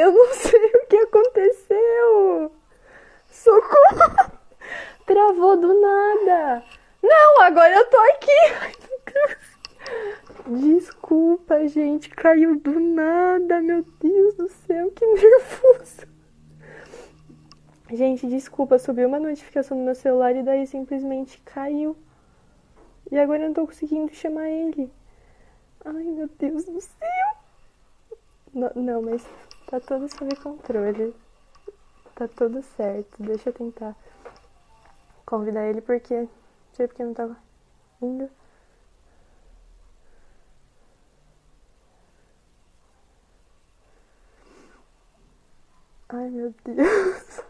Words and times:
Eu 0.00 0.12
não 0.12 0.32
sei 0.32 0.64
o 0.64 0.86
que 0.86 0.96
aconteceu. 0.96 2.52
Socorro! 3.26 4.32
Travou 5.04 5.58
do 5.58 5.78
nada. 5.78 6.64
Não, 7.02 7.42
agora 7.42 7.74
eu 7.74 7.84
tô 7.84 7.98
aqui. 7.98 8.30
Desculpa, 10.58 11.68
gente, 11.68 12.08
caiu 12.08 12.58
do 12.58 12.80
nada. 12.80 13.60
Meu 13.60 13.84
Deus 14.00 14.34
do 14.36 14.48
céu, 14.48 14.90
que 14.92 15.04
nervoso. 15.04 16.08
Gente, 17.92 18.26
desculpa, 18.26 18.78
subiu 18.78 19.06
uma 19.06 19.20
notificação 19.20 19.76
no 19.76 19.84
meu 19.84 19.94
celular 19.94 20.34
e 20.34 20.42
daí 20.42 20.66
simplesmente 20.66 21.42
caiu. 21.42 21.94
E 23.10 23.18
agora 23.18 23.42
eu 23.42 23.48
não 23.48 23.54
tô 23.54 23.66
conseguindo 23.66 24.14
chamar 24.14 24.48
ele. 24.48 24.90
Ai, 25.84 26.04
meu 26.04 26.28
Deus 26.38 26.64
do 26.64 26.80
céu. 26.80 27.36
Não, 28.54 28.70
não, 28.74 29.02
mas 29.02 29.26
tá 29.70 29.78
tudo 29.80 30.08
sob 30.08 30.34
controle. 30.36 31.14
Tá 32.16 32.26
tudo 32.28 32.60
certo. 32.62 33.22
Deixa 33.22 33.50
eu 33.50 33.52
tentar 33.52 33.96
convidar 35.24 35.66
ele 35.68 35.80
porque. 35.80 36.14
Não 36.22 36.28
sei 36.74 36.86
porque 36.88 37.04
não 37.04 37.14
tava 37.14 37.36
indo. 38.02 38.28
Ai, 46.08 46.28
meu 46.30 46.52
Deus. 46.64 47.40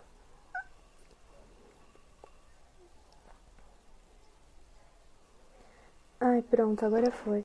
Ai, 6.21 6.43
pronto, 6.43 6.85
agora 6.85 7.11
foi. 7.11 7.43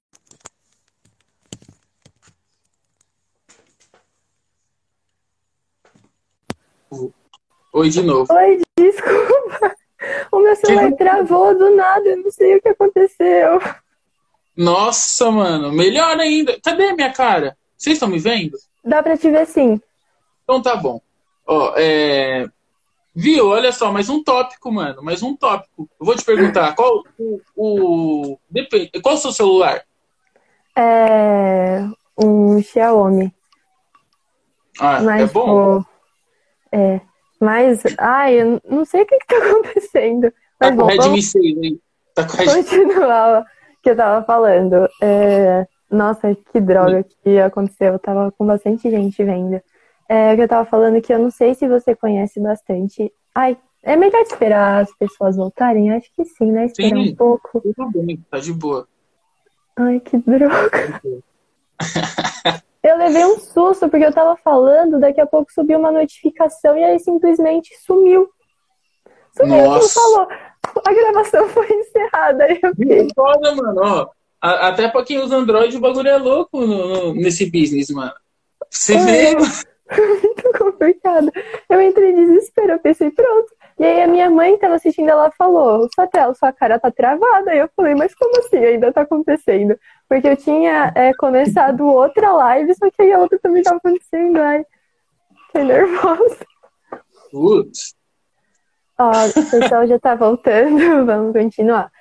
Oi 7.73 7.89
de 7.89 8.01
novo. 8.01 8.33
Oi, 8.33 8.61
desculpa. 8.77 9.75
O 10.31 10.39
meu 10.39 10.55
celular 10.55 10.91
Que- 10.91 10.97
travou 10.97 11.57
do 11.57 11.75
nada, 11.75 12.07
eu 12.07 12.17
não 12.17 12.31
sei 12.31 12.55
o 12.57 12.61
que 12.61 12.69
aconteceu. 12.69 13.59
Nossa, 14.55 15.31
mano, 15.31 15.71
melhor 15.71 16.17
ainda. 16.19 16.57
Cadê 16.63 16.87
a 16.89 16.95
minha 16.95 17.11
cara? 17.11 17.57
Vocês 17.77 17.95
estão 17.95 18.07
me 18.07 18.19
vendo? 18.19 18.57
Dá 18.83 19.01
pra 19.03 19.17
te 19.17 19.29
ver 19.29 19.45
sim. 19.47 19.81
Então 20.43 20.61
tá 20.61 20.75
bom. 20.75 21.01
Ó, 21.45 21.73
é... 21.75 22.47
Viu? 23.13 23.47
Olha 23.49 23.71
só, 23.71 23.91
mais 23.91 24.09
um 24.09 24.23
tópico, 24.23 24.71
mano. 24.71 25.01
Mais 25.01 25.23
um 25.23 25.35
tópico. 25.35 25.89
Eu 25.99 26.05
vou 26.05 26.15
te 26.15 26.23
perguntar, 26.23 26.75
qual 26.75 27.01
o. 27.17 27.39
o... 27.55 28.37
Depende. 28.49 28.91
Qual 29.01 29.15
o 29.15 29.17
seu 29.17 29.31
celular? 29.31 29.83
É 30.77 31.79
um 32.17 32.61
Xiaomi. 32.61 33.33
Ah, 34.79 34.99
Mas, 35.01 35.21
é 35.29 35.33
bom? 35.33 35.83
É. 36.75 37.01
Mas, 37.39 37.83
ai, 37.97 38.41
eu 38.41 38.61
não 38.69 38.85
sei 38.85 39.03
o 39.03 39.05
que 39.05 39.17
que 39.19 39.27
tá 39.27 39.37
acontecendo. 39.49 40.31
Tá 40.59 40.69
Mas 40.69 40.69
com 40.71 40.75
bom, 40.77 40.83
o 40.83 40.87
Redmi 40.87 41.03
vamos 41.03 41.31
6, 41.31 41.57
hein? 41.63 41.79
Tá 42.13 42.27
com 42.27 42.37
Redmi 42.37 42.53
continuar 42.53 43.41
o 43.41 43.45
que 43.81 43.89
eu 43.89 43.95
tava 43.95 44.25
falando. 44.25 44.89
É, 45.01 45.67
Nossa, 45.89 46.35
que 46.51 46.59
droga 46.59 47.05
que 47.23 47.39
aconteceu. 47.39 47.93
Eu 47.93 47.99
tava 47.99 48.31
com 48.31 48.45
bastante 48.45 48.89
gente 48.89 49.23
vendo. 49.23 49.61
É, 50.07 50.35
que 50.35 50.41
eu 50.41 50.47
tava 50.47 50.65
falando 50.65 51.01
que 51.01 51.13
eu 51.13 51.19
não 51.19 51.31
sei 51.31 51.55
se 51.55 51.67
você 51.67 51.95
conhece 51.95 52.39
bastante. 52.39 53.11
Ai, 53.33 53.57
é 53.83 53.95
melhor 53.95 54.21
esperar 54.21 54.81
as 54.81 54.95
pessoas 54.97 55.35
voltarem? 55.35 55.91
Acho 55.91 56.09
que 56.15 56.25
sim, 56.25 56.51
né? 56.51 56.65
Esperar 56.65 56.89
Sim. 56.89 57.11
um 57.11 57.15
pouco. 57.15 57.61
Tá 57.75 57.87
bem, 57.93 58.25
tá 58.29 58.39
de 58.39 58.51
boa. 58.53 58.87
Ai, 59.77 59.99
que 59.99 60.17
droga. 60.17 61.01
Eu 62.87 62.97
levei 62.97 63.25
um 63.25 63.39
susto 63.39 63.89
porque 63.89 64.05
eu 64.05 64.13
tava 64.13 64.37
falando, 64.37 64.99
daqui 64.99 65.19
a 65.19 65.25
pouco 65.25 65.51
subiu 65.51 65.79
uma 65.79 65.91
notificação 65.91 66.77
e 66.77 66.83
aí 66.83 66.99
simplesmente 66.99 67.75
sumiu. 67.83 68.29
Sumiu, 69.35 69.57
não 69.63 69.71
Nossa. 69.71 69.99
falou. 69.99 70.27
A 70.85 70.93
gravação 70.93 71.49
foi 71.49 71.67
encerrada. 71.67 72.43
Aí 72.43 72.59
eu 72.61 72.75
fiquei, 72.75 73.07
Foda, 73.15 73.55
mano, 73.55 73.81
ó. 73.83 74.07
Até 74.39 74.87
pra 74.87 75.03
quem 75.03 75.17
usa 75.17 75.35
Android, 75.35 75.75
o 75.75 75.79
bagulho 75.79 76.07
é 76.09 76.17
louco 76.17 76.61
no- 76.61 76.87
no- 76.87 77.13
nesse 77.15 77.49
business, 77.49 77.89
mano. 77.89 78.13
Você 78.69 78.93
É. 78.93 78.97
vê, 78.99 79.33
mano. 79.33 79.45
muito 80.21 80.57
complicado. 80.57 81.31
Eu 81.69 81.81
entrei 81.81 82.11
em 82.11 82.15
desespero, 82.27 82.73
eu 82.73 82.79
pensei, 82.79 83.09
pronto. 83.09 83.51
E 83.79 83.83
aí 83.83 84.03
a 84.03 84.07
minha 84.07 84.29
mãe 84.29 84.57
tava 84.57 84.75
assistindo, 84.75 85.09
ela 85.09 85.31
falou, 85.31 85.87
Satel, 85.95 86.33
sua 86.35 86.51
cara 86.51 86.79
tá 86.79 86.91
travada. 86.91 87.51
Aí 87.51 87.59
eu 87.59 87.69
falei, 87.75 87.93
mas 87.95 88.13
como 88.15 88.37
assim 88.39 88.57
ainda 88.57 88.93
tá 88.93 89.01
acontecendo? 89.01 89.77
Porque 90.07 90.27
eu 90.27 90.37
tinha 90.37 90.91
é, 90.95 91.13
começado 91.13 91.85
outra 91.85 92.31
live, 92.31 92.73
só 92.75 92.89
que 92.91 93.01
aí 93.01 93.13
a 93.13 93.19
outra 93.19 93.39
também 93.39 93.63
tava 93.63 93.77
acontecendo. 93.77 94.37
Ai, 94.37 94.63
fiquei 95.47 95.63
nervosa. 95.63 96.45
Putz. 97.31 97.95
Ó, 98.97 99.11
o 99.11 99.51
pessoal 99.51 99.85
já 99.87 99.99
tá 99.99 100.15
voltando, 100.15 100.77
vamos 101.05 101.33
continuar. 101.33 101.91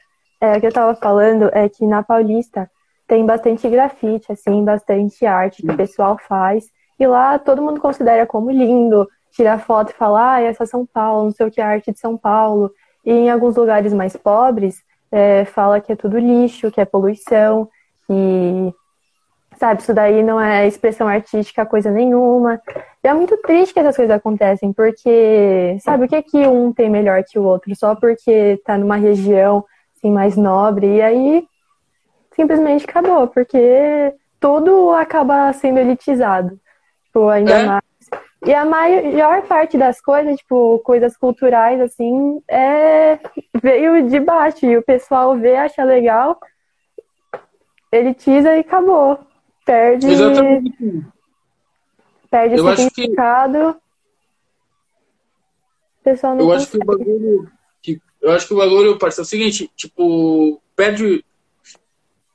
É, 0.40 0.56
o 0.56 0.60
que 0.60 0.66
eu 0.66 0.72
tava 0.72 0.94
falando 0.94 1.50
é 1.52 1.68
que 1.68 1.86
na 1.86 2.02
Paulista 2.02 2.70
tem 3.06 3.24
bastante 3.24 3.68
grafite, 3.68 4.30
assim, 4.30 4.64
bastante 4.64 5.26
arte 5.26 5.62
que 5.62 5.70
o 5.70 5.76
pessoal 5.76 6.18
faz. 6.28 6.66
E 6.98 7.06
lá 7.06 7.38
todo 7.38 7.62
mundo 7.62 7.80
considera 7.80 8.26
como 8.26 8.50
lindo, 8.50 9.08
tira 9.32 9.58
foto 9.58 9.90
e 9.90 9.94
fala, 9.94 10.34
ah, 10.34 10.40
essa 10.40 10.64
é 10.64 10.66
São 10.66 10.86
Paulo, 10.86 11.24
não 11.24 11.30
sei 11.32 11.46
o 11.46 11.50
que 11.50 11.60
é 11.60 11.64
arte 11.64 11.92
de 11.92 11.98
São 11.98 12.16
Paulo. 12.16 12.70
E 13.04 13.10
em 13.10 13.30
alguns 13.30 13.56
lugares 13.56 13.92
mais 13.92 14.16
pobres, 14.16 14.82
é, 15.10 15.44
fala 15.44 15.80
que 15.80 15.92
é 15.92 15.96
tudo 15.96 16.18
lixo, 16.18 16.70
que 16.70 16.80
é 16.80 16.84
poluição, 16.84 17.68
que, 18.06 18.74
sabe, 19.58 19.80
isso 19.80 19.94
daí 19.94 20.22
não 20.22 20.40
é 20.40 20.66
expressão 20.66 21.08
artística 21.08 21.66
coisa 21.66 21.90
nenhuma. 21.90 22.60
E 23.02 23.08
é 23.08 23.14
muito 23.14 23.36
triste 23.38 23.72
que 23.74 23.80
essas 23.80 23.96
coisas 23.96 24.16
acontecem, 24.16 24.72
porque, 24.72 25.76
sabe, 25.80 26.04
o 26.04 26.08
que 26.08 26.22
que 26.22 26.46
um 26.46 26.72
tem 26.72 26.88
melhor 26.90 27.22
que 27.24 27.38
o 27.38 27.44
outro? 27.44 27.74
Só 27.76 27.94
porque 27.94 28.60
tá 28.64 28.76
numa 28.78 28.96
região, 28.96 29.64
assim, 29.96 30.10
mais 30.10 30.36
nobre, 30.36 30.96
e 30.96 31.02
aí 31.02 31.46
simplesmente 32.34 32.84
acabou, 32.88 33.28
porque 33.28 34.12
tudo 34.40 34.90
acaba 34.90 35.52
sendo 35.52 35.78
elitizado. 35.78 36.58
Tipo, 37.06 37.28
ainda 37.28 37.52
É. 37.52 37.66
mais. 37.66 37.82
E 38.46 38.52
a 38.52 38.64
maior 38.64 39.40
parte 39.42 39.78
das 39.78 40.02
coisas, 40.02 40.36
tipo, 40.36 40.78
coisas 40.80 41.16
culturais, 41.16 41.80
assim, 41.80 42.42
é... 42.46 43.18
veio 43.62 44.06
de 44.06 44.20
baixo. 44.20 44.66
E 44.66 44.76
o 44.76 44.82
pessoal 44.82 45.34
vê, 45.36 45.56
acha 45.56 45.82
legal, 45.82 46.38
elitiza 47.96 48.56
e 48.56 48.60
acabou. 48.60 49.18
Perde, 49.64 50.06
Exatamente. 50.10 51.04
perde 52.30 52.56
Eu 52.56 52.64
o 52.64 52.68
acho 52.68 52.76
que- 52.88 52.94
significado. 52.94 53.70
O 56.00 56.04
pessoal 56.04 56.34
não 56.36 56.44
Eu 56.44 56.52
acho 56.52 56.70
que 56.70 56.76
o 56.76 56.80
consegue. 56.84 57.04
bagulho. 57.04 57.50
que- 57.82 58.00
eu 58.20 58.30
acho 58.32 58.46
que 58.46 58.54
o 58.54 58.56
bagulho, 58.56 58.98
parceiro, 58.98 59.22
é 59.22 59.26
o 59.26 59.28
seguinte, 59.28 59.70
tipo, 59.76 60.60
perde. 60.76 61.24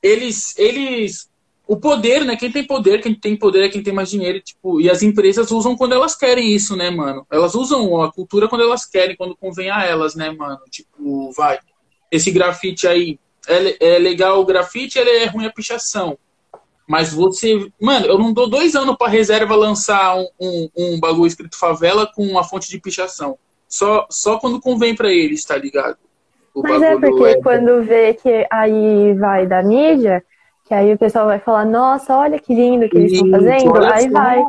Eles. 0.02 0.56
Eles. 0.58 1.30
O 1.66 1.76
poder, 1.76 2.24
né? 2.24 2.34
Quem 2.34 2.50
tem 2.50 2.66
poder, 2.66 3.00
quem 3.00 3.14
tem 3.14 3.36
poder 3.36 3.64
é 3.64 3.68
quem 3.68 3.80
tem 3.80 3.92
mais 3.94 4.10
dinheiro, 4.10 4.40
tipo, 4.40 4.80
e 4.80 4.90
as 4.90 5.02
empresas 5.04 5.52
usam 5.52 5.76
quando 5.76 5.92
elas 5.94 6.16
querem 6.16 6.50
isso, 6.52 6.74
né, 6.74 6.90
mano? 6.90 7.24
Elas 7.30 7.54
usam 7.54 8.02
a 8.02 8.10
cultura 8.12 8.48
quando 8.48 8.62
elas 8.62 8.84
querem, 8.84 9.14
quando 9.16 9.36
convém 9.36 9.70
a 9.70 9.84
elas, 9.84 10.16
né, 10.16 10.30
mano? 10.32 10.58
Tipo, 10.68 11.30
vai. 11.32 11.60
Esse 12.10 12.32
grafite 12.32 12.88
aí. 12.88 13.20
É, 13.50 13.94
é 13.94 13.98
legal 13.98 14.40
o 14.40 14.44
grafite, 14.44 14.98
ele 14.98 15.10
é 15.10 15.26
ruim 15.26 15.46
a 15.46 15.52
pichação. 15.52 16.16
Mas 16.88 17.12
você. 17.12 17.70
Mano, 17.80 18.06
eu 18.06 18.18
não 18.18 18.32
dou 18.32 18.48
dois 18.48 18.74
anos 18.74 18.96
pra 18.96 19.08
reserva 19.08 19.54
lançar 19.54 20.16
um, 20.16 20.28
um, 20.40 20.68
um 20.76 21.00
bagulho 21.00 21.26
escrito 21.26 21.58
favela 21.58 22.06
com 22.06 22.24
uma 22.26 22.44
fonte 22.44 22.68
de 22.68 22.80
pichação. 22.80 23.38
Só, 23.68 24.06
só 24.10 24.38
quando 24.38 24.60
convém 24.60 24.94
pra 24.94 25.12
eles, 25.12 25.44
tá 25.44 25.56
ligado? 25.56 25.96
O 26.52 26.62
Mas 26.62 26.82
é 26.82 26.96
porque 26.98 27.40
quando 27.42 27.84
vê 27.84 28.14
que 28.14 28.44
aí 28.50 29.14
vai 29.14 29.46
da 29.46 29.62
mídia, 29.62 30.24
que 30.64 30.74
aí 30.74 30.92
o 30.92 30.98
pessoal 30.98 31.26
vai 31.26 31.38
falar, 31.38 31.64
nossa, 31.64 32.16
olha 32.16 32.40
que 32.40 32.52
lindo 32.52 32.88
que 32.88 32.96
eles 32.96 33.12
estão 33.12 33.28
Isso, 33.28 33.36
fazendo, 33.36 33.92
aí 33.92 34.08
vai. 34.08 34.42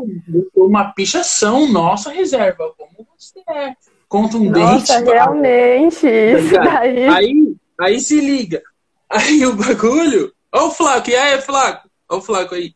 Uma 0.55 0.91
pichação, 0.93 1.71
nossa 1.71 2.09
reserva. 2.09 2.73
Como 2.75 3.07
você 3.17 3.39
é 3.47 3.75
contundente. 4.09 4.59
Nossa, 4.59 4.93
mano. 4.99 5.09
realmente, 5.13 6.07
isso 6.07 6.47
ligado? 6.49 6.65
daí. 6.65 7.07
Aí, 7.07 7.55
aí 7.79 7.99
se 7.99 8.19
liga. 8.19 8.61
Aí 9.11 9.45
o 9.45 9.55
bagulho. 9.55 10.33
Ó 10.53 10.67
o 10.67 10.71
Flaco, 10.71 11.09
e 11.09 11.15
aí, 11.15 11.41
Flaco? 11.41 11.89
Ó 12.09 12.17
o 12.17 12.21
Flaco 12.21 12.55
aí. 12.55 12.73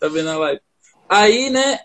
Tá 0.00 0.08
vendo 0.08 0.30
a 0.30 0.36
live? 0.38 0.60
Aí, 1.08 1.50
né? 1.50 1.80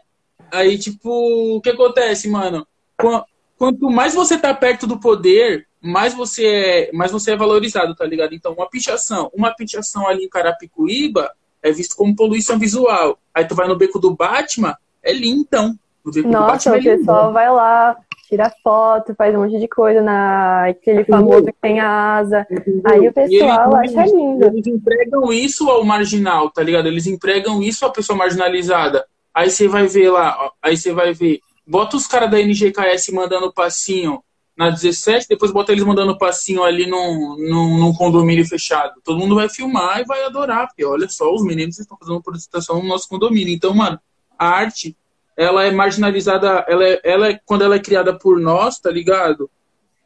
Aí, 0.52 0.78
tipo, 0.78 1.10
o 1.58 1.62
que 1.62 1.70
acontece, 1.72 2.30
mano? 2.30 2.68
Qu- 2.98 3.24
Quanto 3.58 3.90
mais 3.90 4.14
você 4.14 4.38
tá 4.38 4.54
perto 4.54 4.86
do 4.86 5.00
poder, 5.00 5.68
mais 5.82 6.14
você 6.14 6.46
é, 6.46 6.92
mais 6.92 7.12
você 7.12 7.32
é 7.32 7.36
valorizado, 7.36 7.96
tá 7.96 8.06
ligado? 8.06 8.34
Então, 8.36 8.54
uma 8.54 8.70
pichação, 8.70 9.32
uma 9.34 9.56
pichação 9.56 10.08
ali 10.08 10.26
em 10.26 10.30
Carapicuíba 10.30 11.32
é 11.62 11.72
visto 11.72 11.96
como 11.96 12.16
poluição 12.16 12.60
visual. 12.60 13.18
Aí 13.34 13.46
tu 13.46 13.56
vai 13.56 13.68
no 13.68 13.78
beco 13.78 14.00
do 14.00 14.14
Batman, 14.16 14.76
é 15.02 15.14
lindão. 15.14 15.78
O 16.04 16.12
beco 16.12 16.28
do 16.28 16.32
Nossa, 16.34 16.72
Batman 16.72 16.76
o 16.76 16.78
é 16.80 16.98
pessoal 16.98 17.32
vai 17.32 17.50
lá, 17.50 17.98
tira 18.34 18.52
foto, 18.64 19.14
faz 19.16 19.36
um 19.36 19.42
monte 19.42 19.60
de 19.60 19.68
coisa 19.68 20.02
na 20.02 20.70
aquele 20.70 21.06
famoso 21.06 21.46
que 21.46 21.54
tem 21.62 21.80
asa. 21.80 22.48
Aí 22.86 23.08
o 23.08 23.14
pessoal 23.14 23.80
eles, 23.84 23.96
acha 23.96 24.12
lindo. 24.12 24.46
Eles 24.46 24.66
entregam 24.66 25.32
isso 25.32 25.70
ao 25.70 25.84
marginal, 25.84 26.50
tá 26.50 26.64
ligado? 26.64 26.88
Eles 26.88 27.06
entregam 27.06 27.62
isso 27.62 27.86
à 27.86 27.92
pessoa 27.92 28.18
marginalizada. 28.18 29.06
Aí 29.34 29.50
você 29.50 29.68
vai 29.68 29.88
ver 29.88 30.10
lá, 30.10 30.52
aí 30.62 30.76
você 30.76 30.92
vai 30.94 31.14
ver, 31.14 31.40
bota 31.66 31.96
os 31.96 32.08
caras 32.08 32.30
da 32.30 32.40
NGKS 32.40 33.12
mandando 33.12 33.54
passinho 33.54 34.24
na 34.56 34.70
17, 34.70 35.28
depois 35.28 35.52
bota 35.52 35.72
eles 35.72 35.84
mandando 35.84 36.16
passinho 36.16 36.64
ali 36.64 36.86
num, 36.86 37.36
num, 37.38 37.78
num, 37.80 37.94
condomínio 37.94 38.46
fechado. 38.46 38.94
Todo 39.04 39.18
mundo 39.18 39.34
vai 39.34 39.50
filmar 39.50 40.02
e 40.02 40.06
vai 40.06 40.24
adorar, 40.24 40.68
porque 40.68 40.86
olha 40.86 41.10
só, 41.10 41.34
os 41.34 41.44
meninos 41.44 41.80
estão 41.80 41.98
fazendo 41.98 42.18
apresentação 42.18 42.82
no 42.82 42.88
nosso 42.88 43.10
condomínio. 43.10 43.52
Então, 43.52 43.74
mano, 43.74 44.00
a 44.38 44.48
arte, 44.48 44.96
ela 45.38 45.64
é 45.64 45.72
marginalizada, 45.72 46.66
ela 46.68 46.86
é, 46.86 47.02
ela 47.04 47.30
é, 47.30 47.40
quando 47.46 47.64
ela 47.64 47.76
é 47.76 47.80
criada 47.80 48.18
por 48.18 48.40
nós, 48.40 48.80
tá 48.80 48.92
ligado? 48.92 49.50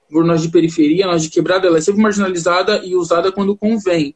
Por 0.09 0.24
nós 0.24 0.41
de 0.41 0.50
periferia, 0.50 1.06
nós 1.06 1.24
de 1.24 1.29
quebrada, 1.29 1.68
ela 1.68 1.77
é 1.77 1.81
sempre 1.81 2.01
marginalizada 2.01 2.81
e 2.83 2.95
usada 2.95 3.31
quando 3.31 3.57
convém. 3.57 4.15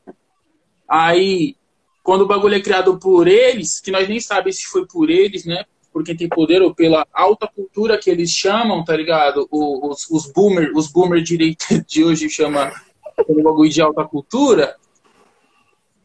Aí, 0.87 1.55
quando 2.03 2.21
o 2.21 2.27
bagulho 2.27 2.55
é 2.55 2.61
criado 2.61 2.97
por 2.97 3.27
eles, 3.27 3.79
que 3.79 3.91
nós 3.91 4.07
nem 4.07 4.19
sabemos 4.19 4.57
se 4.57 4.65
foi 4.65 4.85
por 4.85 5.09
eles, 5.09 5.45
né? 5.45 5.65
por 5.91 6.03
quem 6.03 6.15
tem 6.15 6.29
poder 6.29 6.61
ou 6.61 6.73
pela 6.73 7.05
alta 7.13 7.47
cultura 7.47 7.97
que 7.97 8.09
eles 8.09 8.31
chamam, 8.31 8.83
tá 8.83 8.95
ligado? 8.95 9.47
Os, 9.51 10.09
os 10.09 10.31
boomer, 10.31 10.71
os 10.75 10.87
boomer 10.87 11.21
direita 11.21 11.65
de 11.85 12.03
hoje 12.03 12.29
chama 12.29 12.71
o 13.27 13.43
bagulho 13.43 13.69
de 13.69 13.81
alta 13.81 14.03
cultura, 14.05 14.75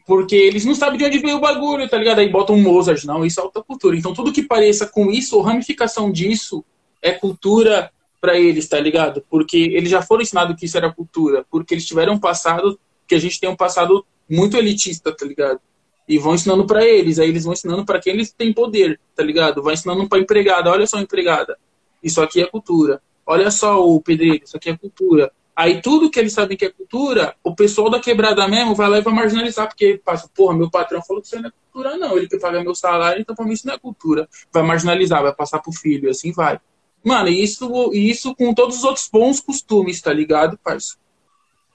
porque 0.06 0.37
eles 0.37 0.64
não 0.64 0.75
sabem 0.75 0.99
de 0.99 1.05
onde 1.05 1.19
veio 1.19 1.37
o 1.37 1.41
bagulho, 1.41 1.88
tá 1.88 1.99
ligado? 1.99 2.20
Aí 2.20 2.29
botam 2.29 2.56
Mozart, 2.56 3.05
não, 3.05 3.25
isso 3.25 3.41
é 3.41 3.43
alta 3.43 3.62
cultura. 3.62 3.97
Então 3.97 4.14
tudo 4.14 4.32
que 4.32 4.43
pareça 4.43 4.87
com 4.87 5.11
isso, 5.11 5.37
ou 5.37 5.43
ramificação 5.43 6.11
disso, 6.11 6.64
é 7.03 7.12
cultura 7.12 7.91
para 8.20 8.38
eles, 8.38 8.69
tá 8.69 8.79
ligado? 8.79 9.23
Porque 9.29 9.56
eles 9.58 9.91
já 9.91 10.00
foram 10.00 10.23
ensinados 10.23 10.56
que 10.58 10.67
isso 10.67 10.76
era 10.76 10.93
cultura, 10.93 11.44
porque 11.50 11.75
eles 11.75 11.85
tiveram 11.85 12.14
um 12.14 12.20
passado, 12.20 12.79
que 13.06 13.14
a 13.14 13.19
gente 13.19 13.38
tem 13.38 13.50
um 13.50 13.56
passado 13.56 14.06
muito 14.31 14.56
elitista, 14.56 15.14
tá 15.14 15.26
ligado? 15.26 15.61
e 16.09 16.19
vão 16.19 16.35
ensinando 16.35 16.64
para 16.67 16.85
eles, 16.85 17.19
aí 17.19 17.29
eles 17.29 17.44
vão 17.44 17.52
ensinando 17.52 17.85
para 17.85 17.99
quem 17.99 18.12
eles 18.12 18.31
têm 18.31 18.52
poder, 18.52 19.00
tá 19.14 19.23
ligado? 19.23 19.62
Vai 19.62 19.75
ensinando 19.75 20.09
para 20.09 20.20
empregada, 20.20 20.70
olha 20.70 20.87
só 20.87 21.00
empregada, 21.00 21.59
isso 22.02 22.20
aqui 22.23 22.41
é 22.41 22.47
cultura. 22.47 23.02
Olha 23.26 23.50
só 23.50 23.85
o 23.85 24.00
pedreiro, 24.00 24.44
isso 24.44 24.56
aqui 24.56 24.70
é 24.70 24.76
cultura. 24.76 25.32
Aí 25.56 25.81
tudo 25.81 26.11
que 26.11 26.20
eles 26.20 26.35
sabem 26.35 26.55
que 26.55 26.67
é 26.67 26.70
cultura, 26.70 27.35
o 27.43 27.55
pessoal 27.55 27.88
da 27.88 27.99
quebrada 27.99 28.47
mesmo 28.47 28.75
vai 28.75 28.91
lá 28.91 28.99
e 28.99 29.00
vai 29.00 29.14
marginalizar, 29.14 29.67
porque 29.67 29.99
passa, 30.05 30.29
porra, 30.29 30.55
meu 30.55 30.70
patrão 30.70 31.03
falou 31.03 31.23
que 31.23 31.29
isso 31.29 31.41
não 31.41 31.49
é 31.49 31.53
cultura, 31.73 31.97
não. 31.97 32.14
Ele 32.19 32.29
que 32.29 32.38
paga 32.38 32.62
meu 32.62 32.75
salário, 32.75 33.23
então 33.23 33.35
pra 33.35 33.47
mim 33.47 33.55
isso 33.55 33.67
não 33.67 33.73
é 33.73 33.79
cultura. 33.79 34.29
Vai 34.53 34.62
marginalizar, 34.62 35.23
vai 35.23 35.35
passar 35.35 35.61
pro 35.61 35.73
filho, 35.73 36.11
assim 36.11 36.31
vai. 36.31 36.61
Mano, 37.03 37.31
isso, 37.31 37.91
isso 37.94 38.35
com 38.35 38.53
todos 38.53 38.76
os 38.76 38.85
outros 38.85 39.08
bons 39.11 39.41
costumes, 39.41 39.99
tá 40.03 40.12
ligado, 40.12 40.58
parça? 40.58 40.97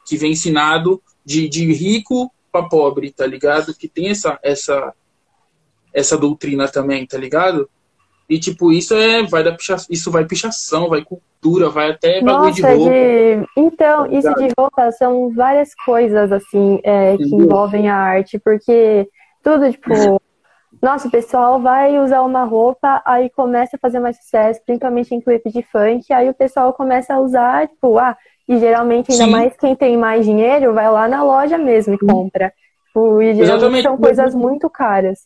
Que 0.06 0.16
vem 0.16 0.34
ensinado 0.34 1.02
de, 1.26 1.50
de 1.50 1.74
rico 1.74 2.32
para 2.52 2.70
pobre, 2.70 3.12
tá 3.12 3.26
ligado? 3.26 3.74
Que 3.74 3.88
tem 3.88 4.10
essa, 4.10 4.38
essa, 4.44 4.94
essa 5.92 6.18
doutrina 6.18 6.68
também, 6.68 7.08
tá 7.08 7.18
ligado? 7.18 7.68
E, 8.32 8.40
tipo, 8.40 8.72
isso 8.72 8.96
é, 8.96 9.24
vai 9.24 9.44
dar 9.44 9.52
picha, 9.58 9.76
isso 9.90 10.10
vai 10.10 10.24
pichação, 10.24 10.88
vai 10.88 11.04
cultura, 11.04 11.70
vai 11.70 11.92
até 11.92 12.22
bagulho 12.22 12.48
Nossa, 12.48 12.54
de 12.54 12.62
roupa. 12.62 12.90
De... 12.90 13.48
Então, 13.58 14.08
tá 14.08 14.18
isso 14.18 14.34
de 14.36 14.48
roupa 14.58 14.92
são 14.94 15.34
várias 15.34 15.76
coisas, 15.76 16.32
assim, 16.32 16.80
é, 16.82 17.18
que 17.18 17.26
envolvem 17.26 17.90
a 17.90 17.96
arte, 17.98 18.40
porque 18.40 19.06
tudo, 19.44 19.70
tipo, 19.70 19.90
nossa, 20.82 21.10
o 21.10 21.12
pessoal 21.12 21.60
vai 21.60 22.00
usar 22.00 22.22
uma 22.22 22.46
roupa, 22.46 23.02
aí 23.06 23.30
começa 23.30 23.76
a 23.76 23.80
fazer 23.80 24.00
mais 24.00 24.16
sucesso, 24.16 24.62
principalmente 24.66 25.14
em 25.14 25.20
clipe 25.20 25.52
de 25.52 25.62
funk, 25.64 26.14
aí 26.14 26.30
o 26.30 26.34
pessoal 26.34 26.72
começa 26.72 27.14
a 27.14 27.20
usar, 27.20 27.68
tipo, 27.68 28.00
ah, 28.00 28.16
e 28.48 28.58
geralmente, 28.60 29.12
ainda 29.12 29.26
Sim. 29.26 29.32
mais 29.32 29.58
quem 29.58 29.76
tem 29.76 29.98
mais 29.98 30.24
dinheiro, 30.26 30.74
vai 30.74 30.90
lá 30.90 31.06
na 31.06 31.22
loja 31.22 31.58
mesmo 31.58 31.96
e 31.96 32.00
compra. 32.00 32.54
Tipo, 32.88 33.22
e 33.22 33.34
geralmente 33.34 33.58
Exatamente. 33.58 33.84
são 33.84 33.98
coisas 33.98 34.34
muito 34.34 34.70
caras. 34.70 35.20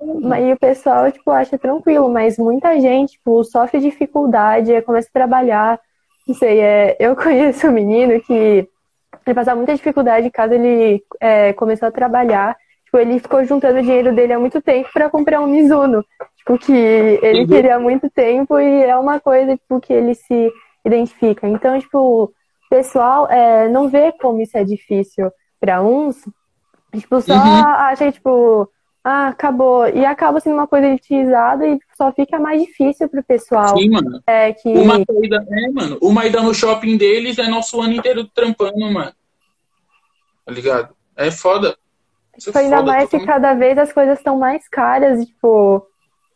E 0.00 0.52
o 0.52 0.58
pessoal, 0.58 1.10
tipo, 1.10 1.30
acha 1.30 1.58
tranquilo, 1.58 2.08
mas 2.08 2.38
muita 2.38 2.78
gente, 2.80 3.12
tipo, 3.12 3.42
sofre 3.44 3.80
dificuldade, 3.80 4.80
começa 4.82 5.08
a 5.08 5.12
trabalhar. 5.12 5.80
Não 6.26 6.34
sei, 6.34 6.60
é, 6.60 6.96
eu 7.00 7.14
conheço 7.16 7.66
um 7.66 7.72
menino 7.72 8.20
que 8.20 8.32
ele 9.26 9.34
passava 9.34 9.56
muita 9.56 9.74
dificuldade 9.74 10.30
caso 10.30 10.54
ele 10.54 11.02
é, 11.20 11.52
começou 11.52 11.88
a 11.88 11.92
trabalhar. 11.92 12.56
Tipo, 12.84 12.98
ele 12.98 13.18
ficou 13.18 13.44
juntando 13.44 13.80
o 13.80 13.82
dinheiro 13.82 14.14
dele 14.14 14.32
há 14.32 14.38
muito 14.38 14.62
tempo 14.62 14.88
para 14.92 15.10
comprar 15.10 15.40
um 15.40 15.46
Mizuno. 15.46 16.04
Tipo, 16.38 16.58
que 16.58 16.72
ele 16.72 17.40
uhum. 17.40 17.46
queria 17.46 17.76
há 17.76 17.78
muito 17.78 18.08
tempo 18.08 18.58
e 18.58 18.84
é 18.84 18.96
uma 18.96 19.20
coisa, 19.20 19.56
tipo, 19.56 19.80
que 19.80 19.92
ele 19.92 20.14
se 20.14 20.50
identifica. 20.84 21.46
Então, 21.46 21.78
tipo, 21.78 22.32
pessoal 22.68 23.28
é, 23.30 23.68
não 23.68 23.88
vê 23.88 24.12
como 24.12 24.40
isso 24.40 24.56
é 24.56 24.64
difícil 24.64 25.30
para 25.60 25.82
uns, 25.82 26.16
tipo, 26.96 27.20
só 27.20 27.34
uhum. 27.34 27.66
acha, 27.66 28.12
tipo, 28.12 28.70
ah, 29.02 29.28
acabou. 29.28 29.88
E 29.88 30.04
acaba 30.04 30.40
sendo 30.40 30.54
uma 30.54 30.66
coisa 30.66 30.86
elitizada 30.86 31.66
e 31.66 31.78
só 31.96 32.12
fica 32.12 32.38
mais 32.38 32.62
difícil 32.62 33.08
pro 33.08 33.22
pessoal. 33.22 33.76
Sim, 33.76 33.90
mano. 33.90 34.20
É, 34.26 34.52
que... 34.52 34.68
Uma 34.68 35.00
ida, 35.22 35.46
é, 35.50 35.70
mano. 35.70 35.98
Uma 36.02 36.26
ida 36.26 36.42
no 36.42 36.54
shopping 36.54 36.96
deles 36.96 37.38
é 37.38 37.48
nosso 37.48 37.80
ano 37.80 37.94
inteiro 37.94 38.26
trampando, 38.26 38.78
mano. 38.78 39.12
Tá 40.44 40.52
ligado? 40.52 40.94
É 41.16 41.30
foda. 41.30 41.76
Isso 42.36 42.50
é 42.56 42.60
ainda 42.60 42.78
foda, 42.78 42.92
mais 42.92 43.10
que 43.10 43.24
cada 43.24 43.54
vez 43.54 43.78
as 43.78 43.92
coisas 43.92 44.18
estão 44.18 44.38
mais 44.38 44.68
caras, 44.68 45.26
tipo, 45.26 45.84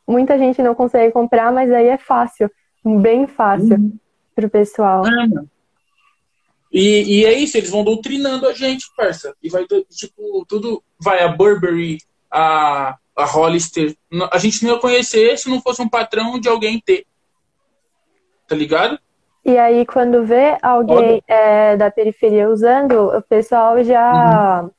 muita 0.06 0.36
gente 0.38 0.60
não 0.62 0.74
consegue 0.74 1.12
comprar, 1.12 1.52
mas 1.52 1.70
aí 1.70 1.86
é 1.86 1.98
fácil. 1.98 2.50
Bem 2.84 3.26
fácil 3.26 3.76
uhum. 3.76 3.92
pro 4.34 4.50
pessoal. 4.50 5.06
É, 5.06 5.10
mano. 5.10 5.48
E, 6.72 7.20
e 7.20 7.24
é 7.26 7.32
isso, 7.38 7.58
eles 7.58 7.70
vão 7.70 7.84
doutrinando 7.84 8.48
a 8.48 8.54
gente, 8.54 8.90
parça. 8.96 9.34
E 9.42 9.50
vai, 9.50 9.66
tipo, 9.90 10.44
tudo. 10.48 10.82
Vai 10.98 11.22
a 11.22 11.28
Burberry, 11.28 11.98
a, 12.32 12.96
a 13.16 13.24
Hollister. 13.24 13.94
A 14.30 14.38
gente 14.38 14.64
não 14.64 14.74
ia 14.74 14.80
conhecer 14.80 15.36
se 15.36 15.50
não 15.50 15.60
fosse 15.60 15.82
um 15.82 15.88
patrão 15.88 16.40
de 16.40 16.48
alguém 16.48 16.80
ter. 16.80 17.04
Tá 18.48 18.56
ligado? 18.56 18.98
E 19.44 19.58
aí, 19.58 19.84
quando 19.84 20.24
vê 20.24 20.56
alguém 20.62 21.22
é, 21.26 21.76
da 21.76 21.90
periferia 21.90 22.48
usando, 22.48 23.08
o 23.08 23.22
pessoal 23.22 23.82
já 23.82 24.62
uhum. 24.62 24.70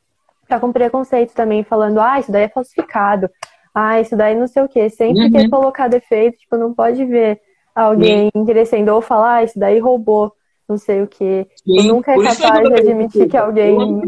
tá 0.47 0.59
com 0.59 0.71
preconceito 0.71 1.33
também, 1.33 1.63
falando, 1.63 1.99
ah, 1.99 2.19
isso 2.19 2.31
daí 2.31 2.43
é 2.43 2.49
falsificado. 2.49 3.29
Ah, 3.75 3.99
isso 3.99 4.15
daí 4.15 4.35
não 4.35 4.47
sei 4.47 4.63
o 4.63 4.69
quê. 4.69 4.89
Sempre 4.89 5.25
uhum. 5.25 5.31
quer 5.31 5.49
colocar 5.49 5.87
defeito, 5.87 6.37
tipo, 6.37 6.57
não 6.57 6.73
pode 6.73 7.03
ver 7.05 7.41
alguém 7.75 8.31
uhum. 8.33 8.45
crescendo 8.45 8.93
ou 8.93 9.01
falar, 9.01 9.35
ah, 9.35 9.43
isso 9.43 9.59
daí 9.59 9.79
roubou 9.79 10.33
não 10.67 10.77
sei 10.77 11.01
o 11.01 11.07
que. 11.07 11.47
Sim, 11.63 11.87
nunca 11.87 12.11
é 12.11 12.15
capaz 12.15 12.69
de 12.69 12.73
admitir 12.73 13.29
que 13.29 13.37
alguém. 13.37 14.01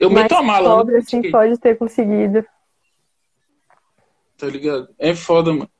Eu 0.00 0.08
meto 0.08 0.34
a 0.34 0.42
mala. 0.42 0.78
Pobre, 0.78 0.96
assim, 0.96 1.30
pode 1.30 1.58
ter 1.58 1.76
conseguido. 1.76 2.42
Tá 4.38 4.46
ligado? 4.46 4.88
É 4.98 5.14
foda, 5.14 5.52
mano. 5.52 5.70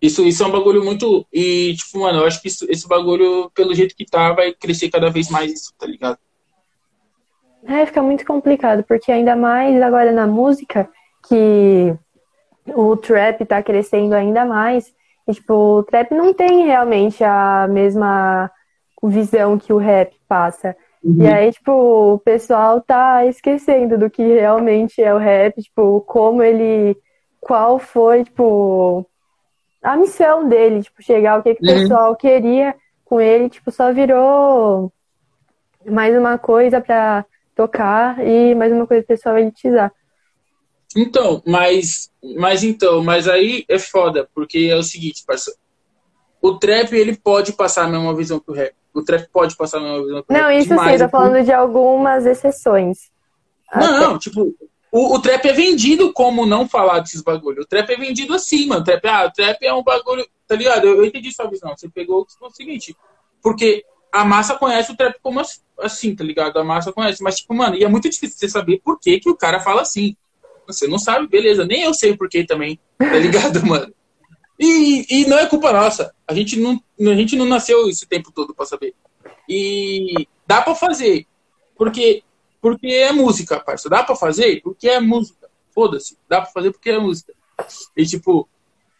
Isso, 0.00 0.22
isso 0.22 0.42
é 0.44 0.46
um 0.46 0.52
bagulho 0.52 0.84
muito. 0.84 1.26
E, 1.32 1.74
tipo, 1.74 2.00
mano, 2.00 2.20
eu 2.20 2.26
acho 2.26 2.40
que 2.42 2.48
isso, 2.48 2.66
esse 2.68 2.86
bagulho, 2.86 3.50
pelo 3.54 3.74
jeito 3.74 3.96
que 3.96 4.04
tá, 4.04 4.32
vai 4.32 4.52
crescer 4.52 4.90
cada 4.90 5.10
vez 5.10 5.30
mais 5.30 5.50
isso, 5.50 5.72
tá 5.78 5.86
ligado? 5.86 6.18
É, 7.64 7.84
fica 7.86 8.02
muito 8.02 8.24
complicado, 8.24 8.84
porque 8.84 9.10
ainda 9.10 9.34
mais 9.34 9.80
agora 9.82 10.12
na 10.12 10.26
música, 10.26 10.88
que 11.26 11.96
o 12.66 12.96
trap 12.96 13.44
tá 13.46 13.62
crescendo 13.62 14.14
ainda 14.14 14.44
mais. 14.44 14.92
E, 15.26 15.32
tipo, 15.32 15.54
o 15.78 15.82
trap 15.82 16.12
não 16.12 16.34
tem 16.34 16.66
realmente 16.66 17.24
a 17.24 17.66
mesma 17.68 18.50
visão 19.02 19.58
que 19.58 19.72
o 19.72 19.78
rap 19.78 20.14
passa. 20.28 20.76
Uhum. 21.02 21.22
E 21.22 21.26
aí, 21.26 21.52
tipo, 21.52 22.14
o 22.14 22.18
pessoal 22.18 22.80
tá 22.80 23.24
esquecendo 23.26 23.96
do 23.96 24.10
que 24.10 24.22
realmente 24.22 25.02
é 25.02 25.14
o 25.14 25.18
rap, 25.18 25.60
tipo, 25.62 26.00
como 26.02 26.42
ele. 26.42 26.96
Qual 27.40 27.78
foi, 27.78 28.24
tipo, 28.24 29.06
a 29.82 29.96
missão 29.96 30.48
dele, 30.48 30.82
tipo, 30.82 31.02
chegar, 31.02 31.38
o 31.38 31.42
que, 31.42 31.54
que 31.54 31.64
o 31.64 31.68
uhum. 31.68 31.80
pessoal 31.80 32.16
queria 32.16 32.74
com 33.04 33.20
ele, 33.20 33.48
tipo, 33.48 33.70
só 33.70 33.92
virou 33.92 34.92
mais 35.86 36.16
uma 36.16 36.36
coisa 36.36 36.80
para 36.80 37.24
tocar 37.54 38.24
e 38.26 38.54
mais 38.54 38.72
uma 38.72 38.86
coisa 38.86 39.02
pro 39.02 39.16
pessoal 39.16 39.38
elitizar. 39.38 39.92
Então, 40.96 41.42
mas, 41.46 42.10
mas 42.36 42.62
então, 42.64 43.02
mas 43.02 43.28
aí 43.28 43.64
é 43.68 43.78
foda, 43.78 44.28
porque 44.34 44.68
é 44.70 44.76
o 44.76 44.82
seguinte, 44.82 45.24
parceiro. 45.26 45.58
O 46.40 46.58
trap, 46.58 46.92
ele 46.92 47.16
pode 47.16 47.52
passar 47.52 47.84
a 47.84 47.88
mesma 47.88 48.14
visão 48.14 48.40
que 48.40 48.50
o 48.50 48.54
rap 48.54 48.74
o 48.98 49.04
trap 49.04 49.28
pode 49.32 49.56
passar 49.56 49.80
na 49.80 49.98
visão 49.98 50.24
Não, 50.28 50.50
isso 50.50 50.68
demais, 50.68 50.98
sim, 50.98 51.06
tô 51.06 51.10
falando 51.10 51.44
de 51.44 51.52
algumas 51.52 52.26
exceções. 52.26 53.10
Não, 53.74 54.10
Até... 54.10 54.18
tipo, 54.18 54.54
o, 54.90 55.14
o, 55.14 55.20
trap 55.20 55.44
é 55.46 55.52
vendido 55.52 56.12
como 56.12 56.46
não 56.46 56.68
falar 56.68 57.00
desses 57.00 57.22
bagulho. 57.22 57.62
O 57.62 57.66
trap 57.66 57.90
é 57.90 57.96
vendido 57.96 58.34
assim, 58.34 58.66
mano. 58.66 58.80
O 58.80 58.84
trap, 58.84 59.06
ah, 59.06 59.26
o 59.26 59.32
trap 59.32 59.62
é 59.62 59.72
um 59.72 59.82
bagulho, 59.82 60.26
tá 60.46 60.56
ligado? 60.56 60.86
Eu, 60.86 60.96
eu 60.96 61.04
entendi 61.04 61.30
sua 61.32 61.48
visão. 61.48 61.74
Você 61.76 61.88
pegou 61.88 62.26
o 62.40 62.50
seguinte, 62.50 62.96
porque 63.42 63.84
a 64.10 64.24
massa 64.24 64.54
conhece 64.56 64.92
o 64.92 64.96
trap 64.96 65.16
como 65.22 65.42
assim, 65.78 66.14
tá 66.14 66.24
ligado? 66.24 66.58
A 66.58 66.64
massa 66.64 66.92
conhece, 66.92 67.22
mas 67.22 67.36
tipo, 67.36 67.54
mano, 67.54 67.76
e 67.76 67.84
é 67.84 67.88
muito 67.88 68.08
difícil 68.08 68.38
você 68.38 68.48
saber 68.48 68.80
por 68.82 68.98
que, 68.98 69.20
que 69.20 69.28
o 69.28 69.36
cara 69.36 69.60
fala 69.60 69.82
assim. 69.82 70.16
Você 70.66 70.86
não 70.86 70.98
sabe, 70.98 71.26
beleza. 71.26 71.64
Nem 71.64 71.82
eu 71.82 71.94
sei 71.94 72.16
por 72.16 72.28
que 72.28 72.44
também, 72.44 72.78
tá 72.98 73.18
ligado, 73.18 73.64
mano? 73.66 73.92
E, 74.58 75.06
e 75.08 75.26
não 75.26 75.38
é 75.38 75.46
culpa 75.46 75.72
nossa. 75.72 76.14
A 76.26 76.34
gente 76.34 76.58
não, 76.58 76.80
a 77.00 77.14
gente 77.14 77.36
não 77.36 77.46
nasceu 77.46 77.88
esse 77.88 78.06
tempo 78.06 78.32
todo 78.32 78.54
para 78.54 78.66
saber. 78.66 78.94
E 79.48 80.26
dá 80.46 80.60
para 80.60 80.74
fazer. 80.74 81.26
Porque, 81.76 82.22
porque 82.60 82.88
é 82.88 83.12
música, 83.12 83.60
parça. 83.60 83.88
Dá 83.88 84.02
para 84.02 84.16
fazer 84.16 84.60
porque 84.62 84.88
é 84.88 85.00
música. 85.00 85.48
Foda-se. 85.72 86.18
Dá 86.28 86.40
para 86.40 86.50
fazer 86.50 86.72
porque 86.72 86.90
é 86.90 86.98
música. 86.98 87.32
E 87.96 88.04
tipo, 88.04 88.48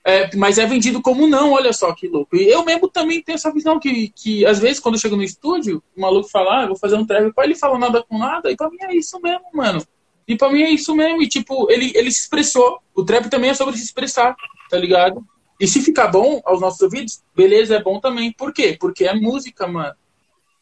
é, 0.05 0.35
mas 0.37 0.59
é 0.59 0.65
vendido 0.65 1.03
como 1.03 1.27
não, 1.27 1.53
olha 1.53 1.73
só 1.73 1.93
que 1.93 2.09
louco. 2.09 2.37
E 2.37 2.49
eu 2.49 2.65
mesmo 2.65 2.89
também 2.89 3.23
tenho 3.23 3.37
essa 3.37 3.53
visão 3.53 3.79
que, 3.79 4.09
que 4.11 4.47
às 4.47 4.59
vezes, 4.59 4.81
quando 4.81 4.95
eu 4.95 5.01
chego 5.01 5.17
no 5.17 5.23
estúdio, 5.23 5.83
o 5.97 6.01
maluco 6.01 6.31
fala, 6.31 6.63
ah, 6.63 6.67
vou 6.67 6.77
fazer 6.77 6.97
um 6.97 7.05
trap, 7.05 7.33
ele 7.39 7.55
fala 7.55 7.79
nada 7.79 8.03
com 8.03 8.17
nada, 8.17 8.51
e 8.51 8.57
pra 8.57 8.71
mim 8.71 8.79
é 8.81 8.95
isso 8.95 9.21
mesmo, 9.21 9.45
mano. 9.53 9.85
E 10.27 10.37
pra 10.37 10.51
mim 10.51 10.63
é 10.63 10.71
isso 10.71 10.95
mesmo. 10.95 11.23
E 11.23 11.29
tipo, 11.29 11.71
ele, 11.71 11.93
ele 11.95 12.11
se 12.11 12.23
expressou. 12.23 12.81
O 12.95 13.05
trap 13.05 13.29
também 13.29 13.51
é 13.51 13.55
sobre 13.55 13.77
se 13.77 13.85
expressar, 13.85 14.37
tá 14.71 14.79
ligado? 14.79 15.25
E 15.59 15.67
se 15.67 15.81
ficar 15.81 16.09
bom 16.09 16.41
aos 16.45 16.61
nossos 16.61 16.81
ouvidos, 16.81 17.23
beleza, 17.35 17.77
é 17.77 17.83
bom 17.83 17.99
também. 17.99 18.33
Por 18.33 18.53
quê? 18.53 18.77
Porque 18.79 19.05
é 19.05 19.15
música, 19.15 19.67
mano. 19.67 19.95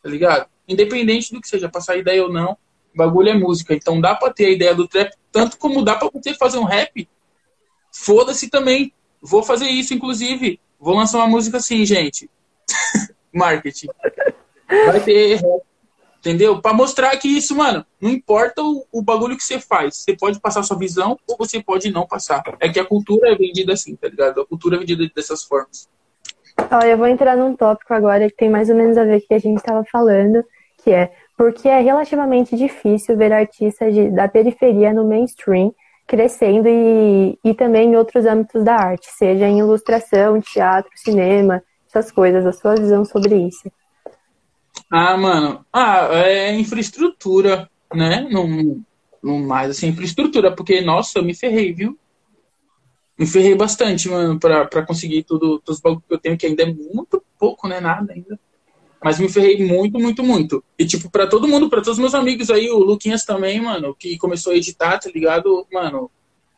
Tá 0.02 0.08
ligado? 0.08 0.48
Independente 0.66 1.32
do 1.32 1.40
que 1.40 1.48
seja, 1.48 1.68
passar 1.68 1.96
ideia 1.96 2.22
ou 2.22 2.32
não, 2.32 2.52
o 2.52 2.96
bagulho 2.96 3.28
é 3.28 3.34
música. 3.34 3.74
Então 3.74 4.00
dá 4.00 4.14
pra 4.14 4.32
ter 4.32 4.46
a 4.46 4.50
ideia 4.50 4.74
do 4.74 4.88
trap, 4.88 5.12
tanto 5.30 5.58
como 5.58 5.84
dá 5.84 5.96
pra 5.96 6.08
você 6.08 6.32
fazer 6.34 6.58
um 6.58 6.64
rap. 6.64 7.08
Foda-se 7.92 8.48
também. 8.48 8.92
Vou 9.20 9.42
fazer 9.42 9.68
isso, 9.68 9.92
inclusive. 9.92 10.58
Vou 10.80 10.94
lançar 10.94 11.18
uma 11.18 11.28
música 11.28 11.58
assim, 11.58 11.84
gente. 11.84 12.30
Marketing. 13.32 13.88
Vai 14.68 15.00
ter 15.04 15.36
rap 15.36 15.65
Entendeu? 16.26 16.60
Para 16.60 16.72
mostrar 16.72 17.16
que 17.16 17.28
isso, 17.28 17.54
mano, 17.54 17.86
não 18.00 18.10
importa 18.10 18.60
o, 18.60 18.84
o, 18.90 19.00
bagulho 19.00 19.36
que 19.36 19.44
você 19.44 19.60
faz. 19.60 19.98
Você 19.98 20.16
pode 20.16 20.40
passar 20.40 20.64
sua 20.64 20.76
visão 20.76 21.16
ou 21.24 21.36
você 21.36 21.62
pode 21.62 21.88
não 21.88 22.04
passar. 22.04 22.42
É 22.58 22.68
que 22.68 22.80
a 22.80 22.84
cultura 22.84 23.30
é 23.30 23.36
vendida 23.36 23.74
assim, 23.74 23.94
tá 23.94 24.08
ligado? 24.08 24.40
A 24.40 24.44
cultura 24.44 24.74
é 24.74 24.78
vendida 24.80 25.08
dessas 25.14 25.44
formas. 25.44 25.88
Olha, 26.68 26.88
eu 26.88 26.98
vou 26.98 27.06
entrar 27.06 27.36
num 27.36 27.54
tópico 27.54 27.94
agora 27.94 28.28
que 28.28 28.34
tem 28.34 28.50
mais 28.50 28.68
ou 28.68 28.74
menos 28.74 28.98
a 28.98 29.04
ver 29.04 29.20
com 29.20 29.26
o 29.26 29.28
que 29.28 29.34
a 29.34 29.38
gente 29.38 29.58
estava 29.58 29.84
falando, 29.84 30.44
que 30.82 30.90
é 30.90 31.12
porque 31.38 31.68
é 31.68 31.80
relativamente 31.80 32.56
difícil 32.56 33.16
ver 33.16 33.32
artistas 33.32 33.94
de, 33.94 34.10
da 34.10 34.26
periferia 34.26 34.92
no 34.92 35.06
mainstream 35.06 35.72
crescendo 36.08 36.66
e, 36.68 37.38
e 37.44 37.54
também 37.54 37.92
em 37.92 37.96
outros 37.96 38.26
âmbitos 38.26 38.64
da 38.64 38.74
arte, 38.74 39.06
seja 39.16 39.46
em 39.46 39.60
ilustração, 39.60 40.40
teatro, 40.40 40.90
cinema, 40.96 41.62
essas 41.88 42.10
coisas, 42.10 42.44
a 42.44 42.52
sua 42.52 42.74
visão 42.74 43.04
sobre 43.04 43.36
isso. 43.36 43.70
Ah, 44.90 45.16
mano. 45.16 45.64
Ah, 45.72 46.08
é 46.12 46.54
infraestrutura, 46.58 47.68
né? 47.92 48.28
Não, 48.30 48.46
mais 49.38 49.70
assim, 49.70 49.88
infraestrutura, 49.88 50.54
porque, 50.54 50.80
nossa, 50.80 51.18
eu 51.18 51.24
me 51.24 51.34
ferrei, 51.34 51.72
viu? 51.72 51.98
Me 53.18 53.26
ferrei 53.26 53.54
bastante, 53.54 54.08
mano, 54.08 54.38
pra, 54.38 54.66
pra 54.66 54.84
conseguir 54.84 55.22
tudo, 55.24 55.58
todos 55.60 55.78
os 55.78 55.80
bagulhos 55.80 56.04
que 56.06 56.14
eu 56.14 56.18
tenho, 56.18 56.36
que 56.36 56.46
ainda 56.46 56.62
é 56.62 56.66
muito 56.66 57.22
pouco, 57.38 57.66
né? 57.66 57.80
Nada 57.80 58.12
ainda. 58.12 58.38
Mas 59.02 59.18
me 59.18 59.28
ferrei 59.28 59.64
muito, 59.66 59.98
muito, 59.98 60.22
muito. 60.22 60.62
E, 60.78 60.84
tipo, 60.86 61.10
pra 61.10 61.26
todo 61.26 61.48
mundo, 61.48 61.68
pra 61.68 61.80
todos 61.80 61.94
os 61.94 61.98
meus 61.98 62.14
amigos 62.14 62.50
aí, 62.50 62.70
o 62.70 62.78
Luquinhas 62.78 63.24
também, 63.24 63.60
mano, 63.60 63.94
que 63.94 64.16
começou 64.18 64.52
a 64.52 64.56
editar, 64.56 64.98
tá 64.98 65.10
ligado? 65.10 65.66
Mano, 65.72 66.10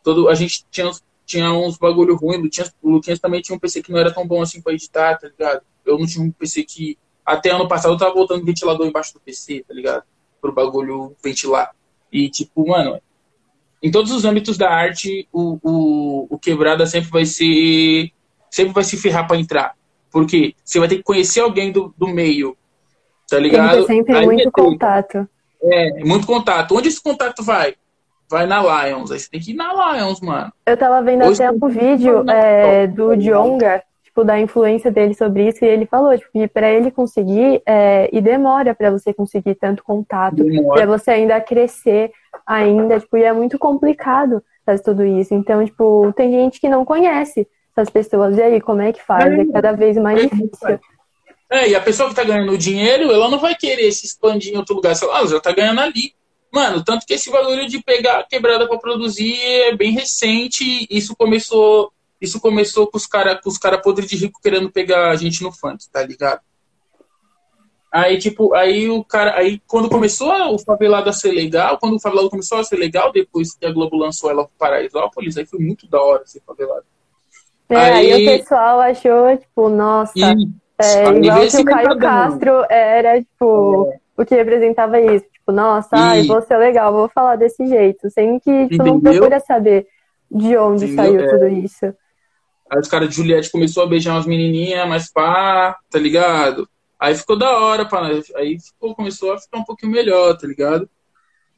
todo, 0.03 0.29
a 0.29 0.35
gente 0.35 0.65
tinha, 0.71 0.91
tinha 1.25 1.53
uns 1.53 1.79
bagulho 1.79 2.17
ruim. 2.17 2.49
O 2.83 2.91
Luquinhas 2.91 3.21
também 3.21 3.41
tinha 3.41 3.57
um 3.57 3.59
PC 3.59 3.83
que 3.83 3.93
não 3.93 3.99
era 3.99 4.13
tão 4.13 4.27
bom 4.27 4.43
assim 4.43 4.61
pra 4.61 4.73
editar, 4.73 5.17
tá 5.17 5.29
ligado? 5.29 5.63
Eu 5.85 5.99
não 5.99 6.07
tinha 6.07 6.25
um 6.25 6.31
PC 6.31 6.65
que 6.65 6.99
até 7.29 7.51
ano 7.51 7.69
passado 7.69 7.93
eu 7.93 7.99
tava 7.99 8.15
botando 8.15 8.45
ventilador 8.45 8.87
embaixo 8.87 9.13
do 9.13 9.21
PC, 9.21 9.63
tá 9.69 9.75
ligado? 9.75 10.03
Pro 10.41 10.51
bagulho 10.51 11.15
ventilar. 11.23 11.73
E, 12.11 12.31
tipo, 12.31 12.67
mano, 12.67 12.99
em 13.83 13.91
todos 13.91 14.11
os 14.13 14.25
âmbitos 14.25 14.57
da 14.57 14.71
arte, 14.71 15.29
o, 15.31 15.59
o, 15.63 16.27
o 16.31 16.39
quebrada 16.39 16.87
sempre 16.87 17.11
vai 17.11 17.27
ser. 17.27 18.11
Sempre 18.51 18.73
vai 18.73 18.83
se 18.83 18.97
ferrar 18.97 19.27
pra 19.27 19.37
entrar. 19.37 19.75
Porque 20.11 20.55
você 20.65 20.79
vai 20.79 20.89
ter 20.89 20.97
que 20.97 21.03
conhecer 21.03 21.41
alguém 21.41 21.71
do, 21.71 21.95
do 21.99 22.09
meio. 22.09 22.57
Tá 23.29 23.39
ligado? 23.39 23.85
Tem 23.85 23.99
sempre 23.99 24.17
Aí 24.17 24.25
muito 24.25 24.51
contato. 24.51 25.29
É, 25.63 26.03
muito 26.03 26.27
contato. 26.27 26.75
Onde 26.75 26.89
esse 26.89 27.03
contato 27.03 27.43
vai? 27.43 27.75
Vai 28.31 28.47
na 28.47 28.87
Lions. 28.87 29.11
Aí 29.11 29.21
você 29.21 29.29
tem 29.29 29.41
que 29.41 29.51
ir 29.51 29.55
na 29.55 29.97
Lions, 29.99 30.23
mano. 30.23 30.51
Eu 30.65 30.77
tava 30.79 31.03
vendo 31.03 31.27
Hoje 31.27 31.43
até 31.43 31.55
um 31.55 31.69
vídeo 31.69 32.25
é, 32.31 32.87
do 32.87 33.15
Djonga 33.15 33.83
tipo, 34.19 34.25
da 34.25 34.41
influência 34.41 34.91
dele 34.91 35.15
sobre 35.15 35.49
isso, 35.49 35.65
e 35.65 35.69
ele 35.69 35.87
falou, 35.87 36.17
tipo, 36.17 36.31
que 36.33 36.49
para 36.49 36.71
ele 36.71 36.91
conseguir, 36.91 37.63
é, 37.65 38.09
e 38.13 38.21
demora 38.21 38.75
para 38.75 38.91
você 38.91 39.13
conseguir 39.15 39.55
tanto 39.55 39.85
contato, 39.85 40.45
para 40.73 40.87
você 40.87 41.13
ainda 41.13 41.41
crescer 41.41 42.11
ainda, 42.47 42.99
tipo, 42.99 43.17
e 43.17 43.23
é 43.23 43.33
muito 43.33 43.59
complicado 43.59 44.43
fazer 44.67 44.83
tudo 44.83 45.05
isso. 45.05 45.35
Então, 45.35 45.65
tipo, 45.65 46.13
tem 46.17 46.33
gente 46.33 46.61
que 46.61 46.69
não 46.69 46.85
conhece 46.85 47.47
essas 47.77 47.91
pessoas, 47.91 48.37
e 48.37 48.43
aí, 48.43 48.61
como 48.61 48.83
é 48.83 48.93
que 48.93 49.03
faz? 49.03 49.27
É, 49.27 49.45
cada 49.47 49.73
vez 49.73 49.97
mais 49.97 50.21
difícil. 50.21 50.81
É, 51.51 51.69
e 51.69 51.75
a 51.75 51.81
pessoa 51.81 52.09
que 52.09 52.17
tá 52.17 52.25
ganhando 52.25 52.59
dinheiro, 52.59 53.11
ela 53.13 53.31
não 53.31 53.39
vai 53.39 53.55
querer 53.55 53.91
se 53.93 54.05
expandir 54.05 54.53
em 54.53 54.57
outro 54.57 54.75
lugar, 54.75 54.95
sei 54.97 55.09
lá, 55.09 55.19
ela 55.19 55.29
já 55.29 55.41
tá 55.41 55.53
ganhando 55.53 55.81
ali. 55.81 56.13
Mano, 56.53 56.83
tanto 56.83 57.07
que 57.07 57.15
esse 57.15 57.31
bagulho 57.31 57.69
de 57.69 57.83
pegar 57.83 58.27
quebrada 58.27 58.67
para 58.67 58.79
produzir 58.79 59.39
é 59.43 59.77
bem 59.77 59.93
recente, 59.93 60.87
isso 60.91 61.15
começou 61.15 61.93
isso 62.21 62.41
começou 62.41 62.87
com 62.87 62.99
os 62.99 63.07
caras 63.07 63.41
cara 63.61 63.79
podres 63.79 64.09
de 64.09 64.17
rico 64.17 64.41
querendo 64.43 64.71
pegar 64.71 65.11
a 65.11 65.17
gente 65.17 65.43
no 65.43 65.53
funk, 65.53 65.89
tá 65.91 66.03
ligado? 66.03 66.41
Aí, 67.91 68.19
tipo, 68.19 68.55
aí 68.55 68.89
o 68.91 69.03
cara. 69.03 69.35
Aí 69.37 69.63
quando 69.67 69.89
começou 69.89 70.31
o 70.55 70.59
favelado 70.59 71.09
a 71.09 71.13
ser 71.13 71.33
legal, 71.33 71.79
quando 71.79 71.97
o 71.97 72.01
favelado 72.01 72.29
começou 72.29 72.59
a 72.59 72.65
ser 72.65 72.77
legal, 72.77 73.11
depois 73.11 73.55
que 73.55 73.65
a 73.65 73.73
Globo 73.73 73.97
lançou 73.97 74.31
ela 74.31 74.47
para 74.59 74.71
Paraisópolis, 74.71 75.39
aí 75.39 75.47
foi 75.47 75.59
muito 75.59 75.89
da 75.89 76.01
hora 76.01 76.27
ser 76.27 76.43
favelado. 76.47 76.85
É, 77.69 77.77
aí, 77.77 78.13
aí 78.13 78.27
o 78.27 78.39
pessoal 78.39 78.81
achou, 78.81 79.37
tipo, 79.37 79.69
nossa, 79.69 80.13
e, 80.17 80.23
é, 80.79 81.09
igual 81.09 81.47
que 81.47 81.57
o 81.57 81.65
Caio 81.65 81.99
Castro 81.99 82.65
era, 82.71 83.21
tipo, 83.21 83.91
é. 83.91 84.23
o 84.23 84.25
que 84.25 84.35
representava 84.35 85.01
isso. 85.01 85.27
Tipo, 85.33 85.53
nossa, 85.53 85.97
e... 85.97 85.99
ai, 85.99 86.23
vou 86.25 86.41
ser 86.43 86.57
legal, 86.59 86.93
vou 86.93 87.09
falar 87.09 87.37
desse 87.37 87.67
jeito, 87.67 88.11
sem 88.11 88.39
que 88.39 88.69
tu 88.69 88.85
não 88.85 89.01
procura 89.01 89.41
saber 89.41 89.87
de 90.31 90.57
onde 90.57 90.85
Entendeu? 90.87 91.05
saiu 91.05 91.21
é. 91.21 91.29
tudo 91.29 91.49
isso. 91.49 91.95
Aí 92.71 92.79
os 92.79 92.89
caras 92.89 93.09
de 93.09 93.17
Juliette 93.17 93.51
começou 93.51 93.83
a 93.83 93.87
beijar 93.87 94.15
umas 94.15 94.27
menininhas, 94.27 94.87
mas 94.89 95.11
pá, 95.11 95.79
tá 95.91 95.99
ligado? 95.99 96.69
Aí 96.99 97.15
ficou 97.15 97.39
da 97.39 97.59
hora, 97.59 97.87
pá. 97.87 98.09
Aí 98.37 98.59
ficou, 98.61 98.95
começou 98.95 99.33
a 99.33 99.39
ficar 99.39 99.59
um 99.59 99.65
pouquinho 99.65 99.93
melhor, 99.93 100.37
tá 100.37 100.47
ligado? 100.47 100.89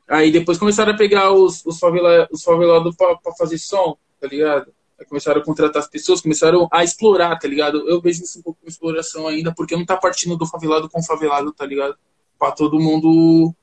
Aí 0.09 0.31
depois 0.31 0.59
começaram 0.59 0.93
a 0.93 0.97
pegar 0.97 1.33
os, 1.33 1.65
os, 1.65 1.79
favela, 1.79 2.29
os 2.31 2.43
favelados 2.43 2.95
pra, 2.97 3.17
pra 3.17 3.33
fazer 3.33 3.59
som, 3.59 3.97
tá 4.21 4.29
ligado? 4.29 4.73
Aí 4.99 5.07
começaram 5.07 5.41
a 5.41 5.45
contratar 5.45 5.81
as 5.81 5.89
pessoas, 5.89 6.21
começaram 6.21 6.69
a 6.71 6.85
explorar, 6.85 7.39
tá 7.39 7.49
ligado? 7.49 7.89
Eu 7.89 8.01
vejo 8.01 8.23
isso 8.23 8.39
um 8.39 8.43
pouco 8.43 8.61
como 8.61 8.71
exploração 8.71 9.27
ainda, 9.27 9.53
porque 9.55 9.77
não 9.77 9.87
tá 9.87 9.97
partindo 9.97 10.37
do 10.37 10.47
favelado 10.47 10.89
com 10.89 11.03
favelado, 11.03 11.53
tá 11.53 11.65
ligado? 11.65 11.97
Pra 12.39 12.53
todo 12.53 12.79
mundo. 12.79 13.55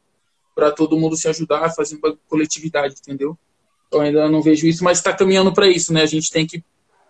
Pra 0.56 0.72
todo 0.72 0.98
mundo 0.98 1.16
se 1.16 1.28
ajudar, 1.28 1.70
fazer 1.76 2.00
uma 2.04 2.18
coletividade, 2.28 2.96
entendeu? 3.00 3.38
Eu 3.92 4.02
ainda 4.02 4.28
não 4.28 4.42
vejo 4.42 4.66
isso, 4.66 4.84
mas 4.84 5.02
tá 5.02 5.14
caminhando 5.14 5.54
para 5.54 5.68
isso, 5.68 5.94
né? 5.94 6.02
A 6.02 6.08
gente 6.08 6.32
tem 6.32 6.48
que 6.48 6.64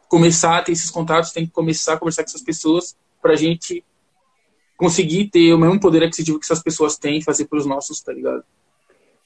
começar 0.09 0.57
a 0.57 0.61
ter 0.61 0.71
esses 0.71 0.89
contatos, 0.89 1.31
tem 1.31 1.45
que 1.45 1.51
começar 1.51 1.93
a 1.93 1.97
conversar 1.97 2.23
com 2.23 2.29
essas 2.29 2.41
pessoas 2.41 2.95
para 3.21 3.33
a 3.33 3.35
gente 3.35 3.83
conseguir 4.77 5.29
ter 5.29 5.53
o 5.53 5.57
mesmo 5.57 5.79
poder 5.79 6.03
aquisitivo 6.03 6.39
que 6.39 6.45
essas 6.45 6.61
pessoas 6.61 6.97
têm 6.97 7.17
e 7.17 7.23
fazer 7.23 7.45
para 7.45 7.57
os 7.57 7.65
nossos, 7.65 8.01
tá 8.01 8.13
ligado? 8.13 8.43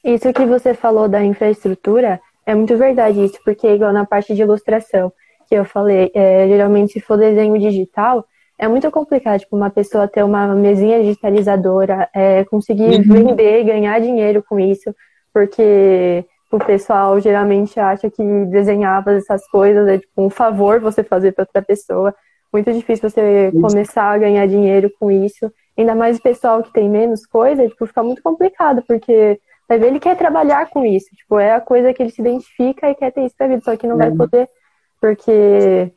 Isso 0.03 0.33
que 0.33 0.45
você 0.45 0.73
falou 0.73 1.07
da 1.07 1.23
infraestrutura 1.23 2.19
é 2.45 2.55
muito 2.55 2.75
verdade 2.77 3.23
isso, 3.23 3.39
porque 3.43 3.67
igual 3.67 3.93
na 3.93 4.05
parte 4.05 4.33
de 4.33 4.41
ilustração 4.41 5.11
que 5.47 5.55
eu 5.55 5.65
falei, 5.65 6.09
é, 6.13 6.47
geralmente 6.47 6.93
se 6.93 7.01
for 7.01 7.17
desenho 7.17 7.59
digital, 7.59 8.25
é 8.57 8.67
muito 8.67 8.89
complicado, 8.89 9.41
tipo, 9.41 9.55
uma 9.55 9.69
pessoa 9.69 10.07
ter 10.07 10.23
uma 10.23 10.47
mesinha 10.55 11.01
digitalizadora, 11.01 12.09
é, 12.13 12.45
conseguir 12.45 12.83
uhum. 12.83 13.03
vender, 13.03 13.63
ganhar 13.65 13.99
dinheiro 13.99 14.43
com 14.47 14.59
isso, 14.59 14.95
porque 15.33 16.25
o 16.51 16.59
pessoal 16.59 17.19
geralmente 17.19 17.79
acha 17.79 18.09
que 18.09 18.23
desenhava 18.45 19.13
essas 19.13 19.47
coisas 19.47 19.87
é 19.87 19.97
tipo 19.97 20.21
um 20.21 20.29
favor 20.29 20.79
você 20.79 21.03
fazer 21.03 21.31
para 21.31 21.43
outra 21.43 21.61
pessoa. 21.61 22.13
Muito 22.51 22.71
difícil 22.73 23.09
você 23.09 23.51
começar 23.53 24.11
a 24.11 24.17
ganhar 24.17 24.45
dinheiro 24.45 24.91
com 24.99 25.09
isso. 25.09 25.51
Ainda 25.77 25.95
mais 25.95 26.17
o 26.17 26.21
pessoal 26.21 26.61
que 26.61 26.73
tem 26.73 26.89
menos 26.89 27.25
coisa, 27.25 27.67
tipo, 27.67 27.85
fica 27.87 28.03
muito 28.03 28.21
complicado, 28.21 28.83
porque 28.85 29.39
vai 29.67 29.79
ver 29.79 29.87
ele 29.87 30.01
quer 30.01 30.17
trabalhar 30.17 30.69
com 30.69 30.85
isso. 30.85 31.07
Tipo, 31.15 31.39
é 31.39 31.53
a 31.53 31.61
coisa 31.61 31.93
que 31.93 32.03
ele 32.03 32.11
se 32.11 32.21
identifica 32.21 32.89
e 32.89 32.95
quer 32.95 33.11
ter 33.11 33.25
isso 33.25 33.35
pra 33.37 33.47
vida, 33.47 33.61
só 33.63 33.75
que 33.77 33.87
não 33.87 33.97
vai 33.97 34.09
uhum. 34.09 34.17
poder, 34.17 34.49
porque 34.99 35.91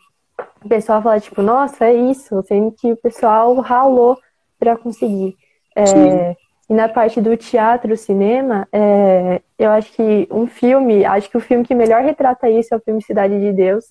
o 0.64 0.68
pessoal 0.68 1.02
fala, 1.02 1.18
tipo, 1.18 1.42
nossa, 1.42 1.86
é 1.86 1.94
isso, 1.94 2.40
sendo 2.44 2.70
que 2.70 2.92
o 2.92 2.96
pessoal 2.96 3.54
ralou 3.56 4.16
para 4.58 4.76
conseguir. 4.76 5.36
É, 5.76 6.36
e 6.68 6.74
na 6.74 6.88
parte 6.88 7.20
do 7.20 7.36
teatro, 7.36 7.96
cinema, 7.96 8.66
é, 8.72 9.42
eu 9.58 9.70
acho 9.70 9.92
que 9.92 10.26
um 10.30 10.46
filme, 10.46 11.04
acho 11.04 11.30
que 11.30 11.36
o 11.36 11.40
filme 11.40 11.64
que 11.64 11.74
melhor 11.74 12.02
retrata 12.02 12.48
isso 12.48 12.72
é 12.72 12.76
o 12.76 12.80
filme 12.80 13.02
Cidade 13.02 13.38
de 13.38 13.52
Deus, 13.52 13.84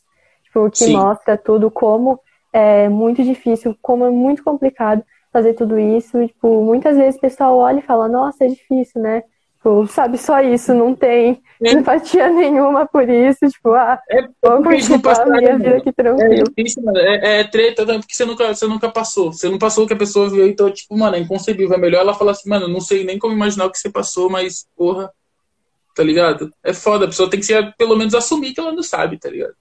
tipo, 0.43 0.69
que 0.71 0.85
Sim. 0.85 0.93
mostra 0.93 1.37
tudo 1.37 1.69
como 1.69 2.19
é 2.51 2.89
muito 2.89 3.23
difícil, 3.23 3.75
como 3.81 4.05
é 4.05 4.09
muito 4.09 4.43
complicado 4.43 5.03
fazer 5.31 5.53
tudo 5.53 5.79
isso. 5.79 6.25
Tipo, 6.27 6.61
muitas 6.63 6.95
vezes 6.97 7.17
o 7.17 7.21
pessoal 7.21 7.57
olha 7.57 7.79
e 7.79 7.83
fala, 7.83 8.07
nossa, 8.07 8.45
é 8.45 8.47
difícil, 8.47 9.01
né? 9.01 9.23
Tipo, 9.63 9.87
sabe, 9.87 10.17
só 10.17 10.41
isso, 10.41 10.73
não 10.73 10.93
tem 10.93 11.41
é. 11.63 11.71
empatia 11.71 12.29
nenhuma 12.29 12.85
por 12.85 13.07
isso, 13.07 13.47
tipo, 13.47 13.71
ah, 13.71 13.97
é 14.09 14.23
vou 14.43 14.61
continuar 14.61 15.21
a 15.21 15.25
minha 15.25 15.57
vida 15.57 15.77
aqui 15.77 15.93
tranquilo. 15.93 16.53
É 16.57 16.81
mano. 16.81 16.97
É, 16.97 17.39
é 17.39 17.43
treta, 17.45 17.85
porque 17.85 18.13
você 18.13 18.25
nunca, 18.25 18.53
você 18.53 18.67
nunca 18.67 18.89
passou. 18.89 19.31
Você 19.31 19.47
não 19.47 19.57
passou 19.57 19.85
o 19.85 19.87
que 19.87 19.93
a 19.93 19.97
pessoa 19.97 20.29
viu, 20.29 20.45
então, 20.45 20.69
tipo, 20.69 20.97
mano, 20.97 21.15
é 21.15 21.19
inconcebível. 21.19 21.77
É 21.77 21.79
melhor 21.79 22.01
ela 22.01 22.13
falar 22.13 22.31
assim, 22.31 22.49
mano, 22.49 22.67
não 22.67 22.81
sei 22.81 23.05
nem 23.05 23.17
como 23.17 23.33
imaginar 23.33 23.67
o 23.67 23.71
que 23.71 23.77
você 23.77 23.89
passou, 23.89 24.29
mas, 24.29 24.67
porra, 24.75 25.09
tá 25.95 26.03
ligado? 26.03 26.51
É 26.61 26.73
foda, 26.73 27.05
a 27.05 27.07
pessoa 27.07 27.29
tem 27.29 27.39
que 27.39 27.45
ser, 27.45 27.73
pelo 27.77 27.95
menos 27.95 28.13
assumir 28.13 28.53
que 28.53 28.59
ela 28.59 28.73
não 28.73 28.83
sabe, 28.83 29.17
tá 29.17 29.29
ligado? 29.29 29.53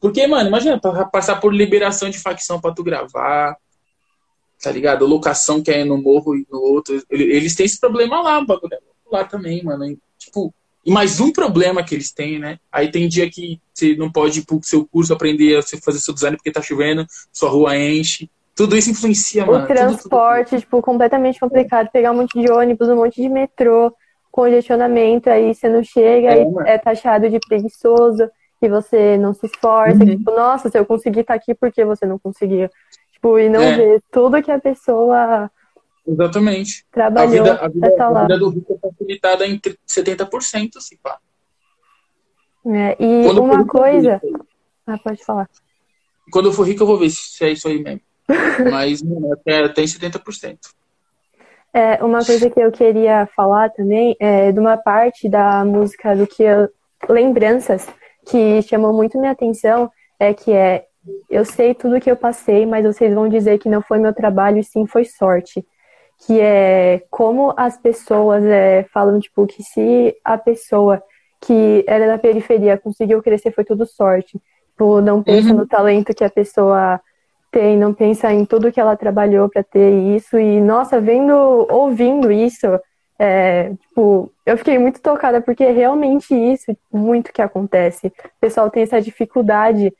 Porque, 0.00 0.26
mano, 0.26 0.48
imagina 0.48 0.80
passar 1.12 1.40
por 1.40 1.54
liberação 1.54 2.10
de 2.10 2.18
facção 2.18 2.60
pra 2.60 2.74
tu 2.74 2.82
gravar, 2.82 3.56
tá 4.60 4.72
ligado? 4.72 5.06
Locação 5.06 5.62
que 5.62 5.70
é 5.70 5.84
no 5.84 5.96
morro 5.96 6.34
e 6.34 6.44
no 6.50 6.60
outro. 6.60 7.00
Eles 7.08 7.54
têm 7.54 7.66
esse 7.66 7.78
problema 7.78 8.20
lá, 8.20 8.44
bagulho 8.44 8.76
lá 9.14 9.24
também, 9.24 9.62
mano. 9.62 9.96
Tipo, 10.18 10.52
e 10.84 10.90
mais 10.90 11.20
um 11.20 11.32
problema 11.32 11.82
que 11.82 11.94
eles 11.94 12.12
têm, 12.12 12.38
né? 12.38 12.58
Aí 12.70 12.90
tem 12.90 13.08
dia 13.08 13.30
que 13.30 13.60
você 13.72 13.96
não 13.96 14.10
pode 14.10 14.40
ir 14.40 14.44
pro 14.44 14.60
seu 14.62 14.86
curso 14.86 15.12
aprender 15.12 15.56
a 15.56 15.62
fazer 15.62 15.98
seu 15.98 16.12
design 16.12 16.36
porque 16.36 16.50
tá 16.50 16.60
chovendo, 16.60 17.06
sua 17.32 17.48
rua 17.48 17.76
enche. 17.76 18.28
Tudo 18.54 18.76
isso 18.76 18.90
influencia, 18.90 19.44
o 19.44 19.46
mano. 19.48 19.64
O 19.64 19.66
transporte, 19.66 20.50
tudo, 20.50 20.50
tudo. 20.50 20.60
tipo, 20.60 20.82
completamente 20.82 21.40
complicado. 21.40 21.90
Pegar 21.90 22.12
um 22.12 22.16
monte 22.16 22.38
de 22.40 22.50
ônibus, 22.50 22.88
um 22.88 22.96
monte 22.96 23.20
de 23.20 23.28
metrô, 23.28 23.92
congestionamento, 24.30 25.30
aí 25.30 25.54
você 25.54 25.68
não 25.68 25.82
chega, 25.82 26.28
é, 26.28 26.32
aí 26.34 26.46
é 26.66 26.78
taxado 26.78 27.28
de 27.30 27.40
preguiçoso, 27.40 28.28
e 28.60 28.68
você 28.68 29.16
não 29.16 29.32
se 29.32 29.46
esforça. 29.46 30.04
Uhum. 30.04 30.18
Tipo, 30.18 30.30
nossa, 30.32 30.68
se 30.68 30.78
eu 30.78 30.84
conseguir 30.84 31.20
estar 31.20 31.34
tá 31.34 31.40
aqui, 31.40 31.54
por 31.54 31.72
que 31.72 31.84
você 31.84 32.06
não 32.06 32.18
conseguiu? 32.18 32.68
Tipo, 33.12 33.38
e 33.38 33.48
não 33.48 33.62
é. 33.62 33.76
ver 33.76 34.02
tudo 34.12 34.42
que 34.42 34.50
a 34.50 34.60
pessoa 34.60 35.50
Exatamente. 36.06 36.84
Trabalhou 36.92 37.26
a 37.26 37.28
vida, 37.28 37.54
a 37.60 37.68
vida, 37.68 37.96
tá 37.96 38.06
a 38.08 38.22
vida 38.22 38.38
do 38.38 38.48
rico 38.50 38.74
é 38.74 38.88
facilitada 38.88 39.46
em 39.46 39.58
70%, 39.58 40.80
se 40.80 40.96
pá. 40.98 41.18
É, 42.66 42.96
e 42.98 43.24
Quando 43.24 43.42
uma 43.42 43.66
coisa. 43.66 44.20
Ah, 44.86 44.98
pode 44.98 45.24
falar. 45.24 45.48
Quando 46.30 46.46
eu 46.46 46.52
for 46.52 46.66
rico, 46.66 46.82
eu 46.82 46.86
vou 46.86 46.98
ver 46.98 47.10
se 47.10 47.44
é 47.44 47.50
isso 47.50 47.68
aí 47.68 47.82
mesmo. 47.82 48.00
Mas 48.70 49.02
até, 49.32 49.64
até 49.64 49.82
em 49.82 49.86
70%. 49.86 50.58
É, 51.72 52.04
uma 52.04 52.24
coisa 52.24 52.48
que 52.48 52.60
eu 52.60 52.70
queria 52.70 53.26
falar 53.34 53.70
também 53.70 54.14
é 54.20 54.52
de 54.52 54.60
uma 54.60 54.76
parte 54.76 55.28
da 55.28 55.64
música 55.64 56.14
do 56.14 56.26
que 56.26 56.42
eu, 56.42 56.68
Lembranças, 57.08 57.86
que 58.26 58.62
chamou 58.62 58.92
muito 58.92 59.18
minha 59.18 59.32
atenção, 59.32 59.90
é 60.18 60.32
que 60.32 60.52
é 60.52 60.86
eu 61.28 61.44
sei 61.44 61.74
tudo 61.74 62.00
que 62.00 62.10
eu 62.10 62.16
passei, 62.16 62.64
mas 62.64 62.86
vocês 62.86 63.12
vão 63.12 63.28
dizer 63.28 63.58
que 63.58 63.68
não 63.68 63.82
foi 63.82 63.98
meu 63.98 64.14
trabalho 64.14 64.58
e 64.58 64.64
sim 64.64 64.86
foi 64.86 65.04
sorte 65.04 65.66
que 66.26 66.40
é 66.40 67.02
como 67.10 67.52
as 67.56 67.76
pessoas 67.76 68.42
é, 68.44 68.84
falam, 68.92 69.20
tipo, 69.20 69.46
que 69.46 69.62
se 69.62 70.16
a 70.24 70.38
pessoa 70.38 71.02
que 71.40 71.84
era 71.86 72.06
da 72.06 72.18
periferia 72.18 72.78
conseguiu 72.78 73.22
crescer 73.22 73.52
foi 73.52 73.64
tudo 73.64 73.86
sorte. 73.86 74.40
Tipo, 74.70 75.00
não 75.00 75.22
pensa 75.22 75.50
uhum. 75.50 75.58
no 75.58 75.66
talento 75.66 76.14
que 76.14 76.24
a 76.24 76.30
pessoa 76.30 77.00
tem, 77.52 77.76
não 77.76 77.92
pensa 77.92 78.32
em 78.32 78.44
tudo 78.44 78.72
que 78.72 78.80
ela 78.80 78.96
trabalhou 78.96 79.48
para 79.48 79.62
ter 79.62 79.90
isso. 80.16 80.38
E, 80.38 80.60
nossa, 80.60 81.00
vendo, 81.00 81.66
ouvindo 81.70 82.32
isso, 82.32 82.66
é, 83.18 83.70
tipo, 83.74 84.32
eu 84.44 84.56
fiquei 84.56 84.78
muito 84.78 85.00
tocada, 85.00 85.40
porque 85.40 85.62
é 85.62 85.70
realmente 85.70 86.34
isso 86.34 86.76
muito 86.92 87.32
que 87.32 87.42
acontece. 87.42 88.08
O 88.08 88.40
pessoal 88.40 88.70
tem 88.70 88.82
essa 88.82 89.00
dificuldade 89.00 89.92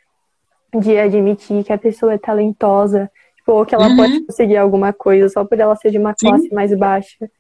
de 0.75 0.99
admitir 0.99 1.63
que 1.63 1.73
a 1.73 1.79
pessoa 1.79 2.15
é 2.15 2.19
talentosa, 2.19 3.11
Tipo, 3.45 3.67
que 3.67 3.75
ela 3.75 3.89
uhum. 3.89 3.97
pode 3.97 4.21
conseguir 4.25 4.57
alguma 4.57 4.93
coisa 4.95 5.29
só 5.29 5.45
por 5.45 5.61
ela 5.61 5.77
ser 5.77 5.91
de 5.91 5.99
uma 5.99 6.15
Sim. 6.19 6.29
classe 6.29 6.55
mais 6.55 6.75
baixa. 6.75 7.31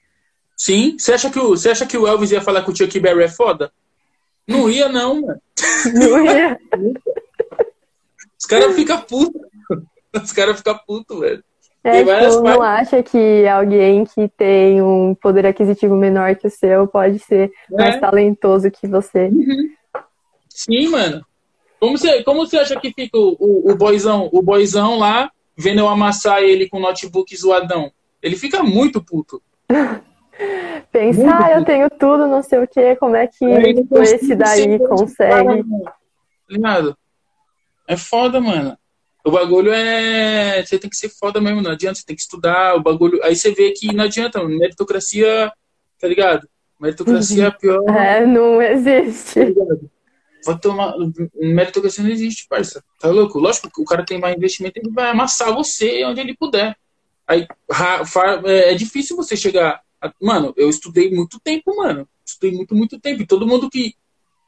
Sim. 0.54 0.96
Você 0.98 1.14
acha, 1.14 1.30
que 1.30 1.38
o, 1.38 1.48
você 1.50 1.70
acha 1.70 1.86
que 1.86 1.96
o 1.96 2.06
Elvis 2.06 2.30
ia 2.30 2.42
falar 2.42 2.62
que 2.62 2.70
o 2.70 2.76
Chuck 2.76 3.00
Berry 3.00 3.24
é 3.24 3.28
foda? 3.28 3.72
Não 4.46 4.68
ia, 4.68 4.90
não, 4.90 5.22
mano. 5.22 5.40
Não 5.94 6.24
ia. 6.24 6.60
Os 8.38 8.46
caras 8.46 8.74
ficam 8.74 9.00
putos. 9.00 9.40
Os 10.22 10.32
caras 10.32 10.58
ficam 10.58 10.78
putos, 10.86 11.18
velho. 11.18 11.42
É, 11.82 11.98
tipo, 12.04 12.42
não 12.42 12.62
acha 12.62 13.02
que 13.02 13.46
alguém 13.46 14.04
que 14.04 14.28
tem 14.28 14.82
um 14.82 15.14
poder 15.14 15.46
aquisitivo 15.46 15.94
menor 15.96 16.34
que 16.36 16.46
o 16.46 16.50
seu 16.50 16.86
pode 16.86 17.18
ser 17.18 17.50
é. 17.72 17.76
mais 17.76 18.00
talentoso 18.00 18.70
que 18.70 18.86
você. 18.86 19.28
Uhum. 19.28 19.70
Sim, 20.48 20.88
mano. 20.88 21.24
Como 21.80 21.96
você, 21.96 22.22
como 22.22 22.46
você 22.46 22.58
acha 22.58 22.78
que 22.78 22.92
fica 22.92 23.16
o, 23.18 23.36
o, 23.38 23.72
o 23.72 23.76
boizão, 23.76 24.28
o 24.32 24.42
boizão 24.42 24.98
lá 24.98 25.30
vendo 25.56 25.80
eu 25.80 25.88
amassar 25.88 26.42
ele 26.42 26.68
com 26.68 26.80
notebook 26.80 27.36
zoadão. 27.36 27.92
Ele 28.22 28.36
fica 28.36 28.62
muito 28.62 29.02
puto. 29.02 29.42
Pensar, 30.90 31.44
ah, 31.44 31.52
eu 31.52 31.64
tenho 31.64 31.88
tudo, 31.90 32.26
não 32.26 32.42
sei 32.42 32.60
o 32.60 32.68
que, 32.68 32.96
como 32.96 33.16
é 33.16 33.26
que 33.26 33.44
é, 33.44 33.74
esse 34.02 34.34
daí 34.34 34.78
consegue? 34.78 35.64
Ligado? 36.48 36.96
É 37.86 37.96
foda, 37.96 38.40
mano. 38.40 38.76
O 39.24 39.30
bagulho 39.30 39.72
é. 39.72 40.64
Você 40.64 40.78
tem 40.78 40.90
que 40.90 40.96
ser 40.96 41.08
foda 41.08 41.40
mesmo, 41.40 41.62
não 41.62 41.70
adianta, 41.70 41.98
você 41.98 42.04
tem 42.04 42.14
que 42.14 42.22
estudar. 42.22 42.76
O 42.76 42.82
bagulho. 42.82 43.18
Aí 43.24 43.34
você 43.34 43.52
vê 43.52 43.72
que 43.72 43.94
não 43.94 44.04
adianta, 44.04 44.42
meritocracia, 44.44 45.50
tá 45.98 46.06
ligado? 46.06 46.48
Meritocracia 46.78 47.46
é 47.46 47.50
pior. 47.50 47.82
É, 47.88 48.26
não 48.26 48.60
existe. 48.60 49.54
Tá 49.54 49.76
vai 50.44 50.58
tomar. 50.58 50.94
Meritocracia 51.34 52.04
não 52.04 52.10
existe, 52.10 52.46
parça. 52.48 52.82
Tá 53.00 53.08
louco? 53.08 53.38
Lógico 53.38 53.70
que 53.70 53.80
o 53.80 53.84
cara 53.84 54.04
tem 54.04 54.18
mais 54.18 54.36
investimento, 54.36 54.78
ele 54.78 54.90
vai 54.90 55.10
amassar 55.10 55.54
você 55.54 56.04
onde 56.04 56.20
ele 56.20 56.36
puder. 56.36 56.76
Aí 57.26 57.46
é, 58.44 58.72
é 58.72 58.74
difícil 58.74 59.16
você 59.16 59.36
chegar. 59.36 59.80
A... 60.00 60.12
Mano, 60.20 60.52
eu 60.56 60.68
estudei 60.68 61.10
muito 61.10 61.40
tempo, 61.40 61.76
mano. 61.76 62.08
Estudei 62.24 62.52
muito, 62.52 62.74
muito 62.74 63.00
tempo. 63.00 63.22
E 63.22 63.26
todo 63.26 63.46
mundo 63.46 63.70
que. 63.70 63.94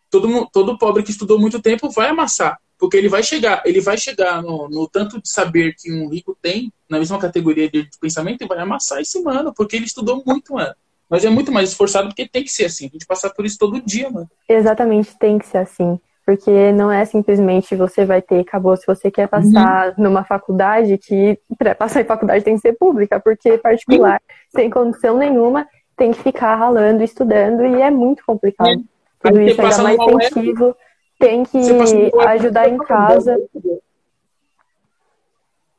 Todo, 0.08 0.46
todo 0.52 0.78
pobre 0.78 1.02
que 1.02 1.10
estudou 1.10 1.38
muito 1.38 1.60
tempo 1.60 1.90
vai 1.90 2.10
amassar. 2.10 2.58
Porque 2.78 2.96
ele 2.96 3.08
vai 3.08 3.22
chegar, 3.22 3.62
ele 3.64 3.80
vai 3.80 3.96
chegar 3.96 4.42
no, 4.42 4.68
no 4.68 4.86
tanto 4.86 5.20
de 5.20 5.28
saber 5.28 5.74
que 5.74 5.90
um 5.90 6.08
rico 6.08 6.36
tem, 6.40 6.70
na 6.88 6.98
mesma 6.98 7.18
categoria 7.18 7.70
de 7.70 7.88
pensamento, 7.98 8.42
e 8.42 8.46
vai 8.46 8.58
amassar 8.58 9.00
esse 9.00 9.20
mano, 9.22 9.52
porque 9.54 9.76
ele 9.76 9.86
estudou 9.86 10.22
muito, 10.24 10.52
mano. 10.52 10.74
Mas 11.08 11.24
é 11.24 11.30
muito 11.30 11.52
mais 11.52 11.70
esforçado 11.70 12.08
porque 12.08 12.26
tem 12.26 12.42
que 12.42 12.50
ser 12.50 12.64
assim. 12.64 12.86
A 12.86 12.88
gente 12.90 13.06
passar 13.06 13.30
por 13.30 13.46
isso 13.46 13.58
todo 13.58 13.80
dia, 13.80 14.10
mano. 14.10 14.28
Exatamente, 14.48 15.16
tem 15.16 15.38
que 15.38 15.46
ser 15.46 15.58
assim. 15.58 15.98
Porque 16.24 16.72
não 16.72 16.90
é 16.90 17.04
simplesmente 17.04 17.76
você 17.76 18.04
vai 18.04 18.20
ter, 18.20 18.40
acabou. 18.40 18.76
Se 18.76 18.84
você 18.84 19.12
quer 19.12 19.28
passar 19.28 19.90
uhum. 19.90 20.04
numa 20.04 20.24
faculdade, 20.24 20.98
que 20.98 21.38
para 21.56 21.72
passar 21.72 22.00
em 22.00 22.04
faculdade 22.04 22.44
tem 22.44 22.56
que 22.56 22.60
ser 22.60 22.72
pública, 22.72 23.20
porque 23.20 23.56
particular, 23.58 24.20
uhum. 24.20 24.60
sem 24.60 24.68
condição 24.68 25.16
nenhuma, 25.16 25.68
tem 25.96 26.10
que 26.10 26.20
ficar 26.20 26.56
ralando, 26.56 27.04
estudando, 27.04 27.64
e 27.64 27.80
é 27.80 27.90
muito 27.90 28.24
complicado. 28.26 28.68
Uhum. 28.68 28.84
Tudo 29.20 29.40
isso 29.40 29.62
ainda 29.62 29.82
mais 29.82 29.98
incentivo, 29.98 30.76
tem 31.18 31.44
que 31.44 31.58
ajudar 32.26 32.68
em 32.68 32.78
casa. 32.78 33.38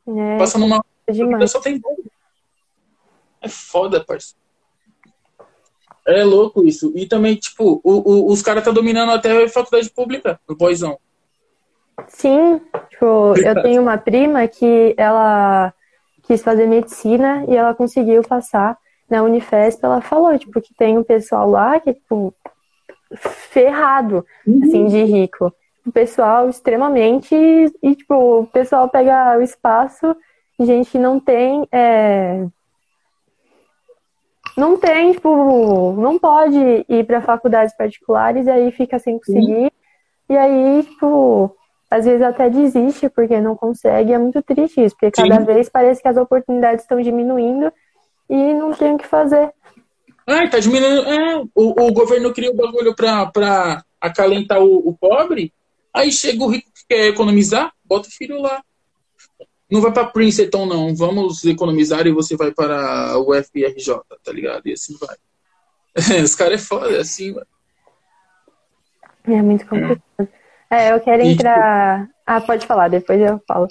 É, 0.06 0.38
passa 0.38 0.58
numa. 0.58 0.82
É 1.06 1.12
demais. 1.12 1.50
Só 1.50 1.60
tem 1.60 1.80
É 3.42 3.48
foda, 3.48 4.02
parceiro. 4.02 4.47
É 6.08 6.24
louco 6.24 6.64
isso. 6.64 6.90
E 6.94 7.06
também, 7.06 7.36
tipo, 7.36 7.82
o, 7.84 7.92
o, 7.92 8.32
os 8.32 8.40
caras 8.40 8.64
tá 8.64 8.70
dominando 8.70 9.12
até 9.12 9.44
a 9.44 9.48
faculdade 9.48 9.90
pública, 9.90 10.40
o 10.48 10.54
boizão. 10.54 10.98
Sim, 12.08 12.60
tipo, 12.88 13.34
eu 13.36 13.62
tenho 13.62 13.82
uma 13.82 13.98
prima 13.98 14.48
que 14.48 14.94
ela 14.96 15.72
quis 16.22 16.42
fazer 16.42 16.66
medicina 16.66 17.44
e 17.46 17.54
ela 17.54 17.74
conseguiu 17.74 18.22
passar 18.22 18.78
na 19.10 19.22
Unifesp. 19.22 19.84
Ela 19.84 20.00
falou, 20.00 20.38
tipo, 20.38 20.60
que 20.62 20.72
tem 20.74 20.96
um 20.96 21.04
pessoal 21.04 21.50
lá 21.50 21.78
que 21.78 21.92
tipo, 21.92 22.32
ferrado, 23.14 24.24
uhum. 24.46 24.60
assim, 24.62 24.86
de 24.86 25.04
rico. 25.04 25.52
O 25.86 25.92
pessoal 25.92 26.48
extremamente. 26.48 27.34
E, 27.34 27.94
tipo, 27.94 28.40
o 28.40 28.46
pessoal 28.46 28.88
pega 28.88 29.36
o 29.38 29.42
espaço, 29.42 30.16
gente 30.58 30.90
que 30.90 30.98
não 30.98 31.20
tem. 31.20 31.66
É, 31.70 32.46
não 34.58 34.76
tem, 34.76 35.12
tipo, 35.12 35.92
não 35.92 36.18
pode 36.18 36.84
ir 36.88 37.06
para 37.06 37.20
faculdades 37.20 37.76
particulares 37.76 38.46
e 38.46 38.50
aí 38.50 38.72
fica 38.72 38.98
sem 38.98 39.18
conseguir. 39.18 39.66
Sim. 39.66 39.70
E 40.28 40.36
aí, 40.36 40.82
tipo, 40.82 41.56
às 41.88 42.04
vezes 42.04 42.20
até 42.20 42.50
desiste 42.50 43.08
porque 43.08 43.40
não 43.40 43.54
consegue. 43.54 44.12
É 44.12 44.18
muito 44.18 44.42
triste 44.42 44.84
isso, 44.84 44.96
porque 44.96 45.12
cada 45.22 45.38
Sim. 45.38 45.46
vez 45.46 45.68
parece 45.68 46.02
que 46.02 46.08
as 46.08 46.16
oportunidades 46.16 46.82
estão 46.82 47.00
diminuindo 47.00 47.72
e 48.28 48.54
não 48.54 48.72
tem 48.72 48.94
o 48.94 48.98
que 48.98 49.06
fazer. 49.06 49.52
Ah, 50.26 50.46
tá 50.48 50.58
diminuindo. 50.58 51.08
É, 51.08 51.36
o, 51.54 51.86
o 51.86 51.92
governo 51.92 52.34
cria 52.34 52.50
o 52.50 52.56
bagulho 52.56 52.94
pra, 52.96 53.26
pra 53.26 53.82
acalentar 54.00 54.60
o, 54.60 54.88
o 54.88 54.92
pobre, 54.92 55.52
aí 55.94 56.10
chega 56.10 56.42
o 56.42 56.48
rico 56.48 56.68
que 56.74 56.94
quer 56.96 57.06
economizar, 57.06 57.72
bota 57.84 58.08
o 58.08 58.12
filho 58.12 58.40
lá 58.40 58.60
não 59.70 59.80
vai 59.80 59.92
para 59.92 60.06
Princeton, 60.06 60.66
não. 60.66 60.94
Vamos 60.94 61.44
economizar 61.44 62.06
e 62.06 62.12
você 62.12 62.36
vai 62.36 62.52
para 62.52 63.18
o 63.18 63.34
FRJ, 63.34 64.00
tá 64.24 64.32
ligado? 64.32 64.66
E 64.66 64.72
assim 64.72 64.96
vai. 64.98 65.16
Os 66.22 66.34
caras 66.34 66.62
é 66.62 66.64
foda, 66.64 66.96
é 66.96 67.00
assim, 67.00 67.32
mano. 67.32 67.46
É 69.24 69.42
muito 69.42 69.66
complicado. 69.66 70.02
É, 70.70 70.92
eu 70.92 71.00
quero 71.00 71.22
entrar. 71.22 72.02
Tipo, 72.02 72.14
ah, 72.26 72.40
pode 72.40 72.66
falar, 72.66 72.88
depois 72.88 73.20
eu 73.20 73.40
falo. 73.46 73.68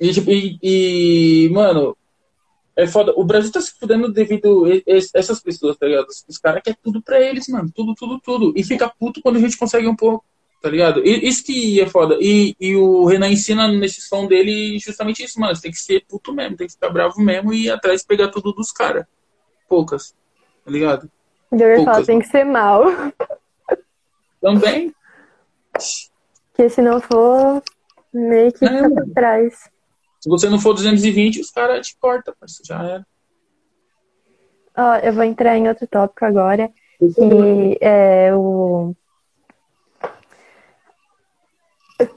E, 0.00 0.12
tipo, 0.12 0.30
e, 0.30 0.58
e, 0.62 1.48
mano, 1.50 1.96
é 2.76 2.86
foda. 2.86 3.12
O 3.16 3.24
Brasil 3.24 3.50
tá 3.50 3.60
se 3.60 3.72
fudendo 3.72 4.12
devido 4.12 4.66
a 4.66 5.18
essas 5.18 5.40
pessoas, 5.40 5.76
tá 5.76 5.86
ligado? 5.86 6.06
Os 6.28 6.38
caras 6.38 6.62
querem 6.62 6.78
tudo 6.82 7.02
pra 7.02 7.20
eles, 7.20 7.48
mano. 7.48 7.70
Tudo, 7.74 7.94
tudo, 7.94 8.20
tudo. 8.20 8.52
E 8.56 8.62
fica 8.62 8.88
puto 8.88 9.20
quando 9.22 9.36
a 9.36 9.40
gente 9.40 9.56
consegue 9.56 9.88
um 9.88 9.96
pouco 9.96 10.24
tá 10.66 10.70
ligado? 10.70 11.06
E, 11.06 11.28
isso 11.28 11.44
que 11.44 11.80
é 11.80 11.86
foda. 11.86 12.18
E, 12.20 12.56
e 12.58 12.74
o 12.74 13.04
Renan 13.04 13.28
ensina 13.28 13.68
nesse 13.68 14.00
som 14.00 14.26
dele 14.26 14.76
justamente 14.80 15.22
isso, 15.22 15.38
mano. 15.38 15.54
Você 15.54 15.62
tem 15.62 15.70
que 15.70 15.78
ser 15.78 16.04
puto 16.08 16.34
mesmo, 16.34 16.56
tem 16.56 16.66
que 16.66 16.72
ficar 16.72 16.90
bravo 16.90 17.20
mesmo 17.20 17.52
e 17.52 17.66
ir 17.66 17.70
atrás 17.70 18.04
pegar 18.04 18.32
tudo 18.32 18.52
dos 18.52 18.72
caras. 18.72 19.06
Poucas, 19.68 20.12
tá 20.64 20.70
ligado? 20.72 21.08
Eu 21.52 21.58
ia 21.58 21.84
falar, 21.84 22.04
tem 22.04 22.18
que 22.18 22.26
ser 22.26 22.42
mal. 22.42 22.82
Também. 24.42 24.92
Porque 26.52 26.68
se 26.68 26.82
não 26.82 27.00
for, 27.00 27.62
meio 28.12 28.52
que 28.52 28.64
é, 28.64 28.88
pra 28.90 29.04
trás. 29.14 29.70
Se 30.20 30.28
você 30.28 30.50
não 30.50 30.58
for 30.58 30.74
220, 30.74 31.40
os 31.40 31.50
caras 31.52 31.86
te 31.86 31.96
cortam, 31.96 32.34
já 32.64 32.82
era. 32.82 33.06
Ó, 34.76 34.96
eu 34.96 35.12
vou 35.12 35.22
entrar 35.22 35.56
em 35.56 35.68
outro 35.68 35.86
tópico 35.86 36.24
agora, 36.24 36.68
que 36.98 37.78
é 37.80 38.34
o. 38.34 38.96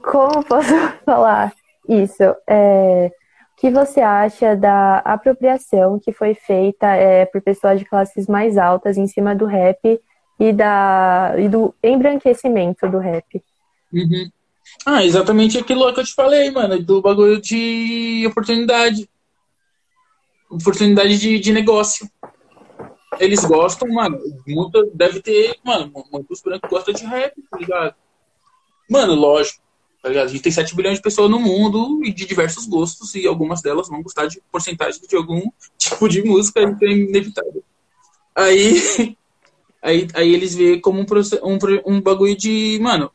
Como 0.02 0.44
posso 0.44 0.72
falar 1.04 1.52
isso? 1.88 2.22
É... 2.48 3.10
O 3.56 3.60
que 3.60 3.70
você 3.70 4.00
acha 4.00 4.56
da 4.56 4.98
apropriação 4.98 6.00
que 6.02 6.12
foi 6.12 6.32
feita 6.34 6.86
é, 6.86 7.26
por 7.26 7.42
pessoas 7.42 7.78
de 7.78 7.84
classes 7.84 8.26
mais 8.26 8.56
altas 8.56 8.96
em 8.96 9.06
cima 9.06 9.34
do 9.34 9.44
rap 9.44 10.00
e, 10.38 10.50
da, 10.50 11.34
e 11.38 11.46
do 11.46 11.74
embranquecimento 11.82 12.88
do 12.88 12.96
rap? 12.96 13.42
Uhum. 13.92 14.30
Ah, 14.86 15.04
exatamente 15.04 15.58
aquilo 15.58 15.92
que 15.92 16.00
eu 16.00 16.04
te 16.04 16.14
falei, 16.14 16.50
mano, 16.50 16.82
do 16.82 17.02
bagulho 17.02 17.38
de 17.38 18.24
oportunidade. 18.26 19.06
Oportunidade 20.50 21.18
de, 21.18 21.38
de 21.38 21.52
negócio 21.52 22.08
eles 23.20 23.44
gostam, 23.44 23.88
mano. 23.88 24.18
Deve 24.94 25.20
ter, 25.20 25.58
mano, 25.62 25.92
muitos 26.10 26.40
brancos 26.40 26.70
gostam 26.70 26.94
de 26.94 27.04
rap, 27.04 27.34
tá 27.50 27.58
ligado? 27.58 27.94
Mano, 28.88 29.14
lógico, 29.14 29.62
tá? 30.02 30.08
A 30.08 30.26
gente 30.26 30.42
tem 30.42 30.52
7 30.52 30.74
bilhões 30.74 30.96
de 30.96 31.02
pessoas 31.02 31.30
no 31.30 31.38
mundo 31.38 32.00
e 32.04 32.12
de 32.12 32.26
diversos 32.26 32.66
gostos, 32.66 33.14
e 33.14 33.26
algumas 33.26 33.62
delas 33.62 33.88
vão 33.88 34.02
gostar 34.02 34.26
de 34.26 34.40
porcentagem 34.50 35.00
de 35.06 35.16
algum 35.16 35.42
tipo 35.78 36.08
de 36.08 36.22
música, 36.22 36.62
então 36.62 36.88
é 36.88 36.92
inevitável. 36.92 37.62
Aí, 38.34 39.16
aí, 39.82 40.08
aí 40.14 40.34
eles 40.34 40.54
veem 40.54 40.80
como 40.80 41.00
um, 41.00 41.04
um, 41.04 41.58
um 41.86 42.00
bagulho 42.00 42.36
de, 42.36 42.78
mano, 42.80 43.10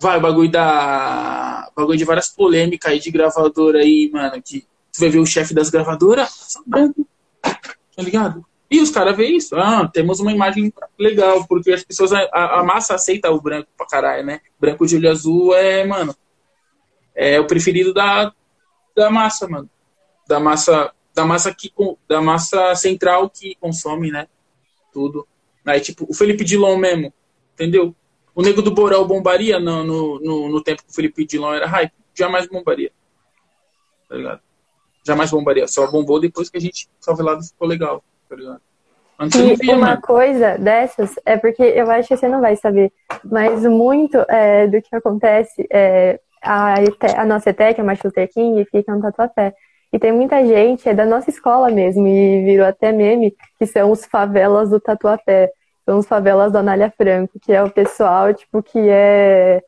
vai, 0.00 0.20
bagulho 0.20 0.50
da. 0.50 1.70
Bagulho 1.76 1.98
de 1.98 2.04
várias 2.04 2.28
polêmicas 2.28 2.90
aí 2.90 2.98
de 2.98 3.10
gravadora 3.10 3.78
aí, 3.78 4.10
mano, 4.12 4.42
que 4.42 4.66
tu 4.92 5.00
vai 5.00 5.10
ver 5.10 5.18
o 5.18 5.26
chefe 5.26 5.54
das 5.54 5.70
gravadoras, 5.70 6.54
branco, 6.66 7.06
tá 7.40 8.02
ligado? 8.02 8.44
E 8.70 8.80
os 8.80 8.90
caras 8.90 9.16
veem 9.16 9.36
isso. 9.36 9.56
Ah, 9.56 9.88
temos 9.88 10.20
uma 10.20 10.32
imagem 10.32 10.72
legal, 10.98 11.46
porque 11.46 11.72
as 11.72 11.82
pessoas, 11.82 12.12
a, 12.12 12.60
a, 12.60 12.64
massa 12.64 12.94
aceita 12.94 13.30
o 13.30 13.40
branco 13.40 13.68
pra 13.76 13.86
caralho, 13.86 14.24
né? 14.26 14.40
Branco 14.60 14.86
de 14.86 14.96
olho 14.96 15.10
azul 15.10 15.54
é, 15.54 15.86
mano, 15.86 16.14
é 17.14 17.40
o 17.40 17.46
preferido 17.46 17.94
da, 17.94 18.32
da 18.94 19.10
massa, 19.10 19.48
mano. 19.48 19.70
Da 20.26 20.38
massa, 20.38 20.92
da 21.14 21.24
massa 21.24 21.54
que 21.54 21.72
da 22.06 22.20
massa 22.20 22.74
central 22.74 23.30
que 23.30 23.56
consome, 23.58 24.10
né? 24.10 24.28
Tudo. 24.92 25.26
Aí, 25.64 25.80
tipo, 25.80 26.06
o 26.08 26.14
Felipe 26.14 26.44
Dilon 26.44 26.76
mesmo, 26.76 27.12
entendeu? 27.54 27.94
O 28.34 28.42
Nego 28.42 28.60
do 28.60 28.70
Borel 28.70 29.04
bombaria 29.06 29.58
no, 29.58 29.82
no, 29.82 30.20
no, 30.20 30.48
no 30.48 30.62
tempo 30.62 30.84
que 30.84 30.90
o 30.90 30.94
Felipe 30.94 31.24
Dilon 31.24 31.54
era 31.54 31.66
hype. 31.66 31.92
Jamais 32.14 32.46
bombaria. 32.46 32.92
Tá 34.08 34.14
ligado? 34.14 34.40
Jamais 35.06 35.30
bombaria. 35.30 35.66
Só 35.66 35.90
bombou 35.90 36.20
depois 36.20 36.50
que 36.50 36.58
a 36.58 36.60
gente, 36.60 36.88
só 37.00 37.14
lado 37.14 37.42
ficou 37.42 37.66
legal 37.66 38.04
tá 38.28 38.36
ligado? 38.36 38.60
Antes 39.18 39.60
e 39.60 39.72
uma 39.72 39.96
coisa 39.96 40.56
dessas 40.58 41.14
é 41.26 41.36
porque 41.36 41.62
eu 41.62 41.90
acho 41.90 42.08
que 42.08 42.16
você 42.16 42.28
não 42.28 42.40
vai 42.40 42.54
saber, 42.54 42.92
mas 43.24 43.64
muito 43.66 44.16
é, 44.28 44.68
do 44.68 44.80
que 44.80 44.94
acontece 44.94 45.66
é 45.72 46.20
a, 46.40 46.76
a 47.16 47.26
nossa 47.26 47.50
ETEC, 47.50 47.80
a 47.80 47.84
Martin 47.84 48.06
Luther 48.06 48.28
King, 48.32 48.64
fica 48.66 48.94
no 48.94 49.02
Tatuapé. 49.02 49.54
E 49.92 49.98
tem 49.98 50.12
muita 50.12 50.44
gente, 50.44 50.88
é 50.88 50.94
da 50.94 51.04
nossa 51.04 51.30
escola 51.30 51.70
mesmo, 51.70 52.06
e 52.06 52.44
virou 52.44 52.66
até 52.66 52.92
meme, 52.92 53.34
que 53.58 53.66
são 53.66 53.90
os 53.90 54.04
favelas 54.04 54.70
do 54.70 54.78
Tatuapé. 54.78 55.50
São 55.84 55.98
os 55.98 56.06
favelas 56.06 56.52
da 56.52 56.60
Anália 56.60 56.92
Franco, 56.96 57.40
que 57.40 57.52
é 57.52 57.62
o 57.62 57.70
pessoal, 57.70 58.32
tipo, 58.34 58.62
que 58.62 58.78
é 58.78 59.62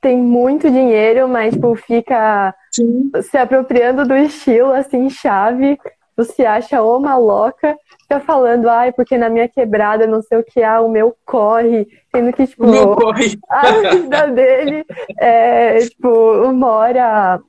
tem 0.00 0.16
muito 0.16 0.70
dinheiro, 0.70 1.28
mas 1.28 1.54
tipo, 1.54 1.74
fica 1.74 2.54
Sim. 2.70 3.10
se 3.22 3.36
apropriando 3.36 4.06
do 4.06 4.16
estilo, 4.16 4.72
assim, 4.72 5.08
chave, 5.08 5.78
se 6.24 6.44
acha 6.44 6.82
uma 6.82 7.16
louca, 7.16 7.76
fica 8.02 8.20
falando, 8.20 8.68
ai, 8.68 8.92
porque 8.92 9.16
na 9.16 9.28
minha 9.28 9.48
quebrada 9.48 10.06
não 10.06 10.22
sei 10.22 10.38
o 10.38 10.44
que, 10.44 10.62
ah, 10.62 10.80
o 10.80 10.88
meu 10.88 11.16
corre, 11.24 11.86
sendo 12.14 12.32
que, 12.32 12.46
tipo, 12.46 12.64
corre. 12.96 13.38
a 13.48 13.90
vida 13.90 14.26
dele 14.28 14.84
é, 15.18 15.78
tipo, 15.78 16.52
mora 16.52 17.40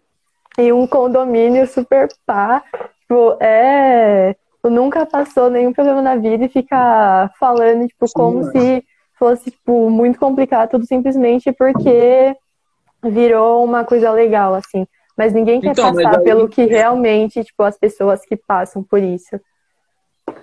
em 0.57 0.71
um 0.71 0.85
condomínio 0.85 1.65
super 1.67 2.07
pá, 2.25 2.61
tipo, 3.01 3.37
é, 3.39 4.35
nunca 4.63 5.05
passou 5.05 5.49
nenhum 5.49 5.73
problema 5.73 6.01
na 6.01 6.15
vida 6.15 6.45
e 6.45 6.49
fica 6.49 7.31
falando, 7.39 7.87
tipo, 7.87 8.07
Sim, 8.07 8.13
como 8.13 8.43
se 8.45 8.83
fosse, 9.17 9.51
tipo, 9.51 9.89
muito 9.89 10.19
complicado, 10.19 10.71
tudo 10.71 10.85
simplesmente 10.85 11.51
porque 11.51 12.35
virou 13.03 13.63
uma 13.63 13.83
coisa 13.83 14.11
legal, 14.11 14.53
assim. 14.53 14.85
Mas 15.19 15.33
ninguém 15.33 15.59
quer 15.59 15.71
então, 15.71 15.93
passar 15.93 16.19
aí... 16.19 16.23
pelo 16.23 16.47
que 16.47 16.63
realmente, 16.63 17.43
tipo, 17.43 17.61
as 17.63 17.77
pessoas 17.77 18.25
que 18.25 18.37
passam 18.37 18.81
por 18.81 19.03
isso. 19.03 19.37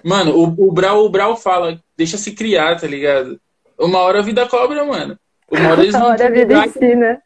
Mano, 0.04 0.36
o, 0.36 0.68
o, 0.68 0.70
Brau, 0.70 1.02
o 1.02 1.08
Brau 1.08 1.34
fala, 1.34 1.80
deixa 1.96 2.18
se 2.18 2.32
criar, 2.32 2.78
tá 2.78 2.86
ligado? 2.86 3.40
Uma 3.80 4.00
hora 4.00 4.18
a 4.18 4.22
vida 4.22 4.46
cobra, 4.46 4.84
mano. 4.84 5.18
Uma 5.50 5.70
hora 5.70 5.82
eles. 5.82 5.94
Uma 5.96 6.08
hora 6.08 6.26
a 6.26 6.30
vida 6.30 6.66
ensina. 6.66 7.22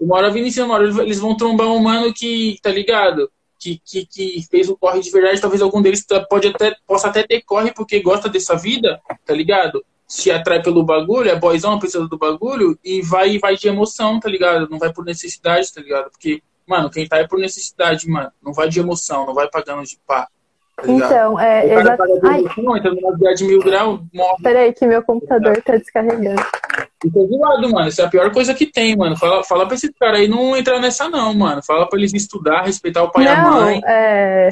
Uma 0.00 0.16
hora 0.16 0.28
a 0.28 0.30
vida 0.30 0.46
ensina, 0.46 0.66
uma 0.66 0.74
hora 0.76 1.02
eles 1.02 1.18
vão 1.18 1.36
trombar 1.36 1.66
um 1.72 1.80
mano 1.80 2.14
que, 2.14 2.56
tá 2.62 2.70
ligado? 2.70 3.28
Que, 3.58 3.80
que, 3.84 4.06
que 4.06 4.46
fez 4.48 4.68
o 4.68 4.76
corre 4.76 5.00
de 5.00 5.10
verdade, 5.10 5.40
talvez 5.40 5.60
algum 5.60 5.82
deles 5.82 6.06
pode 6.30 6.48
até, 6.48 6.76
possa 6.86 7.08
até 7.08 7.24
ter 7.24 7.42
corre 7.42 7.72
porque 7.72 8.00
gosta 8.00 8.28
dessa 8.28 8.56
vida, 8.56 9.00
tá 9.26 9.34
ligado? 9.34 9.84
Se 10.06 10.30
atrai 10.30 10.62
pelo 10.62 10.84
bagulho, 10.84 11.30
é 11.30 11.34
boyzão, 11.34 11.80
precisa 11.80 12.06
do 12.06 12.18
bagulho, 12.18 12.78
e 12.84 13.02
vai 13.02 13.38
vai 13.38 13.56
de 13.56 13.66
emoção, 13.66 14.20
tá 14.20 14.28
ligado? 14.28 14.68
Não 14.70 14.78
vai 14.78 14.92
por 14.92 15.04
necessidade, 15.04 15.72
tá 15.72 15.80
ligado? 15.80 16.10
Porque 16.10 16.42
Mano, 16.66 16.90
quem 16.90 17.06
tá 17.06 17.18
é 17.18 17.26
por 17.26 17.38
necessidade, 17.38 18.08
mano. 18.08 18.30
Não 18.42 18.52
vai 18.52 18.68
de 18.68 18.80
emoção, 18.80 19.26
não 19.26 19.34
vai 19.34 19.48
pagando 19.48 19.82
de 19.84 19.98
pá. 20.06 20.28
Tá 20.76 20.84
então, 20.86 21.38
é. 21.38 21.74
Exatamente. 21.74 22.62
Não, 22.62 22.76
entra 22.76 22.94
numa 22.94 23.16
viagem 23.16 23.46
de 23.46 23.52
mil 23.52 23.62
graus, 23.62 24.00
morre. 24.12 24.42
Peraí, 24.42 24.72
que 24.72 24.86
meu 24.86 25.02
computador 25.02 25.60
tá 25.62 25.76
descarregando. 25.76 26.42
Fica 27.02 27.26
de 27.26 27.38
lado, 27.38 27.70
mano. 27.70 27.88
Isso 27.88 28.00
é 28.00 28.04
a 28.04 28.08
pior 28.08 28.32
coisa 28.32 28.54
que 28.54 28.66
tem, 28.66 28.96
mano. 28.96 29.16
Fala, 29.16 29.44
fala 29.44 29.66
pra 29.66 29.74
esse 29.74 29.92
cara 29.92 30.18
aí 30.18 30.28
não 30.28 30.56
entrar 30.56 30.80
nessa, 30.80 31.08
não, 31.08 31.34
mano. 31.34 31.62
Fala 31.62 31.88
pra 31.88 31.98
eles 31.98 32.14
estudar, 32.14 32.62
respeitar 32.62 33.02
o 33.02 33.10
pai 33.10 33.24
não, 33.24 33.32
e 33.32 33.36
a 33.36 33.50
mãe. 33.50 33.80
É. 33.86 34.48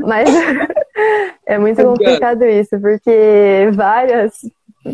Mas 0.00 0.28
é 1.46 1.58
muito 1.58 1.82
complicado 1.82 2.44
isso, 2.44 2.78
porque 2.80 3.70
várias. 3.72 4.32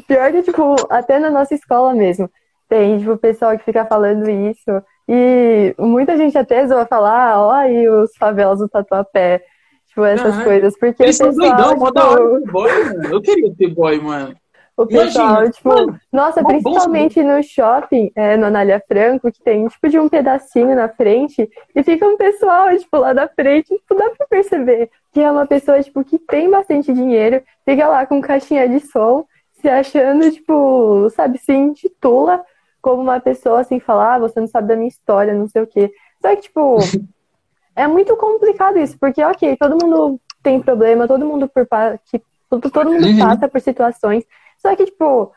Pior 0.06 0.30
que, 0.30 0.42
tipo, 0.42 0.76
até 0.90 1.18
na 1.18 1.30
nossa 1.30 1.54
escola 1.54 1.94
mesmo. 1.94 2.30
Tem, 2.68 2.98
tipo, 2.98 3.16
pessoal 3.16 3.56
que 3.58 3.64
fica 3.64 3.86
falando 3.86 4.28
isso. 4.28 4.70
E 5.08 5.74
muita 5.78 6.16
gente 6.16 6.36
até 6.36 6.66
zoa 6.66 6.84
falar, 6.84 7.40
ó, 7.40 7.50
aí 7.50 7.88
os 7.88 8.14
favelas 8.16 8.58
do 8.58 8.68
Tatuapé. 8.68 9.42
Tipo, 9.88 10.04
essas 10.04 10.42
coisas. 10.44 10.78
Porque 10.78 11.02
eles 11.02 11.16
são 11.16 11.32
doidão, 11.32 11.70
tipo... 11.70 12.52
boy, 12.52 12.84
mano. 12.84 13.14
Eu 13.14 13.22
queria 13.22 13.54
ter 13.56 13.74
boy, 13.74 14.00
mano. 14.00 14.36
O 14.76 14.86
pessoal, 14.86 15.30
Imagina, 15.30 15.50
tipo, 15.50 15.68
mano, 15.70 16.00
nossa, 16.12 16.44
principalmente 16.44 17.20
no 17.20 17.42
shopping, 17.42 18.12
é, 18.14 18.36
no 18.36 18.46
Anália 18.46 18.80
Franco, 18.86 19.32
que 19.32 19.42
tem, 19.42 19.66
tipo, 19.66 19.88
de 19.88 19.98
um 19.98 20.08
pedacinho 20.08 20.76
na 20.76 20.88
frente, 20.88 21.50
e 21.74 21.82
fica 21.82 22.06
um 22.06 22.16
pessoal, 22.16 22.68
tipo, 22.78 22.96
lá 22.96 23.12
da 23.12 23.26
frente, 23.26 23.74
tipo, 23.74 23.94
dá 23.96 24.08
pra 24.10 24.24
perceber 24.28 24.88
que 25.12 25.18
é 25.18 25.28
uma 25.28 25.48
pessoa, 25.48 25.82
tipo, 25.82 26.04
que 26.04 26.16
tem 26.16 26.48
bastante 26.48 26.92
dinheiro, 26.92 27.42
fica 27.64 27.88
lá 27.88 28.06
com 28.06 28.20
caixinha 28.20 28.68
de 28.68 28.78
som, 28.78 29.24
se 29.60 29.68
achando, 29.68 30.30
tipo, 30.30 31.10
sabe, 31.10 31.38
se 31.38 31.52
intitula 31.52 32.44
como 32.80 33.02
uma 33.02 33.20
pessoa 33.20 33.60
assim 33.60 33.80
falar, 33.80 34.14
ah, 34.14 34.18
você 34.20 34.40
não 34.40 34.46
sabe 34.46 34.68
da 34.68 34.76
minha 34.76 34.88
história, 34.88 35.34
não 35.34 35.48
sei 35.48 35.62
o 35.62 35.66
quê. 35.66 35.92
Só 36.20 36.34
que, 36.34 36.42
tipo, 36.42 36.78
é 37.74 37.86
muito 37.86 38.16
complicado 38.16 38.78
isso, 38.78 38.96
porque, 38.98 39.22
ok, 39.22 39.56
todo 39.56 39.78
mundo 39.84 40.20
tem 40.42 40.60
problema, 40.60 41.08
todo 41.08 41.26
mundo 41.26 41.48
por 41.48 41.66
que 42.10 42.22
todo, 42.48 42.70
todo 42.70 42.90
mundo 42.90 43.06
uhum. 43.06 43.18
passa 43.18 43.48
por 43.48 43.60
situações. 43.60 44.24
Só 44.58 44.74
que, 44.74 44.86
tipo, 44.86 45.32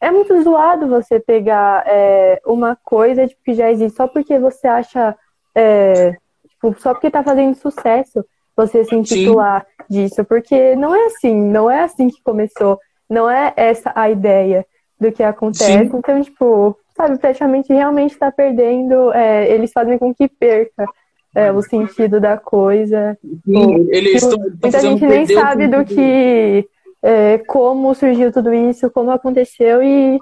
é 0.00 0.10
muito 0.10 0.42
zoado 0.42 0.86
você 0.86 1.18
pegar 1.18 1.84
é, 1.86 2.40
uma 2.44 2.76
coisa 2.76 3.26
tipo, 3.26 3.40
que 3.42 3.54
já 3.54 3.70
existe 3.70 3.96
só 3.96 4.06
porque 4.06 4.38
você 4.38 4.66
acha. 4.66 5.16
É, 5.54 6.12
tipo, 6.48 6.74
só 6.78 6.92
porque 6.92 7.10
tá 7.10 7.22
fazendo 7.22 7.54
sucesso 7.54 8.24
você 8.54 8.84
se 8.84 8.94
intitular 8.94 9.64
Sim. 9.64 9.84
disso. 9.88 10.24
Porque 10.24 10.76
não 10.76 10.94
é 10.94 11.06
assim, 11.06 11.34
não 11.34 11.70
é 11.70 11.82
assim 11.82 12.08
que 12.08 12.22
começou. 12.22 12.78
Não 13.08 13.30
é 13.30 13.52
essa 13.56 13.92
a 13.94 14.10
ideia 14.10 14.66
do 15.00 15.12
que 15.12 15.22
acontece. 15.22 15.88
Sim. 15.88 15.96
Então, 15.96 16.22
tipo, 16.22 16.76
sabe, 16.96 17.18
praticamente 17.18 17.72
realmente 17.72 18.12
está 18.12 18.32
perdendo, 18.32 19.12
é, 19.12 19.50
eles 19.52 19.70
fazem 19.72 19.98
com 19.98 20.14
que 20.14 20.26
perca 20.28 20.86
é, 21.34 21.52
o 21.52 21.60
sentido 21.60 22.18
da 22.18 22.38
coisa. 22.38 23.16
Sim, 23.44 23.88
eles 23.90 24.22
tipo, 24.22 24.32
estão, 24.32 24.38
muita 24.62 24.80
gente 24.80 25.06
nem 25.06 25.26
sabe 25.26 25.68
do 25.68 25.84
que, 25.84 26.66
é, 27.02 27.38
como 27.46 27.94
surgiu 27.94 28.32
tudo 28.32 28.52
isso, 28.52 28.90
como 28.90 29.10
aconteceu 29.10 29.82
e 29.82 30.18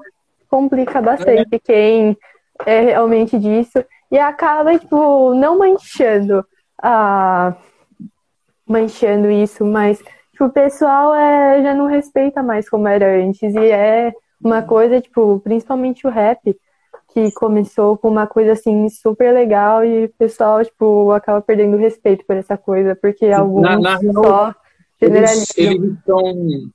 complica 0.50 1.00
bastante 1.00 1.58
quem 1.60 2.16
é 2.66 2.80
realmente 2.80 3.38
disso. 3.38 3.84
E 4.10 4.18
acaba, 4.18 4.76
tipo, 4.76 5.34
não 5.34 5.58
manchando 5.58 6.44
a 6.82 7.56
manchando 8.66 9.30
isso, 9.30 9.64
mas 9.64 9.98
tipo, 10.32 10.46
o 10.46 10.50
pessoal 10.50 11.14
é, 11.14 11.62
já 11.62 11.74
não 11.74 11.86
respeita 11.86 12.42
mais 12.42 12.68
como 12.68 12.88
era 12.88 13.22
antes. 13.22 13.54
E 13.54 13.70
é 13.70 14.12
uma 14.42 14.62
coisa, 14.62 15.00
tipo, 15.00 15.40
principalmente 15.40 16.06
o 16.06 16.10
rap, 16.10 16.56
que 17.14 17.30
começou 17.30 17.96
com 17.96 18.08
uma 18.08 18.26
coisa 18.26 18.52
assim 18.52 18.88
super 18.88 19.32
legal 19.32 19.84
e 19.84 20.06
o 20.06 20.08
pessoal, 20.18 20.64
tipo, 20.64 21.12
acaba 21.12 21.40
perdendo 21.40 21.76
respeito 21.76 22.24
por 22.26 22.36
essa 22.36 22.56
coisa, 22.56 22.96
porque 22.96 23.26
alguns 23.26 23.62
na, 23.62 23.78
na 23.78 24.12
só 24.12 24.54
generalizam. 25.00 25.44
Eles, 25.56 25.80
eles, 25.80 25.92
estão, 25.92 26.70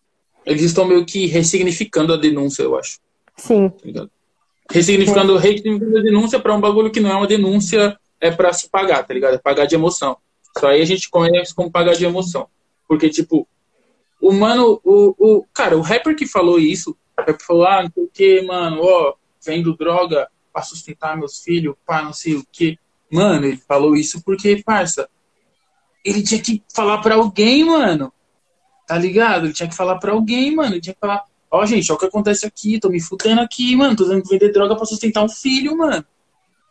eles 0.46 0.62
estão 0.62 0.86
meio 0.86 1.06
que 1.06 1.26
ressignificando 1.26 2.14
a 2.14 2.18
denúncia, 2.18 2.64
eu 2.64 2.78
acho. 2.78 3.00
Sim. 3.36 3.70
Tá 3.94 4.08
ressignificando, 4.72 5.36
ressignificando 5.36 5.98
a 5.98 6.02
denúncia 6.02 6.40
para 6.40 6.56
um 6.56 6.62
bagulho 6.62 6.92
que 6.92 7.00
não 7.00 7.10
é 7.10 7.16
uma 7.16 7.28
denúncia, 7.28 7.98
é 8.22 8.32
para 8.32 8.54
se 8.54 8.70
pagar, 8.70 9.04
tá 9.04 9.14
ligado? 9.14 9.36
É 9.36 9.38
pagar 9.38 9.66
de 9.66 9.76
emoção. 9.76 10.18
Isso 10.56 10.66
aí 10.66 10.82
a 10.82 10.86
gente 10.86 11.10
conhece 11.10 11.54
como 11.54 11.72
pagar 11.72 11.96
de 11.96 12.06
emoção. 12.06 12.48
Porque, 12.88 13.10
tipo, 13.10 13.48
o 14.22 14.32
mano, 14.32 14.80
o, 14.84 15.16
o 15.18 15.46
cara, 15.54 15.78
o 15.78 15.82
rapper 15.82 16.16
que 16.16 16.26
falou 16.26 16.60
isso, 16.60 16.92
o 16.92 17.22
rapper 17.22 17.38
falou, 17.46 17.66
ah, 17.66 17.84
não 17.84 17.92
sei 17.92 18.04
o 18.04 18.10
que, 18.14 18.42
mano, 18.44 18.80
ó, 18.82 19.14
vendo 19.44 19.76
droga 19.76 20.30
para 20.52 20.64
sustentar 20.64 21.18
meus 21.18 21.40
filhos, 21.40 21.76
pá, 21.86 22.02
não 22.02 22.14
sei 22.14 22.36
o 22.36 22.46
que. 22.52 22.78
Mano, 23.12 23.46
ele 23.46 23.58
falou 23.58 23.96
isso 23.96 24.22
porque, 24.24 24.62
parça, 24.64 25.10
ele 26.04 26.22
tinha 26.24 26.42
que 26.42 26.64
falar 26.74 27.00
para 27.00 27.16
alguém, 27.16 27.64
mano. 27.64 28.14
Tá 28.88 28.98
ligado? 28.98 29.46
Ele 29.46 29.54
tinha 29.54 29.70
que 29.70 29.76
falar 29.76 29.98
para 30.00 30.12
alguém, 30.12 30.56
mano. 30.56 30.74
Ele 30.74 30.82
tinha 30.82 30.94
que 30.94 31.00
falar, 31.00 31.24
ó, 31.52 31.62
oh, 31.62 31.66
gente, 31.66 31.92
olha 31.92 31.98
o 31.98 32.00
que 32.00 32.06
acontece 32.06 32.46
aqui, 32.46 32.80
tô 32.80 32.90
me 32.90 33.02
fudendo 33.02 33.42
aqui, 33.42 33.76
mano. 33.76 33.96
Tô 33.96 34.08
tendo 34.08 34.24
que 34.24 34.30
vender 34.30 34.52
droga 34.52 34.76
para 34.76 34.86
sustentar 34.86 35.24
um 35.24 35.30
filho, 35.30 35.78
mano. 35.78 36.06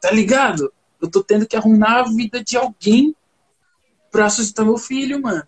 Tá 0.01 0.11
ligado? 0.11 0.73
Eu 1.01 1.11
tô 1.11 1.23
tendo 1.23 1.47
que 1.47 1.57
arrumar 1.57 2.01
a 2.01 2.03
vida 2.05 2.43
de 2.43 2.57
alguém 2.57 3.15
pra 4.11 4.29
sustentar 4.29 4.65
meu 4.65 4.79
filho, 4.79 5.21
mano. 5.21 5.47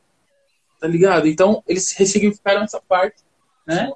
Tá 0.81 0.87
ligado? 0.87 1.27
Então, 1.27 1.63
eles 1.67 1.93
ressignificaram 1.93 2.63
essa 2.63 2.81
parte, 2.81 3.23
né? 3.67 3.93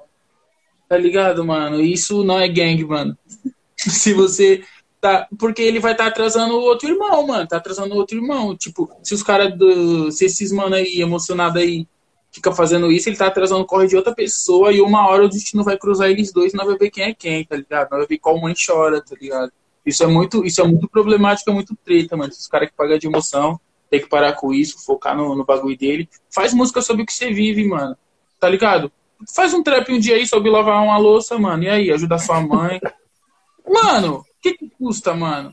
Tá 0.87 0.97
ligado, 0.97 1.43
mano? 1.43 1.81
Isso 1.81 2.23
não 2.23 2.39
é 2.39 2.47
gang, 2.47 2.83
mano. 2.85 3.17
se 3.75 4.13
você 4.13 4.63
tá. 5.01 5.27
Porque 5.37 5.61
ele 5.61 5.79
vai 5.79 5.93
estar 5.93 6.05
tá 6.05 6.09
atrasando 6.09 6.55
o 6.55 6.61
outro 6.61 6.89
irmão, 6.89 7.25
mano. 7.27 7.47
Tá 7.47 7.57
atrasando 7.57 7.93
o 7.93 7.97
outro 7.97 8.17
irmão. 8.17 8.55
Tipo, 8.55 8.89
se 9.03 9.13
os 9.13 9.23
caras 9.23 9.57
do. 9.57 10.11
Se 10.11 10.25
esses 10.25 10.51
mano 10.51 10.75
aí, 10.75 11.01
emocionado 11.01 11.59
aí, 11.59 11.87
fica 12.31 12.51
fazendo 12.51 12.91
isso, 12.91 13.07
ele 13.07 13.15
tá 13.15 13.27
atrasando 13.27 13.61
o 13.61 13.65
corre 13.65 13.87
de 13.87 13.95
outra 13.95 14.13
pessoa 14.13 14.71
e 14.73 14.81
uma 14.81 15.07
hora 15.07 15.25
o 15.25 15.29
destino 15.29 15.63
vai 15.63 15.77
cruzar 15.77 16.09
eles 16.09 16.33
dois 16.33 16.53
e 16.53 16.57
não 16.57 16.65
vai 16.65 16.77
ver 16.77 16.91
quem 16.91 17.05
é 17.05 17.13
quem, 17.13 17.45
tá 17.45 17.55
ligado? 17.55 17.89
Não 17.91 17.97
vai 17.99 18.07
ver 18.07 18.17
qual 18.17 18.39
mãe 18.39 18.53
chora, 18.53 19.01
tá 19.01 19.15
ligado? 19.19 19.51
Isso 19.85 20.03
é 20.03 20.07
muito, 20.07 20.43
isso 20.45 20.59
é 20.59 20.63
muito 20.65 20.89
problemático, 20.89 21.49
é 21.49 21.53
muito 21.53 21.75
treta, 21.85 22.17
mano. 22.17 22.31
Os 22.31 22.47
caras 22.47 22.69
que 22.69 22.75
pagam 22.75 22.97
de 22.97 23.07
emoção 23.07 23.59
tem 23.89 24.01
que 24.01 24.09
parar 24.09 24.33
com 24.33 24.53
isso, 24.53 24.83
focar 24.83 25.15
no, 25.15 25.35
no 25.35 25.45
bagulho 25.45 25.77
dele. 25.77 26.09
Faz 26.29 26.53
música 26.53 26.81
sobre 26.81 27.03
o 27.03 27.05
que 27.05 27.13
você 27.13 27.31
vive, 27.31 27.63
mano. 27.63 27.95
Tá 28.39 28.49
ligado? 28.49 28.91
Faz 29.33 29.53
um 29.53 29.63
trap 29.63 29.91
um 29.91 29.99
dia 29.99 30.15
aí 30.15 30.27
sobre 30.27 30.49
lavar 30.49 30.83
uma 30.83 30.97
louça, 30.97 31.37
mano. 31.37 31.63
E 31.63 31.69
aí, 31.69 31.91
ajudar 31.91 32.17
sua 32.17 32.41
mãe. 32.41 32.79
Mano, 33.67 34.17
o 34.17 34.23
que, 34.39 34.53
que 34.53 34.69
custa, 34.69 35.15
mano? 35.15 35.51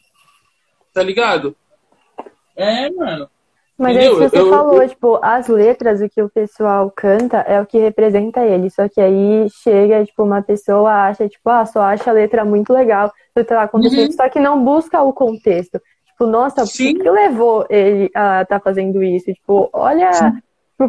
Tá 0.92 1.02
ligado? 1.02 1.56
É, 2.54 2.90
mano. 2.90 3.26
Mas 3.78 3.96
Entendeu? 3.96 4.10
é 4.10 4.12
isso 4.12 4.30
que 4.30 4.36
você 4.36 4.38
eu, 4.38 4.50
falou, 4.50 4.82
eu... 4.82 4.88
tipo, 4.88 5.18
as 5.22 5.48
letras, 5.48 6.00
o 6.00 6.08
que 6.08 6.22
o 6.22 6.28
pessoal 6.28 6.92
canta 6.94 7.38
é 7.38 7.60
o 7.60 7.66
que 7.66 7.78
representa 7.78 8.44
ele. 8.44 8.70
Só 8.70 8.88
que 8.88 9.00
aí 9.00 9.48
chega, 9.50 10.04
tipo, 10.04 10.22
uma 10.22 10.42
pessoa 10.42 10.92
acha, 11.06 11.28
tipo, 11.28 11.48
ah, 11.48 11.64
só 11.64 11.80
acha 11.80 12.10
a 12.10 12.12
letra 12.12 12.44
muito 12.44 12.72
legal, 12.72 13.08
o 13.08 13.40
que 13.40 13.44
tá 13.44 13.62
acontecendo, 13.62 14.10
uhum. 14.10 14.12
só 14.12 14.28
que 14.28 14.38
não 14.38 14.62
busca 14.62 15.02
o 15.02 15.12
contexto. 15.12 15.80
Tipo, 16.06 16.26
nossa, 16.26 16.66
Sim. 16.66 16.96
o 16.96 17.02
que 17.02 17.10
levou 17.10 17.66
ele 17.70 18.10
a 18.14 18.42
estar 18.42 18.58
tá 18.58 18.60
fazendo 18.60 19.02
isso? 19.02 19.32
Tipo, 19.32 19.70
olha. 19.72 20.12
Sim. 20.12 20.32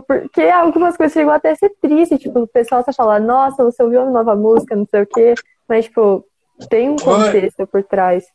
Porque 0.02 0.42
algumas 0.42 0.98
coisas 0.98 1.14
chegam 1.14 1.34
até 1.34 1.52
a 1.52 1.56
ser 1.56 1.72
triste. 1.82 2.18
Tipo, 2.18 2.42
o 2.42 2.48
pessoal 2.48 2.84
só 2.84 2.94
fala, 2.94 3.20
nossa, 3.20 3.64
você 3.64 3.82
ouviu 3.84 4.02
uma 4.02 4.12
nova 4.12 4.36
música, 4.36 4.76
não 4.76 4.86
sei 4.86 5.04
o 5.04 5.08
quê. 5.08 5.34
Mas, 5.68 5.86
tipo, 5.86 6.26
tem 6.70 6.90
um 6.90 6.96
contexto 6.96 7.68
por 7.68 7.84
trás. 7.84 8.26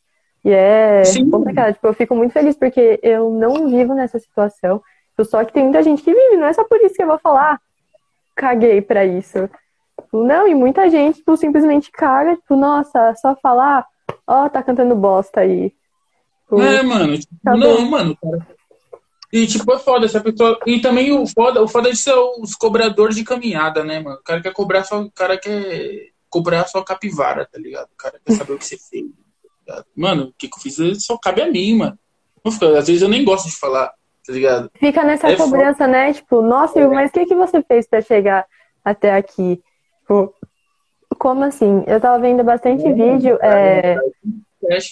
E 0.43 0.51
é 0.51 1.03
Sim. 1.03 1.29
complicado. 1.29 1.73
Tipo, 1.73 1.87
eu 1.87 1.93
fico 1.93 2.15
muito 2.15 2.31
feliz 2.31 2.55
porque 2.55 2.99
eu 3.03 3.29
não 3.29 3.69
vivo 3.69 3.93
nessa 3.93 4.19
situação. 4.19 4.81
Só 5.25 5.43
que 5.43 5.53
tem 5.53 5.63
muita 5.63 5.83
gente 5.83 6.01
que 6.01 6.13
vive, 6.13 6.37
não 6.37 6.47
é 6.47 6.53
só 6.53 6.63
por 6.63 6.79
isso 6.81 6.95
que 6.95 7.03
eu 7.03 7.07
vou 7.07 7.19
falar, 7.19 7.59
caguei 8.35 8.81
pra 8.81 9.05
isso. 9.05 9.49
Tipo, 10.01 10.23
não, 10.23 10.47
e 10.47 10.55
muita 10.55 10.89
gente 10.89 11.17
tipo, 11.17 11.35
simplesmente 11.35 11.91
caga, 11.91 12.35
tipo, 12.35 12.55
nossa, 12.55 13.13
só 13.15 13.35
falar, 13.35 13.85
ó, 14.25 14.45
oh, 14.45 14.49
tá 14.49 14.63
cantando 14.63 14.95
bosta 14.95 15.41
aí. 15.41 15.73
Tipo, 16.43 16.61
é, 16.61 16.81
mano, 16.81 17.17
tipo, 17.17 17.35
não, 17.43 17.81
mano, 17.89 18.17
cara. 18.21 18.47
E 19.31 19.45
tipo, 19.45 19.71
é 19.73 19.79
foda 19.79 20.05
essa 20.05 20.19
pessoa. 20.21 20.59
E 20.65 20.79
também 20.79 21.11
o 21.11 21.25
foda, 21.27 21.61
o 21.61 21.67
foda 21.67 21.91
de 21.91 21.97
ser 21.97 22.15
os 22.39 22.55
cobradores 22.55 23.15
de 23.15 23.23
caminhada, 23.23 23.83
né, 23.83 23.99
mano? 23.99 24.17
O 24.17 24.23
cara 24.23 24.41
quer 24.41 24.53
cobrar 24.53 24.83
só. 24.83 25.01
O 25.01 25.11
cara 25.11 25.37
quer 25.37 26.09
cobrar 26.29 26.65
só 26.67 26.81
capivara, 26.81 27.47
tá 27.51 27.59
ligado? 27.59 27.87
O 27.93 27.97
cara 27.97 28.19
quer 28.23 28.33
saber 28.33 28.53
o 28.53 28.57
que 28.57 28.65
você 28.65 28.77
fez. 28.77 29.05
Tá 29.65 29.83
mano, 29.95 30.25
o 30.25 30.33
que, 30.33 30.47
que 30.47 30.57
eu 30.57 30.61
fiz 30.61 31.05
só 31.05 31.17
cabe 31.17 31.41
a 31.41 31.51
mim, 31.51 31.77
mano. 31.77 31.99
Às 32.77 32.87
vezes 32.87 33.01
eu 33.01 33.09
nem 33.09 33.23
gosto 33.23 33.47
de 33.47 33.55
falar, 33.55 33.93
tá 34.25 34.33
ligado? 34.33 34.71
Fica 34.79 35.03
nessa 35.03 35.29
é 35.29 35.35
cobrança, 35.35 35.85
foda. 35.85 35.87
né? 35.87 36.13
Tipo, 36.13 36.41
nossa, 36.41 36.79
é. 36.79 36.87
mas 36.87 37.09
o 37.11 37.13
que, 37.13 37.25
que 37.27 37.35
você 37.35 37.61
fez 37.61 37.87
pra 37.87 38.01
chegar 38.01 38.47
até 38.83 39.13
aqui? 39.13 39.61
Tipo, 40.01 40.33
como 41.19 41.43
assim? 41.43 41.83
Eu 41.85 42.01
tava 42.01 42.19
vendo 42.19 42.43
bastante 42.43 42.87
é, 42.87 42.93
vídeo. 42.93 43.37
É... 43.41 43.97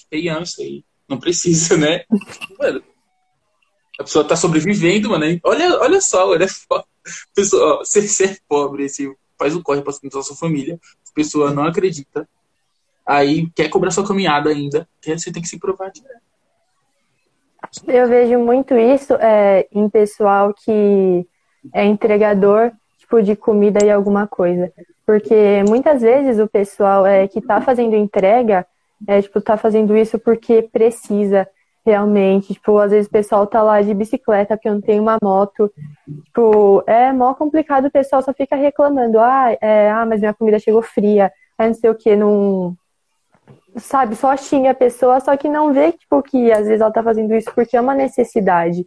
Tem 0.09 0.29
anos 0.29 0.59
aí. 0.59 0.83
Não 1.09 1.19
precisa, 1.19 1.77
né? 1.77 2.03
Mano, 2.59 2.83
a 3.99 4.03
pessoa 4.03 4.25
tá 4.25 4.35
sobrevivendo, 4.35 5.09
mano. 5.09 5.25
Olha, 5.43 5.79
olha 5.79 5.99
só, 6.01 6.29
olha 6.29 6.47
só. 6.47 6.83
Pessoa, 7.33 7.75
ó, 7.75 7.77
você, 7.79 8.07
você 8.07 8.25
é 8.25 8.37
pobre, 8.47 8.85
assim, 8.85 9.13
faz 9.37 9.55
um 9.55 9.61
corre 9.61 9.81
pra 9.81 9.91
sustentar 9.91 10.21
sua 10.21 10.35
família. 10.35 10.79
A 11.09 11.13
pessoa 11.13 11.51
não 11.51 11.63
acredita. 11.63 12.27
Aí 13.05 13.49
quer 13.55 13.69
cobrar 13.69 13.91
sua 13.91 14.05
caminhada 14.05 14.49
ainda. 14.49 14.87
Quer, 15.01 15.17
você 15.17 15.31
tem 15.31 15.41
que 15.41 15.47
se 15.47 15.57
provar. 15.57 15.91
Eu 17.87 18.07
vejo 18.07 18.37
muito 18.39 18.75
isso 18.75 19.13
é, 19.15 19.67
em 19.71 19.89
pessoal 19.89 20.53
que 20.53 21.25
é 21.73 21.85
entregador 21.85 22.71
tipo 22.99 23.21
de 23.21 23.35
comida 23.35 23.83
e 23.83 23.89
alguma 23.89 24.27
coisa. 24.27 24.71
Porque 25.05 25.63
muitas 25.67 26.01
vezes 26.01 26.39
o 26.39 26.47
pessoal 26.47 27.05
é, 27.05 27.27
que 27.27 27.39
está 27.39 27.61
fazendo 27.61 27.95
entrega 27.95 28.65
é, 29.07 29.21
tipo, 29.21 29.39
tá 29.39 29.55
fazendo 29.57 29.95
isso 29.95 30.19
porque 30.19 30.61
precisa 30.61 31.47
realmente. 31.87 32.53
Tipo, 32.53 32.77
às 32.77 32.91
vezes 32.91 33.07
o 33.07 33.11
pessoal 33.11 33.47
tá 33.47 33.63
lá 33.63 33.81
de 33.81 33.93
bicicleta 33.93 34.55
porque 34.55 34.69
não 34.69 34.81
tem 34.81 34.99
uma 34.99 35.17
moto. 35.23 35.71
Tipo, 36.25 36.83
é 36.85 37.11
mó 37.13 37.33
complicado, 37.33 37.85
o 37.85 37.91
pessoal 37.91 38.21
só 38.21 38.33
fica 38.33 38.55
reclamando. 38.55 39.19
Ah, 39.19 39.57
é, 39.61 39.89
ah 39.89 40.05
mas 40.05 40.19
minha 40.19 40.33
comida 40.33 40.59
chegou 40.59 40.81
fria. 40.81 41.31
É 41.57 41.67
não 41.67 41.73
sei 41.73 41.89
o 41.89 41.95
que, 41.95 42.15
não. 42.15 42.75
Sabe, 43.77 44.15
só 44.15 44.35
xinga 44.35 44.71
a 44.71 44.75
pessoa, 44.75 45.19
só 45.19 45.37
que 45.37 45.47
não 45.47 45.71
vê, 45.71 45.91
tipo, 45.91 46.21
que 46.23 46.51
às 46.51 46.65
vezes 46.65 46.81
ela 46.81 46.91
tá 46.91 47.03
fazendo 47.03 47.33
isso 47.35 47.51
porque 47.53 47.77
é 47.77 47.81
uma 47.81 47.93
necessidade 47.93 48.85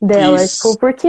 dela. 0.00 0.38
Tipo, 0.38 0.78
porque 0.78 1.08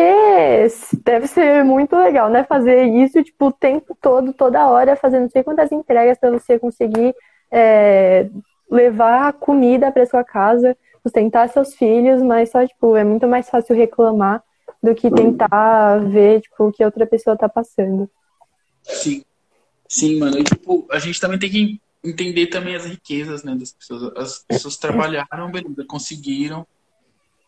deve 1.06 1.28
ser 1.28 1.64
muito 1.64 1.96
legal, 1.96 2.30
né? 2.30 2.44
Fazer 2.44 2.84
isso, 2.84 3.24
tipo, 3.24 3.48
o 3.48 3.52
tempo 3.52 3.98
todo, 4.02 4.34
toda 4.34 4.68
hora, 4.68 4.96
fazendo 4.96 5.24
não 5.24 5.30
sei 5.30 5.42
quantas 5.42 5.72
entregas 5.72 6.18
para 6.20 6.32
você 6.32 6.60
conseguir 6.60 7.16
é, 7.50 8.28
levar 8.70 9.34
comida 9.34 9.92
para 9.92 10.06
sua 10.06 10.24
casa, 10.24 10.76
sustentar 11.08 11.50
seus 11.50 11.74
filhos, 11.74 12.22
mas 12.22 12.52
só, 12.52 12.66
tipo, 12.66 12.96
é 12.96 13.04
muito 13.04 13.28
mais 13.28 13.50
fácil 13.50 13.76
reclamar 13.76 14.44
do 14.84 14.94
que 14.94 15.10
tentar 15.10 16.00
ver, 16.10 16.42
tipo, 16.42 16.68
o 16.68 16.72
que 16.72 16.84
outra 16.84 17.08
pessoa 17.08 17.38
tá 17.38 17.48
passando. 17.48 18.10
Sim. 18.84 19.24
Sim, 19.88 20.20
mano. 20.20 20.38
E, 20.38 20.44
tipo, 20.44 20.86
a 20.92 21.00
gente 21.00 21.20
também 21.20 21.40
tem 21.40 21.50
que 21.50 21.82
entender 22.04 22.48
também 22.48 22.76
as 22.76 22.86
riquezas, 22.86 23.44
né, 23.44 23.56
das 23.56 23.72
pessoas. 23.72 24.18
As 24.18 24.40
pessoas 24.40 24.78
trabalharam, 24.78 25.50
beleza, 25.50 25.86
conseguiram, 25.88 26.68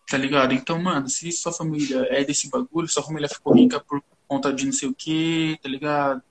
tá 0.09 0.17
ligado? 0.17 0.53
Então, 0.53 0.81
mano, 0.81 1.09
se 1.09 1.31
sua 1.31 1.51
família 1.51 2.07
é 2.09 2.23
desse 2.23 2.49
bagulho, 2.49 2.87
sua 2.87 3.03
família 3.03 3.27
ficou 3.27 3.53
rica 3.53 3.79
por 3.79 4.01
conta 4.27 4.53
de 4.53 4.65
não 4.65 4.73
sei 4.73 4.87
o 4.87 4.95
que, 4.95 5.59
tá 5.61 5.67
ligado? 5.67 6.21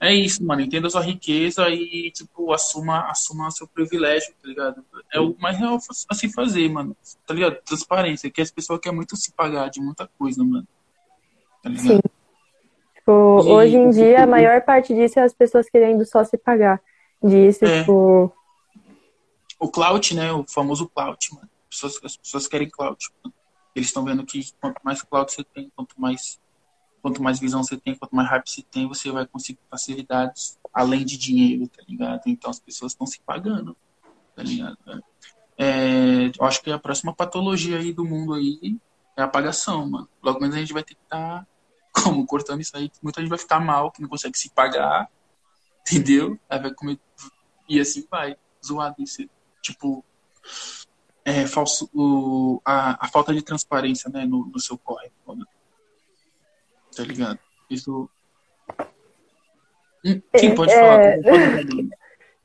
É 0.00 0.14
isso, 0.14 0.42
mano. 0.42 0.62
Entenda 0.62 0.88
sua 0.88 1.02
riqueza 1.02 1.68
e, 1.68 2.10
tipo, 2.10 2.52
assuma, 2.52 3.10
assuma 3.10 3.50
seu 3.50 3.66
privilégio, 3.66 4.32
tá 4.40 4.48
ligado? 4.48 4.82
É 5.12 5.20
o 5.20 5.36
mais 5.38 5.58
real 5.58 5.78
a 6.08 6.14
se 6.14 6.32
fazer, 6.32 6.70
mano. 6.70 6.96
Tá 7.26 7.34
ligado? 7.34 7.60
Transparência, 7.62 8.30
que 8.30 8.40
as 8.40 8.50
pessoas 8.50 8.80
querem 8.80 8.96
muito 8.96 9.14
se 9.14 9.30
pagar 9.32 9.68
de 9.68 9.78
muita 9.78 10.08
coisa, 10.18 10.42
mano. 10.42 10.66
Tá 11.62 11.68
ligado? 11.68 11.86
Sim. 11.86 12.00
Tipo, 12.94 13.42
e, 13.44 13.50
hoje 13.50 13.76
em 13.76 13.90
dia, 13.90 14.10
tipo, 14.12 14.22
a 14.22 14.26
maior 14.26 14.62
parte 14.62 14.94
disso 14.94 15.18
é 15.20 15.22
as 15.22 15.34
pessoas 15.34 15.68
querendo 15.68 16.06
só 16.06 16.24
se 16.24 16.38
pagar. 16.38 16.80
Disso, 17.22 17.66
é. 17.66 17.80
tipo. 17.80 18.32
O 19.58 19.68
clout, 19.68 20.14
né? 20.14 20.32
O 20.32 20.44
famoso 20.48 20.88
clout, 20.88 21.34
mano. 21.34 21.48
As 21.70 21.78
pessoas, 21.78 22.00
as 22.04 22.16
pessoas 22.16 22.48
querem 22.48 22.70
clout, 22.70 23.06
mano. 23.22 23.34
Eles 23.76 23.88
estão 23.88 24.02
vendo 24.02 24.24
que 24.24 24.40
quanto 24.58 24.80
mais 24.82 25.02
clout 25.02 25.30
você 25.30 25.44
tem, 25.44 25.70
quanto 25.76 25.94
mais 26.00 26.40
quanto 27.00 27.22
mais 27.22 27.38
visão 27.38 27.62
você 27.62 27.76
tem, 27.76 27.94
quanto 27.94 28.14
mais 28.14 28.28
hype 28.28 28.48
você 28.48 28.62
tem, 28.62 28.86
você 28.86 29.10
vai 29.10 29.26
conseguir 29.26 29.60
facilidades 29.70 30.58
além 30.72 31.04
de 31.04 31.16
dinheiro, 31.18 31.66
tá 31.68 31.82
ligado? 31.88 32.22
Então 32.26 32.50
as 32.50 32.60
pessoas 32.60 32.92
estão 32.92 33.06
se 33.06 33.20
pagando, 33.20 33.76
tá 34.34 34.42
ligado? 34.42 34.78
É, 35.58 36.30
eu 36.38 36.46
acho 36.46 36.62
que 36.62 36.70
a 36.70 36.78
próxima 36.78 37.14
patologia 37.14 37.78
aí 37.78 37.92
do 37.92 38.04
mundo 38.04 38.34
aí 38.34 38.78
é 39.16 39.22
a 39.22 39.24
apagação, 39.24 39.88
mano. 39.88 40.08
Logo 40.22 40.40
menos 40.40 40.56
a 40.56 40.58
gente 40.58 40.72
vai 40.72 40.82
ter 40.82 40.94
que 40.94 41.02
estar, 41.02 41.40
tá, 41.40 41.46
como, 42.02 42.26
cortando 42.26 42.60
isso 42.60 42.76
aí, 42.76 42.90
muita 43.02 43.20
gente 43.20 43.30
vai 43.30 43.38
ficar 43.38 43.60
mal, 43.60 43.90
que 43.90 44.00
não 44.00 44.08
consegue 44.08 44.38
se 44.38 44.50
pagar, 44.50 45.10
entendeu? 45.80 46.38
Aí 46.48 46.58
vai 46.58 46.72
comer, 46.72 46.98
e 47.68 47.80
assim 47.80 48.06
vai. 48.10 48.36
zoado 48.64 49.02
isso. 49.02 49.28
Tipo, 49.62 50.04
é, 51.24 51.46
falso, 51.46 51.90
o, 51.92 52.60
a, 52.64 53.04
a 53.04 53.08
falta 53.08 53.34
de 53.34 53.42
transparência, 53.42 54.10
né, 54.10 54.24
no, 54.24 54.46
no 54.46 54.58
seu 54.58 54.78
corre. 54.78 55.10
Tá 56.96 57.02
ligado? 57.02 57.38
Isso. 57.68 58.08
Hum, 60.04 60.20
sim, 60.36 60.54
pode 60.54 60.72
falar. 60.72 61.02
É... 61.02 61.20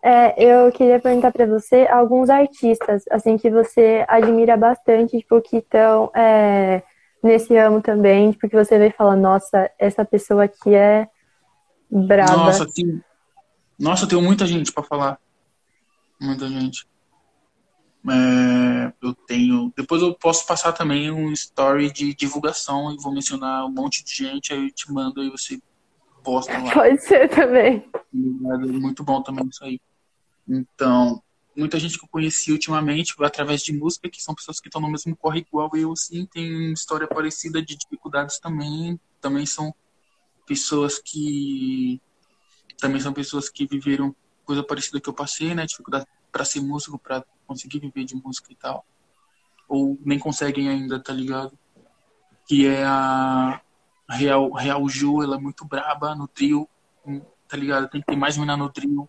É, 0.07 0.35
eu 0.37 0.71
queria 0.71 0.99
perguntar 0.99 1.31
para 1.31 1.47
você 1.47 1.87
alguns 1.89 2.29
artistas, 2.29 3.03
assim, 3.09 3.39
que 3.39 3.49
você 3.49 4.05
admira 4.07 4.55
bastante, 4.55 5.17
tipo, 5.17 5.41
que 5.41 5.57
estão 5.57 6.11
é, 6.15 6.83
nesse 7.23 7.57
ramo 7.57 7.81
também, 7.81 8.29
tipo, 8.29 8.47
que 8.47 8.55
você 8.55 8.77
vê 8.77 8.89
e 8.89 8.91
fala, 8.91 9.15
nossa, 9.15 9.67
essa 9.79 10.05
pessoa 10.05 10.43
aqui 10.43 10.75
é 10.75 11.07
braba. 11.89 12.37
Nossa, 12.37 12.71
tem, 12.71 13.03
nossa, 13.79 14.07
tem 14.07 14.21
muita 14.21 14.45
gente 14.45 14.71
para 14.71 14.83
falar. 14.83 15.19
Muita 16.21 16.47
gente. 16.49 16.85
É, 18.07 18.93
eu 19.01 19.13
tenho. 19.13 19.73
Depois 19.75 20.01
eu 20.01 20.13
posso 20.13 20.45
passar 20.45 20.73
também 20.73 21.09
um 21.11 21.31
story 21.31 21.91
de 21.91 22.13
divulgação 22.13 22.93
e 22.93 22.97
vou 22.97 23.13
mencionar 23.13 23.65
um 23.65 23.71
monte 23.71 24.03
de 24.03 24.13
gente, 24.13 24.53
aí 24.53 24.65
eu 24.65 24.71
te 24.71 24.91
mando 24.91 25.23
e 25.23 25.29
você 25.29 25.59
posta 26.23 26.57
lá. 26.57 26.71
Pode 26.73 27.01
ser 27.01 27.29
também. 27.29 27.89
Muito 28.11 29.03
bom 29.03 29.21
também 29.21 29.47
isso 29.47 29.63
aí. 29.63 29.79
Então, 30.47 31.21
muita 31.55 31.79
gente 31.79 31.97
que 31.97 32.05
eu 32.05 32.09
conheci 32.09 32.51
ultimamente 32.51 33.15
através 33.19 33.61
de 33.61 33.73
música, 33.73 34.09
que 34.09 34.21
são 34.21 34.35
pessoas 34.35 34.59
que 34.59 34.67
estão 34.67 34.81
no 34.81 34.89
mesmo 34.89 35.15
corre 35.15 35.39
igual 35.39 35.71
eu, 35.75 35.91
assim, 35.91 36.25
tem 36.25 36.73
história 36.73 37.07
parecida 37.07 37.61
de 37.61 37.75
dificuldades 37.75 38.39
também. 38.39 38.99
Também 39.19 39.45
são 39.45 39.73
pessoas 40.45 40.99
que. 40.99 41.99
Também 42.77 42.99
são 42.99 43.13
pessoas 43.13 43.49
que 43.49 43.65
viveram 43.65 44.15
coisa 44.43 44.61
parecida 44.61 44.99
que 44.99 45.09
eu 45.09 45.13
passei, 45.13 45.55
né? 45.55 45.65
Dificuldade 45.65 46.05
para 46.35 46.43
ser 46.43 46.59
músico, 46.59 46.99
para 46.99 47.23
conseguir 47.47 47.79
viver 47.79 48.03
de 48.03 48.13
música 48.13 48.51
e 48.51 48.55
tal. 48.57 48.85
Ou 49.69 49.97
nem 50.03 50.19
conseguem 50.19 50.67
ainda, 50.67 50.99
tá 50.99 51.13
ligado? 51.13 51.57
Que 52.45 52.67
é 52.67 52.83
a 52.83 53.61
Real, 54.09 54.51
Real 54.51 54.89
Ju, 54.89 55.23
ela 55.23 55.37
é 55.37 55.39
muito 55.39 55.63
braba 55.63 56.13
no 56.13 56.27
trio, 56.27 56.67
tá 57.47 57.55
ligado? 57.55 57.87
Tem 57.89 58.01
que 58.01 58.07
ter 58.07 58.17
mais 58.17 58.37
mina 58.37 58.57
no 58.57 58.69
trio 58.69 59.07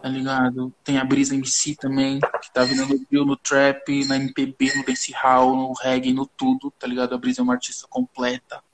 tá 0.00 0.08
ligado? 0.08 0.74
Tem 0.82 0.98
a 0.98 1.04
Brisa 1.04 1.34
MC 1.34 1.76
também, 1.76 2.18
que 2.18 2.52
tá 2.52 2.64
vindo 2.64 2.84
no 2.88 3.06
trio, 3.06 3.24
no 3.24 3.36
trap, 3.36 4.04
na 4.06 4.16
MPB, 4.16 4.74
no 4.74 4.84
dancehall, 4.84 5.54
no 5.54 5.72
reggae, 5.74 6.12
no 6.12 6.26
tudo, 6.26 6.72
tá 6.72 6.88
ligado? 6.88 7.14
A 7.14 7.18
Brisa 7.18 7.40
é 7.40 7.44
uma 7.44 7.52
artista 7.52 7.86
completa, 7.88 8.64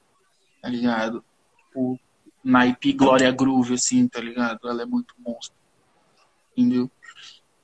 tá 0.62 0.68
ligado? 0.70 1.22
Tipo, 1.58 2.00
naipe 2.42 2.94
Glória 2.94 3.30
Groove, 3.30 3.74
assim, 3.74 4.08
tá 4.08 4.20
ligado? 4.20 4.66
Ela 4.70 4.82
é 4.82 4.86
muito 4.86 5.14
monstro, 5.18 5.54
entendeu? 6.56 6.90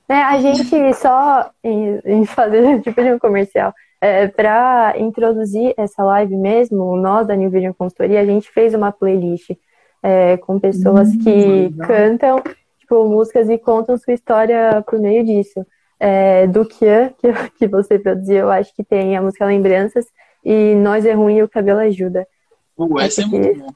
É, 0.07 0.13
a 0.13 0.39
gente 0.39 0.93
só 0.93 1.49
em, 1.63 1.99
em 2.05 2.25
fazer 2.25 2.79
tipo 2.83 3.01
de 3.01 3.13
um 3.13 3.19
comercial, 3.19 3.73
é, 3.99 4.27
para 4.27 4.93
introduzir 4.97 5.73
essa 5.77 6.03
live 6.03 6.35
mesmo, 6.35 6.95
nós 6.95 7.25
da 7.25 7.35
New 7.35 7.49
Vision 7.49 7.73
Consultoria, 7.73 8.21
a 8.21 8.25
gente 8.25 8.49
fez 8.51 8.73
uma 8.73 8.91
playlist 8.91 9.51
é, 10.03 10.37
com 10.37 10.59
pessoas 10.59 11.09
hum, 11.09 11.19
que 11.23 11.73
cantam 11.79 12.41
tipo, 12.79 13.07
músicas 13.09 13.49
e 13.49 13.57
contam 13.57 13.97
sua 13.97 14.13
história 14.13 14.83
por 14.87 14.99
meio 14.99 15.23
disso. 15.23 15.65
É, 15.99 16.45
do 16.45 16.65
Kian, 16.65 17.09
que, 17.17 17.33
que 17.57 17.67
você 17.67 17.97
produziu, 17.97 18.37
eu 18.37 18.51
acho 18.51 18.75
que 18.75 18.83
tem 18.83 19.17
a 19.17 19.21
música 19.21 19.45
Lembranças 19.45 20.05
e 20.43 20.75
Nós 20.75 21.05
é 21.05 21.13
Ruim 21.13 21.37
e 21.37 21.43
o 21.43 21.49
Cabelo 21.49 21.79
Ajuda. 21.79 22.27
Uh, 22.77 22.99
essa 22.99 23.23
é 23.23 23.25
muito 23.25 23.59
bom. 23.59 23.67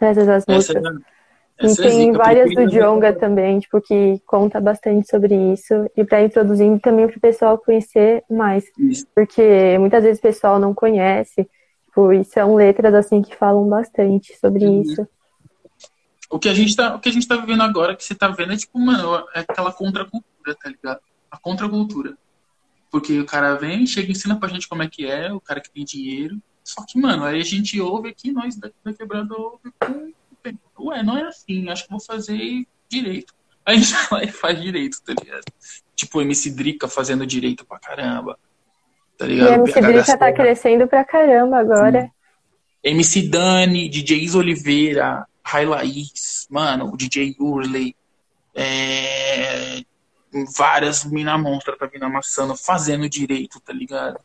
Essas 0.00 0.28
as 0.28 0.44
músicas. 0.46 0.84
É, 0.84 1.15
e 1.60 1.74
tem 1.76 2.12
várias 2.12 2.54
do 2.54 2.66
Jonga 2.68 3.12
também, 3.12 3.58
tipo, 3.58 3.80
que 3.80 4.20
conta 4.26 4.60
bastante 4.60 5.08
sobre 5.08 5.34
isso. 5.52 5.72
E 5.96 6.04
para 6.04 6.22
introduzindo 6.22 6.78
também 6.80 7.06
para 7.06 7.16
o 7.16 7.20
pessoal 7.20 7.56
conhecer 7.58 8.22
mais. 8.30 8.64
Isso. 8.78 9.06
Porque 9.14 9.78
muitas 9.78 10.02
vezes 10.02 10.18
o 10.18 10.22
pessoal 10.22 10.58
não 10.58 10.74
conhece. 10.74 11.48
Tipo, 11.86 12.12
e 12.12 12.24
são 12.24 12.54
letras 12.54 12.92
assim 12.92 13.22
que 13.22 13.34
falam 13.34 13.66
bastante 13.68 14.36
sobre 14.38 14.66
uhum. 14.66 14.82
isso 14.82 15.08
o 16.30 16.38
que 16.38 16.48
a 16.48 16.54
gente 16.54 16.74
tá, 16.74 16.94
o 16.94 17.00
que 17.00 17.08
a 17.08 17.12
gente 17.12 17.26
tá 17.26 17.36
vivendo 17.36 17.62
agora, 17.62 17.94
que 17.94 18.04
você 18.04 18.14
tá 18.14 18.28
vendo, 18.28 18.52
é 18.52 18.56
tipo, 18.56 18.78
mano, 18.78 19.24
é 19.34 19.40
aquela 19.40 19.72
contracultura, 19.72 20.54
tá 20.60 20.68
ligado? 20.68 21.00
A 21.30 21.38
contracultura. 21.38 22.16
Porque 22.90 23.18
o 23.20 23.26
cara 23.26 23.54
vem, 23.56 23.86
chega 23.86 24.08
e 24.08 24.12
ensina 24.12 24.38
pra 24.38 24.48
gente 24.48 24.68
como 24.68 24.82
é 24.82 24.88
que 24.88 25.06
é, 25.06 25.32
o 25.32 25.40
cara 25.40 25.60
que 25.60 25.70
tem 25.70 25.84
dinheiro. 25.84 26.40
Só 26.64 26.84
que, 26.84 26.98
mano, 26.98 27.24
aí 27.24 27.40
a 27.40 27.44
gente 27.44 27.80
ouve 27.80 28.08
aqui, 28.08 28.32
nós 28.32 28.56
da, 28.56 28.70
da 28.84 28.92
quebrada 28.92 29.34
ouve, 29.36 29.72
ué, 30.78 31.02
não 31.02 31.16
é 31.16 31.22
assim, 31.22 31.68
acho 31.68 31.84
que 31.84 31.90
vou 31.90 32.00
fazer 32.00 32.66
direito. 32.88 33.34
Aí 33.64 33.76
a 33.76 33.78
gente 33.78 33.92
vai 34.10 34.24
e 34.24 34.32
faz 34.32 34.60
direito, 34.60 35.02
tá 35.02 35.14
ligado? 35.18 35.44
Tipo, 35.94 36.18
o 36.18 36.22
MC 36.22 36.50
Drica 36.50 36.88
fazendo 36.88 37.26
direito 37.26 37.64
pra 37.64 37.78
caramba. 37.78 38.38
Tá 39.16 39.26
ligado? 39.26 39.50
E 39.50 39.54
MC 39.54 39.80
Drica 39.80 40.18
tá 40.18 40.32
crescendo 40.32 40.86
pra 40.86 41.04
caramba 41.04 41.58
agora. 41.58 42.02
Sim. 42.02 42.10
MC 42.84 43.22
Dani, 43.28 43.88
DJ 43.88 44.30
Oliveira, 44.36 45.26
Rai 45.42 45.66
Laís, 45.66 46.46
mano, 46.48 46.92
o 46.92 46.96
DJ 46.96 47.34
Urley, 47.40 47.96
é, 48.54 49.82
várias 50.56 51.04
mina 51.04 51.36
monstra 51.36 51.76
tá 51.76 51.86
vindo 51.86 52.04
amassando, 52.04 52.56
fazendo 52.56 53.08
direito, 53.08 53.60
tá 53.60 53.72
ligado? 53.72 54.20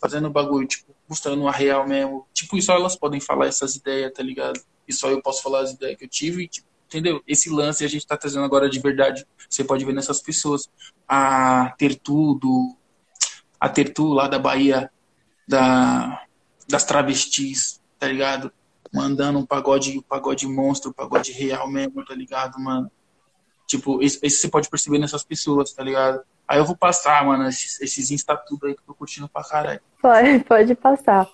Fazendo 0.00 0.30
bagulho, 0.30 0.66
tipo, 0.66 0.94
mostrando 1.08 1.46
a 1.46 1.52
real 1.52 1.86
mesmo. 1.86 2.26
Tipo, 2.32 2.60
só 2.60 2.74
elas 2.74 2.96
podem 2.96 3.20
falar 3.20 3.46
essas 3.46 3.76
ideias, 3.76 4.12
tá 4.12 4.22
ligado? 4.22 4.60
E 4.86 4.92
só 4.92 5.10
eu 5.10 5.22
posso 5.22 5.42
falar 5.42 5.60
as 5.60 5.72
ideias 5.72 5.98
que 5.98 6.04
eu 6.04 6.08
tive, 6.08 6.48
tipo, 6.48 6.66
entendeu? 6.86 7.22
Esse 7.26 7.50
lance 7.50 7.84
a 7.84 7.88
gente 7.88 8.06
tá 8.06 8.16
trazendo 8.16 8.44
agora 8.44 8.68
de 8.68 8.80
verdade. 8.80 9.26
Você 9.48 9.64
pode 9.64 9.84
ver 9.84 9.94
nessas 9.94 10.20
pessoas. 10.20 10.70
A 11.08 11.74
ter 11.78 11.96
tudo, 11.96 12.76
a 13.60 13.68
ter 13.68 13.92
tudo 13.92 14.14
lá 14.14 14.28
da 14.28 14.38
Bahia, 14.38 14.90
da, 15.46 16.24
das 16.68 16.84
travestis, 16.84 17.80
tá 17.98 18.06
ligado? 18.06 18.52
mandando 18.94 19.40
um 19.40 19.44
pagode, 19.44 19.98
um 19.98 20.02
pagode 20.02 20.46
monstro, 20.46 20.90
um 20.90 20.92
pagode 20.92 21.32
real 21.32 21.68
mesmo, 21.68 22.04
tá 22.04 22.14
ligado, 22.14 22.60
mano? 22.60 22.88
Tipo, 23.66 24.00
esse, 24.00 24.20
você 24.30 24.48
pode 24.48 24.70
perceber 24.70 24.98
nessas 24.98 25.24
pessoas, 25.24 25.72
tá 25.72 25.82
ligado? 25.82 26.20
Aí 26.46 26.58
eu 26.58 26.64
vou 26.64 26.76
passar, 26.76 27.24
mano, 27.24 27.48
esses, 27.48 27.80
esses 27.80 28.12
Insta 28.12 28.36
tudo 28.36 28.66
aí 28.66 28.74
que 28.74 28.80
eu 28.80 28.86
tô 28.86 28.94
curtindo 28.94 29.28
pra 29.28 29.42
caralho. 29.42 29.80
Pode, 30.00 30.38
pode 30.44 30.74
passar. 30.76 31.28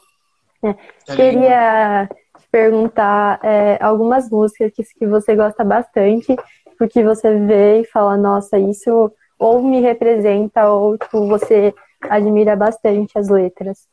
É. 0.63 0.73
Tá 1.05 1.17
Queria 1.17 2.09
te 2.41 2.49
perguntar 2.51 3.39
é, 3.43 3.79
algumas 3.83 4.31
músicas 4.31 4.73
que, 4.75 4.83
que 4.83 5.07
você 5.07 5.37
gosta 5.37 5.63
bastante, 5.65 6.37
porque 6.79 7.03
você 7.03 7.39
vê 7.39 7.81
e 7.81 7.85
fala, 7.85 8.17
nossa, 8.17 8.59
isso 8.59 9.13
ou 9.39 9.63
me 9.63 9.81
representa, 9.81 10.71
ou 10.71 10.99
tipo, 10.99 11.27
você 11.27 11.75
admira 12.03 12.57
bastante 12.57 13.19
as 13.19 13.29
letras. 13.29 13.89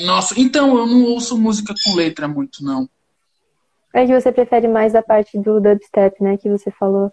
Nossa, 0.00 0.38
então, 0.40 0.76
eu 0.78 0.86
não 0.86 1.04
ouço 1.04 1.38
música 1.38 1.74
com 1.84 1.94
letra 1.94 2.26
muito, 2.26 2.64
não. 2.64 2.88
É 3.92 4.06
que 4.06 4.18
você 4.18 4.32
prefere 4.32 4.66
mais 4.66 4.94
a 4.94 5.02
parte 5.02 5.38
do 5.38 5.60
dubstep, 5.60 6.22
né, 6.22 6.38
que 6.38 6.48
você 6.48 6.70
falou. 6.70 7.12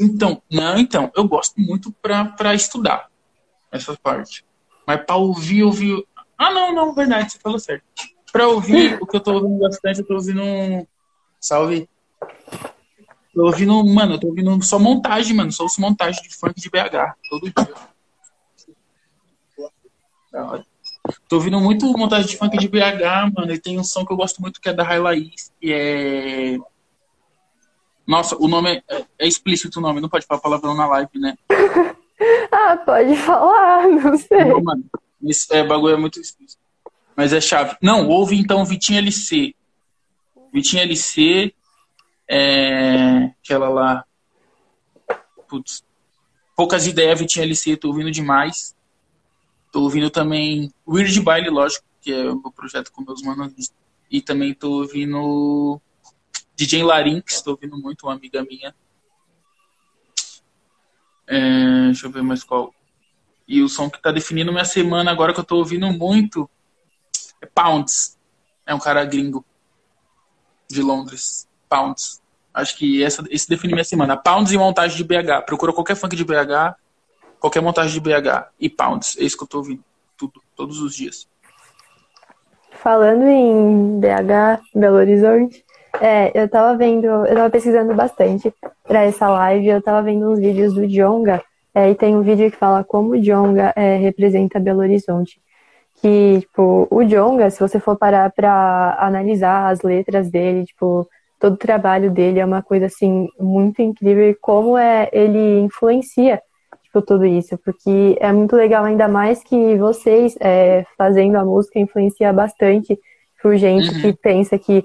Então, 0.00 0.42
não, 0.50 0.78
então, 0.78 1.10
eu 1.14 1.28
gosto 1.28 1.60
muito 1.60 1.92
pra, 2.00 2.24
pra 2.24 2.54
estudar 2.54 3.08
essa 3.70 3.96
parte. 3.96 4.44
Mas 4.86 5.04
pra 5.04 5.16
ouvir, 5.16 5.62
ouvir. 5.62 6.04
Ah, 6.36 6.50
não, 6.50 6.74
não, 6.74 6.94
verdade, 6.94 7.32
você 7.32 7.38
falou 7.38 7.58
certo. 7.58 7.84
Pra 8.32 8.48
ouvir, 8.48 8.98
o 9.00 9.06
que 9.06 9.16
eu 9.16 9.20
tô 9.20 9.34
ouvindo 9.34 9.58
bastante, 9.58 10.00
eu 10.00 10.06
tô 10.06 10.14
ouvindo 10.14 10.42
um. 10.42 10.86
Salve. 11.38 11.86
Tô 13.34 13.44
ouvindo, 13.44 13.84
mano, 13.84 14.14
eu 14.14 14.20
tô 14.20 14.28
ouvindo 14.28 14.62
só 14.62 14.78
montagem, 14.78 15.36
mano. 15.36 15.52
Só 15.52 15.64
ouço 15.64 15.80
montagem 15.80 16.22
de 16.22 16.34
funk 16.34 16.58
de 16.58 16.70
BH, 16.70 17.14
todo 17.28 17.52
dia. 17.52 17.74
Da 20.32 20.46
hora. 20.46 20.66
Tô 21.28 21.36
ouvindo 21.36 21.60
muito 21.60 21.86
montagem 21.96 22.26
de 22.26 22.36
funk 22.38 22.56
de 22.56 22.68
BH, 22.68 23.34
mano. 23.36 23.52
E 23.52 23.58
tem 23.58 23.78
um 23.78 23.84
som 23.84 24.04
que 24.04 24.12
eu 24.12 24.16
gosto 24.16 24.40
muito 24.40 24.60
que 24.60 24.68
é 24.68 24.72
da 24.72 24.98
Laís, 24.98 25.52
que 25.60 25.72
é. 25.72 26.58
Nossa, 28.06 28.36
o 28.36 28.48
nome 28.48 28.82
é, 28.88 29.04
é 29.18 29.28
explícito 29.28 29.78
o 29.78 29.82
nome, 29.82 30.00
não 30.00 30.08
pode 30.08 30.26
falar 30.26 30.40
palavrão 30.40 30.74
na 30.74 30.86
live, 30.86 31.18
né? 31.18 31.36
ah, 32.50 32.76
pode 32.78 33.14
falar, 33.16 33.88
não 33.88 34.16
sei. 34.16 34.44
Não, 34.44 34.62
mano, 34.62 34.84
esse 35.22 35.54
é, 35.54 35.64
bagulho 35.64 35.94
é 35.94 35.98
muito 35.98 36.20
explícito. 36.20 36.61
Mas 37.16 37.32
é 37.32 37.40
chave. 37.40 37.76
Não, 37.82 38.08
ouve 38.08 38.36
então 38.36 38.64
Vitinho 38.64 38.98
LC. 38.98 39.54
Vitinho 40.52 40.82
LC, 40.82 41.54
é, 42.28 43.32
aquela 43.42 43.68
lá. 43.68 44.04
Putz. 45.48 45.84
Poucas 46.56 46.86
ideias, 46.86 47.18
Vitinho 47.18 47.44
LC, 47.44 47.76
tô 47.76 47.88
ouvindo 47.88 48.10
demais. 48.10 48.74
Tô 49.70 49.82
ouvindo 49.82 50.10
também 50.10 50.72
Weird 50.86 51.18
Baile, 51.20 51.48
lógico, 51.48 51.84
que 52.00 52.12
é 52.12 52.30
o 52.30 52.40
meu 52.40 52.52
projeto 52.52 52.92
com 52.92 53.02
meus 53.02 53.22
manos. 53.22 53.72
E 54.10 54.20
também 54.20 54.52
tô 54.52 54.70
ouvindo 54.80 55.80
DJ 56.54 56.82
Larynx, 56.82 57.40
tô 57.40 57.52
ouvindo 57.52 57.78
muito, 57.78 58.06
uma 58.06 58.14
amiga 58.14 58.44
minha. 58.44 58.74
É, 61.26 61.86
deixa 61.86 62.06
eu 62.06 62.10
ver 62.10 62.22
mais 62.22 62.44
qual. 62.44 62.74
E 63.48 63.62
o 63.62 63.68
som 63.68 63.88
que 63.88 64.00
tá 64.00 64.12
definindo 64.12 64.52
minha 64.52 64.64
semana 64.64 65.10
agora 65.10 65.32
que 65.32 65.40
eu 65.40 65.44
tô 65.44 65.56
ouvindo 65.56 65.90
muito 65.90 66.48
é 67.42 67.46
Pounds. 67.46 68.16
É 68.64 68.74
um 68.74 68.78
cara 68.78 69.04
gringo 69.04 69.44
de 70.70 70.80
Londres. 70.80 71.46
Pounds. 71.68 72.22
Acho 72.54 72.76
que 72.76 73.02
essa, 73.02 73.24
esse 73.30 73.48
define 73.48 73.72
minha 73.72 73.84
semana. 73.84 74.16
Pounds 74.16 74.52
e 74.52 74.56
montagem 74.56 74.96
de 74.96 75.04
BH. 75.04 75.44
Procura 75.44 75.72
qualquer 75.72 75.96
funk 75.96 76.14
de 76.14 76.24
BH, 76.24 76.76
qualquer 77.40 77.60
montagem 77.60 77.92
de 77.92 78.00
BH 78.00 78.48
e 78.60 78.70
Pounds. 78.70 79.16
É 79.18 79.24
isso 79.24 79.36
que 79.36 79.42
eu 79.42 79.48
tô 79.48 79.58
ouvindo. 79.58 79.82
Tudo, 80.16 80.40
todos 80.54 80.80
os 80.80 80.94
dias. 80.94 81.26
Falando 82.70 83.26
em 83.26 84.00
BH, 84.00 84.62
Belo 84.74 84.96
Horizonte, 84.96 85.64
é, 86.00 86.30
eu 86.34 86.48
tava 86.48 86.76
vendo, 86.76 87.06
eu 87.06 87.34
tava 87.34 87.50
pesquisando 87.50 87.94
bastante 87.94 88.52
para 88.84 89.04
essa 89.04 89.28
live, 89.28 89.68
eu 89.68 89.82
tava 89.82 90.02
vendo 90.02 90.30
uns 90.30 90.38
vídeos 90.38 90.74
do 90.74 90.86
Jonga, 90.86 91.42
é, 91.74 91.90
e 91.90 91.94
tem 91.94 92.16
um 92.16 92.22
vídeo 92.22 92.50
que 92.50 92.56
fala 92.56 92.84
como 92.84 93.10
o 93.10 93.20
Jonga 93.20 93.72
é, 93.76 93.96
representa 93.96 94.60
Belo 94.60 94.80
Horizonte. 94.80 95.40
Que, 96.02 96.40
tipo, 96.40 96.88
o 96.90 97.04
Jonga, 97.04 97.48
se 97.48 97.60
você 97.60 97.78
for 97.78 97.96
parar 97.96 98.30
pra 98.32 98.96
analisar 98.98 99.70
as 99.70 99.82
letras 99.82 100.28
dele, 100.28 100.66
tipo, 100.66 101.08
todo 101.38 101.54
o 101.54 101.56
trabalho 101.56 102.10
dele 102.10 102.40
é 102.40 102.44
uma 102.44 102.60
coisa, 102.60 102.86
assim, 102.86 103.28
muito 103.38 103.80
incrível 103.80 104.28
e 104.28 104.34
como 104.34 104.76
é, 104.76 105.08
ele 105.12 105.60
influencia, 105.60 106.42
tipo, 106.82 107.00
tudo 107.02 107.24
isso. 107.24 107.56
Porque 107.64 108.18
é 108.20 108.32
muito 108.32 108.56
legal, 108.56 108.84
ainda 108.84 109.06
mais 109.06 109.44
que 109.44 109.76
vocês, 109.76 110.36
é, 110.40 110.84
fazendo 110.98 111.36
a 111.36 111.44
música, 111.44 111.78
influencia 111.78 112.32
bastante 112.32 112.98
por 113.40 113.56
gente 113.56 113.88
uhum. 113.94 114.00
que 114.00 114.12
pensa 114.12 114.58
que 114.58 114.84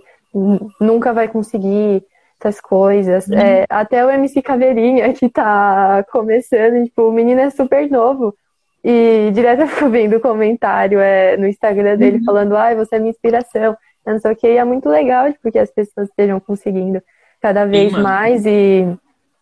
nunca 0.79 1.13
vai 1.13 1.27
conseguir 1.27 2.03
essas 2.39 2.61
coisas. 2.61 3.27
Uhum. 3.27 3.39
É, 3.39 3.65
até 3.67 4.05
o 4.05 4.09
MC 4.11 4.41
Caveirinha, 4.43 5.13
que 5.13 5.29
tá 5.29 6.05
começando, 6.11 6.83
tipo, 6.85 7.09
o 7.09 7.11
menino 7.11 7.41
é 7.41 7.49
super 7.49 7.89
novo. 7.89 8.35
E 8.89 9.31
direto 9.33 9.63
eu 9.63 9.67
fico 9.67 9.89
vendo 9.89 10.19
comentário 10.21 10.99
é, 10.99 11.35
no 11.35 11.45
Instagram 11.45 11.97
dele 11.97 12.19
uhum. 12.19 12.23
falando, 12.23 12.55
ai, 12.55 12.73
você 12.73 12.95
é 12.95 12.99
minha 12.99 13.11
inspiração. 13.11 13.75
Eu 14.05 14.13
não 14.13 14.19
sei 14.19 14.31
o 14.31 14.35
que, 14.35 14.47
e 14.47 14.57
é 14.57 14.63
muito 14.63 14.87
legal, 14.87 15.27
porque 15.43 15.59
as 15.59 15.69
pessoas 15.69 16.07
estejam 16.07 16.39
conseguindo 16.39 17.01
cada 17.41 17.65
vez 17.65 17.93
Sim, 17.93 18.01
mais 18.01 18.45
e 18.45 18.87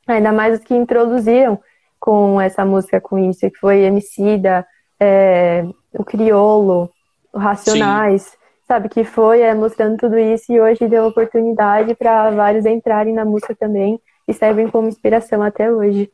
ainda 0.08 0.32
mais 0.32 0.60
os 0.60 0.66
que 0.66 0.74
introduziram 0.74 1.60
com 2.00 2.42
essa 2.42 2.66
música, 2.66 3.00
com 3.00 3.20
isso, 3.20 3.50
que 3.52 3.60
foi 3.60 3.82
Emicida, 3.82 4.66
é, 5.00 5.64
o 5.94 6.04
Criolo, 6.04 6.90
o 7.32 7.38
Racionais. 7.38 8.24
Sim 8.24 8.46
sabe, 8.68 8.90
que 8.90 9.04
foi 9.04 9.42
é, 9.42 9.54
mostrando 9.54 9.98
tudo 9.98 10.18
isso 10.18 10.52
e 10.52 10.60
hoje 10.60 10.88
deu 10.88 11.06
oportunidade 11.06 11.94
para 11.96 12.32
vários 12.32 12.66
entrarem 12.66 13.14
na 13.14 13.24
música 13.24 13.56
também 13.56 14.00
e 14.28 14.34
servem 14.34 14.68
como 14.68 14.88
inspiração 14.88 15.42
até 15.42 15.72
hoje. 15.72 16.12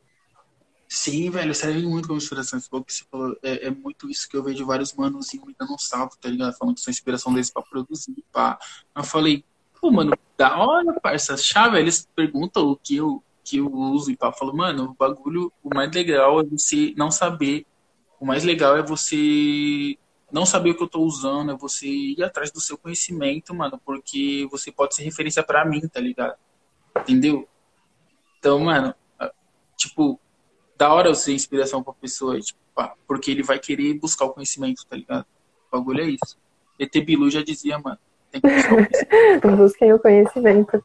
Sim, 0.94 1.30
velho, 1.30 1.54
servem 1.54 1.86
muito 1.86 2.06
como 2.06 2.18
inspiração. 2.18 2.58
Esse 2.58 2.68
que 2.68 2.92
você 2.92 3.04
falou, 3.10 3.34
é, 3.42 3.68
é, 3.68 3.70
muito 3.70 4.10
isso 4.10 4.28
que 4.28 4.36
eu 4.36 4.42
vejo 4.42 4.66
vários 4.66 4.92
manos 4.92 5.32
me 5.32 5.56
dando 5.58 5.72
um 5.72 5.78
salto, 5.78 6.18
tá 6.18 6.28
ligado? 6.28 6.54
Falando 6.54 6.74
que 6.74 6.82
são 6.82 6.90
inspiração 6.90 7.32
deles 7.32 7.50
pra 7.50 7.62
produzir, 7.62 8.22
pá. 8.30 8.58
Eu 8.94 9.02
falei, 9.02 9.42
pô, 9.80 9.90
mano, 9.90 10.12
da 10.36 10.54
hora, 10.58 11.00
parça. 11.00 11.34
Chave, 11.34 11.78
eles 11.78 12.06
perguntam 12.14 12.68
o 12.68 12.76
que 12.76 12.96
eu, 12.96 13.24
que 13.42 13.56
eu 13.56 13.72
uso 13.72 14.10
e 14.10 14.16
pá. 14.18 14.26
Eu 14.26 14.32
falo, 14.34 14.54
mano, 14.54 14.90
o 14.90 14.94
bagulho, 14.94 15.50
o 15.64 15.74
mais 15.74 15.90
legal 15.94 16.40
é 16.40 16.44
você 16.44 16.92
não 16.94 17.10
saber. 17.10 17.64
O 18.20 18.26
mais 18.26 18.44
legal 18.44 18.76
é 18.76 18.82
você 18.82 19.96
não 20.30 20.44
saber 20.44 20.72
o 20.72 20.76
que 20.76 20.82
eu 20.82 20.88
tô 20.88 21.00
usando, 21.00 21.52
é 21.52 21.56
você 21.56 21.86
ir 21.86 22.22
atrás 22.22 22.52
do 22.52 22.60
seu 22.60 22.76
conhecimento, 22.76 23.54
mano, 23.54 23.80
porque 23.82 24.46
você 24.50 24.70
pode 24.70 24.94
ser 24.94 25.04
referência 25.04 25.42
para 25.42 25.64
mim, 25.64 25.80
tá 25.88 26.00
ligado? 26.00 26.36
Entendeu? 26.98 27.48
Então, 28.38 28.58
mano, 28.58 28.94
tipo, 29.74 30.20
da 30.82 30.92
hora 30.92 31.08
eu 31.08 31.14
ser 31.14 31.32
inspiração 31.32 31.80
pra 31.80 31.92
pessoa, 31.92 32.40
tipo, 32.40 32.58
pá, 32.74 32.92
porque 33.06 33.30
ele 33.30 33.44
vai 33.44 33.56
querer 33.56 33.94
buscar 33.94 34.24
o 34.24 34.30
conhecimento, 34.30 34.84
tá 34.84 34.96
ligado? 34.96 35.24
O 35.70 35.78
bagulho 35.78 36.00
é 36.00 36.06
isso. 36.06 36.36
ET 36.76 36.92
Bilu 37.04 37.30
já 37.30 37.40
dizia, 37.40 37.78
mano, 37.78 37.98
tem 38.32 38.40
que 38.40 38.48
buscar 38.48 38.72
o 38.72 38.76
conhecimento. 38.76 39.46
Busquem 39.56 39.92
o 39.92 39.98
conhecimento. 40.00 40.84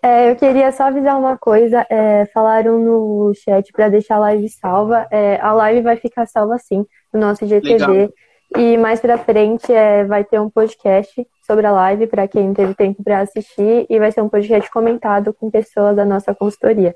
É, 0.00 0.30
eu 0.30 0.36
queria 0.36 0.70
só 0.70 0.84
avisar 0.84 1.18
uma 1.18 1.36
coisa. 1.36 1.84
É, 1.90 2.26
falaram 2.26 2.78
no 2.78 3.32
chat 3.34 3.72
para 3.72 3.88
deixar 3.88 4.16
a 4.16 4.20
live 4.20 4.48
salva. 4.48 5.04
É, 5.10 5.40
a 5.40 5.52
live 5.52 5.80
vai 5.80 5.96
ficar 5.96 6.24
salva 6.26 6.56
sim 6.58 6.86
no 7.12 7.18
nosso 7.18 7.44
GTV. 7.44 7.86
Legal. 7.86 8.12
E 8.56 8.78
mais 8.78 9.00
pra 9.00 9.18
frente 9.18 9.72
é, 9.72 10.04
vai 10.04 10.22
ter 10.22 10.40
um 10.40 10.48
podcast 10.48 11.26
sobre 11.44 11.66
a 11.66 11.72
live 11.72 12.06
para 12.06 12.28
quem 12.28 12.54
teve 12.54 12.72
tempo 12.76 13.02
para 13.02 13.18
assistir 13.18 13.84
e 13.90 13.98
vai 13.98 14.12
ser 14.12 14.22
um 14.22 14.28
podcast 14.28 14.70
comentado 14.70 15.34
com 15.34 15.50
pessoas 15.50 15.96
da 15.96 16.04
nossa 16.04 16.32
consultoria. 16.32 16.94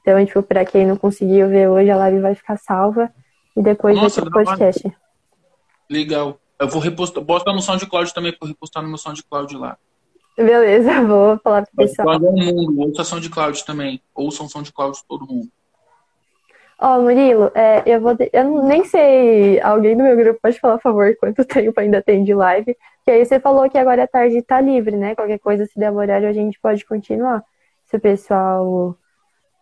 Então, 0.00 0.24
tipo, 0.24 0.42
para 0.42 0.64
quem 0.64 0.86
não 0.86 0.96
conseguiu 0.96 1.48
ver 1.48 1.68
hoje, 1.68 1.90
a 1.90 1.96
live 1.96 2.20
vai 2.20 2.34
ficar 2.34 2.56
salva 2.56 3.10
e 3.56 3.62
depois 3.62 3.96
nossa, 3.96 4.20
vai 4.22 4.30
ter 4.30 4.40
o 4.40 4.44
podcast. 4.44 4.96
Legal. 5.90 6.38
Eu 6.58 6.68
vou 6.68 6.80
repostar, 6.80 7.22
bota 7.22 7.52
no 7.52 7.62
SoundCloud 7.62 8.12
também 8.12 8.32
para 8.32 8.48
repostar 8.48 8.82
no 8.82 8.88
meu 8.88 8.98
SoundCloud 8.98 9.56
lá. 9.56 9.76
Beleza, 10.36 11.02
vou 11.06 11.38
falar 11.38 11.66
pro 11.66 11.76
pessoal. 11.76 12.18
Todo 12.18 12.32
mundo, 12.32 12.80
ouça 12.80 13.04
SoundCloud 13.04 13.64
também. 13.64 14.00
Ouçam 14.14 14.48
SoundCloud 14.48 14.98
todo 15.08 15.26
mundo. 15.26 15.48
Ó, 16.80 16.96
oh, 16.96 17.02
Murilo, 17.02 17.50
é, 17.56 17.82
eu 17.84 18.00
vou. 18.00 18.14
De... 18.14 18.30
Eu 18.32 18.62
nem 18.62 18.84
sei. 18.84 19.60
Alguém 19.60 19.96
do 19.96 20.04
meu 20.04 20.16
grupo 20.16 20.38
pode 20.40 20.60
falar, 20.60 20.76
por 20.76 20.82
favor, 20.82 21.16
quanto 21.16 21.42
tempo 21.44 21.78
ainda 21.80 22.00
tem 22.00 22.22
de 22.22 22.32
live? 22.32 22.76
Que 23.04 23.10
aí 23.10 23.24
você 23.24 23.40
falou 23.40 23.68
que 23.68 23.76
agora 23.76 24.04
à 24.04 24.06
tarde 24.06 24.40
tá 24.42 24.60
livre, 24.60 24.96
né? 24.96 25.16
Qualquer 25.16 25.40
coisa, 25.40 25.66
se 25.66 25.78
der 25.78 25.90
horário, 25.90 26.28
a 26.28 26.32
gente 26.32 26.58
pode 26.60 26.84
continuar. 26.86 27.42
Se 27.86 27.96
o 27.96 28.00
pessoal 28.00 28.96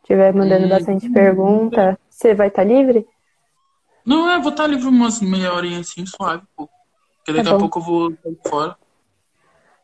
estiver 0.07 0.33
mandando 0.33 0.69
bastante 0.69 1.09
hum, 1.09 1.13
pergunta, 1.13 1.99
você 2.09 2.33
vai 2.33 2.47
estar 2.47 2.63
tá 2.63 2.69
livre? 2.69 3.07
Não, 4.05 4.31
é, 4.31 4.39
vou 4.39 4.51
estar 4.51 4.63
tá 4.63 4.69
livre 4.69 4.87
umas 4.87 5.21
meia 5.21 5.53
horinha 5.53 5.81
assim, 5.81 6.07
suave, 6.07 6.45
pô. 6.57 6.69
Porque 7.19 7.33
daqui 7.33 7.51
tá 7.51 7.57
a 7.57 7.59
pouco 7.59 7.81
eu 7.81 7.83
vou 7.83 8.15
sair 8.23 8.39
fora. 8.47 8.77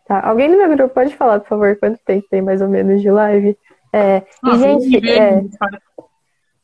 Tá. 0.06 0.24
Alguém 0.24 0.48
do 0.48 0.56
meu 0.56 0.68
grupo 0.68 0.94
pode 0.94 1.16
falar, 1.16 1.40
por 1.40 1.48
favor, 1.48 1.76
quanto 1.76 1.98
tempo 2.04 2.26
tem 2.30 2.40
mais 2.40 2.62
ou 2.62 2.68
menos 2.68 3.02
de 3.02 3.10
live? 3.10 3.58
É, 3.92 4.22
ah, 4.44 4.54
e, 4.54 4.58
gente, 4.58 5.10
é... 5.10 5.42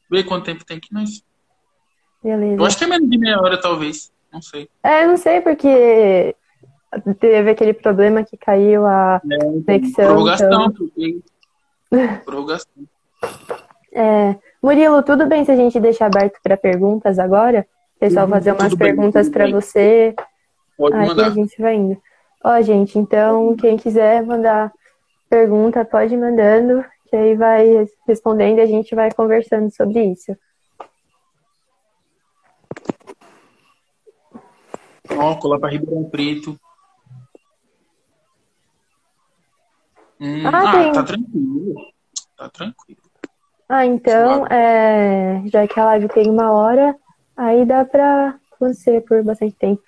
Ver 0.09 0.25
quanto 0.25 0.45
tempo 0.45 0.65
tem 0.65 0.77
aqui, 0.77 0.89
mas. 0.93 1.23
Beleza. 2.23 2.63
Eu 2.63 2.65
acho 2.65 2.79
que 2.79 2.85
é 2.85 2.87
menos 2.87 3.11
de 3.11 3.19
meia 3.19 3.41
hora, 3.41 3.61
talvez. 3.61 4.13
Não 4.33 4.41
sei. 4.41 4.69
É, 4.83 5.07
não 5.07 5.17
sei, 5.17 5.41
porque 5.41 6.35
teve 7.19 7.51
aquele 7.51 7.73
problema 7.73 8.25
que 8.25 8.37
caiu 8.37 8.87
a 8.87 9.21
é, 9.31 9.39
conexão. 9.39 10.07
Prorrogação, 10.07 10.49
então... 10.49 10.73
porque... 10.73 11.21
Prorrogação. 12.25 12.85
É, 13.93 14.37
Murilo, 14.63 15.03
tudo 15.03 15.27
bem 15.27 15.45
se 15.45 15.51
a 15.51 15.57
gente 15.57 15.81
deixar 15.81 16.07
aberto 16.07 16.39
para 16.43 16.57
perguntas 16.57 17.19
agora? 17.19 17.67
O 17.97 18.01
pessoal 18.01 18.27
uhum, 18.27 18.33
fazer 18.33 18.53
umas 18.53 18.75
perguntas 18.75 19.29
para 19.29 19.51
você. 19.51 20.15
Pode 20.77 20.97
Aí 20.97 21.09
mandar. 21.09 21.27
a 21.27 21.31
gente 21.31 21.61
vai 21.61 21.75
indo. 21.75 22.01
Ó, 22.45 22.61
gente, 22.63 22.99
então, 22.99 23.57
quem 23.57 23.77
quiser 23.77 24.25
mandar 24.25 24.73
pergunta, 25.29 25.85
pode 25.85 26.15
ir 26.15 26.19
mandando 26.19 26.85
que 27.09 27.17
aí 27.17 27.35
vai 27.35 27.89
respondendo 28.07 28.59
e 28.59 28.63
a 28.63 28.67
gente 28.67 28.95
vai 28.95 29.11
conversando 29.13 29.75
sobre 29.75 30.05
isso. 30.05 30.37
Ó, 35.11 35.35
colar 35.37 35.59
para 35.59 35.71
Ribeirão 35.71 36.09
Preto. 36.11 36.59
Hum, 40.21 40.47
ah, 40.47 40.69
ah 40.69 40.73
tem... 40.73 40.93
tá 40.93 41.03
tranquilo. 41.03 41.75
Tá 42.37 42.49
tranquilo. 42.51 43.08
Ah, 43.69 43.85
então, 43.85 44.47
é, 44.47 45.43
já 45.47 45.69
que 45.69 45.79
a 45.79 45.85
live 45.85 46.09
tem 46.09 46.31
uma 46.31 46.51
hora, 46.53 46.97
aí 47.37 47.67
dá 47.67 47.85
pra 47.85 48.39
você 48.59 49.01
por 49.03 49.23
bastante 49.23 49.55
tempo. 49.57 49.83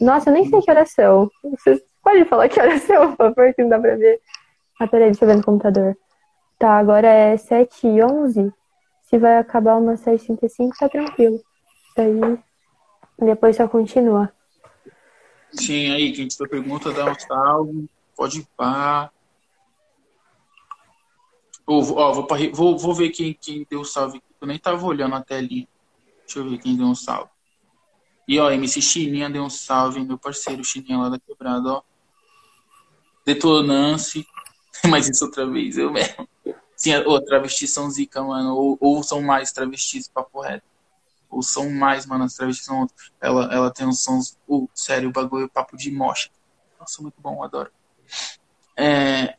Nossa, 0.00 0.30
eu 0.30 0.34
nem 0.34 0.48
sei 0.48 0.62
que 0.62 0.70
oração. 0.70 1.30
Vocês 1.44 1.82
podem 2.02 2.24
falar 2.24 2.48
que 2.48 2.58
oração, 2.58 3.08
por 3.16 3.34
favor, 3.34 3.54
que 3.54 3.62
não 3.62 3.68
dá 3.68 3.78
pra 3.78 3.96
ver. 3.96 4.18
Ah, 4.80 4.88
peraí, 4.88 5.10
deixa 5.10 5.24
eu 5.24 5.28
ver 5.28 5.36
no 5.36 5.44
computador. 5.44 5.96
Tá, 6.58 6.78
agora 6.78 7.06
é 7.06 7.36
7 7.36 7.86
e 7.86 8.02
11. 8.02 8.50
Se 9.02 9.18
vai 9.18 9.36
acabar 9.36 9.76
umas 9.76 10.00
7h35, 10.00 10.70
tá 10.78 10.88
tranquilo. 10.88 11.38
Daí 11.94 12.38
depois 13.18 13.56
só 13.56 13.68
continua. 13.68 14.32
Sim, 15.52 15.92
aí, 15.92 16.12
quem 16.12 16.26
tiver 16.26 16.48
pergunta, 16.48 16.90
dá 16.92 17.10
um 17.10 17.14
salve. 17.18 17.90
Pode 18.16 18.40
ir 18.40 18.46
pá. 18.56 19.10
Ó, 21.66 21.80
vou, 21.80 22.26
vou, 22.52 22.78
vou 22.78 22.94
ver 22.94 23.10
quem, 23.10 23.34
quem 23.34 23.66
deu 23.68 23.84
salve. 23.84 24.22
Eu 24.40 24.46
nem 24.46 24.58
tava 24.58 24.84
olhando 24.84 25.14
a 25.14 25.22
telinha. 25.22 25.68
Deixa 26.26 26.40
eu 26.40 26.48
ver 26.50 26.58
quem 26.58 26.76
deu 26.76 26.86
um 26.86 26.94
salve. 26.94 27.30
E 28.26 28.38
ó, 28.38 28.50
MC 28.50 28.80
Chininha 28.80 29.28
deu 29.28 29.42
um 29.42 29.50
salve, 29.50 30.00
meu 30.00 30.18
parceiro 30.18 30.64
Chininha 30.64 30.98
lá 30.98 31.08
da 31.08 31.18
quebrada, 31.18 31.74
ó. 31.74 31.82
Detonance. 33.24 34.26
Mas 34.88 35.08
isso 35.08 35.24
outra 35.24 35.46
vez, 35.46 35.76
eu 35.78 35.92
mesmo. 35.92 36.28
Sim, 36.74 36.96
ou 37.06 37.22
travestis 37.24 37.72
são 37.72 37.88
zica, 37.90 38.22
mano. 38.22 38.56
Ou, 38.56 38.78
ou 38.80 39.02
são 39.02 39.22
mais 39.22 39.52
travestis, 39.52 40.08
papo 40.08 40.40
reto. 40.40 40.66
Ou 41.30 41.42
são 41.42 41.70
mais, 41.70 42.04
mano, 42.06 42.24
as 42.24 42.34
travestis 42.34 42.64
são 42.64 42.80
outras. 42.80 43.12
Ela, 43.20 43.52
ela 43.52 43.70
tem 43.70 43.86
uns 43.86 44.02
sons. 44.02 44.36
Uh, 44.48 44.68
sério, 44.74 45.08
o 45.08 45.12
bagulho 45.12 45.44
é 45.44 45.48
papo 45.48 45.76
de 45.76 45.90
mocha. 45.90 46.28
Nossa, 46.80 47.00
muito 47.00 47.20
bom, 47.20 47.42
adoro. 47.42 47.70
É. 48.76 49.36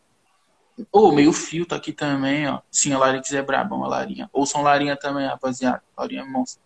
Ô, 0.92 1.10
oh, 1.10 1.12
meio 1.12 1.32
fio 1.32 1.66
tá 1.66 1.76
aqui 1.76 1.94
também, 1.94 2.48
ó. 2.48 2.60
Sim, 2.72 2.94
a 2.94 2.98
Larix 2.98 3.32
é 3.32 3.42
braba, 3.42 3.76
uma 3.76 3.88
Larinha. 3.88 4.30
Ou 4.34 4.46
são 4.46 4.64
Larinha 4.64 4.96
também, 4.96 5.28
rapaziada. 5.28 5.84
Larinha 5.98 6.22
é 6.22 6.26
monstro. 6.26 6.62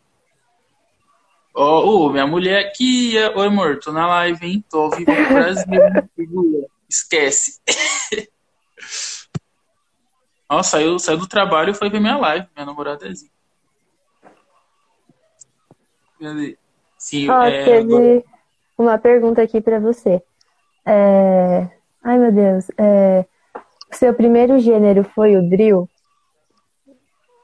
Ó, 1.53 1.81
oh, 1.81 2.05
oh, 2.05 2.09
minha 2.11 2.25
mulher 2.25 2.65
aqui. 2.65 3.13
Oi, 3.35 3.47
amor, 3.47 3.79
tô 3.79 3.91
na 3.91 4.07
live, 4.07 4.45
hein? 4.45 4.63
Tô 4.69 4.83
ao 4.83 4.91
vivo 4.91 5.11
no 5.11 5.27
Brasil. 5.27 6.69
Esquece. 6.87 7.59
Ó, 10.49 10.63
saiu, 10.63 10.97
saiu 10.97 11.17
do 11.17 11.27
trabalho 11.27 11.71
e 11.71 11.73
foi 11.73 11.89
ver 11.89 11.99
minha 11.99 12.15
live. 12.15 12.47
Minha 12.55 12.65
namorada 12.65 13.05
é 13.05 13.09
assim. 13.11 13.29
Sim, 16.97 17.29
oh, 17.29 17.41
é, 17.41 17.65
teve 17.65 18.23
uma 18.77 18.97
pergunta 18.97 19.41
aqui 19.41 19.59
para 19.59 19.79
você. 19.79 20.21
É... 20.85 21.69
Ai, 22.03 22.17
meu 22.17 22.31
Deus. 22.31 22.71
É... 22.77 23.25
Seu 23.91 24.13
primeiro 24.13 24.59
gênero 24.59 25.03
foi 25.03 25.37
o 25.37 25.49
drill? 25.49 25.89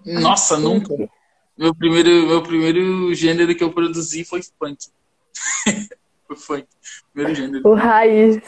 Nossa, 0.05 0.57
nunca. 0.57 0.93
Meu 1.57 1.73
primeiro, 1.73 2.27
meu 2.27 2.41
primeiro 2.41 3.13
gênero 3.13 3.55
que 3.55 3.63
eu 3.63 3.71
produzi 3.71 4.25
foi 4.25 4.41
funk. 4.59 4.77
foi 6.27 6.35
funk. 6.35 6.67
Primeiro 7.13 7.35
gênero. 7.35 7.67
O 7.67 7.73
raiz. 7.73 8.41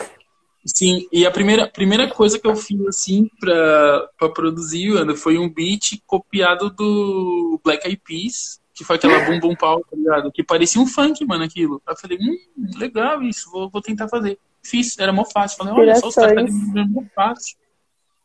Sim, 0.66 1.08
e 1.12 1.26
a 1.26 1.32
primeira, 1.32 1.68
primeira 1.68 2.10
coisa 2.10 2.40
que 2.40 2.48
eu 2.48 2.56
fiz, 2.56 2.82
assim, 2.88 3.30
pra, 3.40 4.10
pra 4.18 4.30
produzir, 4.30 4.98
Ana, 4.98 5.16
foi 5.16 5.38
um 5.38 5.48
beat 5.48 6.02
copiado 6.08 6.72
do 6.72 7.62
Black 7.64 7.88
Eyed 7.88 8.02
Peas, 8.04 8.60
que 8.74 8.84
foi 8.84 8.96
aquela 8.96 9.20
Bum 9.30 9.40
Bum 9.40 9.56
Pau, 9.56 9.80
tá 9.82 9.96
ligado? 9.96 10.32
Que 10.32 10.44
parecia 10.44 10.82
um 10.82 10.88
funk, 10.88 11.24
mano, 11.24 11.44
aquilo. 11.44 11.80
Aí 11.86 11.94
eu 11.94 11.98
falei, 11.98 12.18
hum, 12.20 12.38
legal 12.80 13.22
isso, 13.22 13.52
vou, 13.52 13.70
vou 13.70 13.82
tentar 13.82 14.10
fazer. 14.10 14.40
Fiz, 14.64 14.98
era 14.98 15.14
mó 15.14 15.24
fácil. 15.24 15.58
Falei, 15.60 15.74
olha 15.74 15.96
só, 15.98 16.08
os 16.08 16.16
caras 16.16 16.52
estão 16.52 16.88
mó 16.88 17.04
fácil. 17.14 17.56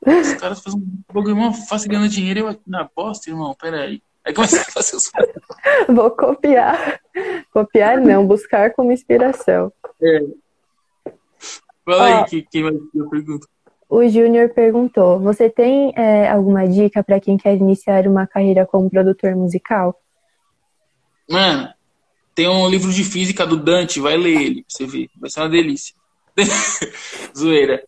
Os 0.07 0.34
caras 0.34 0.61
fazem 0.61 0.80
um 0.80 1.34
mó 1.34 1.53
fácil 1.53 1.90
ganhando 1.90 2.09
dinheiro, 2.09 2.40
eu 2.40 2.48
aqui 2.48 2.62
na 2.66 2.88
bosta, 2.96 3.28
irmão, 3.28 3.55
peraí. 3.55 4.03
Aí 4.24 4.34
comecei 4.34 4.61
a 4.61 4.64
fazer 4.64 4.96
os 4.96 5.11
Vou 5.88 6.11
copiar. 6.11 7.01
Copiar 7.53 8.01
não, 8.01 8.26
buscar 8.26 8.72
como 8.72 8.92
inspiração. 8.92 9.72
É. 10.03 10.20
Fala 11.84 12.20
aí, 12.20 12.24
que, 12.26 12.42
quem 12.42 12.62
vai 12.62 12.72
eu 12.94 13.09
pergunto. 13.09 13.48
O 13.88 14.07
Júnior 14.09 14.51
perguntou: 14.51 15.18
Você 15.20 15.51
tem 15.51 15.92
é, 15.96 16.28
alguma 16.30 16.66
dica 16.68 17.03
para 17.03 17.18
quem 17.18 17.36
quer 17.36 17.57
iniciar 17.57 18.07
uma 18.07 18.26
carreira 18.26 18.64
como 18.64 18.90
produtor 18.90 19.34
musical? 19.34 20.01
Mano, 21.28 21.72
tem 22.34 22.48
um 22.48 22.68
livro 22.68 22.92
de 22.92 23.05
física 23.05 23.46
do 23.46 23.57
Dante, 23.57 24.01
vai 24.01 24.16
ler 24.16 24.40
ele, 24.40 24.62
pra 24.62 24.64
você 24.68 24.86
ver. 24.86 25.09
Vai 25.18 25.30
ser 25.30 25.40
uma 25.40 25.48
delícia. 25.48 25.94
Zoeira. 27.36 27.82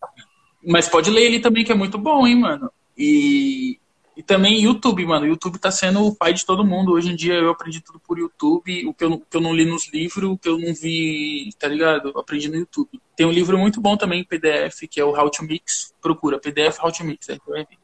Mas 0.65 0.87
pode 0.87 1.09
ler 1.09 1.23
ele 1.23 1.39
também, 1.39 1.63
que 1.63 1.71
é 1.71 1.75
muito 1.75 1.97
bom, 1.97 2.25
hein, 2.25 2.35
mano. 2.35 2.71
E 2.97 3.79
e 4.15 4.21
também 4.21 4.61
YouTube, 4.61 5.05
mano. 5.05 5.25
YouTube 5.25 5.57
tá 5.57 5.71
sendo 5.71 6.05
o 6.05 6.15
pai 6.15 6.33
de 6.33 6.45
todo 6.45 6.65
mundo. 6.65 6.91
Hoje 6.91 7.11
em 7.11 7.15
dia 7.15 7.33
eu 7.33 7.49
aprendi 7.49 7.81
tudo 7.81 7.99
por 7.99 8.19
YouTube. 8.19 8.87
O 8.87 8.93
que 8.93 9.03
eu, 9.03 9.19
que 9.19 9.37
eu 9.37 9.41
não 9.41 9.53
li 9.53 9.65
nos 9.65 9.91
livros, 9.91 10.29
o 10.29 10.37
que 10.37 10.47
eu 10.47 10.57
não 10.57 10.73
vi, 10.73 11.49
tá 11.57 11.67
ligado? 11.67 12.09
Eu 12.09 12.19
aprendi 12.19 12.47
no 12.47 12.55
YouTube. 12.55 13.01
Tem 13.15 13.25
um 13.25 13.31
livro 13.31 13.57
muito 13.57 13.81
bom 13.81 13.97
também 13.97 14.23
PDF, 14.23 14.87
que 14.89 14.99
é 14.99 15.05
o 15.05 15.19
How 15.19 15.29
to 15.31 15.43
Mix. 15.43 15.93
Procura, 15.99 16.39
PDF 16.39 16.79
How 16.79 16.91
to 16.91 17.03
Mix, 17.03 17.29
aí 17.29 17.39
vai 17.47 17.65
ver. 17.65 17.77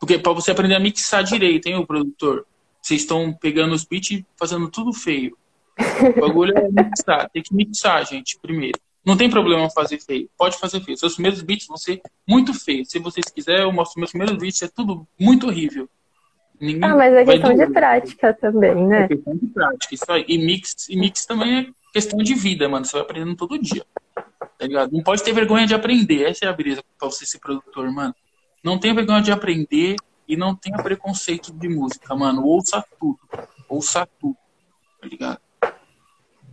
Porque 0.00 0.18
pra 0.18 0.32
você 0.32 0.50
aprender 0.50 0.74
a 0.74 0.80
mixar 0.80 1.22
direito, 1.22 1.66
hein, 1.68 1.76
o 1.76 1.86
produtor? 1.86 2.44
Vocês 2.80 3.02
estão 3.02 3.32
pegando 3.32 3.74
os 3.74 3.84
beats 3.84 4.10
e 4.10 4.26
fazendo 4.36 4.68
tudo 4.68 4.92
feio. 4.92 5.36
O 6.16 6.20
bagulho 6.20 6.52
é 6.58 6.68
mixar. 6.68 7.30
Tem 7.30 7.42
que 7.42 7.54
mixar, 7.54 8.04
gente, 8.04 8.36
primeiro. 8.42 8.80
Não 9.04 9.16
tem 9.16 9.28
problema 9.28 9.68
fazer 9.70 9.98
feio. 9.98 10.30
Pode 10.38 10.58
fazer 10.58 10.80
feio. 10.80 10.96
Seus 10.96 11.14
primeiros 11.14 11.42
beats 11.42 11.66
vão 11.66 11.76
ser 11.76 12.00
muito 12.26 12.54
feios. 12.54 12.88
Se 12.88 12.98
vocês 12.98 13.26
quiserem, 13.26 13.62
eu 13.62 13.72
mostro 13.72 13.98
meus 13.98 14.10
primeiros 14.10 14.38
beats. 14.38 14.62
É 14.62 14.68
tudo 14.68 15.06
muito 15.18 15.48
horrível. 15.48 15.88
Ninguém 16.60 16.88
ah, 16.88 16.94
mas 16.94 17.12
é 17.12 17.24
questão 17.24 17.56
de 17.56 17.66
prática 17.66 18.34
também, 18.34 18.86
né? 18.86 19.04
É 19.04 19.08
questão 19.08 19.36
de 19.36 19.46
prática. 19.48 19.92
Isso 19.94 20.12
aí. 20.12 20.24
E 20.28 20.38
mix, 20.38 20.88
e 20.88 20.96
mix 20.96 21.26
também 21.26 21.58
é 21.58 21.66
questão 21.92 22.18
de 22.20 22.34
vida, 22.34 22.68
mano. 22.68 22.84
Você 22.84 22.92
vai 22.92 23.02
aprendendo 23.02 23.34
todo 23.34 23.58
dia. 23.58 23.84
Tá 24.14 24.66
ligado? 24.66 24.92
Não 24.92 25.02
pode 25.02 25.24
ter 25.24 25.32
vergonha 25.32 25.66
de 25.66 25.74
aprender. 25.74 26.22
Essa 26.22 26.44
é 26.44 26.48
a 26.48 26.52
brisa 26.52 26.80
pra 26.96 27.08
você 27.08 27.26
ser 27.26 27.40
produtor, 27.40 27.90
mano. 27.90 28.14
Não 28.62 28.78
tenha 28.78 28.94
vergonha 28.94 29.20
de 29.20 29.32
aprender 29.32 29.96
e 30.28 30.36
não 30.36 30.54
tenha 30.54 30.76
preconceito 30.76 31.52
de 31.52 31.68
música, 31.68 32.14
mano. 32.14 32.44
Ouça 32.44 32.84
tudo. 33.00 33.18
Ouça 33.68 34.06
tudo. 34.20 34.36
Tá 35.00 35.08
ligado? 35.08 35.40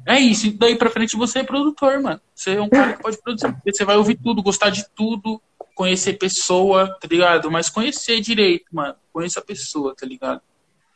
É 0.09 0.19
isso, 0.19 0.47
e 0.47 0.51
daí 0.51 0.75
pra 0.75 0.89
frente 0.89 1.15
você 1.15 1.39
é 1.39 1.43
produtor, 1.43 2.01
mano. 2.01 2.19
Você 2.33 2.55
é 2.55 2.61
um 2.61 2.67
cara 2.67 2.93
que 2.93 3.03
pode 3.03 3.21
produzir. 3.21 3.55
Você 3.63 3.85
vai 3.85 3.95
ouvir 3.95 4.15
tudo, 4.15 4.41
gostar 4.41 4.71
de 4.71 4.83
tudo, 4.95 5.39
conhecer 5.75 6.17
pessoa, 6.17 6.97
tá 6.99 7.07
ligado? 7.07 7.51
Mas 7.51 7.69
conhecer 7.69 8.19
direito, 8.19 8.65
mano. 8.71 8.95
Conheça 9.13 9.39
a 9.39 9.43
pessoa, 9.43 9.95
tá 9.95 10.07
ligado? 10.07 10.41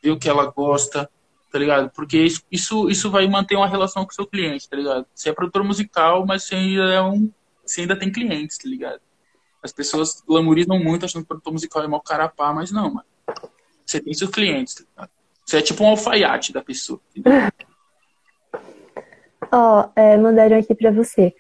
Ver 0.02 0.10
o 0.10 0.18
que 0.18 0.28
ela 0.28 0.48
gosta, 0.48 1.08
tá 1.52 1.60
ligado? 1.60 1.92
Porque 1.92 2.18
isso, 2.18 2.42
isso, 2.52 2.90
isso 2.90 3.12
vai 3.12 3.28
manter 3.28 3.56
uma 3.56 3.68
relação 3.68 4.04
com 4.04 4.12
o 4.12 4.16
seu 4.16 4.26
cliente, 4.26 4.68
tá 4.68 4.76
ligado? 4.76 5.06
Você 5.14 5.30
é 5.30 5.34
produtor 5.34 5.64
musical, 5.64 6.26
mas 6.26 6.46
você 6.46 6.56
ainda 6.56 6.92
é 6.92 7.02
um. 7.04 7.32
Você 7.64 7.82
ainda 7.82 7.96
tem 7.96 8.12
clientes, 8.12 8.58
tá 8.58 8.68
ligado? 8.68 9.00
As 9.62 9.72
pessoas 9.72 10.24
glamorizam 10.28 10.80
muito 10.80 11.06
achando 11.06 11.22
que 11.22 11.26
o 11.26 11.28
produtor 11.28 11.54
musical 11.54 11.84
é 11.84 11.88
mal 11.88 12.02
carapá, 12.02 12.52
mas 12.52 12.72
não, 12.72 12.92
mano. 12.92 13.06
Você 13.86 14.02
tem 14.02 14.12
seus 14.16 14.32
clientes, 14.32 14.74
tá 14.74 14.84
ligado? 14.90 15.12
Você 15.46 15.58
é 15.58 15.62
tipo 15.62 15.84
um 15.84 15.90
alfaiate 15.90 16.52
da 16.52 16.64
pessoa. 16.64 17.00
Entendeu? 17.16 17.52
Ó, 19.56 19.88
é, 19.96 20.18
mandaram 20.18 20.58
aqui 20.58 20.74
para 20.74 20.90
você. 20.90 21.32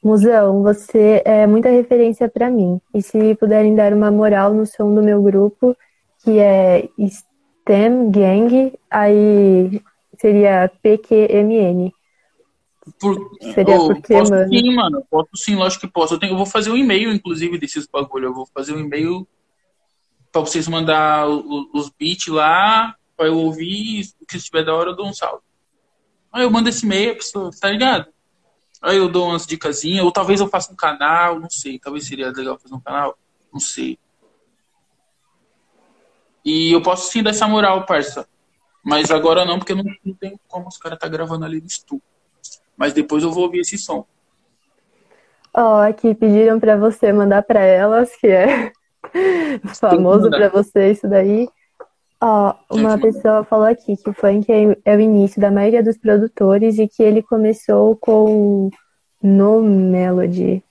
Musão, 0.00 0.62
você 0.62 1.20
é 1.24 1.48
muita 1.48 1.68
referência 1.68 2.28
para 2.28 2.48
mim. 2.48 2.80
E 2.94 3.02
se 3.02 3.34
puderem 3.34 3.74
dar 3.74 3.92
uma 3.92 4.08
moral 4.08 4.54
no 4.54 4.64
som 4.64 4.94
do 4.94 5.02
meu 5.02 5.20
grupo, 5.20 5.76
que 6.22 6.38
é 6.38 6.88
STEM 6.96 8.12
Gang, 8.12 8.72
aí 8.88 9.82
seria 10.16 10.70
PQMN. 10.80 11.92
Por... 13.00 13.16
Seria 13.52 13.80
oh, 13.80 13.88
porque, 13.88 14.14
posso 14.14 14.30
mano? 14.30 14.48
sim, 14.48 14.72
mano. 14.72 15.04
Posso 15.10 15.30
sim, 15.34 15.56
lógico 15.56 15.88
que 15.88 15.92
posso. 15.92 16.14
Eu, 16.14 16.20
tenho, 16.20 16.34
eu 16.34 16.36
vou 16.36 16.46
fazer 16.46 16.70
um 16.70 16.76
e-mail, 16.76 17.12
inclusive, 17.12 17.58
desses 17.58 17.84
bagulho. 17.88 18.26
Eu 18.26 18.34
vou 18.34 18.46
fazer 18.54 18.74
um 18.74 18.78
e-mail 18.78 19.26
para 20.30 20.40
vocês 20.40 20.68
mandar 20.68 21.26
os 21.28 21.90
beats 21.98 22.28
lá, 22.28 22.94
para 23.16 23.26
eu 23.26 23.36
ouvir. 23.36 24.04
Se 24.04 24.36
estiver 24.36 24.64
da 24.64 24.72
hora, 24.72 24.90
eu 24.90 24.96
dou 24.96 25.08
um 25.08 25.12
salve. 25.12 25.42
Aí 26.36 26.42
eu 26.42 26.50
mando 26.50 26.68
esse 26.68 26.84
e-mail, 26.84 27.12
a 27.12 27.14
pessoa, 27.14 27.50
tá 27.58 27.70
ligado? 27.70 28.08
Aí 28.82 28.98
eu 28.98 29.08
dou 29.08 29.28
umas 29.28 29.46
dicasinhas, 29.46 30.04
ou 30.04 30.12
talvez 30.12 30.38
eu 30.38 30.46
faça 30.46 30.70
um 30.70 30.76
canal, 30.76 31.40
não 31.40 31.48
sei. 31.48 31.78
Talvez 31.78 32.06
seria 32.06 32.30
legal 32.30 32.58
fazer 32.58 32.74
um 32.74 32.80
canal, 32.80 33.16
não 33.50 33.58
sei. 33.58 33.98
E 36.44 36.72
eu 36.72 36.82
posso 36.82 37.10
sim 37.10 37.22
dar 37.22 37.30
essa 37.30 37.48
moral, 37.48 37.86
parça. 37.86 38.28
Mas 38.84 39.10
agora 39.10 39.46
não, 39.46 39.58
porque 39.58 39.74
não, 39.74 39.82
não 40.04 40.12
tem 40.12 40.38
como 40.46 40.68
os 40.68 40.76
caras 40.76 40.98
tá 40.98 41.08
gravando 41.08 41.46
ali 41.46 41.58
no 41.58 41.66
estúdio. 41.66 42.04
Mas 42.76 42.92
depois 42.92 43.22
eu 43.22 43.32
vou 43.32 43.44
ouvir 43.44 43.60
esse 43.60 43.78
som. 43.78 44.06
Ó, 45.54 45.78
oh, 45.78 45.80
aqui 45.80 46.14
pediram 46.14 46.60
para 46.60 46.76
você 46.76 47.14
mandar 47.14 47.44
para 47.44 47.60
elas, 47.60 48.14
que 48.14 48.26
é 48.26 48.72
famoso 49.80 50.28
para 50.28 50.50
você 50.50 50.90
isso 50.90 51.08
daí. 51.08 51.48
Ó, 52.20 52.54
uma 52.70 52.98
pessoa 52.98 53.44
falou 53.44 53.66
aqui 53.66 53.94
que 53.96 54.08
o 54.08 54.14
funk 54.14 54.50
é, 54.50 54.76
é, 54.84 54.96
o 54.96 55.00
início 55.00 55.40
da 55.40 55.50
maioria 55.50 55.82
dos 55.82 55.98
produtores 55.98 56.78
e 56.78 56.88
que 56.88 57.02
ele 57.02 57.22
começou 57.22 57.94
com 57.96 58.70
No 59.22 59.62
Melody. 59.62 60.62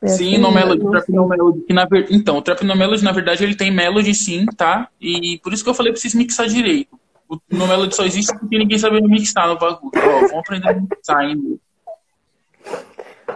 É 0.00 0.08
sim, 0.08 0.34
assim, 0.34 0.38
No 0.38 0.50
Melody, 0.50 0.82
Trap 0.90 1.08
No 1.10 1.28
Melody. 1.28 1.60
Que 1.60 1.74
na, 1.74 1.86
então, 2.10 2.38
o 2.38 2.42
Trap 2.42 2.62
No 2.62 2.74
Melody, 2.74 3.04
na 3.04 3.12
verdade, 3.12 3.44
ele 3.44 3.54
tem 3.54 3.70
melody 3.70 4.14
sim, 4.14 4.46
tá? 4.56 4.88
E 4.98 5.38
por 5.42 5.52
isso 5.52 5.62
que 5.62 5.68
eu 5.68 5.74
falei 5.74 5.92
pra 5.92 6.00
vocês 6.00 6.14
mixar 6.14 6.46
direito. 6.46 6.98
O 7.28 7.38
No 7.50 7.66
Melody 7.66 7.94
só 7.94 8.04
existe 8.06 8.36
porque 8.38 8.56
ninguém 8.56 8.78
sabe 8.78 9.02
mixar 9.02 9.48
no 9.48 9.58
bagulho. 9.58 9.92
Ó, 9.94 10.20
vamos 10.20 10.32
aprender 10.32 10.68
a 10.70 10.72
mixar 10.72 11.18
ainda. 11.18 11.58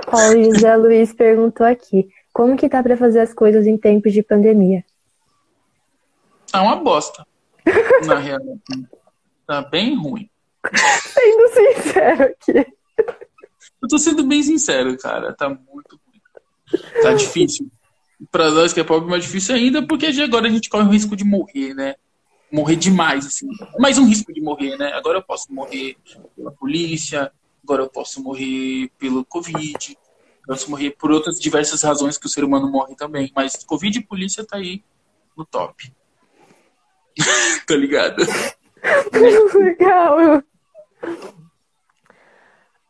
Ó, 0.07 0.31
o 0.31 0.45
José 0.45 0.77
Luiz 0.77 1.13
perguntou 1.13 1.67
aqui, 1.67 2.09
como 2.33 2.57
que 2.57 2.71
tá 2.71 2.83
pra 2.83 2.97
fazer 2.97 3.21
as 3.21 3.35
coisas 3.35 3.67
em 3.67 3.77
tempos 3.77 4.15
de 4.15 4.23
pandemia? 4.23 4.83
Tá 6.51 6.63
uma 6.63 6.77
bosta 6.77 7.27
na 8.07 8.19
realidade. 8.19 8.61
Tá 9.47 9.63
bem 9.63 9.97
ruim. 9.97 10.29
Sendo 10.75 11.49
sincero 11.49 12.23
aqui. 12.25 12.73
Eu 13.83 13.89
tô 13.89 13.99
sendo 13.99 14.25
bem 14.25 14.43
sincero, 14.43 14.97
cara. 14.99 15.35
Tá 15.35 15.49
muito 15.49 16.01
ruim. 16.07 16.21
Tá 17.03 17.13
difícil. 17.13 17.71
Pra 18.31 18.51
nós 18.51 18.73
que 18.73 18.81
é 18.81 18.85
pobre, 18.85 19.11
mais 19.11 19.25
difícil 19.25 19.55
ainda, 19.55 19.87
porque 19.87 20.07
agora 20.07 20.47
a 20.47 20.51
gente 20.51 20.71
corre 20.71 20.85
o 20.85 20.91
risco 20.91 21.15
de 21.15 21.25
morrer, 21.25 21.75
né? 21.75 21.95
Morrer 22.51 22.77
demais, 22.77 23.27
assim. 23.27 23.49
Mais 23.79 23.99
um 23.99 24.07
risco 24.07 24.33
de 24.33 24.41
morrer, 24.41 24.77
né? 24.79 24.93
Agora 24.93 25.19
eu 25.19 25.23
posso 25.23 25.53
morrer 25.53 25.97
pela 26.37 26.53
polícia, 26.53 27.31
agora 27.63 27.83
eu 27.83 27.91
posso 27.91 28.23
morrer 28.23 28.91
pelo 28.99 29.25
Covid, 29.25 29.91
eu 29.93 30.55
posso 30.55 30.71
morrer 30.71 30.93
por 30.93 31.11
outras 31.11 31.39
diversas 31.39 31.83
razões 31.83 32.17
que 32.17 32.27
o 32.27 32.29
ser 32.29 32.45
humano 32.45 32.71
morre 32.71 32.95
também. 32.95 33.31
Mas 33.35 33.63
Covid 33.65 33.99
e 33.99 34.05
polícia 34.05 34.45
tá 34.45 34.57
aí 34.57 34.83
no 35.37 35.45
top. 35.45 35.93
tá 37.67 37.77
ligado? 37.77 38.23
Legal. 39.55 40.43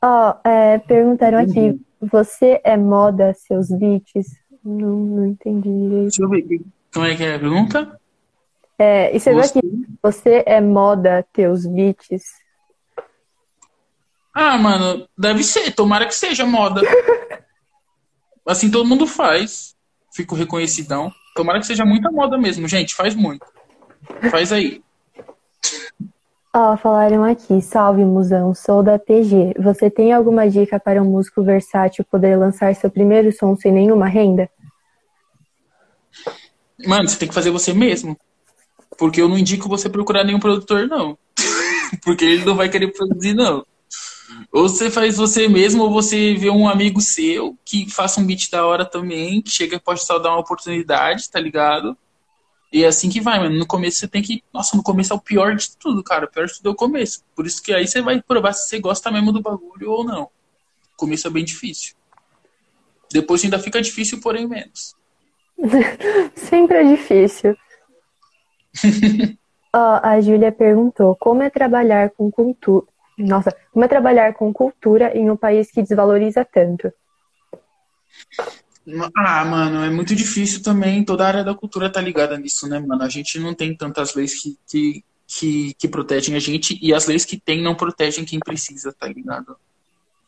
Ó, 0.03 0.31
oh, 0.31 0.49
é, 0.49 0.79
perguntaram 0.79 1.39
aqui, 1.39 1.71
uhum. 1.71 1.81
você 2.01 2.61
é 2.65 2.77
moda 2.77 3.33
seus 3.35 3.69
beats? 3.69 4.27
Não, 4.65 4.97
não 4.97 5.27
entendi 5.27 5.69
direito. 5.69 6.03
Deixa 6.03 6.23
eu 6.23 6.29
ver, 6.29 6.61
como 6.93 7.07
é 7.07 7.17
que 7.17 7.25
é 7.25 7.35
a 7.35 7.39
pergunta? 7.39 8.01
É, 8.79 9.15
e 9.15 9.21
você 9.21 9.33
você... 9.33 9.59
aqui, 9.59 9.87
você 10.03 10.43
é 10.47 10.61
moda 10.61 11.25
teus 11.33 11.67
beats? 11.67 12.25
Ah, 14.35 14.59
mano, 14.59 15.09
deve 15.17 15.45
ser, 15.45 15.73
tomara 15.73 16.07
que 16.07 16.15
seja 16.15 16.45
moda. 16.45 16.81
assim 18.47 18.71
todo 18.71 18.87
mundo 18.87 19.07
faz. 19.07 19.75
Fico 20.13 20.35
reconhecidão. 20.35 21.13
Tomara 21.35 21.59
que 21.61 21.67
seja 21.67 21.85
muita 21.85 22.11
moda 22.11 22.37
mesmo, 22.39 22.69
gente. 22.69 22.95
Faz 22.95 23.15
muito. 23.15 23.45
Faz 24.31 24.53
aí. 24.53 24.83
Ó, 26.57 26.77
falaram 26.77 27.25
aqui, 27.25 27.61
salve 27.61 28.05
musão, 28.05 28.55
sou 28.55 28.81
da 28.81 28.97
PG. 28.97 29.55
Você 29.59 29.91
tem 29.91 30.13
alguma 30.13 30.49
dica 30.49 30.79
para 30.79 31.03
um 31.03 31.11
músico 31.11 31.43
versátil 31.43 32.05
poder 32.09 32.37
lançar 32.37 32.75
seu 32.77 32.89
primeiro 32.89 33.33
som 33.33 33.57
sem 33.57 33.73
nenhuma 33.73 34.07
renda? 34.07 34.49
Mano, 36.87 37.09
você 37.09 37.19
tem 37.19 37.29
que 37.29 37.35
fazer 37.35 37.51
você 37.51 37.73
mesmo. 37.73 38.17
Porque 38.97 39.21
eu 39.21 39.29
não 39.29 39.37
indico 39.37 39.69
você 39.69 39.89
procurar 39.89 40.23
nenhum 40.23 40.39
produtor, 40.39 40.87
não. 40.87 41.19
Porque 42.05 42.25
ele 42.25 42.45
não 42.45 42.55
vai 42.55 42.69
querer 42.69 42.93
produzir, 42.93 43.35
não. 43.35 43.65
Ou 44.53 44.69
você 44.69 44.91
faz 44.91 45.17
você 45.17 45.49
mesmo, 45.49 45.83
ou 45.83 45.91
você 45.91 46.35
vê 46.35 46.51
um 46.51 46.69
amigo 46.69 47.01
seu 47.01 47.59
que 47.65 47.91
faça 47.91 48.21
um 48.21 48.27
beat 48.27 48.49
da 48.51 48.65
hora 48.65 48.85
também, 48.85 49.43
que 49.43 49.51
chega 49.51 49.81
pode 49.81 50.05
só 50.05 50.19
dar 50.21 50.31
uma 50.31 50.41
oportunidade, 50.41 51.29
tá 51.29 51.41
ligado? 51.41 51.97
E 52.75 52.83
é 52.83 52.89
assim 52.89 53.09
que 53.09 53.21
vai, 53.21 53.39
mano. 53.39 53.57
No 53.57 53.65
começo 53.65 53.99
você 53.99 54.09
tem 54.09 54.21
que. 54.21 54.43
Nossa, 54.53 54.77
no 54.77 54.83
começo 54.83 55.13
é 55.13 55.17
o 55.17 55.21
pior 55.21 55.55
de 55.55 55.77
tudo, 55.77 56.03
cara. 56.03 56.25
O 56.25 56.29
pior 56.29 56.47
de 56.47 56.57
tudo 56.57 56.71
é 56.71 56.73
o 56.73 56.75
começo. 56.75 57.25
Por 57.33 57.47
isso 57.47 57.63
que 57.63 57.73
aí 57.73 57.87
você 57.87 58.03
vai 58.03 58.21
provar 58.21 58.53
se 58.53 58.69
você 58.69 58.81
gosta 58.81 59.13
mesmo 59.13 59.31
do 59.31 59.41
bagulho 59.41 59.93
ou 59.93 60.03
não. 60.03 60.25
O 60.25 60.97
começo 60.97 61.29
é 61.29 61.31
bem 61.31 61.45
difícil. 61.45 61.95
Depois 63.13 63.45
ainda 63.45 63.61
fica 63.61 63.81
difícil, 63.81 64.21
porém 64.21 64.49
menos. 64.49 64.97
Sempre 66.35 66.79
é 66.79 66.83
difícil. 66.83 67.57
Ó, 69.73 70.01
a 70.03 70.21
Júlia 70.21 70.51
perguntou: 70.51 71.15
como 71.15 71.45
é 71.45 71.51
trabalhar 71.51 72.11
com 72.11 72.29
cultura? 72.29 72.87
Nossa, 73.17 73.57
como 73.73 73.85
é 73.85 73.89
trabalhar 73.89 74.35
com 74.35 74.53
cultura 74.53 75.17
em 75.17 75.31
um 75.31 75.37
país 75.37 75.71
que 75.71 75.81
desvaloriza 75.81 76.45
tanto? 76.45 76.93
Ah, 79.17 79.45
mano, 79.45 79.83
é 79.83 79.91
muito 79.91 80.15
difícil 80.15 80.63
também. 80.63 81.05
Toda 81.05 81.25
a 81.25 81.29
área 81.29 81.45
da 81.45 81.55
cultura 81.55 81.91
tá 81.91 82.01
ligada 82.01 82.37
nisso, 82.37 82.69
né, 82.69 82.79
mano? 82.79 83.03
A 83.03 83.09
gente 83.09 83.39
não 83.39 83.55
tem 83.55 83.75
tantas 83.75 84.15
leis 84.15 84.41
que, 84.41 84.59
que, 84.69 85.05
que, 85.27 85.75
que 85.75 85.89
protegem 85.89 86.35
a 86.35 86.39
gente 86.39 86.79
e 86.83 86.93
as 86.93 87.07
leis 87.07 87.25
que 87.25 87.39
tem 87.39 87.63
não 87.63 87.75
protegem 87.75 88.25
quem 88.25 88.39
precisa, 88.39 88.93
tá 88.93 89.09
ligado? 89.09 89.57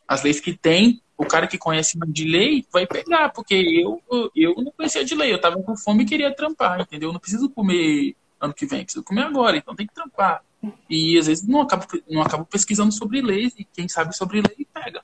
As 0.07 0.23
leis 0.23 0.39
que 0.39 0.57
tem, 0.57 1.01
o 1.17 1.25
cara 1.25 1.47
que 1.47 1.57
conhece 1.57 1.99
de 2.07 2.25
lei 2.25 2.65
vai 2.71 2.87
pegar, 2.87 3.29
porque 3.29 3.53
eu, 3.55 4.01
eu 4.35 4.55
não 4.55 4.71
conhecia 4.71 5.05
de 5.05 5.13
lei, 5.13 5.33
eu 5.33 5.41
tava 5.41 5.61
com 5.61 5.75
fome 5.75 6.03
e 6.03 6.07
queria 6.07 6.33
trampar, 6.33 6.81
entendeu? 6.81 7.09
Eu 7.09 7.13
não 7.13 7.19
preciso 7.19 7.49
comer 7.49 8.15
ano 8.39 8.53
que 8.53 8.65
vem, 8.65 8.83
preciso 8.83 9.03
comer 9.03 9.23
agora, 9.23 9.57
então 9.57 9.75
tem 9.75 9.85
que 9.85 9.93
trampar. 9.93 10.43
E 10.89 11.17
às 11.17 11.27
vezes 11.27 11.47
não 11.47 11.61
acabo, 11.61 11.85
não 12.09 12.21
acabo 12.21 12.45
pesquisando 12.45 12.91
sobre 12.91 13.21
leis 13.21 13.53
e 13.57 13.63
quem 13.65 13.87
sabe 13.87 14.15
sobre 14.15 14.41
lei 14.41 14.67
pega, 14.73 15.03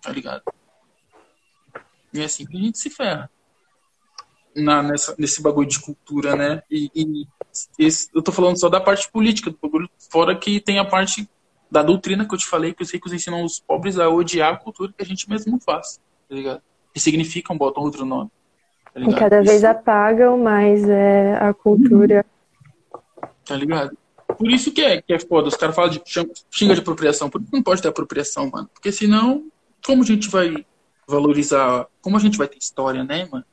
tá 0.00 0.10
ligado? 0.10 0.42
E 2.16 2.22
é 2.22 2.24
assim 2.24 2.46
que 2.46 2.56
a 2.56 2.60
gente 2.60 2.78
se 2.78 2.90
ferra. 2.90 3.30
Na, 4.54 4.82
nessa, 4.82 5.14
nesse 5.18 5.42
bagulho 5.42 5.68
de 5.68 5.80
cultura, 5.80 6.34
né? 6.34 6.62
E, 6.70 6.90
e 6.94 7.26
esse, 7.78 8.08
eu 8.14 8.22
tô 8.22 8.32
falando 8.32 8.58
só 8.58 8.68
da 8.68 8.80
parte 8.80 9.10
política 9.10 9.50
do 9.50 9.58
bagulho, 9.60 9.88
fora 10.10 10.34
que 10.34 10.60
tem 10.60 10.78
a 10.78 10.84
parte 10.84 11.28
da 11.70 11.82
doutrina 11.82 12.26
que 12.26 12.34
eu 12.34 12.38
te 12.38 12.46
falei, 12.46 12.72
que 12.72 12.82
os 12.82 12.90
ricos 12.90 13.12
ensinam 13.12 13.44
os 13.44 13.60
pobres 13.60 13.98
a 13.98 14.08
odiar 14.08 14.54
a 14.54 14.56
cultura 14.56 14.92
que 14.96 15.02
a 15.02 15.06
gente 15.06 15.28
mesmo 15.28 15.60
faz, 15.60 16.00
tá 16.28 16.34
ligado? 16.34 16.62
Que 16.94 17.00
significam, 17.00 17.58
botam 17.58 17.82
outro 17.82 18.06
nome. 18.06 18.30
Tá 18.94 19.00
e 19.00 19.14
cada 19.14 19.42
Isso. 19.42 19.50
vez 19.50 19.64
apagam 19.64 20.38
mais 20.38 20.88
é, 20.88 21.36
a 21.36 21.52
cultura. 21.52 22.24
Tá 23.44 23.54
ligado? 23.54 23.96
Por 24.38 24.50
isso 24.50 24.72
que 24.72 24.82
é, 24.82 25.00
que 25.00 25.12
é 25.12 25.18
foda. 25.18 25.48
Os 25.48 25.56
caras 25.56 25.74
falam 25.74 25.90
de 25.90 26.02
xinga 26.50 26.74
de 26.74 26.80
apropriação. 26.80 27.30
Por 27.30 27.40
isso 27.40 27.50
não 27.52 27.62
pode 27.62 27.80
ter 27.80 27.88
apropriação, 27.88 28.50
mano. 28.50 28.68
Porque 28.72 28.90
senão, 28.90 29.44
como 29.84 30.02
a 30.02 30.06
gente 30.06 30.28
vai 30.28 30.66
valorizar. 31.06 31.86
Como 32.00 32.16
a 32.16 32.20
gente 32.20 32.38
vai 32.38 32.48
ter 32.48 32.58
história, 32.58 33.04
né, 33.04 33.28
mano? 33.30 33.44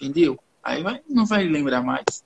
Entendeu? 0.00 0.38
Aí 0.62 0.82
vai, 0.82 1.00
não 1.08 1.26
vai 1.26 1.44
lembrar 1.44 1.82
mais. 1.82 2.24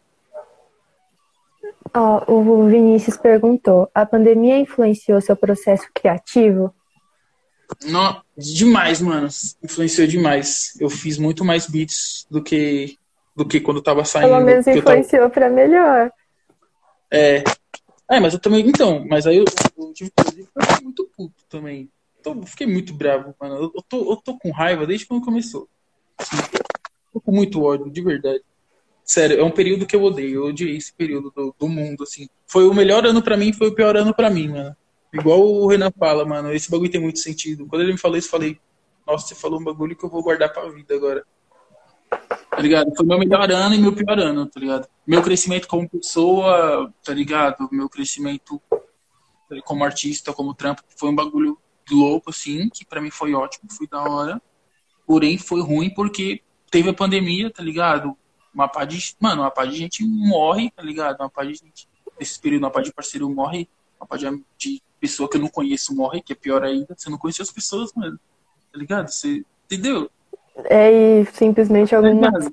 Ó, 1.94 2.24
oh, 2.26 2.32
o 2.32 2.68
Vinícius 2.68 3.16
perguntou: 3.16 3.90
a 3.94 4.04
pandemia 4.04 4.58
influenciou 4.58 5.20
seu 5.20 5.36
processo 5.36 5.88
criativo? 5.94 6.74
Não, 7.86 8.22
demais, 8.36 9.00
mano. 9.00 9.28
Influenciou 9.62 10.06
demais. 10.06 10.74
Eu 10.80 10.90
fiz 10.90 11.18
muito 11.18 11.44
mais 11.44 11.66
beats 11.66 12.26
do 12.30 12.42
que 12.42 12.98
do 13.34 13.46
que 13.46 13.60
quando 13.60 13.82
tava 13.82 14.04
saindo. 14.04 14.28
Pelo 14.28 14.44
menos 14.44 14.66
influenciou 14.66 15.22
tava... 15.22 15.30
para 15.30 15.48
melhor. 15.48 16.10
É. 17.10 17.42
É, 18.10 18.20
mas 18.20 18.34
eu 18.34 18.38
também. 18.38 18.66
Então, 18.66 19.04
mas 19.08 19.26
aí 19.26 19.38
eu, 19.38 19.44
eu 19.78 19.92
tive 19.92 20.10
que 20.10 20.82
muito 20.84 21.08
puto 21.16 21.44
também 21.48 21.88
tô, 22.24 22.42
fiquei 22.46 22.66
muito 22.66 22.94
bravo, 22.94 23.34
mano. 23.38 23.70
Eu, 23.74 23.84
tô, 23.86 24.12
eu 24.12 24.16
tô 24.16 24.38
com 24.38 24.50
raiva 24.50 24.86
desde 24.86 25.06
quando 25.06 25.24
começou. 25.24 25.68
Assim, 26.16 26.36
tô 27.12 27.20
com 27.20 27.30
muito 27.30 27.62
ódio, 27.62 27.90
de 27.90 28.00
verdade. 28.00 28.42
Sério, 29.04 29.38
é 29.38 29.44
um 29.44 29.50
período 29.50 29.86
que 29.86 29.94
eu 29.94 30.02
odeio. 30.02 30.40
Eu 30.40 30.46
odiei 30.46 30.76
esse 30.76 30.92
período 30.94 31.30
do, 31.36 31.54
do 31.56 31.68
mundo, 31.68 32.02
assim. 32.02 32.26
Foi 32.46 32.66
o 32.66 32.72
melhor 32.72 33.04
ano 33.04 33.22
para 33.22 33.36
mim, 33.36 33.52
foi 33.52 33.68
o 33.68 33.74
pior 33.74 33.94
ano 33.96 34.14
para 34.14 34.30
mim, 34.30 34.48
mano. 34.48 34.74
Igual 35.12 35.40
o 35.40 35.66
Renan 35.68 35.92
fala, 35.96 36.24
mano, 36.24 36.52
esse 36.52 36.70
bagulho 36.70 36.90
tem 36.90 37.00
muito 37.00 37.18
sentido. 37.18 37.66
Quando 37.66 37.82
ele 37.82 37.92
me 37.92 37.98
falou 37.98 38.16
isso, 38.16 38.28
eu 38.28 38.32
falei, 38.32 38.58
nossa, 39.06 39.28
você 39.28 39.34
falou 39.34 39.60
um 39.60 39.64
bagulho 39.64 39.94
que 39.94 40.04
eu 40.04 40.08
vou 40.08 40.22
guardar 40.22 40.52
pra 40.52 40.68
vida 40.70 40.94
agora. 40.94 41.24
Tá 42.50 42.60
ligado? 42.60 42.90
Foi 42.96 43.04
meu 43.04 43.18
melhor 43.18 43.50
ano 43.50 43.74
e 43.74 43.78
meu 43.78 43.94
pior 43.94 44.18
ano, 44.18 44.46
tá 44.46 44.58
ligado? 44.58 44.88
Meu 45.06 45.22
crescimento 45.22 45.68
como 45.68 45.88
pessoa, 45.88 46.92
tá 47.04 47.12
ligado? 47.12 47.68
Meu 47.70 47.88
crescimento 47.88 48.60
como 49.64 49.84
artista, 49.84 50.32
como 50.32 50.54
trampo, 50.54 50.82
foi 50.96 51.10
um 51.10 51.14
bagulho 51.14 51.58
louco, 51.92 52.30
assim, 52.30 52.68
que 52.68 52.84
para 52.84 53.00
mim 53.00 53.10
foi 53.10 53.34
ótimo, 53.34 53.70
foi 53.70 53.86
da 53.86 54.02
hora. 54.02 54.40
Porém, 55.06 55.36
foi 55.36 55.60
ruim 55.60 55.90
porque 55.90 56.40
teve 56.70 56.88
a 56.90 56.94
pandemia, 56.94 57.50
tá 57.50 57.62
ligado? 57.62 58.16
Uma 58.54 58.68
pá 58.68 58.84
de. 58.84 59.14
Mano, 59.20 59.42
uma 59.42 59.50
pá 59.50 59.64
de 59.64 59.76
gente 59.76 60.04
morre, 60.04 60.70
tá 60.70 60.82
ligado? 60.82 61.20
Uma 61.20 61.30
pá 61.30 61.44
de 61.44 61.54
gente. 61.54 61.88
Nesse 62.18 62.40
período, 62.40 62.62
uma 62.62 62.70
pá 62.70 62.80
de 62.80 62.92
parceiro 62.92 63.28
morre. 63.28 63.68
Uma 64.00 64.06
pá 64.06 64.16
de, 64.16 64.42
de 64.56 64.82
pessoa 65.00 65.28
que 65.28 65.36
eu 65.36 65.40
não 65.40 65.48
conheço 65.48 65.94
morre, 65.94 66.22
que 66.22 66.32
é 66.32 66.36
pior 66.36 66.62
ainda. 66.62 66.94
Você 66.96 67.10
não 67.10 67.18
conhece 67.18 67.42
as 67.42 67.50
pessoas, 67.50 67.92
mano. 67.94 68.18
Tá 68.72 68.78
ligado? 68.78 69.08
Você. 69.08 69.44
Entendeu? 69.66 70.10
É, 70.64 71.20
e 71.20 71.26
simplesmente 71.26 71.94
alguma. 71.94 72.32
Tá 72.32 72.50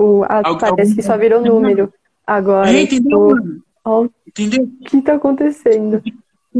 tipo, 0.00 0.24
a, 0.28 0.48
Algo, 0.48 0.60
parece 0.60 0.94
que 0.94 1.02
só 1.02 1.16
virou 1.18 1.42
número. 1.42 1.92
Agora. 2.26 2.70
É, 2.70 2.82
entendeu? 2.82 3.34
Tipo, 3.34 3.62
ó, 3.84 4.08
entendeu? 4.26 4.64
O 4.64 4.84
que 4.84 5.02
tá 5.02 5.14
acontecendo? 5.14 6.02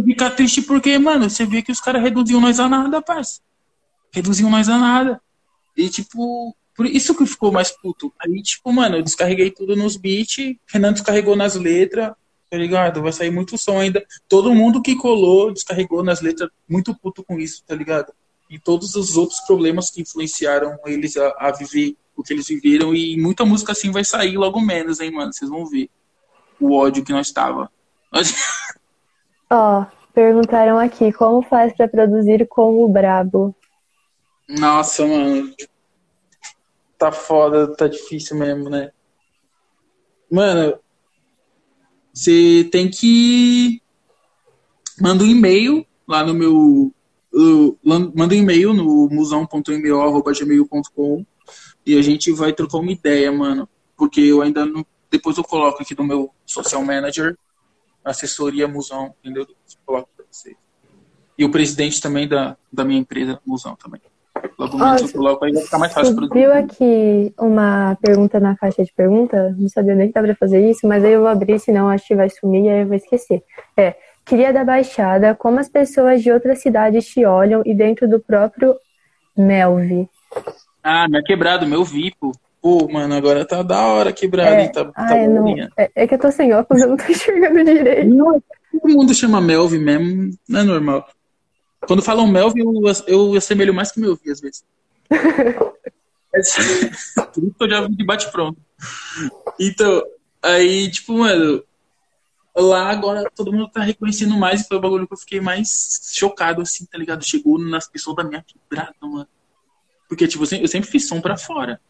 Ficar 0.05 0.31
triste 0.31 0.63
porque, 0.63 0.97
mano, 0.99 1.29
você 1.29 1.45
vê 1.45 1.63
que 1.63 1.73
os 1.73 1.81
caras 1.81 2.03
reduziam 2.03 2.41
nós 2.41 2.61
a 2.61 2.69
nada, 2.69 3.03
parça. 3.03 3.41
Reduziam 4.13 4.51
nós 4.51 4.69
a 4.69 4.79
nada. 4.79 5.21
E, 5.77 5.89
tipo, 5.89 6.55
por 6.77 6.87
isso 6.87 7.15
que 7.15 7.27
ficou 7.27 7.53
mais 7.53 7.71
puto. 7.71 8.13
Aí, 8.19 8.43
tipo, 8.43 8.73
mano, 8.73 8.97
eu 8.97 9.03
descarreguei 9.03 9.51
tudo 9.51 9.77
nos 9.77 9.97
beats, 9.97 10.57
Renan 10.67 10.93
descarregou 10.93 11.37
nas 11.37 11.55
letras, 11.55 12.13
tá 12.49 12.57
ligado? 12.57 13.03
Vai 13.03 13.13
sair 13.13 13.31
muito 13.31 13.59
som 13.59 13.79
ainda. 13.79 14.05
Todo 14.29 14.55
mundo 14.55 14.83
que 14.83 14.97
colou 14.97 15.53
descarregou 15.53 16.03
nas 16.03 16.21
letras, 16.21 16.51
muito 16.69 16.95
puto 16.95 17.23
com 17.23 17.39
isso, 17.39 17.63
tá 17.67 17.75
ligado? 17.75 18.13
E 18.49 18.59
todos 18.59 18.95
os 18.95 19.17
outros 19.17 19.41
problemas 19.41 19.91
que 19.91 20.03
influenciaram 20.03 20.79
eles 20.87 21.17
a, 21.17 21.35
a 21.39 21.53
viver 21.53 21.97
o 22.17 22.23
que 22.23 22.33
eles 22.33 22.49
viveram. 22.49 22.95
E 22.95 23.17
muita 23.17 23.45
música 23.45 23.73
assim 23.73 23.91
vai 23.91 24.05
sair 24.05 24.37
logo 24.37 24.61
menos, 24.61 25.01
hein, 25.01 25.11
mano? 25.11 25.33
Vocês 25.33 25.51
vão 25.51 25.67
ver 25.67 25.89
o 26.59 26.75
ódio 26.75 27.05
que 27.05 27.13
nós 27.13 27.31
tava. 27.31 27.71
Ó, 29.53 29.81
oh, 29.81 29.87
perguntaram 30.15 30.79
aqui, 30.79 31.13
como 31.13 31.43
faz 31.43 31.77
para 31.77 31.89
produzir 31.89 32.47
com 32.47 32.85
o 32.85 32.89
Brabo? 32.89 33.53
Nossa, 34.49 35.05
mano. 35.05 35.53
Tá 36.97 37.11
foda, 37.11 37.75
tá 37.75 37.89
difícil 37.89 38.37
mesmo, 38.37 38.71
né? 38.71 38.93
Mano, 40.31 40.79
você 42.15 42.69
tem 42.71 42.89
que. 42.89 43.83
Manda 45.01 45.25
um 45.25 45.27
e-mail 45.27 45.85
lá 46.07 46.23
no 46.23 46.33
meu. 46.33 46.95
manda 47.83 48.35
um 48.35 48.39
e-mail 48.39 48.73
no 48.73 49.09
musão.mo.gmail.com 49.11 51.27
e 51.85 51.99
a 51.99 52.03
gente 52.03 52.31
vai 52.31 52.53
trocar 52.53 52.79
uma 52.79 52.93
ideia, 52.93 53.33
mano. 53.33 53.69
Porque 53.97 54.21
eu 54.21 54.43
ainda 54.43 54.65
não. 54.65 54.87
Depois 55.11 55.37
eu 55.37 55.43
coloco 55.43 55.83
aqui 55.83 55.99
no 55.99 56.05
meu 56.05 56.31
social 56.47 56.85
manager 56.85 57.37
assessoria 58.05 58.69
Musão, 58.69 59.15
entendeu? 59.23 59.47
Coloco 59.85 60.09
para 60.17 60.25
vocês. 60.31 60.57
E 61.39 61.45
o 61.45 61.51
presidente 61.51 62.01
também 62.01 62.29
da, 62.29 62.57
da 62.73 62.85
minha 62.85 63.01
empresa, 63.01 63.41
Musão 63.47 63.77
também. 63.77 64.01
Logo 64.59 64.79
menos 64.79 65.03
eu 65.03 65.13
coloco 65.13 65.45
aí, 65.45 65.53
vai 65.53 65.63
ficar 65.63 65.79
mais 65.79 65.93
fácil. 65.93 66.17
Viu 66.33 66.53
aqui 66.53 67.35
uma 67.39 67.97
pergunta 68.01 68.39
na 68.39 68.57
caixa 68.57 68.85
de 68.85 68.93
perguntas? 68.93 69.57
Não 69.57 69.69
sabia 69.69 69.95
nem 69.95 70.09
que 70.09 70.15
dava 70.15 70.27
para 70.29 70.37
fazer 70.37 70.69
isso, 70.69 70.87
mas 70.87 71.05
aí 71.05 71.13
eu 71.13 71.21
vou 71.21 71.29
abrir, 71.29 71.59
senão 71.59 71.89
acho 71.89 72.07
que 72.07 72.15
vai 72.15 72.29
sumir 72.29 72.65
e 72.65 72.69
aí 72.69 72.81
eu 72.81 72.87
vou 72.87 72.97
esquecer. 72.97 73.43
É, 73.77 73.97
queria 74.25 74.53
da 74.53 74.65
Baixada, 74.65 75.35
como 75.35 75.59
as 75.59 75.69
pessoas 75.69 76.23
de 76.23 76.31
outras 76.31 76.61
cidades 76.61 77.07
te 77.07 77.25
olham 77.25 77.63
e 77.65 77.75
dentro 77.75 78.09
do 78.09 78.21
próprio 78.21 78.75
Melvi. 79.37 80.09
Ah, 80.83 81.09
meu 81.09 81.23
quebrado, 81.23 81.67
meu 81.67 81.85
Vipo. 81.85 82.33
Pô, 82.61 82.87
mano, 82.89 83.15
agora 83.15 83.45
tá 83.45 83.63
da 83.63 83.87
hora 83.87 84.13
quebrado, 84.13 84.55
é, 84.55 84.63
hein? 84.65 84.73
Tá, 84.73 84.85
tá 84.85 85.17
não, 85.29 85.57
é, 85.77 85.91
é, 85.95 86.07
que 86.07 86.15
eu 86.15 86.19
tô 86.19 86.31
sem 86.31 86.53
óculos, 86.53 86.83
eu 86.83 86.91
não 86.91 86.97
tô 86.97 87.05
enxergando 87.11 87.65
direito. 87.65 88.09
Não, 88.11 88.43
todo 88.73 88.93
mundo 88.93 89.15
chama 89.15 89.41
Melvin 89.41 89.79
mesmo, 89.79 90.31
não 90.49 90.61
é 90.61 90.65
normal. 90.65 91.09
Quando 91.87 92.03
falam 92.03 92.27
Melvin, 92.27 92.61
eu, 92.61 92.83
eu 93.07 93.35
assemelho 93.35 93.73
mais 93.73 93.91
que 93.91 94.01
Melvin, 94.01 94.31
às 94.31 94.41
vezes. 94.41 94.65
Por 96.31 96.39
isso 96.39 97.55
que 97.59 97.65
eu 97.65 97.71
já 97.71 97.81
vi 97.83 97.97
de 97.97 98.05
bate-pronto. 98.05 98.61
então, 99.59 100.03
aí, 100.43 100.91
tipo, 100.91 101.19
mano, 101.19 101.63
lá 102.57 102.91
agora 102.91 103.29
todo 103.35 103.53
mundo 103.53 103.69
tá 103.69 103.83
reconhecendo 103.83 104.37
mais 104.37 104.61
e 104.61 104.69
foi 104.69 104.77
o 104.77 104.81
bagulho 104.81 105.07
que 105.07 105.15
eu 105.15 105.19
fiquei 105.19 105.41
mais 105.41 106.11
chocado, 106.13 106.63
assim, 106.63 106.87
tá 106.87 106.97
ligado? 106.97 107.25
Chegou 107.25 107.59
nas 107.59 107.89
pessoas 107.89 108.17
da 108.17 108.25
minha 108.25 108.45
quebrada, 108.45 108.95
mano. 109.01 109.29
Porque, 110.09 110.29
tipo, 110.29 110.45
eu 110.45 110.69
sempre 110.69 110.91
fiz 110.91 111.07
som 111.07 111.21
pra 111.21 111.37
fora, 111.37 111.81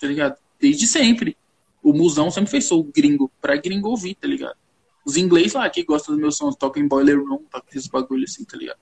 tá 0.00 0.06
ligado? 0.06 0.36
Desde 0.58 0.86
sempre. 0.86 1.36
O 1.82 1.92
musão 1.92 2.30
sempre 2.30 2.50
fez 2.50 2.64
som 2.64 2.82
gringo, 2.82 3.30
pra 3.40 3.56
gringo 3.56 3.88
ouvir, 3.88 4.14
tá 4.14 4.26
ligado? 4.26 4.56
Os 5.04 5.16
inglês 5.16 5.54
lá 5.54 5.68
que 5.70 5.82
gostam 5.82 6.14
dos 6.14 6.20
meus 6.20 6.36
sons, 6.36 6.56
tocam 6.56 6.82
em 6.82 6.88
boiler 6.88 7.18
room, 7.18 7.44
tocam 7.50 7.68
esses 7.70 7.86
bagulho 7.86 8.24
assim, 8.24 8.44
tá 8.44 8.56
ligado? 8.56 8.78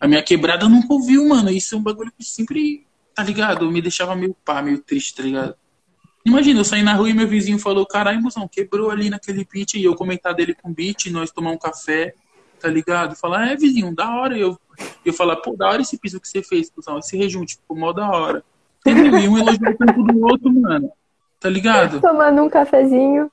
A 0.00 0.06
minha 0.06 0.22
quebrada 0.22 0.68
nunca 0.68 0.92
ouviu, 0.92 1.26
mano. 1.26 1.50
Isso 1.50 1.74
é 1.74 1.78
um 1.78 1.82
bagulho 1.82 2.12
que 2.16 2.24
sempre, 2.24 2.86
tá 3.14 3.22
ligado? 3.22 3.70
Me 3.70 3.80
deixava 3.80 4.14
meio 4.14 4.34
pá, 4.44 4.62
meio 4.62 4.78
triste, 4.78 5.14
tá 5.14 5.22
ligado? 5.22 5.56
Imagina, 6.24 6.60
eu 6.60 6.64
saí 6.64 6.82
na 6.82 6.94
rua 6.94 7.08
e 7.08 7.14
meu 7.14 7.26
vizinho 7.26 7.58
falou, 7.58 7.86
caralho, 7.86 8.20
musão, 8.20 8.46
quebrou 8.46 8.90
ali 8.90 9.08
naquele 9.08 9.46
beat, 9.50 9.74
e 9.74 9.84
eu 9.84 9.94
comentar 9.94 10.34
dele 10.34 10.54
com 10.54 10.72
beat, 10.72 11.06
nós 11.06 11.30
tomar 11.30 11.52
um 11.52 11.58
café, 11.58 12.14
tá 12.60 12.68
ligado? 12.68 13.16
Falar, 13.16 13.48
é, 13.50 13.56
vizinho, 13.56 13.94
da 13.94 14.10
hora. 14.14 14.36
E 14.36 14.42
eu, 14.42 14.58
eu 15.04 15.12
falar, 15.12 15.36
pô, 15.36 15.56
da 15.56 15.68
hora 15.68 15.80
esse 15.80 15.98
piso 15.98 16.20
que 16.20 16.28
você 16.28 16.42
fez, 16.42 16.68
cuzão, 16.70 16.98
esse 16.98 17.16
rejunte, 17.16 17.56
ficou 17.56 17.76
mó 17.76 17.92
da 17.92 18.10
hora. 18.10 18.44
Entendeu? 18.90 19.18
E 19.18 19.28
um 19.28 19.38
elogiou 19.38 19.70
o 19.70 19.76
tempo 19.76 20.02
do 20.02 20.26
outro, 20.26 20.52
mano. 20.52 20.90
Tá 21.40 21.48
ligado? 21.48 22.00
Tomando 22.00 22.42
um 22.42 22.48
cafezinho. 22.48 23.30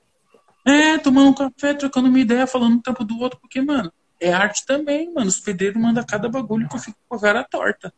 É, 0.66 0.98
tomando 0.98 1.30
um 1.30 1.34
café, 1.34 1.74
trocando 1.74 2.10
uma 2.10 2.20
ideia, 2.20 2.48
falando 2.48 2.74
um 2.74 2.82
tempo 2.82 3.04
do 3.04 3.20
outro, 3.20 3.40
porque, 3.40 3.62
mano, 3.62 3.92
é 4.20 4.34
arte 4.34 4.66
também, 4.66 5.12
mano. 5.14 5.28
Os 5.28 5.40
pedreiros 5.40 5.82
mandam 5.82 6.04
cada 6.08 6.28
bagulho 6.30 6.68
que 6.68 6.76
eu 6.76 6.80
fico 6.80 6.98
com 7.08 7.16
a 7.16 7.20
cara 7.20 7.44
torta. 7.44 7.94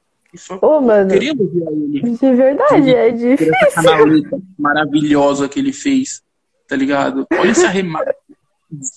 Ô, 0.62 0.82
mano. 0.82 1.10
Queria 1.10 1.32
elogiar 1.32 1.72
ele. 1.72 2.02
De 2.02 2.34
verdade, 2.36 2.94
é 2.94 3.12
difícil. 3.12 3.54
Essa 3.66 3.84
canaleta 3.84 4.40
maravilhosa 4.58 5.48
que 5.48 5.60
ele 5.60 5.72
fez, 5.72 6.22
tá 6.68 6.76
ligado? 6.76 7.26
Olha 7.32 7.52
esse 7.52 7.66
arremate. 7.66 8.14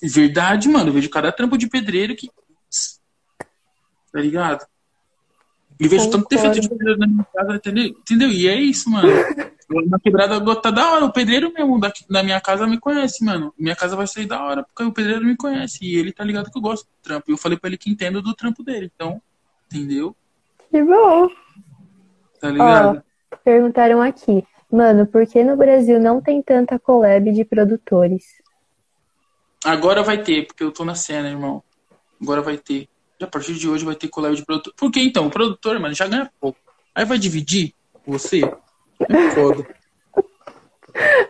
Verdade, 0.02 0.68
mano. 0.68 0.88
Eu 0.88 0.92
vejo 0.94 1.08
cada 1.08 1.30
trampo 1.30 1.56
de 1.56 1.68
pedreiro 1.68 2.16
que. 2.16 2.28
Tá 4.12 4.20
ligado? 4.20 4.66
E 5.80 5.88
vejo 5.88 6.10
tanto 6.10 6.28
defeito 6.28 6.60
de 6.60 6.68
pedreiro 6.68 6.98
na 6.98 7.06
minha 7.06 7.26
casa, 7.34 7.54
entendeu? 7.54 7.84
entendeu? 7.86 8.28
E 8.28 8.46
é 8.46 8.60
isso, 8.60 8.90
mano. 8.90 9.08
Uma 9.70 9.98
quebrada 9.98 10.38
tá 10.56 10.70
da 10.70 10.92
hora. 10.92 11.06
O 11.06 11.12
pedreiro 11.12 11.50
mesmo 11.54 11.80
daqui, 11.80 12.04
da 12.06 12.22
minha 12.22 12.38
casa 12.38 12.66
me 12.66 12.78
conhece, 12.78 13.24
mano. 13.24 13.54
Minha 13.58 13.74
casa 13.74 13.96
vai 13.96 14.06
sair 14.06 14.26
da 14.26 14.44
hora 14.44 14.62
porque 14.62 14.82
o 14.82 14.92
pedreiro 14.92 15.24
me 15.24 15.34
conhece. 15.36 15.78
E 15.82 15.96
ele 15.96 16.12
tá 16.12 16.22
ligado 16.22 16.50
que 16.50 16.58
eu 16.58 16.62
gosto 16.62 16.84
do 16.84 17.02
trampo. 17.02 17.30
E 17.30 17.32
eu 17.32 17.38
falei 17.38 17.56
pra 17.56 17.68
ele 17.68 17.78
que 17.78 17.90
entendo 17.90 18.20
do 18.20 18.34
trampo 18.34 18.62
dele. 18.62 18.90
Então, 18.94 19.22
entendeu? 19.72 20.14
Que 20.70 20.84
bom. 20.84 21.30
Tá 22.38 22.50
ligado? 22.50 23.02
Ó, 23.32 23.36
perguntaram 23.42 24.02
aqui. 24.02 24.44
Mano, 24.70 25.06
por 25.06 25.26
que 25.26 25.42
no 25.42 25.56
Brasil 25.56 25.98
não 25.98 26.20
tem 26.20 26.42
tanta 26.42 26.78
collab 26.78 27.32
de 27.32 27.44
produtores? 27.44 28.24
Agora 29.64 30.02
vai 30.02 30.22
ter, 30.22 30.46
porque 30.46 30.62
eu 30.62 30.72
tô 30.72 30.84
na 30.84 30.94
cena, 30.94 31.28
irmão. 31.28 31.62
Agora 32.20 32.42
vai 32.42 32.58
ter. 32.58 32.86
A 33.20 33.26
partir 33.26 33.54
de 33.54 33.68
hoje 33.68 33.84
vai 33.84 33.94
ter 33.94 34.08
collab 34.08 34.34
de 34.34 34.44
produtor. 34.44 34.72
Por 34.76 34.90
que 34.90 35.00
então? 35.00 35.26
O 35.26 35.30
produtor, 35.30 35.78
mano, 35.78 35.94
já 35.94 36.06
ganha 36.06 36.30
pouco. 36.40 36.58
Aí 36.94 37.04
vai 37.04 37.18
dividir 37.18 37.74
você? 38.06 38.40
É 39.08 39.30
foda. 39.34 39.66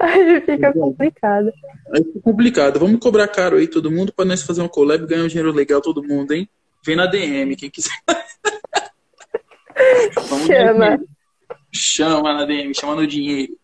Aí 0.01 0.41
fica 0.41 0.73
complicado. 0.73 1.53
Aí 1.95 2.05
fica 2.05 2.21
complicado. 2.21 2.81
Vamos 2.81 3.01
cobrar 3.01 3.29
caro 3.29 3.57
aí 3.57 3.69
todo 3.69 3.91
mundo 3.91 4.13
pra 4.13 4.25
nós 4.25 4.43
fazer 4.43 4.63
uma 4.63 4.69
collab 4.69 5.05
e 5.05 5.07
ganhar 5.07 5.25
um 5.25 5.29
dinheiro 5.29 5.53
legal 5.53 5.83
todo 5.83 6.03
mundo, 6.03 6.33
hein? 6.33 6.49
Vem 6.85 6.97
na 6.97 7.07
DM, 7.07 7.55
quem 7.57 7.71
quiser. 7.71 7.93
chama. 10.47 10.99
Chama 11.73 12.35
na 12.35 12.45
DM, 12.47 12.75
chama 12.75 12.97
no 12.97 13.07
dinheiro. 13.07 13.57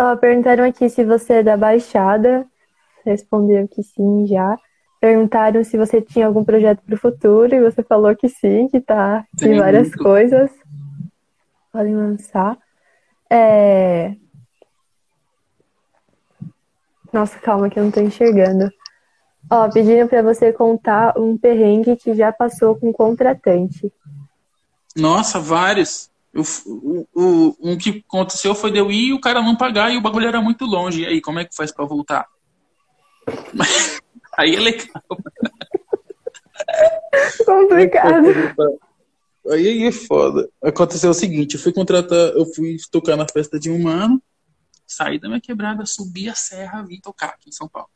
Ó, 0.00 0.16
perguntaram 0.16 0.64
aqui 0.64 0.88
se 0.88 1.04
você 1.04 1.34
é 1.34 1.42
da 1.42 1.56
Baixada. 1.56 2.46
Respondeu 3.04 3.68
que 3.68 3.82
sim 3.82 4.26
já. 4.26 4.56
Perguntaram 5.02 5.64
se 5.64 5.76
você 5.76 6.00
tinha 6.00 6.28
algum 6.28 6.44
projeto 6.44 6.80
para 6.86 6.94
o 6.94 6.96
futuro 6.96 7.52
e 7.52 7.60
você 7.60 7.82
falou 7.82 8.14
que 8.14 8.28
sim, 8.28 8.68
que 8.68 8.80
tá 8.80 9.26
em 9.42 9.58
várias 9.58 9.88
muito. 9.88 9.98
coisas. 10.00 10.48
Podem 11.72 11.96
lançar. 11.96 12.56
É... 13.28 14.14
Nossa, 17.12 17.36
calma 17.40 17.68
que 17.68 17.80
eu 17.80 17.82
não 17.82 17.90
tô 17.90 18.00
enxergando. 18.00 18.70
Ó, 19.50 19.68
pediram 19.68 20.06
para 20.06 20.22
você 20.22 20.52
contar 20.52 21.18
um 21.18 21.36
perrengue 21.36 21.96
que 21.96 22.14
já 22.14 22.30
passou 22.30 22.76
com 22.76 22.92
contratante. 22.92 23.92
Nossa, 24.94 25.40
vários. 25.40 26.12
Eu, 26.32 26.44
o, 26.64 27.08
o, 27.12 27.56
um 27.60 27.76
que 27.76 28.04
aconteceu 28.08 28.54
foi 28.54 28.70
de 28.70 28.78
eu 28.78 28.88
ir 28.88 29.08
e 29.08 29.12
o 29.12 29.20
cara 29.20 29.42
não 29.42 29.56
pagar 29.56 29.92
e 29.92 29.96
o 29.96 30.00
bagulho 30.00 30.28
era 30.28 30.40
muito 30.40 30.64
longe. 30.64 31.02
E 31.02 31.06
aí, 31.06 31.20
como 31.20 31.40
é 31.40 31.44
que 31.44 31.56
faz 31.56 31.72
para 31.72 31.84
voltar? 31.84 32.24
Aí 34.36 34.56
é 34.56 34.60
legal. 34.60 35.02
Complicado. 37.44 38.26
Aí 39.50 39.84
é 39.84 39.92
foda. 39.92 40.48
Aconteceu 40.62 41.10
o 41.10 41.14
seguinte, 41.14 41.54
eu 41.54 41.60
fui 41.60 41.72
contratar, 41.72 42.32
eu 42.34 42.46
fui 42.46 42.76
tocar 42.90 43.16
na 43.16 43.26
festa 43.28 43.58
de 43.58 43.70
um 43.70 43.82
mano, 43.82 44.22
saí 44.86 45.18
da 45.18 45.28
minha 45.28 45.40
quebrada, 45.40 45.86
subi 45.86 46.28
a 46.28 46.34
serra, 46.34 46.82
vim 46.82 47.00
tocar 47.00 47.30
aqui 47.30 47.48
em 47.48 47.52
São 47.52 47.68
Paulo. 47.68 47.88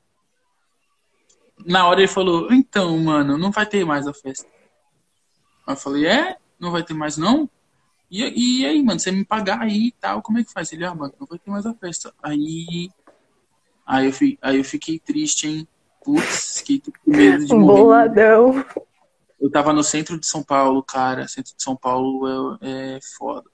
Na 1.65 1.89
hora 1.89 2.01
ele 2.01 2.09
falou, 2.09 2.53
então, 2.53 2.97
mano, 2.99 3.39
não 3.39 3.51
vai 3.51 3.67
ter 3.67 3.85
mais 3.85 4.07
a 4.07 4.13
festa. 4.13 4.49
Eu 5.67 5.77
falei, 5.77 6.07
é? 6.07 6.37
Não 6.59 6.71
vai 6.71 6.83
ter 6.83 6.95
mais 6.95 7.17
não? 7.17 7.49
E, 8.11 8.61
e 8.61 8.67
aí, 8.67 8.83
mano, 8.83 9.01
você 9.01 9.11
me 9.11 9.25
pagar 9.25 9.63
aí 9.63 9.89
e 9.89 9.93
tal, 9.93 10.23
como 10.23 10.39
é 10.39 10.45
que 10.45 10.53
faz? 10.53 10.73
Ele, 10.73 10.85
ah, 10.85 10.95
mano, 10.95 11.15
não 11.19 11.27
vai 11.27 11.39
ter 11.39 11.51
mais 11.51 11.67
a 11.67 11.75
festa. 11.75 12.15
Aí. 12.23 12.91
Aí 13.85 14.07
eu, 14.07 14.13
fi, 14.13 14.39
aí 14.43 14.59
eu 14.59 14.65
fiquei 14.65 14.99
triste, 14.99 15.47
hein? 15.47 15.69
Putz, 16.07 16.63
com 17.05 17.11
medo 17.11 17.45
de 17.45 17.53
morrer. 17.53 17.83
Boladão. 17.83 18.65
Eu 19.41 19.51
tava 19.51 19.73
no 19.73 19.83
centro 19.83 20.17
de 20.21 20.25
São 20.25 20.41
Paulo, 20.41 20.81
cara. 20.81 21.27
Centro 21.27 21.53
de 21.57 21.61
São 21.61 21.75
Paulo 21.75 22.57
é, 22.63 22.95
é 22.95 23.01
foda. 23.19 23.51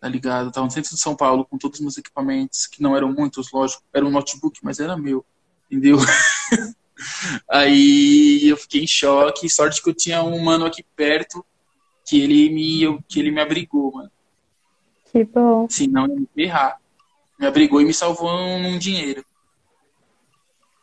Tá 0.00 0.08
ligado? 0.08 0.46
Eu 0.46 0.52
tava 0.52 0.64
no 0.64 0.72
centro 0.72 0.94
de 0.94 0.98
São 0.98 1.14
Paulo 1.14 1.44
com 1.44 1.58
todos 1.58 1.78
os 1.78 1.82
meus 1.82 1.98
equipamentos, 1.98 2.66
que 2.66 2.82
não 2.82 2.96
eram 2.96 3.12
muitos, 3.12 3.52
lógico. 3.52 3.82
Era 3.92 4.06
um 4.06 4.10
notebook, 4.10 4.58
mas 4.62 4.80
era 4.80 4.96
meu. 4.96 5.22
Entendeu? 5.70 5.98
aí 7.46 8.48
eu 8.48 8.56
fiquei 8.56 8.84
em 8.84 8.86
choque. 8.86 9.50
Sorte 9.50 9.82
que 9.82 9.90
eu 9.90 9.94
tinha 9.94 10.22
um 10.22 10.42
mano 10.42 10.64
aqui 10.64 10.82
perto 10.96 11.44
que 12.06 12.22
ele 12.22 12.48
me, 12.48 13.02
que 13.06 13.20
ele 13.20 13.30
me 13.30 13.42
abrigou, 13.42 13.92
mano. 13.92 14.10
Que 15.12 15.24
bom. 15.24 15.66
Senão 15.68 16.06
ia 16.06 16.16
me 16.16 16.28
ferrar. 16.34 16.80
Me 17.38 17.46
abrigou 17.46 17.82
e 17.82 17.84
me 17.84 17.92
salvou 17.92 18.58
num 18.58 18.78
dinheiro. 18.78 19.22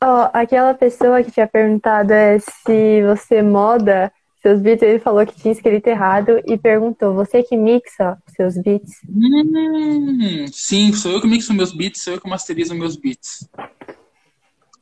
Oh, 0.01 0.29
aquela 0.31 0.73
pessoa 0.73 1.21
que 1.21 1.31
tinha 1.31 1.47
perguntado 1.47 2.13
é 2.13 2.39
se 2.39 3.03
você 3.03 3.41
moda 3.41 4.11
seus 4.41 4.61
beats, 4.61 4.81
ele 4.81 4.99
falou 4.99 5.25
que 5.25 5.35
tinha 5.35 5.51
escrito 5.51 5.87
errado 5.87 6.41
e 6.45 6.57
perguntou: 6.57 7.13
você 7.13 7.43
que 7.43 7.57
mixa 7.57 8.17
seus 8.33 8.55
beats? 8.57 9.01
Hum, 9.09 10.45
sim, 10.51 10.93
sou 10.93 11.11
eu 11.11 11.19
que 11.19 11.27
mixo 11.27 11.53
meus 11.53 11.73
beats, 11.73 12.01
sou 12.01 12.13
eu 12.13 12.21
que 12.21 12.29
masterizo 12.29 12.73
meus 12.73 12.95
beats. 12.95 13.49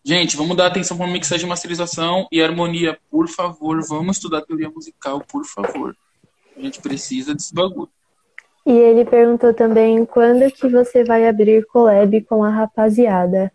Gente, 0.06 0.38
vamos 0.38 0.56
dar 0.56 0.68
atenção 0.68 0.96
para 0.96 1.08
mixagem, 1.08 1.50
masterização 1.50 2.28
e 2.32 2.42
harmonia, 2.42 2.98
por 3.10 3.28
favor. 3.28 3.82
Vamos 3.90 4.18
estudar 4.18 4.44
teoria 4.44 4.70
musical, 4.70 5.20
por 5.28 5.44
favor. 5.44 5.96
A 6.56 6.62
gente 6.62 6.80
precisa 6.80 7.34
desse 7.34 7.54
bagulho. 7.54 7.90
E 8.66 8.72
ele 8.72 9.04
perguntou 9.04 9.54
também 9.54 10.06
quando 10.06 10.50
que 10.52 10.70
você 10.70 11.04
vai 11.04 11.28
abrir 11.28 11.66
collab 11.66 12.22
com 12.22 12.44
a 12.44 12.50
rapaziada. 12.50 13.52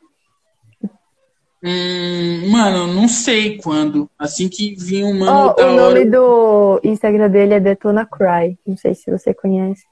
Hum, 1.64 2.50
mano, 2.50 2.88
não 2.88 3.06
sei 3.06 3.56
quando. 3.56 4.10
Assim 4.18 4.48
que 4.48 4.74
vir 4.74 5.04
um 5.04 5.18
mano 5.18 5.50
oh, 5.50 5.54
da 5.54 5.66
O 5.66 5.76
nome 5.76 6.00
hora... 6.00 6.10
do 6.10 6.80
Instagram 6.82 7.30
dele 7.30 7.54
é 7.54 7.60
Detona 7.60 8.04
Cry. 8.04 8.58
Não 8.66 8.76
sei 8.76 8.94
se 8.94 9.10
você 9.10 9.32
conhece. 9.32 9.84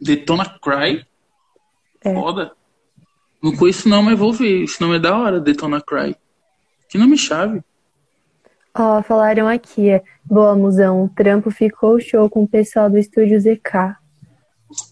Detona 0.00 0.46
Cry? 0.62 1.04
É. 2.02 2.14
Foda. 2.14 2.52
Não 3.42 3.54
conheço 3.54 3.88
não, 3.88 4.02
mas 4.02 4.18
vou 4.18 4.32
ver. 4.32 4.64
Esse 4.64 4.80
nome 4.80 4.96
é 4.96 5.00
da 5.00 5.16
hora, 5.16 5.38
Detona 5.38 5.82
Cry. 5.82 6.16
Que 6.88 6.96
nome 6.96 7.18
chave. 7.18 7.62
Ó, 8.74 8.98
oh, 8.98 9.02
falaram 9.02 9.48
aqui, 9.48 9.90
é. 9.90 10.02
Boa, 10.24 10.54
musão. 10.56 11.04
O 11.04 11.08
trampo 11.08 11.50
ficou 11.50 12.00
show 12.00 12.30
com 12.30 12.44
o 12.44 12.48
pessoal 12.48 12.88
do 12.88 12.96
estúdio 12.96 13.38
ZK. 13.38 13.99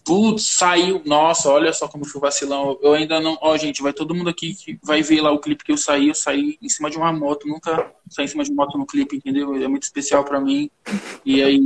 Putz, 0.05 0.43
saiu. 0.43 1.01
Nossa, 1.05 1.49
olha 1.49 1.71
só 1.71 1.87
como 1.87 2.05
foi 2.05 2.19
vacilão. 2.21 2.77
Eu 2.81 2.93
ainda 2.93 3.19
não. 3.19 3.37
Ó, 3.41 3.55
gente, 3.57 3.81
vai 3.81 3.93
todo 3.93 4.13
mundo 4.13 4.29
aqui 4.29 4.53
que 4.53 4.79
vai 4.83 5.01
ver 5.01 5.21
lá 5.21 5.31
o 5.31 5.39
clipe 5.39 5.63
que 5.63 5.71
eu 5.71 5.77
saí. 5.77 6.09
Eu 6.09 6.15
saí 6.15 6.57
em 6.61 6.69
cima 6.69 6.89
de 6.89 6.97
uma 6.97 7.11
moto. 7.13 7.47
Nunca 7.47 7.91
saí 8.09 8.25
em 8.25 8.27
cima 8.27 8.43
de 8.43 8.51
moto 8.51 8.77
no 8.77 8.85
clipe, 8.85 9.15
entendeu? 9.15 9.55
É 9.55 9.67
muito 9.67 9.83
especial 9.83 10.23
pra 10.23 10.39
mim. 10.39 10.69
E 11.25 11.41
aí. 11.41 11.61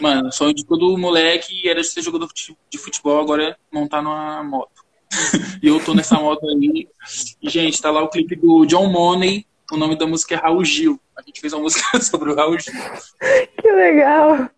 Mano, 0.00 0.32
sonho 0.32 0.52
de 0.52 0.66
todo 0.66 0.98
moleque 0.98 1.68
era 1.68 1.82
ser 1.82 2.02
jogador 2.02 2.28
de 2.68 2.78
futebol, 2.78 3.20
agora 3.20 3.50
é 3.50 3.56
montar 3.72 4.02
numa 4.02 4.42
moto. 4.42 4.84
e 5.62 5.68
eu 5.68 5.82
tô 5.82 5.94
nessa 5.94 6.16
moto 6.16 6.46
aí. 6.48 6.88
E, 7.40 7.48
gente, 7.48 7.80
tá 7.80 7.90
lá 7.90 8.02
o 8.02 8.08
clipe 8.08 8.36
do 8.36 8.66
John 8.66 8.88
Money 8.90 9.46
o 9.70 9.76
nome 9.76 9.96
da 9.96 10.06
música 10.06 10.34
é 10.34 10.38
Raul 10.38 10.64
Gil. 10.64 10.98
A 11.16 11.22
gente 11.22 11.40
fez 11.40 11.52
uma 11.52 11.62
música 11.62 11.82
sobre 12.00 12.30
o 12.30 12.34
Raul 12.34 12.58
Gil. 12.58 12.72
Que 13.60 13.70
legal! 13.70 14.48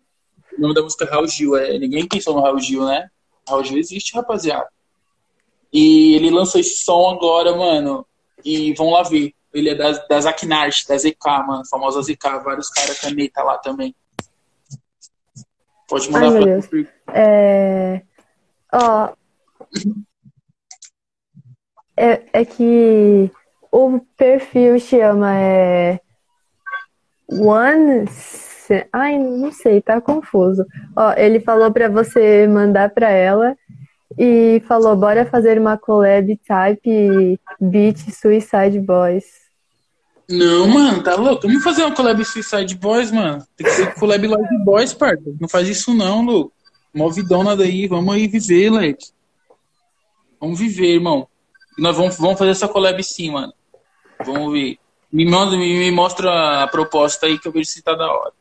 O 0.61 0.65
nome 0.65 0.75
da 0.75 0.83
música 0.83 1.05
é 1.05 1.09
Raul 1.09 1.27
Gil. 1.27 1.57
É, 1.57 1.79
ninguém 1.79 2.07
pensou 2.07 2.35
no 2.35 2.41
Raul 2.41 2.59
Gil, 2.59 2.85
né? 2.85 3.09
Raul 3.49 3.63
Gil 3.63 3.79
existe, 3.79 4.13
rapaziada. 4.13 4.69
E 5.73 6.13
ele 6.13 6.29
lançou 6.29 6.61
esse 6.61 6.75
som 6.75 7.09
agora, 7.09 7.55
mano. 7.57 8.05
E 8.45 8.71
vão 8.75 8.91
lá 8.91 9.01
ver. 9.01 9.33
Ele 9.51 9.69
é 9.69 9.75
da, 9.75 9.91
da 9.91 10.21
Zaknart, 10.21 10.85
da 10.87 10.95
ZK, 10.95 11.25
mano. 11.47 11.65
Famosa 11.67 12.03
ZK. 12.03 12.43
Vários 12.43 12.69
caras 12.69 12.99
caneta 12.99 13.41
lá 13.41 13.57
também. 13.57 13.95
Pode 15.89 16.11
mandar 16.11 16.27
Ai, 16.27 16.33
meu 16.33 16.45
Deus. 16.45 16.87
É... 17.07 18.03
Ó, 18.71 19.09
é, 21.97 22.23
é 22.33 22.45
que 22.45 23.31
o 23.71 23.99
perfil 24.15 24.79
chama 24.79 25.35
é 25.35 25.99
One. 27.27 28.05
Ai, 28.91 29.17
não 29.17 29.51
sei, 29.51 29.81
tá 29.81 29.99
confuso. 29.99 30.65
Ó, 30.95 31.13
ele 31.13 31.39
falou 31.39 31.71
pra 31.71 31.89
você 31.89 32.47
mandar 32.47 32.89
pra 32.89 33.09
ela 33.09 33.55
e 34.17 34.61
falou: 34.67 34.95
bora 34.95 35.25
fazer 35.25 35.59
uma 35.59 35.77
collab 35.77 36.39
type 36.47 37.39
beat 37.59 37.97
Suicide 37.97 38.79
Boys. 38.79 39.25
Não, 40.29 40.67
mano, 40.67 41.03
tá 41.03 41.15
louco. 41.15 41.47
Vamos 41.47 41.63
fazer 41.63 41.83
uma 41.83 41.93
collab 41.93 42.23
Suicide 42.23 42.75
Boys, 42.75 43.11
mano. 43.11 43.45
Tem 43.55 43.67
que 43.67 43.73
ser 43.73 43.93
collab 43.95 44.25
Live 44.25 44.63
Boys, 44.63 44.93
parça. 44.93 45.23
Não 45.39 45.49
faz 45.49 45.67
isso 45.67 45.93
não, 45.93 46.23
louco. 46.23 46.53
Movidona 46.93 47.55
daí, 47.55 47.87
vamos 47.87 48.13
aí 48.13 48.27
viver, 48.27 48.69
leque. 48.69 49.07
Vamos 50.39 50.59
viver, 50.59 50.95
irmão. 50.95 51.27
Nós 51.77 51.95
vamos, 51.95 52.17
vamos 52.17 52.37
fazer 52.37 52.51
essa 52.51 52.67
collab 52.67 53.01
sim, 53.03 53.31
mano. 53.31 53.53
Vamos 54.25 54.51
ver. 54.53 54.77
Me, 55.11 55.25
manda, 55.25 55.57
me, 55.57 55.79
me 55.79 55.91
mostra 55.91 56.63
a 56.63 56.67
proposta 56.67 57.25
aí 57.25 57.37
que 57.37 57.47
eu 57.47 57.51
vejo 57.51 57.69
se 57.69 57.81
tá 57.81 57.93
da 57.93 58.09
hora. 58.11 58.33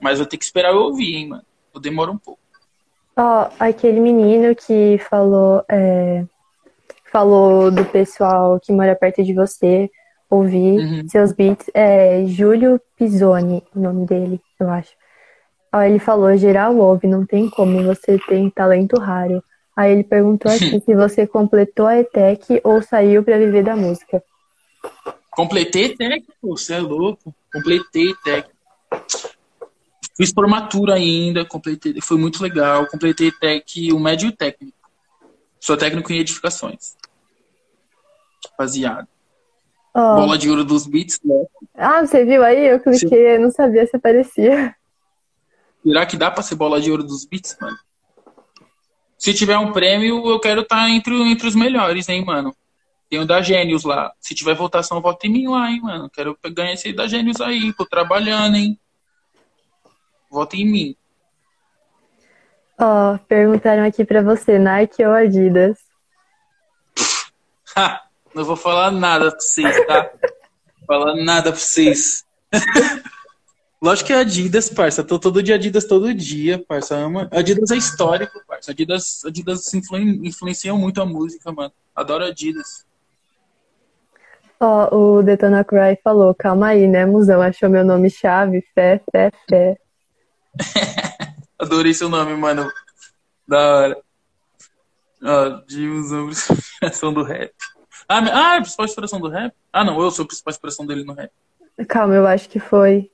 Mas 0.00 0.18
vou 0.18 0.26
ter 0.26 0.36
que 0.36 0.44
esperar 0.44 0.72
eu 0.72 0.80
ouvir, 0.80 1.14
hein, 1.14 1.28
mano. 1.28 1.44
Demora 1.80 2.10
um 2.10 2.18
pouco. 2.18 2.40
Ó, 3.16 3.44
oh, 3.44 3.50
aquele 3.58 4.00
menino 4.00 4.54
que 4.54 4.98
falou, 5.08 5.64
é, 5.68 6.24
falou 7.12 7.70
do 7.70 7.84
pessoal 7.84 8.58
que 8.60 8.72
mora 8.72 8.96
perto 8.96 9.22
de 9.22 9.34
você, 9.34 9.90
ouvir 10.28 10.78
uhum. 10.78 11.08
seus 11.08 11.32
beats, 11.32 11.68
é 11.74 12.24
Júlio 12.26 12.80
Pisoni, 12.96 13.62
o 13.74 13.80
nome 13.80 14.06
dele, 14.06 14.40
eu 14.58 14.70
acho. 14.70 14.92
Ó, 15.72 15.82
ele 15.82 15.98
falou, 15.98 16.36
geral 16.36 16.76
ouve, 16.76 17.06
não 17.06 17.26
tem 17.26 17.48
como, 17.50 17.82
você 17.82 18.18
tem 18.28 18.48
talento 18.50 18.98
raro. 18.98 19.42
Aí 19.76 19.92
ele 19.92 20.04
perguntou 20.04 20.50
aqui 20.50 20.80
se 20.84 20.94
você 20.94 21.26
completou 21.26 21.86
a 21.86 21.98
ETEC 21.98 22.60
ou 22.64 22.82
saiu 22.82 23.22
para 23.22 23.38
viver 23.38 23.62
da 23.62 23.76
música. 23.76 24.22
Completei 25.30 25.86
ETEC, 25.86 26.26
pô, 26.40 26.56
você 26.56 26.74
é 26.74 26.80
louco. 26.80 27.34
Completei 27.52 28.10
ETEC. 28.10 28.48
Fiz 30.16 30.30
formatura 30.32 30.94
ainda, 30.94 31.44
completei, 31.44 32.00
foi 32.02 32.18
muito 32.18 32.42
legal. 32.42 32.86
Completei 32.86 33.28
ETEC, 33.28 33.92
o 33.92 33.98
médio 33.98 34.26
e 34.26 34.28
o 34.30 34.36
técnico. 34.36 34.76
Sou 35.58 35.76
técnico 35.76 36.12
em 36.12 36.18
edificações. 36.18 36.96
Rapaziada. 38.50 39.08
Oh. 39.94 40.14
Bola 40.16 40.38
de 40.38 40.48
ouro 40.48 40.64
dos 40.64 40.86
beats, 40.86 41.20
né? 41.24 41.44
Ah, 41.74 42.04
você 42.04 42.24
viu 42.24 42.44
aí? 42.44 42.66
Eu 42.66 42.80
cliquei, 42.80 43.36
eu 43.36 43.40
não 43.40 43.50
sabia 43.50 43.86
se 43.86 43.96
aparecia. 43.96 44.74
Será 45.82 46.06
que 46.06 46.16
dá 46.16 46.30
pra 46.30 46.42
ser 46.42 46.54
bola 46.54 46.80
de 46.80 46.90
ouro 46.90 47.02
dos 47.02 47.24
beats, 47.24 47.56
mano? 47.60 47.76
Se 49.18 49.34
tiver 49.34 49.58
um 49.58 49.72
prêmio, 49.72 50.26
eu 50.26 50.40
quero 50.40 50.62
estar 50.62 50.76
tá 50.76 50.90
entre, 50.90 51.14
entre 51.22 51.46
os 51.46 51.54
melhores, 51.54 52.08
hein, 52.08 52.24
mano. 52.24 52.54
Tem 53.10 53.18
o 53.18 53.26
da 53.26 53.42
Gênios 53.42 53.84
lá. 53.84 54.12
Se 54.20 54.34
tiver 54.34 54.54
votação, 54.54 55.00
vota 55.00 55.26
em 55.26 55.30
mim 55.30 55.48
lá, 55.48 55.70
hein, 55.70 55.80
mano. 55.82 56.08
Quero 56.08 56.38
ganhar 56.52 56.72
esse 56.72 56.92
da 56.92 57.06
Gênios 57.06 57.40
aí. 57.40 57.72
Tô 57.74 57.84
trabalhando, 57.84 58.56
hein. 58.56 58.78
Vota 60.30 60.56
em 60.56 60.70
mim. 60.70 60.96
Ó, 62.78 63.14
oh, 63.14 63.18
perguntaram 63.26 63.84
aqui 63.84 64.04
pra 64.04 64.22
você, 64.22 64.58
Nike 64.58 65.04
ou 65.04 65.12
Adidas? 65.12 65.78
Ha, 67.76 68.02
não 68.34 68.44
vou 68.44 68.56
falar 68.56 68.90
nada 68.90 69.30
pra 69.30 69.40
vocês, 69.40 69.86
tá? 69.86 70.10
falar 70.86 71.14
nada 71.14 71.52
pra 71.52 71.60
vocês. 71.60 72.24
Lógico 73.82 74.08
que 74.08 74.12
é 74.12 74.16
Adidas, 74.16 74.68
parça. 74.68 75.04
Tô 75.04 75.18
todo 75.18 75.42
dia 75.42 75.54
Adidas 75.54 75.84
todo 75.84 76.12
dia, 76.12 76.62
parça. 76.66 76.96
Ama. 76.96 77.28
Adidas 77.30 77.70
é 77.70 77.76
histórico, 77.76 78.42
parça. 78.46 78.72
Adidas, 78.72 79.24
Adidas 79.24 79.72
influen, 79.72 80.20
influenciam 80.24 80.76
muito 80.76 81.00
a 81.00 81.06
música, 81.06 81.50
mano. 81.52 81.72
Adoro 81.94 82.24
Adidas. 82.24 82.84
Ó, 84.58 84.88
oh, 84.90 85.18
o 85.18 85.22
Detona 85.22 85.64
Cry 85.64 85.98
falou, 86.04 86.34
calma 86.34 86.68
aí, 86.68 86.86
né, 86.86 87.06
musão? 87.06 87.40
Achou 87.40 87.70
meu 87.70 87.84
nome 87.84 88.10
chave? 88.10 88.62
Fé, 88.74 89.00
fé, 89.10 89.30
fé. 89.48 89.78
Adorei 91.58 91.94
seu 91.94 92.08
nome, 92.08 92.34
mano. 92.34 92.70
Da 93.46 93.76
hora. 93.76 94.02
Ó, 95.22 95.48
de 95.66 95.86
musão, 95.86 96.28
inspiração 96.30 97.12
do 97.12 97.22
rap. 97.22 97.52
Ah, 98.08 98.22
ah, 98.32 98.56
é 98.56 98.60
principal 98.60 98.86
inspiração 98.86 99.20
do 99.20 99.28
rap? 99.28 99.54
Ah, 99.72 99.84
não, 99.84 100.00
eu 100.00 100.10
sou 100.10 100.24
a 100.24 100.26
principal 100.26 100.50
inspiração 100.52 100.86
dele 100.86 101.04
no 101.04 101.12
rap. 101.12 101.30
Calma, 101.88 102.14
eu 102.14 102.26
acho 102.26 102.48
que 102.48 102.58
foi. 102.58 103.10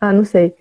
Ah, 0.00 0.12
não 0.12 0.24
sei. 0.24 0.54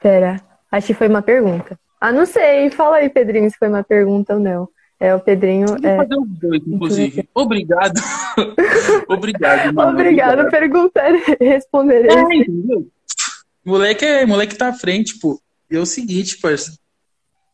Pera, 0.00 0.40
acho 0.70 0.88
que 0.88 0.94
foi 0.94 1.08
uma 1.08 1.22
pergunta. 1.22 1.78
Ah, 2.00 2.12
não 2.12 2.26
sei. 2.26 2.70
Fala 2.70 2.96
aí, 2.96 3.08
Pedrinho, 3.08 3.50
se 3.50 3.58
foi 3.58 3.68
uma 3.68 3.84
pergunta 3.84 4.34
ou 4.34 4.40
não. 4.40 4.68
É, 4.98 5.14
o 5.14 5.20
Pedrinho. 5.20 5.66
Vou 5.66 5.78
é... 5.82 5.96
fazer 5.96 6.16
os 6.16 6.28
dois, 6.28 6.62
inclusive. 6.66 7.28
Obrigado. 7.34 8.00
obrigado, 9.08 9.74
mano. 9.74 9.92
Obrigado, 9.92 10.40
obrigado. 10.40 10.50
perguntar 10.50 11.10
responder. 11.38 12.06
É, 12.06 12.22
moleque, 13.66 14.04
é, 14.04 14.24
moleque 14.24 14.56
tá 14.56 14.68
à 14.68 14.72
frente, 14.72 15.18
pô. 15.18 15.40
E 15.70 15.76
é 15.76 15.80
o 15.80 15.86
seguinte, 15.86 16.38
parça. 16.38 16.78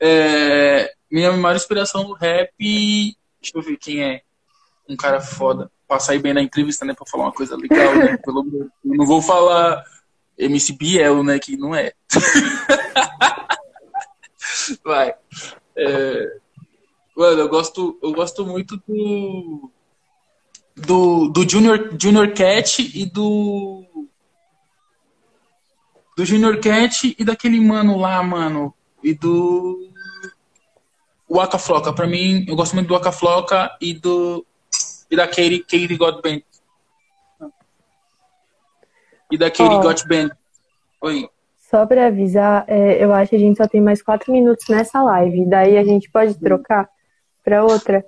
É, 0.00 0.92
minha 1.10 1.32
maior 1.32 1.56
inspiração 1.56 2.04
do 2.04 2.14
rap. 2.14 2.52
Deixa 2.58 3.56
eu 3.56 3.62
ver 3.62 3.76
quem 3.76 4.02
é. 4.02 4.22
Um 4.88 4.96
cara 4.96 5.20
foda. 5.20 5.70
Pra 5.88 5.98
sair 5.98 6.18
bem 6.18 6.34
na 6.34 6.42
entrevista, 6.42 6.84
né? 6.84 6.94
Pra 6.94 7.06
falar 7.06 7.24
uma 7.24 7.32
coisa 7.32 7.56
legal, 7.56 7.94
né? 7.94 8.16
Pelo, 8.24 8.70
eu 8.84 8.84
não 8.84 9.06
vou 9.06 9.22
falar 9.22 9.82
MC 10.38 10.72
Biel, 10.72 11.22
né? 11.22 11.38
Que 11.38 11.56
não 11.56 11.74
é. 11.74 11.92
Vai. 14.84 15.14
É... 15.76 16.36
Mano, 17.16 17.40
eu 17.40 17.48
gosto, 17.48 17.98
eu 18.02 18.12
gosto 18.12 18.46
muito 18.46 18.76
do. 18.88 19.70
Do, 20.74 21.28
do 21.28 21.48
Junior, 21.48 21.90
Junior 22.00 22.32
Cat 22.32 22.90
e 22.94 23.04
do. 23.04 23.84
Do 26.16 26.24
Junior 26.24 26.60
Cat 26.60 27.14
e 27.18 27.24
daquele 27.24 27.60
mano 27.60 27.98
lá, 27.98 28.22
mano. 28.22 28.74
E 29.02 29.14
do. 29.14 29.88
O 31.28 31.40
Aka 31.40 31.58
Floca. 31.58 31.92
Pra 31.92 32.06
mim, 32.06 32.44
eu 32.46 32.54
gosto 32.54 32.74
muito 32.74 32.88
do 32.88 32.96
Aka 32.96 33.12
Floca 33.12 33.76
e 33.80 33.94
do. 33.94 34.44
E 35.10 35.16
da 35.16 35.26
Katie, 35.26 35.60
Katie 35.60 35.96
Godband 35.96 36.42
e 39.32 39.38
daquele 39.38 39.74
oh. 39.74 39.80
Got 39.80 40.06
Band. 40.06 40.28
Oi. 41.00 41.28
Só 41.58 41.86
para 41.86 42.08
avisar, 42.08 42.66
é, 42.68 43.02
eu 43.02 43.14
acho 43.14 43.30
que 43.30 43.36
a 43.36 43.38
gente 43.38 43.56
só 43.56 43.66
tem 43.66 43.80
mais 43.80 44.02
quatro 44.02 44.30
minutos 44.30 44.68
nessa 44.68 45.02
live. 45.02 45.46
Daí 45.46 45.78
a 45.78 45.84
gente 45.84 46.10
pode 46.10 46.34
trocar 46.34 46.86
para 47.42 47.64
outra. 47.64 48.04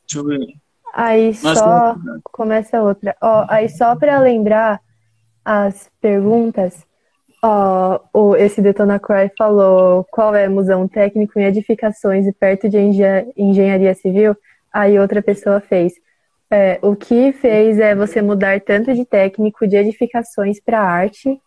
Deixa 0.00 0.18
eu 0.18 0.24
ver. 0.24 0.54
Aí 0.92 1.32
só 1.32 1.94
começa 2.24 2.82
outra. 2.82 3.16
Ó, 3.22 3.46
aí 3.48 3.68
só 3.68 3.94
para 3.94 4.18
lembrar 4.18 4.80
as 5.44 5.88
perguntas, 6.00 6.84
ó, 7.42 8.00
o, 8.12 8.36
esse 8.36 8.60
Detona 8.60 8.98
Cry 8.98 9.30
falou 9.36 10.04
qual 10.10 10.34
é 10.34 10.48
museu 10.48 10.88
técnico 10.88 11.38
em 11.38 11.44
edificações 11.44 12.26
e 12.26 12.32
perto 12.32 12.68
de 12.68 12.78
engenharia 13.36 13.94
civil. 13.94 14.36
Aí 14.72 14.98
outra 14.98 15.22
pessoa 15.22 15.60
fez. 15.60 15.94
É, 16.50 16.78
o 16.80 16.94
que 16.94 17.32
fez 17.32 17.78
é 17.78 17.94
você 17.94 18.22
mudar 18.22 18.60
tanto 18.60 18.94
de 18.94 19.04
técnico 19.04 19.66
de 19.66 19.76
edificações 19.76 20.60
para 20.60 20.80
arte. 20.80 21.40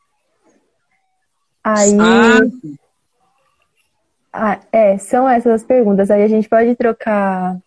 Aí. 1.63 1.97
Ah. 1.99 2.39
ah, 4.33 4.59
é, 4.71 4.97
são 4.97 5.27
essas 5.27 5.53
as 5.53 5.63
perguntas. 5.63 6.11
Aí 6.11 6.23
a 6.23 6.27
gente 6.27 6.49
pode 6.49 6.75
trocar. 6.75 7.57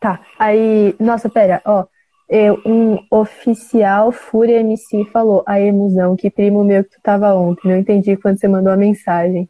Tá, 0.00 0.20
aí. 0.38 0.94
Nossa, 1.00 1.28
pera, 1.30 1.62
ó. 1.64 1.86
Eu, 2.28 2.60
um 2.64 2.98
oficial 3.10 4.10
Fúria 4.10 4.60
MC 4.60 5.04
falou: 5.12 5.42
a 5.46 5.60
emusão, 5.60 6.16
que 6.16 6.30
primo 6.30 6.64
meu 6.64 6.84
que 6.84 6.90
tu 6.90 7.00
tava 7.02 7.34
ontem. 7.34 7.68
Não 7.68 7.76
entendi 7.76 8.16
quando 8.16 8.38
você 8.38 8.48
mandou 8.48 8.72
a 8.72 8.76
mensagem. 8.76 9.48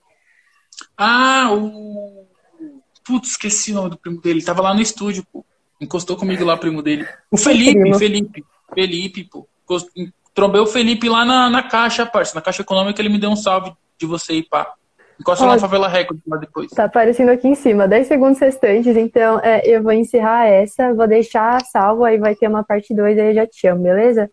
Ah, 0.96 1.50
o 1.52 2.24
Putz, 3.04 3.30
esqueci 3.30 3.72
o 3.72 3.74
nome 3.74 3.90
do 3.90 3.98
primo 3.98 4.20
dele. 4.20 4.38
Ele 4.38 4.46
tava 4.46 4.62
lá 4.62 4.72
no 4.72 4.80
estúdio, 4.80 5.24
pô. 5.30 5.44
Encostou 5.80 6.16
comigo 6.16 6.44
lá, 6.44 6.56
primo 6.56 6.82
dele. 6.82 7.06
O 7.30 7.36
Felipe, 7.36 7.98
Felipe. 7.98 8.44
Felipe, 8.74 9.24
pô. 9.24 9.46
Trombei 10.32 10.60
o 10.60 10.66
Felipe 10.66 11.08
lá 11.08 11.24
na, 11.24 11.50
na 11.50 11.62
caixa, 11.62 12.06
parça. 12.06 12.34
Na 12.34 12.40
caixa 12.40 12.62
econômica 12.62 13.00
ele 13.00 13.10
me 13.10 13.18
deu 13.18 13.30
um 13.30 13.36
salve 13.36 13.72
de 13.98 14.06
você 14.06 14.32
aí, 14.32 14.42
pá. 14.42 14.72
Encosta 15.20 15.44
lá 15.44 15.52
na 15.52 15.60
favela 15.60 15.88
Record 15.88 16.18
lá 16.26 16.36
depois. 16.36 16.70
Tá 16.70 16.84
aparecendo 16.84 17.30
aqui 17.30 17.46
em 17.46 17.54
cima, 17.54 17.86
10 17.86 18.06
segundos 18.06 18.38
restantes, 18.40 18.96
então 18.96 19.40
é, 19.40 19.62
eu 19.64 19.82
vou 19.82 19.92
encerrar 19.92 20.46
essa, 20.46 20.92
vou 20.92 21.06
deixar 21.06 21.60
salvo, 21.62 22.04
aí 22.04 22.18
vai 22.18 22.34
ter 22.34 22.48
uma 22.48 22.64
parte 22.64 22.94
2, 22.94 23.18
aí 23.18 23.28
eu 23.28 23.34
já 23.34 23.46
te 23.46 23.60
chamo, 23.60 23.82
beleza? 23.82 24.30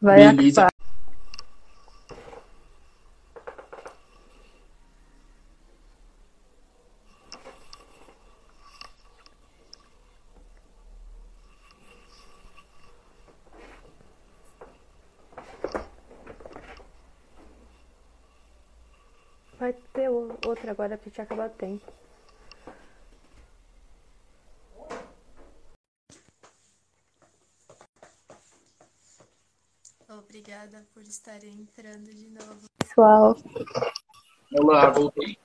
Vai 0.00 0.34
beleza. 0.34 0.62
Acabar. 0.62 0.72
Ter 20.08 20.48
outra 20.48 20.70
agora 20.70 20.96
porque 20.96 21.10
tinha 21.10 21.24
acabado 21.24 21.52
o 21.52 21.56
tempo. 21.56 21.84
Obrigada 30.08 30.86
por 30.94 31.02
estarem 31.02 31.50
entrando 31.50 32.06
de 32.06 32.30
novo. 32.30 32.64
Pessoal. 32.78 33.36
Olá, 34.54 34.88
voltei. 34.88 35.36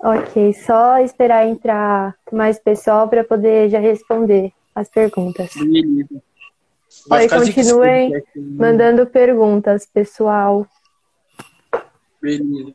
Ok, 0.00 0.52
só 0.54 0.98
esperar 0.98 1.46
entrar 1.46 2.18
mais 2.32 2.58
pessoal 2.58 3.08
para 3.08 3.22
poder 3.22 3.70
já 3.70 3.78
responder 3.78 4.52
as 4.74 4.88
perguntas. 4.90 5.54
Beleza. 5.54 6.20
Oi, 7.08 7.28
continuem 7.28 8.12
mandando 8.36 9.06
perguntas, 9.06 9.86
pessoal. 9.86 10.66
Beleza. 12.20 12.74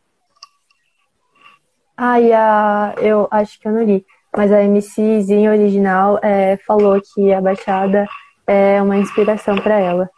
Ah, 1.96 2.20
e 2.20 2.32
a, 2.34 2.96
eu 2.98 3.28
acho 3.30 3.60
que 3.60 3.68
eu 3.68 3.72
não 3.72 3.84
li, 3.84 4.06
mas 4.36 4.52
a 4.52 4.64
MCzinha 4.64 5.52
original 5.52 6.20
é, 6.24 6.58
falou 6.58 7.00
que 7.02 7.32
a 7.34 7.42
Baixada 7.42 8.08
é 8.48 8.82
uma 8.82 8.98
inspiração 8.98 9.56
para 9.58 9.80
ela. 9.80 10.10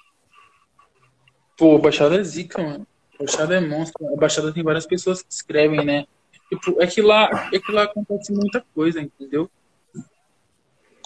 Pô, 1.57 1.75
a 1.75 1.79
Baixada 1.79 2.15
é 2.15 2.23
zica, 2.23 2.61
mano. 2.61 2.87
A 3.15 3.23
Baixada 3.23 3.55
é 3.55 3.59
monstro. 3.59 4.13
A 4.13 4.17
Baixada 4.17 4.53
tem 4.53 4.63
várias 4.63 4.85
pessoas 4.85 5.21
que 5.21 5.31
escrevem, 5.31 5.85
né? 5.85 6.05
Tipo, 6.49 6.81
é 6.81 6.87
que 6.87 7.01
lá, 7.01 7.49
é 7.51 7.59
que 7.59 7.71
lá 7.71 7.83
acontece 7.83 8.31
muita 8.31 8.63
coisa, 8.73 9.01
entendeu? 9.01 9.49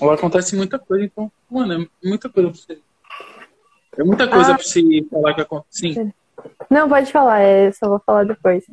Lá 0.01 0.13
acontece 0.13 0.55
muita 0.55 0.77
coisa, 0.77 1.05
então, 1.05 1.31
mano, 1.49 1.73
é 2.03 2.07
muita 2.07 2.29
coisa 2.29 2.49
pra 2.49 2.59
você. 2.59 2.79
É 3.97 4.03
muita 4.03 4.27
coisa 4.27 4.51
ah, 4.51 4.55
pra 4.55 4.63
você 4.63 5.05
falar 5.09 5.33
que 5.33 5.41
acontece. 5.41 5.93
Sim. 5.93 6.13
Não, 6.69 6.89
pode 6.89 7.11
falar, 7.11 7.39
é, 7.39 7.71
só 7.71 7.87
vou 7.87 8.01
falar 8.05 8.25
depois. 8.25 8.63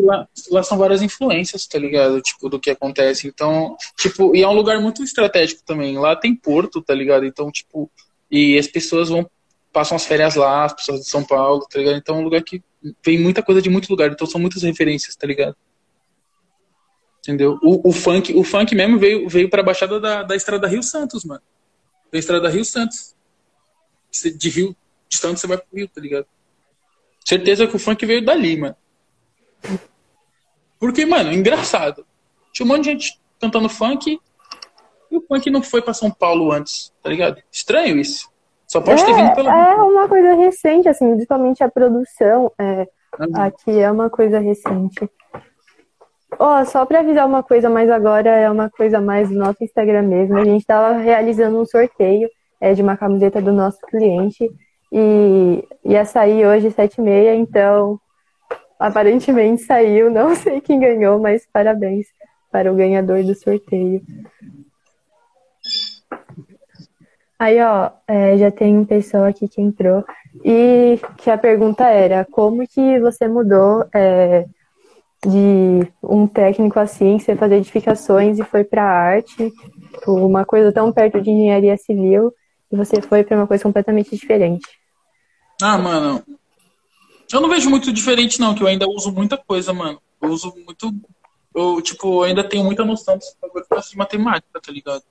Lá, 0.00 0.26
lá 0.50 0.62
são 0.62 0.78
várias 0.78 1.02
influências, 1.02 1.66
tá 1.66 1.78
ligado? 1.78 2.20
Tipo, 2.20 2.48
do 2.48 2.58
que 2.58 2.70
acontece. 2.70 3.28
Então, 3.28 3.76
tipo, 3.96 4.34
e 4.34 4.42
é 4.42 4.48
um 4.48 4.54
lugar 4.54 4.80
muito 4.80 5.02
estratégico 5.02 5.62
também. 5.64 5.98
Lá 5.98 6.16
tem 6.16 6.34
porto, 6.34 6.80
tá 6.80 6.94
ligado? 6.94 7.26
Então, 7.26 7.50
tipo, 7.50 7.90
e 8.30 8.58
as 8.58 8.66
pessoas 8.66 9.10
vão, 9.10 9.28
passam 9.72 9.96
as 9.96 10.06
férias 10.06 10.34
lá, 10.34 10.64
as 10.64 10.72
pessoas 10.72 11.00
de 11.00 11.08
São 11.08 11.22
Paulo, 11.22 11.66
tá 11.70 11.78
ligado? 11.78 11.96
Então 11.96 12.16
é 12.16 12.18
um 12.18 12.24
lugar 12.24 12.42
que 12.42 12.62
vem 13.04 13.18
muita 13.18 13.42
coisa 13.42 13.60
de 13.60 13.68
muito 13.68 13.90
lugar, 13.90 14.10
então 14.10 14.26
são 14.26 14.40
muitas 14.40 14.62
referências, 14.62 15.14
tá 15.14 15.26
ligado? 15.26 15.54
Entendeu? 17.20 17.58
O, 17.62 17.90
o 17.90 17.92
funk, 17.92 18.34
o 18.34 18.42
funk 18.42 18.74
mesmo 18.74 18.98
veio, 18.98 19.28
veio 19.28 19.48
pra 19.48 19.62
Baixada 19.62 20.00
da, 20.00 20.22
da 20.22 20.34
Estrada 20.34 20.66
Rio 20.66 20.82
Santos, 20.82 21.24
mano. 21.24 21.42
Da 22.10 22.18
Estrada 22.18 22.48
Rio 22.48 22.64
Santos. 22.64 23.14
De 24.36 24.48
Rio, 24.48 24.76
de 25.08 25.16
Santos 25.16 25.40
você 25.40 25.46
vai 25.46 25.56
pro 25.56 25.76
Rio, 25.76 25.88
tá 25.88 26.00
ligado? 26.00 26.26
Certeza 27.24 27.66
que 27.66 27.76
o 27.76 27.78
funk 27.78 28.04
veio 28.04 28.24
dali, 28.24 28.56
mano. 28.56 28.76
Porque, 30.78 31.06
mano, 31.06 31.32
engraçado. 31.32 32.04
Tinha 32.52 32.66
um 32.66 32.68
monte 32.68 32.84
de 32.84 32.90
gente 32.90 33.20
cantando 33.40 33.68
funk 33.68 34.18
e 35.10 35.16
o 35.16 35.20
funk 35.22 35.50
não 35.50 35.62
foi 35.62 35.80
pra 35.82 35.94
São 35.94 36.10
Paulo 36.10 36.52
antes, 36.52 36.92
tá 37.02 37.08
ligado? 37.08 37.42
Estranho 37.50 37.98
isso. 37.98 38.30
Só 38.66 38.80
pode 38.80 39.02
é, 39.02 39.06
ter 39.06 39.14
vindo 39.14 39.34
pela. 39.34 39.54
É 39.54 39.74
uma 39.76 40.08
coisa 40.08 40.34
recente, 40.34 40.88
assim, 40.88 41.10
principalmente 41.10 41.62
a 41.62 41.70
produção. 41.70 42.50
É, 42.58 42.86
Aqui 43.34 43.78
é 43.78 43.90
uma 43.90 44.08
coisa 44.08 44.38
recente. 44.38 45.10
Ó, 46.38 46.60
oh, 46.60 46.64
só 46.64 46.86
para 46.86 47.00
avisar 47.00 47.26
uma 47.26 47.42
coisa, 47.42 47.68
mas 47.68 47.90
agora 47.90 48.30
é 48.30 48.50
uma 48.50 48.70
coisa 48.70 49.00
mais 49.00 49.28
do 49.28 49.34
nosso 49.34 49.62
Instagram 49.62 50.02
mesmo. 50.02 50.38
A 50.38 50.44
gente 50.44 50.62
estava 50.62 50.96
realizando 50.96 51.60
um 51.60 51.66
sorteio 51.66 52.28
é, 52.58 52.72
de 52.72 52.80
uma 52.80 52.96
camiseta 52.96 53.42
do 53.42 53.52
nosso 53.52 53.78
cliente 53.82 54.50
e 54.92 55.66
ia 55.84 56.04
sair 56.04 56.46
hoje 56.46 56.70
sete 56.70 56.98
e 56.98 57.00
meia, 57.00 57.34
então 57.34 57.98
aparentemente 58.78 59.62
saiu. 59.62 60.10
Não 60.10 60.34
sei 60.36 60.60
quem 60.60 60.78
ganhou, 60.78 61.18
mas 61.18 61.46
parabéns 61.50 62.06
para 62.50 62.70
o 62.70 62.76
ganhador 62.76 63.24
do 63.24 63.34
sorteio. 63.34 64.02
Aí, 67.38 67.60
ó, 67.60 67.90
é, 68.06 68.36
já 68.36 68.50
tem 68.50 68.78
um 68.78 68.84
pessoal 68.84 69.24
aqui 69.24 69.48
que 69.48 69.60
entrou 69.60 70.04
e 70.44 71.00
que 71.16 71.30
a 71.30 71.38
pergunta 71.38 71.88
era 71.88 72.24
como 72.30 72.66
que 72.68 73.00
você 73.00 73.26
mudou 73.26 73.84
é, 73.92 74.46
de 75.26 75.88
um 76.02 76.26
técnico 76.26 76.78
assim, 76.78 77.18
você 77.18 77.34
fazer 77.34 77.56
edificações 77.56 78.38
e 78.38 78.44
foi 78.44 78.62
para 78.62 78.84
arte, 78.84 79.52
uma 80.06 80.44
coisa 80.44 80.70
tão 80.72 80.92
perto 80.92 81.20
de 81.20 81.30
engenharia 81.30 81.76
civil, 81.76 82.32
e 82.70 82.76
você 82.76 83.00
foi 83.00 83.24
para 83.24 83.36
uma 83.36 83.46
coisa 83.46 83.62
completamente 83.62 84.14
diferente. 84.16 84.81
Ah, 85.62 85.78
mano, 85.78 86.24
eu 87.32 87.40
não 87.40 87.48
vejo 87.48 87.70
muito 87.70 87.92
diferente 87.92 88.40
não, 88.40 88.54
que 88.54 88.62
eu 88.62 88.66
ainda 88.66 88.88
uso 88.88 89.12
muita 89.12 89.36
coisa, 89.36 89.72
mano. 89.72 90.00
Eu 90.20 90.30
uso 90.30 90.52
muito, 90.66 90.92
eu 91.54 91.80
tipo, 91.80 92.22
ainda 92.22 92.42
tenho 92.42 92.64
muita 92.64 92.84
noção 92.84 93.16
desse 93.16 93.36
bagulho 93.40 93.64
de 93.64 93.96
matemática, 93.96 94.60
tá 94.60 94.72
ligado? 94.72 95.02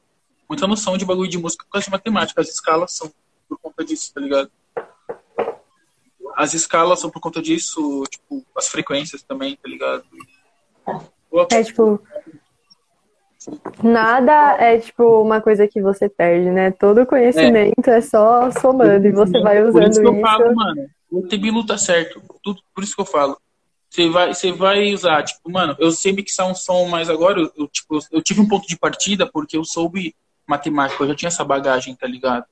Muita 0.50 0.68
noção 0.68 0.98
de 0.98 1.06
bagulho 1.06 1.30
de 1.30 1.38
música 1.38 1.64
por 1.66 1.72
causa 1.72 1.86
de 1.86 1.92
matemática, 1.92 2.42
as 2.42 2.50
escalas 2.50 2.92
são 2.92 3.12
por 3.48 3.58
conta 3.60 3.84
disso, 3.84 4.14
tá 4.14 4.22
ligado? 4.22 4.52
as 6.36 6.54
escalas 6.54 7.00
são 7.00 7.10
por 7.10 7.20
conta 7.20 7.42
disso, 7.42 8.04
tipo, 8.10 8.46
as 8.56 8.68
frequências 8.68 9.22
também, 9.24 9.56
tá 9.56 9.68
ligado? 9.70 10.04
É 11.52 11.64
tipo. 11.64 12.02
Nada 13.84 14.58
é 14.60 14.78
tipo 14.78 15.22
uma 15.22 15.42
coisa 15.42 15.68
que 15.68 15.82
você 15.82 16.08
perde, 16.08 16.50
né? 16.50 16.72
Todo 16.72 17.06
conhecimento 17.06 17.88
é, 17.90 17.98
é 17.98 18.02
só 18.02 18.52
somando 18.52 19.08
e 19.08 19.12
você 19.12 19.40
vai 19.40 19.62
usando 19.62 19.74
por 19.74 19.90
isso. 19.90 20.02
Que 20.02 20.08
eu 20.08 20.22
falo, 20.22 20.56
mano, 20.56 20.88
o 21.12 21.22
TBILU 21.24 21.66
tá 21.66 21.78
certo. 21.78 22.22
Tudo, 22.44 22.62
por 22.74 22.84
isso 22.84 22.96
que 22.96 23.02
eu 23.02 23.06
falo. 23.06 23.38
Você 23.90 24.10
vai, 24.10 24.34
você 24.34 24.52
vai 24.52 24.94
usar, 24.94 25.24
tipo, 25.24 25.52
mano, 25.52 25.76
eu 25.78 25.92
sei 25.92 26.14
mixar 26.14 26.48
um 26.48 26.56
som, 26.56 26.88
mas 26.88 27.10
agora 27.10 27.42
eu, 27.42 27.52
eu, 27.58 27.68
tipo, 27.68 28.00
eu 28.12 28.22
tive 28.22 28.40
um 28.40 28.48
ponto 28.48 28.66
de 28.66 28.78
partida 28.78 29.30
porque 29.30 29.58
eu 29.58 29.66
soube 29.66 30.16
matemática, 30.48 31.04
eu 31.04 31.10
já 31.10 31.16
tinha 31.16 31.28
essa 31.28 31.44
bagagem, 31.44 31.96
tá 31.96 32.08
ligado? 32.08 32.46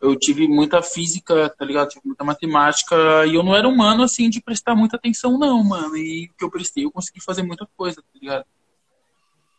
eu 0.00 0.16
tive 0.16 0.48
muita 0.48 0.82
física, 0.82 1.50
tá 1.50 1.64
ligado? 1.64 1.90
Tive 1.90 2.06
muita 2.06 2.24
matemática 2.24 2.96
e 3.26 3.34
eu 3.34 3.42
não 3.42 3.54
era 3.54 3.68
humano 3.68 4.02
assim 4.02 4.30
de 4.30 4.40
prestar 4.40 4.74
muita 4.74 4.96
atenção, 4.96 5.38
não, 5.38 5.62
mano. 5.62 5.96
E 5.96 6.30
o 6.30 6.38
que 6.38 6.44
eu 6.44 6.50
prestei, 6.50 6.84
eu 6.86 6.90
consegui 6.90 7.20
fazer 7.22 7.42
muita 7.42 7.68
coisa, 7.76 8.00
tá 8.00 8.18
ligado? 8.18 8.46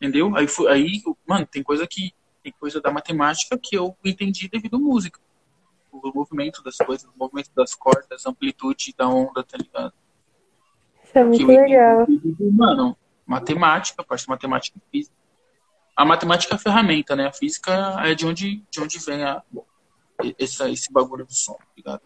Entendeu? 0.02 0.34
Aí, 0.36 0.48
foi, 0.48 0.68
aí 0.68 1.02
mano, 1.24 1.46
tem 1.46 1.62
coisa 1.62 1.86
que. 1.86 2.12
Tem 2.42 2.52
coisa 2.58 2.80
da 2.80 2.90
matemática 2.90 3.56
que 3.56 3.76
eu 3.76 3.96
entendi 4.04 4.48
devido 4.48 4.74
à 4.74 4.80
música. 4.80 5.20
O 5.92 6.10
movimento 6.12 6.60
das 6.60 6.76
coisas, 6.76 7.08
o 7.08 7.16
movimento 7.16 7.50
das 7.54 7.72
cordas, 7.72 8.26
a 8.26 8.30
amplitude 8.30 8.92
da 8.98 9.08
onda, 9.08 9.44
tá 9.44 9.56
ligado? 9.56 9.92
Isso 11.04 11.16
é 11.16 11.22
muito 11.22 11.46
legal. 11.46 12.04
mano, 12.52 12.96
matemática, 13.24 14.02
parte 14.02 14.24
de 14.24 14.28
matemática 14.28 14.76
e 14.76 14.90
física. 14.90 15.14
A 15.96 16.04
matemática 16.04 16.52
é 16.52 16.56
a 16.56 16.58
ferramenta, 16.58 17.14
né? 17.14 17.28
A 17.28 17.32
física 17.32 17.70
é 18.04 18.12
de 18.12 18.26
onde, 18.26 18.64
de 18.68 18.80
onde 18.80 18.98
vem 18.98 19.22
a, 19.22 19.40
esse, 20.36 20.68
esse 20.68 20.92
bagulho 20.92 21.24
do 21.24 21.32
som, 21.32 21.54
tá 21.54 21.66
ligado? 21.76 22.00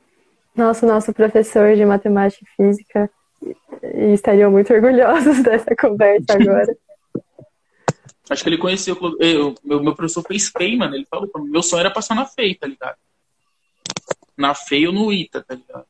Nossa, 0.54 0.86
nosso 0.86 1.14
professor 1.14 1.74
de 1.74 1.84
matemática 1.86 2.44
e 2.44 2.56
física 2.62 3.10
estariam 4.12 4.50
muito 4.50 4.70
orgulhosos 4.74 5.40
dessa 5.42 5.74
conversa 5.74 6.34
agora. 6.34 6.76
Acho 8.28 8.42
que 8.42 8.48
ele 8.48 8.58
conheceu. 8.58 8.98
Eu, 9.20 9.54
meu, 9.62 9.82
meu 9.82 9.94
professor 9.94 10.22
fez 10.22 10.48
FEI, 10.48 10.76
mano. 10.76 10.94
Ele 10.94 11.06
falou: 11.06 11.30
meu 11.44 11.62
sonho 11.62 11.80
era 11.80 11.90
passar 11.90 12.14
na 12.14 12.26
FEI, 12.26 12.54
tá 12.56 12.66
ligado? 12.66 12.96
Na 14.36 14.54
FEI 14.54 14.88
ou 14.88 14.92
no 14.92 15.12
ITA, 15.12 15.42
tá 15.42 15.54
ligado? 15.54 15.86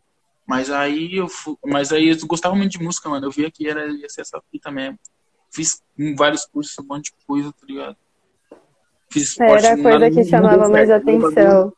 Mas 0.46 0.70
aí 0.70 1.16
eu 1.16 1.28
fui, 1.28 1.56
mas 1.64 1.92
aí 1.92 2.08
eu 2.08 2.26
gostava 2.26 2.54
muito 2.54 2.72
de 2.72 2.82
música, 2.82 3.08
mano. 3.08 3.26
Eu 3.26 3.30
via 3.30 3.50
que 3.50 3.68
era, 3.68 3.86
ia 3.86 4.08
ser 4.08 4.20
essa 4.20 4.40
fita 4.50 4.70
mesmo. 4.70 4.98
Fiz 5.50 5.82
vários 6.16 6.44
cursos, 6.46 6.78
um 6.78 6.86
monte 6.86 7.06
de 7.06 7.12
coisa, 7.26 7.52
tá 7.52 7.66
ligado? 7.66 7.96
Fiz 9.10 9.30
esporte, 9.30 9.64
era 9.64 9.74
a 9.74 9.82
coisa 9.82 10.10
que 10.10 10.24
chamava 10.24 10.68
mais 10.68 10.90
atenção. 10.90 11.72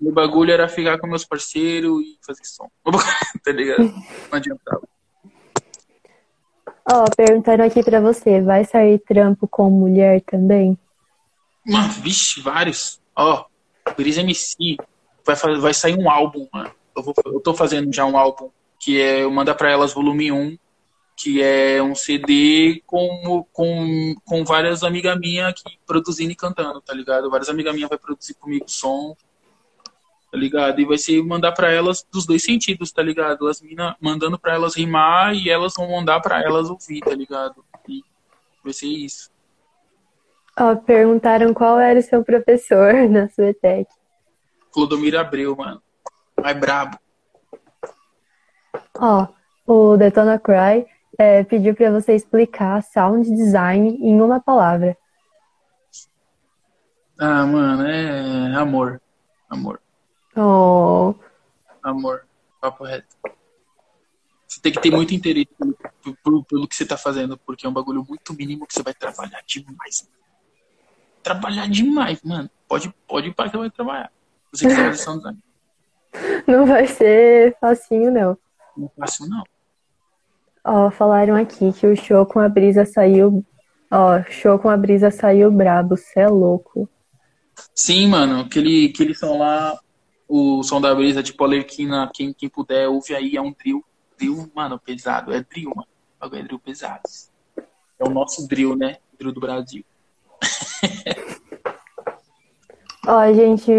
Meu 0.00 0.12
bagulho 0.12 0.52
era 0.52 0.68
ficar 0.68 0.98
com 0.98 1.06
meus 1.06 1.24
parceiros 1.24 2.02
e 2.02 2.18
fazer 2.24 2.44
som. 2.44 2.70
tá 3.44 3.52
ligado? 3.52 3.84
Não 3.84 4.38
adiantava. 4.38 4.88
Ó, 6.90 7.04
oh, 7.04 7.16
perguntaram 7.16 7.64
aqui 7.64 7.82
pra 7.82 8.00
você, 8.00 8.40
vai 8.42 8.64
sair 8.64 8.98
trampo 8.98 9.48
com 9.48 9.70
mulher 9.70 10.20
também? 10.22 10.78
Mano, 11.66 11.88
vixe, 11.94 12.40
vários. 12.40 13.00
Ó, 13.16 13.46
oh, 13.86 13.92
Gris 13.96 14.18
MC 14.18 14.76
vai, 15.24 15.36
vai 15.58 15.72
sair 15.72 15.98
um 15.98 16.10
álbum, 16.10 16.46
mano. 16.52 16.70
Eu, 16.94 17.02
vou, 17.02 17.14
eu 17.24 17.40
tô 17.40 17.54
fazendo 17.54 17.92
já 17.92 18.04
um 18.04 18.18
álbum 18.18 18.50
que 18.78 19.00
é 19.00 19.22
eu 19.22 19.30
manda 19.30 19.54
pra 19.54 19.70
elas 19.70 19.94
volume 19.94 20.30
1, 20.30 20.58
que 21.16 21.42
é 21.42 21.82
um 21.82 21.94
CD 21.94 22.82
com, 22.86 23.46
com, 23.50 24.14
com 24.24 24.44
várias 24.44 24.82
amigas 24.82 25.18
minhas 25.18 25.48
aqui 25.48 25.78
produzindo 25.86 26.32
e 26.32 26.36
cantando, 26.36 26.82
tá 26.82 26.92
ligado? 26.92 27.30
Várias 27.30 27.48
amigas 27.48 27.74
minhas 27.74 27.88
vai 27.88 27.98
produzir 27.98 28.34
comigo 28.34 28.66
som 28.68 29.16
tá 30.34 30.40
ligado? 30.40 30.80
E 30.80 30.84
vai 30.84 30.98
ser 30.98 31.22
mandar 31.22 31.52
para 31.52 31.70
elas 31.70 32.04
dos 32.12 32.26
dois 32.26 32.42
sentidos, 32.42 32.90
tá 32.90 33.00
ligado? 33.00 33.46
As 33.46 33.62
minas 33.62 33.94
mandando 34.00 34.36
para 34.36 34.54
elas 34.54 34.74
rimar 34.74 35.32
e 35.32 35.48
elas 35.48 35.74
vão 35.76 35.88
mandar 35.88 36.18
para 36.18 36.42
elas 36.42 36.68
ouvir, 36.68 36.98
tá 37.02 37.14
ligado? 37.14 37.64
E 37.88 38.02
vai 38.64 38.72
ser 38.72 38.88
isso. 38.88 39.30
Ó, 40.58 40.74
perguntaram 40.74 41.54
qual 41.54 41.78
era 41.78 42.00
o 42.00 42.02
seu 42.02 42.24
professor 42.24 42.94
na 43.08 43.28
sua 43.28 43.50
ETEC. 43.50 43.88
Clodomiro 44.72 45.20
Abreu, 45.20 45.54
mano. 45.54 45.80
Mais 46.42 46.58
brabo. 46.58 46.98
Ó, 48.98 49.28
o 49.64 49.96
Detona 49.96 50.36
Cry 50.36 50.84
é, 51.16 51.44
pediu 51.44 51.76
para 51.76 51.92
você 51.92 52.12
explicar 52.12 52.82
sound 52.82 53.30
design 53.30 53.98
em 54.00 54.20
uma 54.20 54.40
palavra. 54.40 54.98
Ah, 57.20 57.46
mano, 57.46 57.86
é 57.86 58.56
amor. 58.56 59.00
Amor. 59.48 59.83
Oh, 60.36 61.14
Amor. 61.84 62.26
Papo 62.60 62.84
reto. 62.84 63.14
Você 64.48 64.60
tem 64.60 64.72
que 64.72 64.80
ter 64.80 64.90
muito 64.90 65.14
interesse 65.14 65.50
pelo, 65.58 66.16
pelo, 66.22 66.44
pelo 66.44 66.68
que 66.68 66.74
você 66.74 66.86
tá 66.86 66.96
fazendo, 66.96 67.36
porque 67.36 67.66
é 67.66 67.68
um 67.68 67.72
bagulho 67.72 68.04
muito 68.08 68.32
mínimo 68.32 68.66
que 68.66 68.72
você 68.72 68.82
vai 68.82 68.94
trabalhar 68.94 69.42
demais. 69.46 70.08
Trabalhar 71.22 71.68
demais, 71.68 72.22
mano. 72.22 72.50
Pode, 72.66 72.94
pode 73.06 73.28
ir 73.28 73.34
para 73.34 73.46
que 73.46 73.50
você 73.52 73.58
vai 73.58 73.70
trabalhar. 73.70 74.12
Você 74.50 74.66
quiser 74.66 74.84
fazer 74.84 74.96
sound 74.96 75.18
design. 75.18 75.38
não 76.46 76.64
vai 76.64 76.86
ser 76.86 77.56
facinho, 77.60 78.10
não. 78.10 78.38
Não 78.76 78.86
é 78.86 79.00
fácil, 79.00 79.28
não. 79.28 79.44
Ó, 80.64 80.90
falaram 80.90 81.36
aqui 81.36 81.72
que 81.72 81.86
o 81.86 81.94
show 81.94 82.24
com 82.24 82.40
a 82.40 82.48
brisa 82.48 82.86
saiu. 82.86 83.44
Ó, 83.90 84.22
show 84.30 84.58
com 84.58 84.70
a 84.70 84.76
brisa 84.76 85.10
saiu 85.10 85.50
brabo, 85.50 85.96
cê 85.96 86.20
é 86.20 86.28
louco. 86.28 86.88
Sim, 87.74 88.08
mano, 88.08 88.40
aquele, 88.40 88.86
aquele 88.86 89.14
som 89.14 89.36
lá, 89.36 89.78
o 90.36 90.64
som 90.64 90.80
da 90.80 90.92
brisa, 90.92 91.22
tipo 91.22 91.44
Alerquina, 91.44 92.10
quem, 92.12 92.32
quem 92.32 92.48
puder, 92.48 92.88
ouve 92.88 93.14
aí, 93.14 93.36
é 93.36 93.40
um 93.40 93.52
drill. 93.52 93.84
Drill, 94.18 94.50
mano, 94.52 94.80
pesado. 94.80 95.32
É 95.32 95.40
drill, 95.40 95.72
mano. 95.76 95.86
É 96.20 96.42
drill 96.42 96.58
pesado. 96.58 97.02
É 97.56 98.04
o 98.04 98.10
nosso 98.10 98.48
drill, 98.48 98.74
né? 98.74 98.96
Drill 99.16 99.32
do 99.32 99.38
Brasil. 99.38 99.84
Ó, 103.06 103.32
gente, 103.32 103.70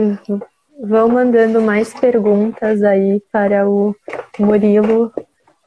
vão 0.82 1.10
mandando 1.10 1.62
mais 1.62 1.94
perguntas 1.94 2.82
aí 2.84 3.22
para 3.34 3.70
o 3.70 3.94
Murilo. 4.40 5.12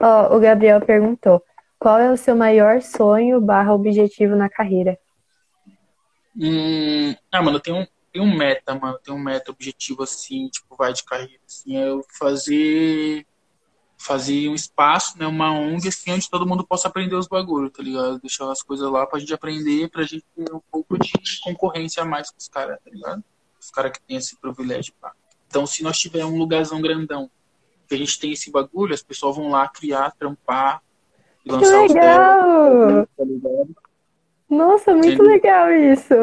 Ó, 0.01 0.35
o 0.35 0.41
Gabriel 0.41 0.81
perguntou: 0.81 1.43
qual 1.79 1.99
é 1.99 2.11
o 2.11 2.17
seu 2.17 2.35
maior 2.35 2.81
sonho 2.81 3.43
barra 3.43 3.75
objetivo 3.75 4.35
na 4.35 4.49
carreira? 4.49 4.99
Hum, 6.35 7.15
ah, 7.31 7.43
mano, 7.43 7.61
tem 7.61 7.75
um, 7.75 7.87
tem 8.13 8.23
um 8.23 8.37
meta, 8.37 8.75
mano. 8.75 8.99
Tem 9.03 9.15
um 9.15 9.19
meta 9.19 9.51
objetivo, 9.51 10.03
assim, 10.03 10.49
tipo, 10.49 10.77
vai 10.77 10.93
de 10.93 11.05
carreira. 11.05 11.41
Assim, 11.47 11.77
é 11.77 11.89
eu 11.89 12.05
fazer. 12.19 13.27
Fazer 14.01 14.49
um 14.49 14.55
espaço, 14.55 15.19
né? 15.19 15.27
Uma 15.27 15.51
ONG, 15.53 15.89
assim, 15.89 16.13
onde 16.13 16.31
todo 16.31 16.47
mundo 16.47 16.65
possa 16.65 16.87
aprender 16.87 17.17
os 17.17 17.27
bagulhos, 17.27 17.73
tá 17.73 17.83
ligado? 17.83 18.21
Deixar 18.21 18.49
as 18.49 18.63
coisas 18.63 18.89
lá 18.89 19.05
pra 19.05 19.19
gente 19.19 19.35
aprender, 19.35 19.91
pra 19.91 20.05
gente 20.05 20.25
ter 20.37 20.55
um 20.55 20.61
pouco 20.71 20.97
de 20.97 21.11
concorrência 21.43 22.05
a 22.05 22.07
mais 22.07 22.31
com 22.31 22.39
os 22.39 22.47
caras, 22.49 22.79
tá 22.85 22.91
ligado? 22.91 23.25
Os 23.61 23.71
caras 23.71 23.91
que 23.91 24.01
têm 24.03 24.17
esse 24.17 24.37
privilégio, 24.37 24.95
pá. 25.01 25.13
Então, 25.49 25.67
se 25.67 25.83
nós 25.83 25.99
tiver 25.99 26.25
um 26.25 26.39
lugarzão 26.39 26.81
grandão, 26.81 27.29
que 27.89 27.95
a 27.97 27.99
gente 27.99 28.21
tem 28.21 28.33
esse 28.33 28.53
bagulho, 28.53 28.95
as 28.95 29.03
pessoas 29.03 29.35
vão 29.35 29.49
lá 29.49 29.67
criar, 29.67 30.13
trampar, 30.13 30.81
e 31.45 31.49
Que 31.49 31.57
lançar 31.57 31.85
os 31.85 31.93
legal! 31.93 32.87
devs, 32.87 33.09
tá 33.17 33.25
ligado? 33.25 33.77
Nossa, 34.49 34.93
muito 34.93 35.09
Entendeu? 35.09 35.27
legal 35.27 35.73
isso. 35.73 36.15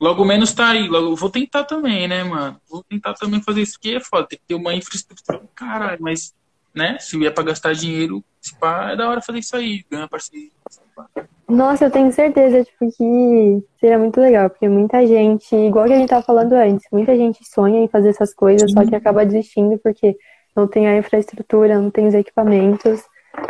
Logo 0.00 0.24
menos 0.24 0.52
tá 0.52 0.70
aí. 0.70 0.88
Logo, 0.88 1.16
vou 1.16 1.30
tentar 1.30 1.64
também, 1.64 2.06
né, 2.06 2.22
mano? 2.22 2.60
Vou 2.68 2.84
tentar 2.84 3.14
também 3.14 3.42
fazer 3.42 3.62
isso 3.62 3.78
que 3.80 3.96
é 3.96 4.00
foda. 4.00 4.28
Tem 4.28 4.38
que 4.38 4.44
ter 4.46 4.54
uma 4.54 4.74
infraestrutura. 4.74 5.42
Caralho, 5.54 5.98
mas, 6.00 6.32
né? 6.74 6.98
Se 7.00 7.18
vier 7.18 7.34
pra 7.34 7.44
gastar 7.44 7.72
dinheiro, 7.74 8.22
se 8.40 8.54
pá, 8.56 8.92
é 8.92 8.96
da 8.96 9.08
hora 9.08 9.20
fazer 9.20 9.40
isso 9.40 9.56
aí. 9.56 9.84
Ganhar 9.90 10.08
parceria. 10.08 10.50
Nossa, 11.48 11.86
eu 11.86 11.90
tenho 11.90 12.12
certeza, 12.12 12.62
tipo, 12.62 12.90
que 12.92 13.64
seria 13.80 13.98
muito 13.98 14.20
legal, 14.20 14.50
porque 14.50 14.68
muita 14.68 15.04
gente, 15.06 15.56
igual 15.56 15.86
que 15.86 15.94
a 15.94 15.96
gente 15.96 16.10
tava 16.10 16.22
falando 16.22 16.52
antes, 16.52 16.86
muita 16.92 17.16
gente 17.16 17.42
sonha 17.42 17.80
em 17.80 17.88
fazer 17.88 18.10
essas 18.10 18.34
coisas, 18.34 18.70
só 18.70 18.84
que 18.84 18.94
acaba 18.94 19.24
desistindo 19.24 19.78
porque 19.78 20.14
não 20.54 20.68
tem 20.68 20.86
a 20.86 20.98
infraestrutura, 20.98 21.80
não 21.80 21.90
tem 21.90 22.06
os 22.06 22.14
equipamentos. 22.14 23.00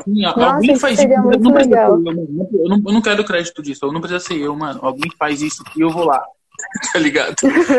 Sim, 0.05 0.23
Nossa, 0.23 0.55
alguém 0.55 0.77
faz 0.77 0.99
isso. 0.99 1.09
não 1.09 1.33
eu, 1.33 2.01
mano. 2.01 2.49
eu, 2.53 2.69
não, 2.69 2.77
eu 2.77 2.93
não 2.93 3.03
quero 3.03 3.25
crédito 3.25 3.63
disso. 3.63 3.85
Eu 3.85 3.93
não 3.93 4.01
precisa 4.01 4.21
ser 4.21 4.39
eu, 4.39 4.55
mano. 4.55 4.79
Alguém 4.83 5.11
faz 5.19 5.41
isso 5.41 5.65
e 5.77 5.81
eu 5.81 5.91
vou 5.91 6.05
lá. 6.05 6.23
tá 6.93 6.99
ligado? 6.99 7.35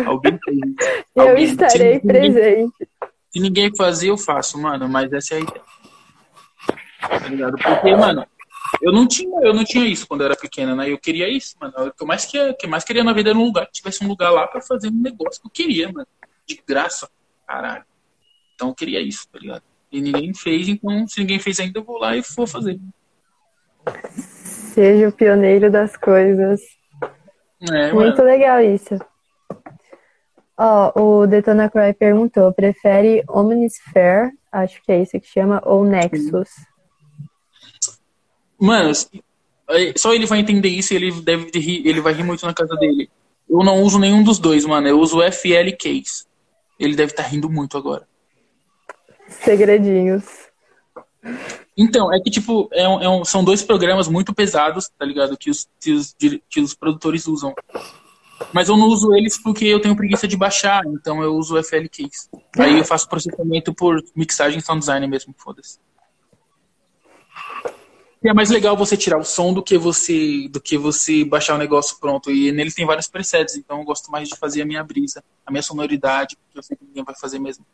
Alguém. 0.05 0.39
Eu 1.15 1.29
Alguém. 1.29 1.43
estarei 1.45 1.99
Se 1.99 2.05
ninguém- 2.05 2.33
presente. 2.33 2.89
Se 3.31 3.39
ninguém 3.39 3.75
fazer, 3.75 4.09
eu 4.09 4.17
faço, 4.17 4.57
mano. 4.57 4.89
Mas 4.89 5.11
essa 5.13 5.35
é 5.35 5.37
a 5.37 5.41
ideia. 5.41 5.61
Tá 6.99 7.27
ligado? 7.27 7.57
Porque, 7.57 7.95
mano, 7.95 8.25
eu 8.81 8.91
não 8.91 9.07
tinha, 9.07 9.39
eu 9.41 9.53
não 9.53 9.63
tinha 9.63 9.85
isso 9.85 10.07
quando 10.07 10.21
eu 10.21 10.25
era 10.25 10.35
pequena, 10.35 10.75
né? 10.75 10.89
Eu 10.91 10.97
queria 10.97 11.29
isso, 11.29 11.55
mano. 11.61 11.73
O 11.77 11.91
que 11.93 12.01
eu 12.03 12.07
mais 12.07 12.25
queria, 12.25 12.53
que 12.55 12.65
mais 12.65 12.83
queria 12.83 13.03
na 13.03 13.13
vida 13.13 13.29
era 13.29 13.37
um 13.37 13.43
lugar 13.45 13.67
que 13.67 13.73
tivesse 13.73 14.03
um 14.03 14.07
lugar 14.07 14.31
lá 14.31 14.47
pra 14.47 14.61
fazer 14.61 14.87
um 14.87 15.01
negócio 15.01 15.39
que 15.41 15.47
eu 15.47 15.51
queria, 15.51 15.91
mano. 15.91 16.07
De 16.47 16.59
graça. 16.67 17.07
Caralho. 17.47 17.83
Então 18.55 18.69
eu 18.69 18.75
queria 18.75 18.99
isso, 18.99 19.27
tá 19.31 19.37
ligado? 19.39 19.63
E 19.91 20.01
ninguém 20.01 20.33
fez, 20.33 20.67
então 20.67 21.07
se 21.07 21.19
ninguém 21.19 21.39
fez 21.39 21.59
ainda, 21.59 21.79
eu 21.79 21.83
vou 21.83 21.99
lá 21.99 22.15
e 22.17 22.21
vou 22.35 22.47
fazer. 22.47 22.79
Seja 24.09 25.07
o 25.07 25.11
pioneiro 25.11 25.71
das 25.71 25.95
coisas. 25.97 26.61
É, 27.61 27.91
Muito 27.91 28.21
legal 28.21 28.61
isso. 28.61 28.97
Ó, 30.57 31.21
o 31.21 31.27
Detona 31.27 31.69
Cry 31.69 31.93
perguntou: 31.93 32.53
prefere 32.53 33.23
Omnisphere, 33.27 34.31
acho 34.51 34.81
que 34.83 34.91
é 34.91 35.01
isso 35.01 35.19
que 35.19 35.27
chama, 35.27 35.61
ou 35.65 35.83
Nexus? 35.85 36.49
Mano, 38.59 38.91
só 39.95 40.13
ele 40.13 40.25
vai 40.25 40.39
entender 40.39 40.69
isso 40.69 40.93
e 40.93 40.97
ele 40.97 41.21
deve 41.21 41.57
rir, 41.59 41.87
ele 41.87 42.01
vai 42.01 42.13
rir 42.13 42.23
muito 42.23 42.45
na 42.45 42.53
casa 42.53 42.75
dele. 42.75 43.09
Eu 43.49 43.63
não 43.63 43.81
uso 43.81 43.97
nenhum 43.97 44.21
dos 44.21 44.37
dois, 44.37 44.65
mano. 44.65 44.87
Eu 44.87 44.99
uso 44.99 45.19
o 45.19 45.31
FL 45.31 45.71
Case. 45.77 46.25
Ele 46.79 46.95
deve 46.95 47.11
estar 47.11 47.23
rindo 47.23 47.49
muito 47.49 47.77
agora. 47.77 48.07
Segredinhos. 49.27 50.23
Então, 51.81 52.13
é 52.13 52.19
que, 52.19 52.29
tipo, 52.29 52.67
é 52.73 52.85
um- 52.89 53.01
é 53.01 53.09
um- 53.09 53.23
são 53.23 53.41
dois 53.41 53.63
programas 53.63 54.09
muito 54.09 54.33
pesados, 54.35 54.89
tá 54.99 55.05
ligado? 55.05 55.37
Que 55.37 55.49
os, 55.49 55.65
que, 55.79 55.93
os, 55.93 56.13
que 56.49 56.59
os 56.59 56.75
produtores 56.75 57.25
usam. 57.25 57.53
Mas 58.51 58.67
eu 58.67 58.75
não 58.75 58.87
uso 58.87 59.13
eles 59.15 59.41
porque 59.41 59.63
eu 59.65 59.79
tenho 59.81 59.95
preguiça 59.95 60.27
de 60.27 60.35
baixar, 60.35 60.81
então 60.87 61.23
eu 61.23 61.33
uso 61.35 61.55
o 61.55 61.57
FL. 61.63 61.87
Aí 62.57 62.79
eu 62.79 62.83
faço 62.83 63.07
processamento 63.07 63.73
por 63.73 64.03
mixagem 64.13 64.59
e 64.59 64.61
sound 64.61 64.79
design 64.81 65.07
mesmo, 65.07 65.33
foda-se. 65.37 65.79
E 68.21 68.27
é 68.27 68.33
mais 68.33 68.49
legal 68.49 68.75
você 68.75 68.97
tirar 68.97 69.17
o 69.17 69.23
som 69.23 69.53
do 69.53 69.63
que 69.63 69.77
você 69.77 70.49
do 70.49 70.59
que 70.59 70.77
você 70.77 71.23
baixar 71.23 71.55
o 71.55 71.57
negócio 71.57 71.97
pronto. 72.01 72.29
E 72.29 72.51
nele 72.51 72.71
tem 72.73 72.85
vários 72.85 73.07
presets, 73.07 73.55
então 73.55 73.79
eu 73.79 73.85
gosto 73.85 74.11
mais 74.11 74.27
de 74.27 74.35
fazer 74.35 74.61
a 74.61 74.65
minha 74.65 74.83
brisa, 74.83 75.23
a 75.45 75.51
minha 75.51 75.63
sonoridade, 75.63 76.35
porque 76.35 76.59
eu 76.59 76.63
sei 76.63 76.75
que 76.75 76.83
ninguém 76.83 77.03
vai 77.05 77.15
fazer 77.15 77.39
mesmo. 77.39 77.65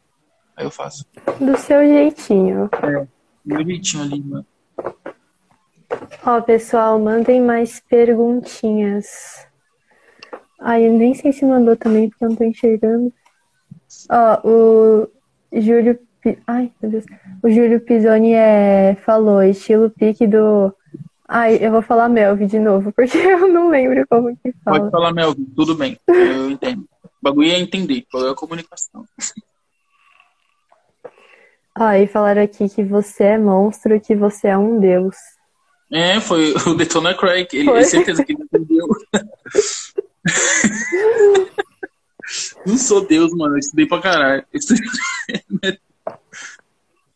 Aí 0.55 0.63
eu 0.63 0.69
faço. 0.69 1.03
Do 1.41 1.57
seu 1.57 1.79
jeitinho. 1.81 2.69
Meu 2.83 3.07
jeitinho 3.45 4.03
ali, 4.03 4.21
mano. 4.21 4.45
Ó, 6.25 6.41
pessoal, 6.41 6.99
mandem 6.99 7.41
mais 7.41 7.79
perguntinhas. 7.79 9.47
Ai, 10.59 10.87
eu 10.87 10.93
nem 10.93 11.13
sei 11.13 11.31
se 11.31 11.45
mandou 11.45 11.75
também, 11.75 12.09
porque 12.09 12.25
eu 12.25 12.29
não 12.29 12.35
tô 12.35 12.43
enxergando. 12.43 13.13
Ó, 14.09 14.39
o 14.43 15.07
Júlio. 15.53 15.99
Ai, 16.47 16.71
meu 16.81 16.91
Deus. 16.91 17.05
O 17.43 17.49
Júlio 17.49 17.79
Pisoni 17.81 18.33
é... 18.33 18.95
falou, 19.05 19.43
estilo 19.43 19.89
pique 19.89 20.25
do. 20.25 20.73
Ai, 21.27 21.57
eu 21.61 21.71
vou 21.71 21.81
falar 21.81 22.09
Melvi 22.09 22.45
de 22.45 22.59
novo, 22.59 22.91
porque 22.97 23.17
eu 23.17 23.47
não 23.47 23.69
lembro 23.69 24.05
como 24.07 24.35
que 24.37 24.53
Pode 24.63 24.79
fala. 24.79 24.91
falar, 24.91 25.13
Melvin, 25.13 25.45
tudo 25.55 25.75
bem. 25.75 25.97
Eu 26.07 26.49
entendo. 26.49 26.87
O 27.03 27.09
bagulho 27.21 27.51
é 27.51 27.59
entender, 27.59 28.05
o 28.09 28.17
bagulho 28.17 28.31
é 28.31 28.35
comunicação. 28.35 29.05
Ó, 31.77 31.91
e 31.91 32.07
falaram 32.07 32.41
aqui 32.41 32.69
que 32.69 32.83
você 32.83 33.23
é 33.23 33.37
monstro, 33.37 33.99
que 33.99 34.15
você 34.15 34.47
é 34.47 34.57
um 34.57 34.79
deus. 34.79 35.15
É, 35.91 36.19
foi 36.19 36.53
o 36.67 36.73
Detona 36.73 37.13
Craig. 37.13 37.47
Ele 37.53 37.65
Foi. 37.65 37.79
é 37.79 37.83
certeza 37.83 38.23
que 38.23 38.33
ele 38.33 38.43
entendeu. 38.43 38.87
Não 42.65 42.77
sou 42.77 43.05
Deus, 43.05 43.31
mano. 43.33 43.55
Eu 43.55 43.59
estudei 43.59 43.85
pra 43.85 44.01
caralho. 44.01 44.43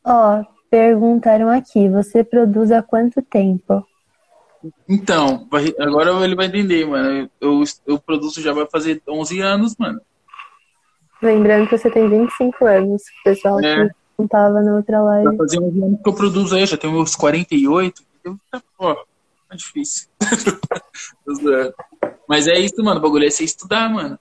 Ó, 0.05 0.43
perguntaram 0.69 1.49
aqui, 1.49 1.89
você 1.89 2.23
produz 2.23 2.71
há 2.71 2.83
quanto 2.83 3.21
tempo? 3.21 3.85
Então, 4.87 5.47
agora 5.79 6.11
ele 6.23 6.35
vai 6.35 6.47
entender, 6.47 6.85
mano. 6.85 7.29
Eu, 7.39 7.63
eu 7.87 7.97
produzo 7.97 8.41
já 8.41 8.53
vai 8.53 8.67
fazer 8.67 9.01
11 9.07 9.39
anos, 9.39 9.75
mano. 9.77 10.01
Lembrando 11.21 11.67
que 11.67 11.77
você 11.77 11.89
tem 11.89 12.09
25 12.09 12.65
anos, 12.65 13.01
pessoal 13.23 13.59
É. 13.59 13.89
que 14.19 14.21
não 14.21 14.27
tava 14.27 14.61
na 14.61 14.75
outra 14.75 15.01
live. 15.01 15.37
fazer 15.37 15.59
11 15.59 15.83
anos 15.83 16.01
que 16.01 16.09
eu 16.09 16.13
produzo 16.13 16.55
aí, 16.55 16.65
já 16.65 16.77
tenho 16.77 16.93
meus 16.93 17.15
48. 17.15 18.03
entendeu? 18.19 18.39
Tá, 18.51 18.61
pô, 18.77 18.93
tá 18.95 19.55
difícil. 19.55 20.09
Tô 21.25 21.33
zoando. 21.35 21.73
Mas 22.27 22.47
é 22.47 22.59
isso, 22.59 22.83
mano. 22.83 22.99
O 22.99 23.03
bagulho 23.03 23.25
é 23.25 23.29
você 23.29 23.43
estudar, 23.43 23.89
mano. 23.89 24.19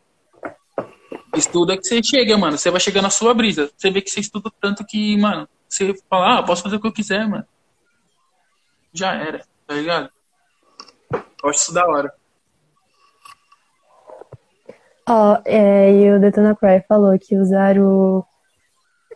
Estuda 1.37 1.77
que 1.77 1.85
você 1.85 2.03
chega, 2.03 2.39
mano. 2.39 2.57
Você 2.57 2.71
vai 2.71 2.81
chegar 2.81 3.03
na 3.03 3.11
sua 3.11 3.35
brisa. 3.35 3.71
Você 3.77 3.91
vê 3.91 4.01
que 4.01 4.11
você 4.11 4.21
estuda 4.21 4.51
tanto 4.61 4.85
que, 4.87 5.17
mano, 5.19 5.49
você 5.69 5.95
fala, 6.09 6.39
ah, 6.39 6.43
posso 6.43 6.63
fazer 6.63 6.77
o 6.77 6.81
que 6.81 6.87
eu 6.87 6.93
quiser, 6.93 7.27
mano. 7.29 7.45
Já 8.93 9.15
era, 9.15 9.45
tá 9.67 9.75
ligado? 9.75 10.09
Eu 11.13 11.51
acho 11.51 11.61
isso 11.61 11.75
da 11.75 11.87
hora. 11.87 12.13
Ó, 15.07 15.41
é, 15.45 15.93
e 15.93 16.13
o 16.13 16.21
Detona 16.21 16.55
Cry 16.55 16.83
falou 16.87 17.19
que 17.19 17.37
usar 17.37 17.79
o 17.79 18.25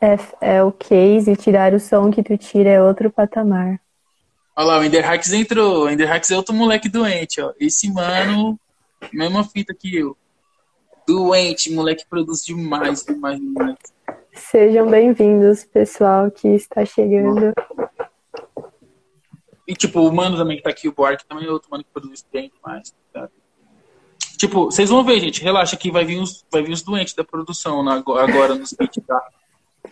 F, 0.02 0.34
é, 0.40 0.64
o 0.64 0.72
case 0.72 1.30
e 1.30 1.36
tirar 1.36 1.72
o 1.72 1.78
som 1.78 2.10
que 2.10 2.24
tu 2.24 2.36
tira 2.36 2.70
é 2.70 2.82
outro 2.82 3.08
patamar. 3.08 3.80
Olha 4.56 4.66
lá, 4.66 4.78
o 4.80 4.84
Ender 4.84 5.08
Hacks 5.08 5.32
entrou. 5.32 5.84
O 5.84 5.88
Ender 5.88 6.08
Hacks 6.08 6.30
é 6.32 6.36
outro 6.36 6.52
moleque 6.52 6.88
doente, 6.88 7.40
ó. 7.40 7.52
Esse 7.60 7.90
mano, 7.90 8.58
mesma 9.12 9.44
fita 9.44 9.72
que 9.72 9.94
eu. 9.96 10.16
Doente, 11.06 11.72
moleque 11.72 12.04
produz 12.08 12.44
demais, 12.44 13.04
demais, 13.04 13.38
demais. 13.38 13.78
Sejam 14.32 14.90
bem-vindos, 14.90 15.64
pessoal 15.64 16.30
que 16.30 16.48
está 16.48 16.84
chegando. 16.84 17.52
E, 19.68 19.74
tipo, 19.74 20.00
o 20.00 20.12
mano 20.12 20.36
também 20.36 20.56
que 20.56 20.64
tá 20.64 20.70
aqui, 20.70 20.88
o 20.88 20.92
Buarque, 20.92 21.26
também 21.26 21.46
é 21.46 21.50
outro 21.50 21.70
mano 21.70 21.84
que 21.84 21.90
produz 21.90 22.26
bem 22.32 22.50
demais, 22.54 22.92
tá? 23.12 23.28
Tipo, 24.36 24.64
vocês 24.64 24.90
vão 24.90 25.04
ver, 25.04 25.20
gente, 25.20 25.42
relaxa 25.42 25.76
que 25.76 25.90
vai 25.90 26.04
vir 26.04 26.20
os, 26.20 26.44
vai 26.50 26.62
vir 26.62 26.72
os 26.72 26.82
doentes 26.82 27.14
da 27.14 27.22
produção 27.22 27.88
agora 27.88 28.56
nos 28.56 28.72
beats, 28.72 29.04
tá? 29.06 29.22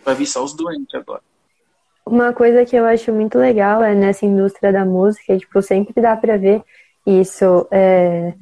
Vai 0.03 0.15
vir 0.15 0.25
só 0.25 0.43
os 0.43 0.53
doentes 0.53 0.93
agora. 0.95 1.21
Uma 2.05 2.33
coisa 2.33 2.65
que 2.65 2.75
eu 2.75 2.85
acho 2.85 3.11
muito 3.13 3.37
legal 3.37 3.83
é 3.83 3.93
nessa 3.93 4.25
indústria 4.25 4.71
da 4.71 4.83
música, 4.83 5.37
tipo, 5.37 5.61
sempre 5.61 6.01
dá 6.01 6.17
pra 6.17 6.35
ver 6.35 6.63
isso, 7.05 7.67
é, 7.71 8.33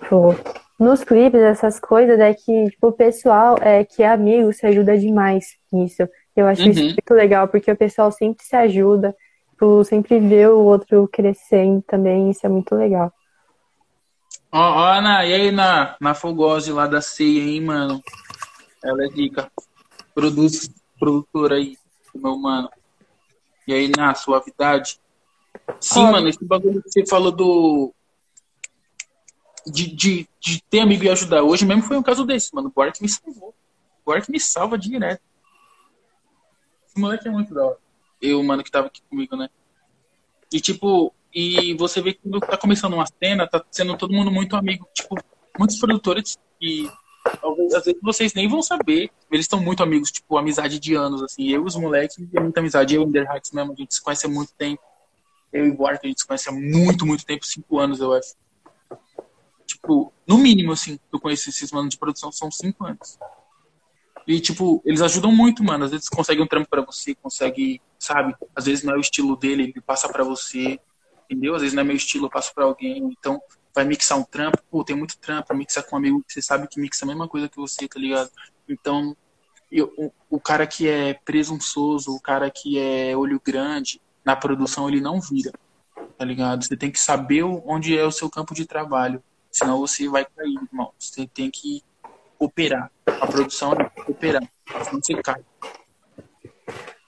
tipo, 0.00 0.36
nos 0.78 1.02
clipes, 1.02 1.40
essas 1.40 1.80
coisas, 1.80 2.20
é 2.20 2.32
que, 2.34 2.70
tipo, 2.70 2.88
o 2.88 2.92
pessoal 2.92 3.56
é, 3.60 3.84
que 3.84 4.02
é 4.02 4.08
amigo 4.08 4.52
se 4.52 4.66
ajuda 4.66 4.96
demais 4.96 5.56
nisso. 5.72 6.08
Eu 6.36 6.46
acho 6.46 6.62
uhum. 6.62 6.70
isso 6.70 6.82
muito 6.84 7.14
legal, 7.14 7.48
porque 7.48 7.70
o 7.70 7.76
pessoal 7.76 8.12
sempre 8.12 8.44
se 8.44 8.54
ajuda, 8.54 9.16
tipo, 9.50 9.82
sempre 9.84 10.20
vê 10.20 10.46
o 10.46 10.60
outro 10.60 11.08
crescendo 11.10 11.82
também, 11.82 12.30
isso 12.30 12.46
é 12.46 12.48
muito 12.48 12.74
legal. 12.74 13.12
Ó, 14.52 14.58
ó, 14.58 14.92
Ana, 14.92 15.26
e 15.26 15.32
aí 15.32 15.50
na, 15.50 15.96
na 16.00 16.14
Fogose 16.14 16.72
lá 16.72 16.86
da 16.86 17.00
ceia, 17.00 17.40
hein, 17.42 17.62
mano? 17.62 18.02
Ela 18.82 19.04
é 19.04 19.08
dica. 19.08 19.50
Produz, 20.14 20.70
produtora 20.98 21.56
aí, 21.56 21.76
meu 22.14 22.36
mano. 22.36 22.68
E 23.66 23.72
aí 23.72 23.88
na 23.88 24.14
suavidade. 24.14 25.00
Sim, 25.80 26.04
mano, 26.04 26.28
esse 26.28 26.44
bagulho 26.44 26.82
que 26.82 26.90
você 26.90 27.06
falou 27.06 27.32
do. 27.32 27.94
De, 29.66 29.86
de, 29.94 30.28
de 30.40 30.62
ter 30.62 30.80
amigo 30.80 31.04
e 31.04 31.10
ajudar. 31.10 31.42
Hoje 31.42 31.66
mesmo 31.66 31.82
foi 31.82 31.96
um 31.96 32.02
caso 32.02 32.24
desse, 32.24 32.54
mano. 32.54 32.68
O 32.68 32.72
Buarque 32.72 33.02
me 33.02 33.08
salvou. 33.08 33.50
O 33.50 34.04
Buarque 34.06 34.32
me 34.32 34.40
salva 34.40 34.78
direto. 34.78 35.20
Esse 36.86 36.98
moleque 36.98 37.28
é 37.28 37.30
muito 37.30 37.52
da 37.52 37.66
hora. 37.66 37.78
Eu, 38.20 38.42
mano, 38.42 38.64
que 38.64 38.70
tava 38.70 38.86
aqui 38.86 39.02
comigo, 39.08 39.36
né? 39.36 39.50
E 40.50 40.60
tipo, 40.60 41.12
e 41.34 41.74
você 41.74 42.00
vê 42.00 42.14
que 42.14 42.20
quando 42.22 42.40
tá 42.40 42.56
começando 42.56 42.94
uma 42.94 43.06
cena, 43.06 43.46
tá 43.46 43.62
sendo 43.70 43.96
todo 43.96 44.14
mundo 44.14 44.30
muito 44.30 44.56
amigo. 44.56 44.88
Tipo, 44.94 45.16
muitos 45.58 45.78
produtores 45.78 46.38
que 46.58 46.90
talvez 47.40 47.74
às 47.74 47.84
vezes 47.84 48.00
vocês 48.02 48.34
nem 48.34 48.48
vão 48.48 48.62
saber. 48.62 49.10
Eles 49.30 49.44
estão 49.44 49.60
muito 49.60 49.82
amigos, 49.82 50.10
tipo, 50.10 50.36
amizade 50.36 50.78
de 50.78 50.94
anos, 50.94 51.22
assim. 51.22 51.48
Eu 51.48 51.62
e 51.62 51.66
os 51.66 51.76
moleques, 51.76 52.16
é 52.34 52.40
muita 52.40 52.60
amizade. 52.60 52.94
Eu 52.94 53.02
e 53.02 53.04
o 53.04 53.08
Underhacks 53.08 53.52
mesmo, 53.52 53.72
a 53.72 53.74
gente 53.74 53.94
se 53.94 54.02
conhece 54.02 54.26
há 54.26 54.28
muito 54.28 54.52
tempo. 54.54 54.82
Eu 55.52 55.66
e 55.66 55.70
o 55.70 55.76
Buarque, 55.76 56.06
a 56.06 56.08
gente 56.08 56.20
se 56.20 56.26
conhece 56.26 56.48
há 56.48 56.52
muito, 56.52 57.06
muito 57.06 57.24
tempo 57.24 57.44
cinco 57.46 57.78
anos, 57.78 58.00
eu 58.00 58.12
acho. 58.12 58.34
Tipo, 59.66 60.12
no 60.26 60.38
mínimo, 60.38 60.72
assim, 60.72 60.98
eu 61.12 61.20
conheço 61.20 61.50
esses 61.50 61.70
manos 61.70 61.90
de 61.90 61.98
produção, 61.98 62.32
são 62.32 62.50
cinco 62.50 62.84
anos. 62.84 63.18
E, 64.26 64.40
tipo, 64.40 64.82
eles 64.84 65.00
ajudam 65.00 65.32
muito, 65.32 65.64
mano. 65.64 65.84
Às 65.84 65.90
vezes 65.90 66.08
consegue 66.08 66.40
um 66.42 66.46
trampo 66.46 66.68
para 66.68 66.82
você, 66.82 67.14
consegue, 67.14 67.80
sabe? 67.98 68.34
Às 68.54 68.66
vezes 68.66 68.84
não 68.84 68.94
é 68.94 68.96
o 68.96 69.00
estilo 69.00 69.36
dele, 69.36 69.62
ele 69.64 69.80
passa 69.80 70.08
para 70.08 70.24
você 70.24 70.78
entendeu? 71.28 71.54
Às 71.54 71.60
vezes 71.60 71.74
não 71.74 71.82
é 71.82 71.84
meu 71.84 71.96
estilo, 71.96 72.26
eu 72.26 72.30
passo 72.30 72.54
para 72.54 72.64
alguém, 72.64 73.14
então 73.18 73.40
vai 73.78 73.84
mixar 73.84 74.18
um 74.18 74.24
trampo, 74.24 74.58
pô, 74.68 74.82
tem 74.82 74.96
muito 74.96 75.16
trampo, 75.18 75.54
mixa 75.54 75.80
com 75.80 75.94
um 75.94 75.98
amigo 76.00 76.24
que 76.26 76.32
você 76.32 76.42
sabe 76.42 76.66
que 76.66 76.80
mixa 76.80 77.04
a 77.04 77.08
mesma 77.08 77.28
coisa 77.28 77.48
que 77.48 77.56
você, 77.56 77.86
tá 77.86 78.00
ligado? 78.00 78.28
Então, 78.68 79.16
eu, 79.70 79.92
o, 79.96 80.10
o 80.28 80.40
cara 80.40 80.66
que 80.66 80.88
é 80.88 81.14
presunçoso, 81.14 82.12
o 82.12 82.20
cara 82.20 82.50
que 82.50 82.76
é 82.76 83.16
olho 83.16 83.40
grande, 83.44 84.00
na 84.24 84.34
produção 84.34 84.88
ele 84.88 85.00
não 85.00 85.20
vira, 85.20 85.52
tá 86.16 86.24
ligado? 86.24 86.64
Você 86.64 86.76
tem 86.76 86.90
que 86.90 86.98
saber 86.98 87.44
onde 87.44 87.96
é 87.96 88.04
o 88.04 88.10
seu 88.10 88.28
campo 88.28 88.52
de 88.52 88.66
trabalho, 88.66 89.22
senão 89.48 89.78
você 89.78 90.08
vai 90.08 90.24
cair, 90.24 90.58
irmão. 90.60 90.92
Você 90.98 91.28
tem 91.28 91.48
que 91.48 91.80
operar. 92.36 92.90
A 93.06 93.26
produção 93.28 93.74
é 93.74 94.10
operar, 94.10 94.42
senão 94.82 95.00
você 95.00 95.14
cai. 95.22 95.40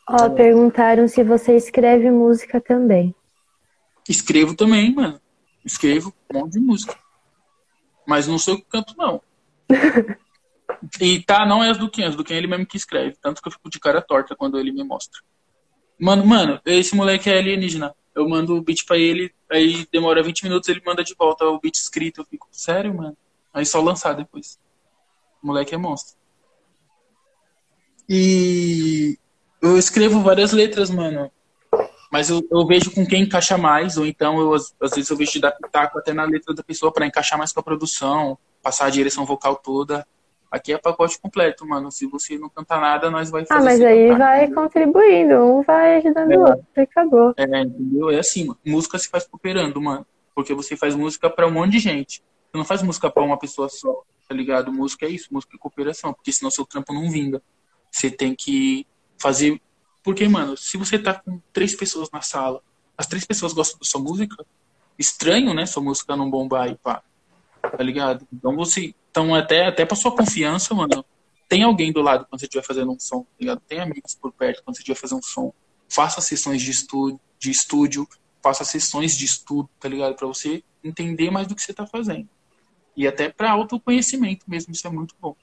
Ó, 0.08 0.30
perguntaram 0.30 1.08
se 1.08 1.24
você 1.24 1.56
escreve 1.56 2.12
música 2.12 2.60
também. 2.60 3.12
Escrevo 4.08 4.54
também, 4.54 4.94
mano. 4.94 5.20
Escrevo 5.64 6.14
um 6.32 6.38
monte 6.38 6.52
de 6.52 6.60
música. 6.60 6.98
Mas 8.06 8.26
não 8.26 8.38
sou 8.38 8.54
eu 8.54 8.58
que 8.58 8.66
canto, 8.66 8.94
não. 8.96 9.20
e 11.00 11.22
tá, 11.22 11.46
não 11.46 11.62
é 11.62 11.70
as 11.70 11.78
do 11.78 11.90
Ken, 11.90 12.04
as 12.04 12.16
do 12.16 12.24
Ken 12.24 12.34
ele 12.34 12.46
mesmo 12.46 12.66
que 12.66 12.76
escreve. 12.76 13.16
Tanto 13.20 13.42
que 13.42 13.48
eu 13.48 13.52
fico 13.52 13.70
de 13.70 13.78
cara 13.78 14.00
torta 14.00 14.34
quando 14.34 14.58
ele 14.58 14.72
me 14.72 14.82
mostra. 14.82 15.20
Mano, 15.98 16.26
mano, 16.26 16.60
esse 16.64 16.96
moleque 16.96 17.28
é 17.28 17.38
alienígena. 17.38 17.94
Eu 18.14 18.28
mando 18.28 18.56
o 18.56 18.62
beat 18.62 18.84
pra 18.86 18.98
ele, 18.98 19.32
aí 19.50 19.86
demora 19.92 20.22
20 20.22 20.42
minutos, 20.42 20.68
ele 20.68 20.82
manda 20.84 21.04
de 21.04 21.14
volta 21.14 21.44
o 21.44 21.60
beat 21.60 21.74
escrito. 21.74 22.22
Eu 22.22 22.24
fico, 22.24 22.48
sério, 22.50 22.94
mano? 22.94 23.16
Aí 23.52 23.64
só 23.64 23.80
lançar 23.80 24.14
depois. 24.14 24.58
O 25.42 25.46
moleque 25.46 25.74
é 25.74 25.78
monstro. 25.78 26.18
E 28.08 29.16
eu 29.62 29.78
escrevo 29.78 30.20
várias 30.20 30.52
letras, 30.52 30.90
mano 30.90 31.30
mas 32.10 32.28
eu, 32.28 32.42
eu, 32.50 32.66
vejo 32.66 32.90
com 32.90 33.06
quem 33.06 33.22
encaixa 33.22 33.56
mais, 33.56 33.96
ou 33.96 34.04
então 34.04 34.40
eu, 34.40 34.52
às, 34.52 34.74
às 34.80 34.90
vezes 34.90 35.08
eu 35.08 35.16
vejo 35.16 35.32
de 35.32 35.40
dar 35.40 35.52
pitaco 35.52 35.98
até 35.98 36.12
na 36.12 36.24
letra 36.24 36.52
da 36.52 36.62
pessoa 36.62 36.92
para 36.92 37.06
encaixar 37.06 37.38
mais 37.38 37.52
com 37.52 37.60
a 37.60 37.62
produção, 37.62 38.36
passar 38.62 38.86
a 38.86 38.90
direção 38.90 39.24
vocal 39.24 39.56
toda. 39.56 40.06
Aqui 40.50 40.72
é 40.72 40.78
pacote 40.78 41.20
completo, 41.20 41.64
mano. 41.64 41.92
Se 41.92 42.06
você 42.06 42.36
não 42.36 42.48
cantar 42.48 42.80
nada, 42.80 43.08
nós 43.08 43.30
vai 43.30 43.46
fazer. 43.46 43.60
Ah, 43.60 43.64
mas 43.64 43.80
aí 43.80 44.08
cantar, 44.08 44.18
vai 44.18 44.44
entendeu? 44.44 44.62
contribuindo, 44.62 45.34
um 45.36 45.62
vai 45.62 45.98
ajudando 45.98 46.32
é, 46.32 46.36
o 46.36 46.40
outro, 46.40 46.66
e 46.76 46.80
acabou. 46.80 47.34
É, 47.36 47.44
entendeu? 47.62 48.10
É 48.10 48.18
assim, 48.18 48.46
mano. 48.46 48.58
música 48.66 48.98
se 48.98 49.08
faz 49.08 49.24
cooperando, 49.28 49.80
mano. 49.80 50.04
Porque 50.34 50.52
você 50.52 50.76
faz 50.76 50.96
música 50.96 51.30
para 51.30 51.46
um 51.46 51.52
monte 51.52 51.72
de 51.72 51.78
gente. 51.78 52.24
Você 52.50 52.58
não 52.58 52.64
faz 52.64 52.82
música 52.82 53.08
para 53.08 53.22
uma 53.22 53.38
pessoa 53.38 53.68
só, 53.68 54.02
tá 54.28 54.34
ligado? 54.34 54.72
Música 54.72 55.06
é 55.06 55.10
isso, 55.10 55.28
música 55.30 55.54
é 55.54 55.58
cooperação, 55.58 56.12
porque 56.12 56.32
senão 56.32 56.50
seu 56.50 56.66
trampo 56.66 56.92
não 56.92 57.08
vinga. 57.08 57.40
Você 57.88 58.10
tem 58.10 58.34
que 58.34 58.84
fazer 59.20 59.60
porque, 60.02 60.26
mano, 60.28 60.56
se 60.56 60.76
você 60.76 60.98
tá 60.98 61.14
com 61.14 61.40
três 61.52 61.74
pessoas 61.74 62.10
na 62.10 62.22
sala, 62.22 62.62
as 62.96 63.06
três 63.06 63.24
pessoas 63.24 63.52
gostam 63.52 63.78
da 63.78 63.84
sua 63.84 64.00
música, 64.00 64.44
estranho, 64.98 65.54
né? 65.54 65.66
Sua 65.66 65.82
música 65.82 66.16
não 66.16 66.30
bombar 66.30 66.70
e 66.70 66.76
pá. 66.76 67.02
Tá 67.62 67.82
ligado? 67.82 68.26
Então 68.32 68.54
você. 68.56 68.94
Então, 69.10 69.34
até, 69.34 69.66
até 69.66 69.84
pra 69.84 69.96
sua 69.96 70.14
confiança, 70.14 70.72
mano, 70.74 71.04
tem 71.48 71.62
alguém 71.62 71.92
do 71.92 72.00
lado 72.00 72.26
quando 72.26 72.38
você 72.38 72.46
estiver 72.46 72.62
fazendo 72.62 72.92
um 72.92 72.98
som, 72.98 73.22
tá 73.22 73.36
ligado? 73.40 73.60
Tem 73.66 73.80
amigos 73.80 74.14
por 74.14 74.32
perto 74.32 74.62
quando 74.62 74.76
você 74.76 74.82
estiver 74.82 74.96
fazendo 74.96 75.18
um 75.18 75.22
som. 75.22 75.52
Faça 75.88 76.20
sessões 76.20 76.62
de 76.62 76.70
estúdio, 76.70 77.20
de 77.38 77.50
estúdio, 77.50 78.08
faça 78.42 78.64
sessões 78.64 79.16
de 79.16 79.24
estudo, 79.24 79.68
tá 79.80 79.88
ligado? 79.88 80.14
Pra 80.14 80.28
você 80.28 80.62
entender 80.82 81.30
mais 81.30 81.48
do 81.48 81.54
que 81.54 81.62
você 81.62 81.74
tá 81.74 81.86
fazendo. 81.86 82.28
E 82.96 83.06
até 83.06 83.28
para 83.28 83.50
autoconhecimento 83.50 84.44
mesmo, 84.48 84.72
isso 84.72 84.86
é 84.86 84.90
muito 84.90 85.14
bom. 85.20 85.34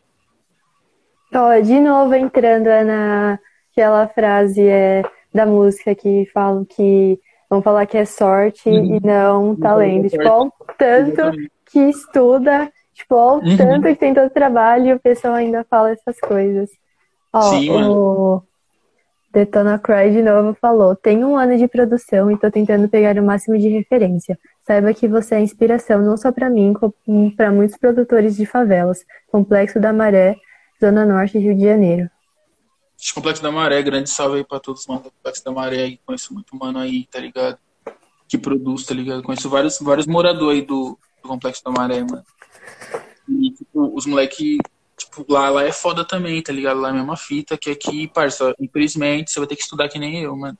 Ó, 1.33 1.59
de 1.59 1.79
novo 1.79 2.15
entrando 2.15 2.67
na 2.85 3.37
aquela 3.77 4.07
frase 4.07 4.67
é, 4.67 5.03
da 5.31 5.45
música 5.45 5.93
que 5.93 6.27
falam 6.33 6.65
que 6.65 7.19
vão 7.47 7.61
falar 7.61 7.85
que 7.85 7.97
é 7.97 8.05
sorte 8.05 8.67
uhum. 8.67 8.95
e 8.95 8.99
não 9.05 9.55
talento. 9.55 10.09
Tipo, 10.09 10.27
ao 10.27 10.51
tanto 10.77 11.21
que 11.71 11.79
estuda, 11.79 12.71
tipo, 12.93 13.15
ao 13.15 13.37
uhum. 13.37 13.55
tanto 13.55 13.83
que 13.83 13.95
tem 13.95 14.15
todo 14.15 14.31
trabalho, 14.31 14.95
o 14.95 14.99
pessoal 14.99 15.35
ainda 15.35 15.63
fala 15.69 15.91
essas 15.91 16.19
coisas. 16.19 16.69
Ó, 17.31 17.41
Sim, 17.41 17.69
o 17.71 18.41
Detona 19.31 19.77
Cry 19.77 20.11
de 20.11 20.23
novo 20.23 20.57
falou: 20.59 20.95
tem 20.95 21.23
um 21.23 21.37
ano 21.37 21.55
de 21.55 21.67
produção 21.67 22.31
e 22.31 22.37
tô 22.37 22.49
tentando 22.49 22.89
pegar 22.89 23.15
o 23.19 23.23
máximo 23.23 23.59
de 23.59 23.67
referência. 23.69 24.39
Saiba 24.65 24.91
que 24.93 25.07
você 25.07 25.35
é 25.35 25.39
inspiração 25.39 26.01
não 26.01 26.17
só 26.17 26.31
para 26.31 26.49
mim, 26.49 26.73
como 26.73 27.31
para 27.35 27.51
muitos 27.51 27.77
produtores 27.77 28.35
de 28.35 28.45
favelas, 28.45 29.05
Complexo 29.31 29.79
da 29.79 29.93
Maré, 29.93 30.35
Zona 30.81 31.05
Norte, 31.05 31.37
Rio 31.37 31.55
de 31.55 31.63
Janeiro. 31.63 32.09
Complexo 33.13 33.43
da 33.43 33.51
Maré, 33.51 33.81
grande 33.81 34.09
salve 34.09 34.37
aí 34.37 34.43
pra 34.43 34.59
todos, 34.59 34.85
mano, 34.87 35.01
do 35.01 35.11
Complexo 35.11 35.43
da 35.45 35.51
Maré, 35.51 35.99
conheço 36.05 36.33
muito 36.33 36.55
mano 36.55 36.79
aí, 36.79 37.05
tá 37.05 37.19
ligado? 37.19 37.57
Que 38.27 38.37
produz, 38.37 38.85
tá 38.85 38.93
ligado? 38.93 39.21
Conheço 39.21 39.49
vários, 39.49 39.79
vários 39.79 40.07
moradores 40.07 40.61
aí 40.61 40.65
do, 40.65 40.97
do 41.21 41.29
Complexo 41.29 41.63
da 41.63 41.71
Maré, 41.71 42.01
mano. 42.01 42.25
E, 43.29 43.51
tipo, 43.51 43.95
os 43.95 44.05
moleque, 44.05 44.57
tipo, 44.97 45.25
lá, 45.31 45.49
lá 45.49 45.63
é 45.63 45.71
foda 45.71 46.03
também, 46.03 46.41
tá 46.41 46.51
ligado? 46.51 46.79
Lá 46.79 46.89
é 46.89 46.91
a 46.91 46.95
mesma 46.95 47.15
fita, 47.15 47.57
que 47.57 47.69
aqui, 47.69 48.07
parça, 48.07 48.55
infelizmente, 48.59 49.31
você 49.31 49.39
vai 49.39 49.47
ter 49.47 49.55
que 49.55 49.61
estudar 49.61 49.89
que 49.89 49.99
nem 49.99 50.23
eu, 50.23 50.35
mano. 50.35 50.57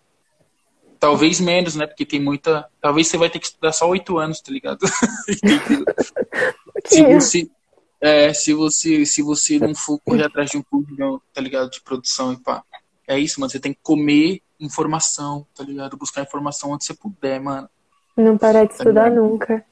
Talvez 1.00 1.40
menos, 1.40 1.76
né? 1.76 1.86
Porque 1.86 2.06
tem 2.06 2.20
muita. 2.20 2.68
Talvez 2.82 3.08
você 3.08 3.18
vai 3.18 3.30
ter 3.30 3.40
que 3.40 3.46
estudar 3.46 3.72
só 3.72 3.88
oito 3.88 4.18
anos, 4.18 4.42
tá 4.42 4.52
ligado? 4.52 4.80
se, 6.86 7.04
você, 7.04 7.50
é, 8.00 8.34
se 8.34 8.54
você, 8.54 9.06
se 9.06 9.22
você 9.22 9.60
não 9.60 9.74
for 9.74 10.00
correr 10.00 10.26
atrás 10.26 10.52
de 10.52 10.58
um 10.58 10.64
curso, 10.64 11.22
tá 11.34 11.42
ligado? 11.42 11.70
De 11.70 11.82
produção 11.82 12.34
e 12.34 12.38
pá. 12.38 12.64
É 13.08 13.18
isso, 13.18 13.40
mano. 13.40 13.50
Você 13.50 13.60
tem 13.60 13.74
que 13.74 13.80
comer 13.82 14.42
informação, 14.60 15.46
tá 15.56 15.64
ligado? 15.64 15.98
Buscar 15.98 16.22
informação 16.22 16.72
onde 16.72 16.86
você 16.86 16.94
puder, 16.94 17.40
mano. 17.40 17.70
Não 18.16 18.38
parar 18.38 18.64
de 18.64 18.70
tá 18.70 18.76
estudar 18.76 19.10
ligado? 19.10 19.24
nunca. 19.24 19.66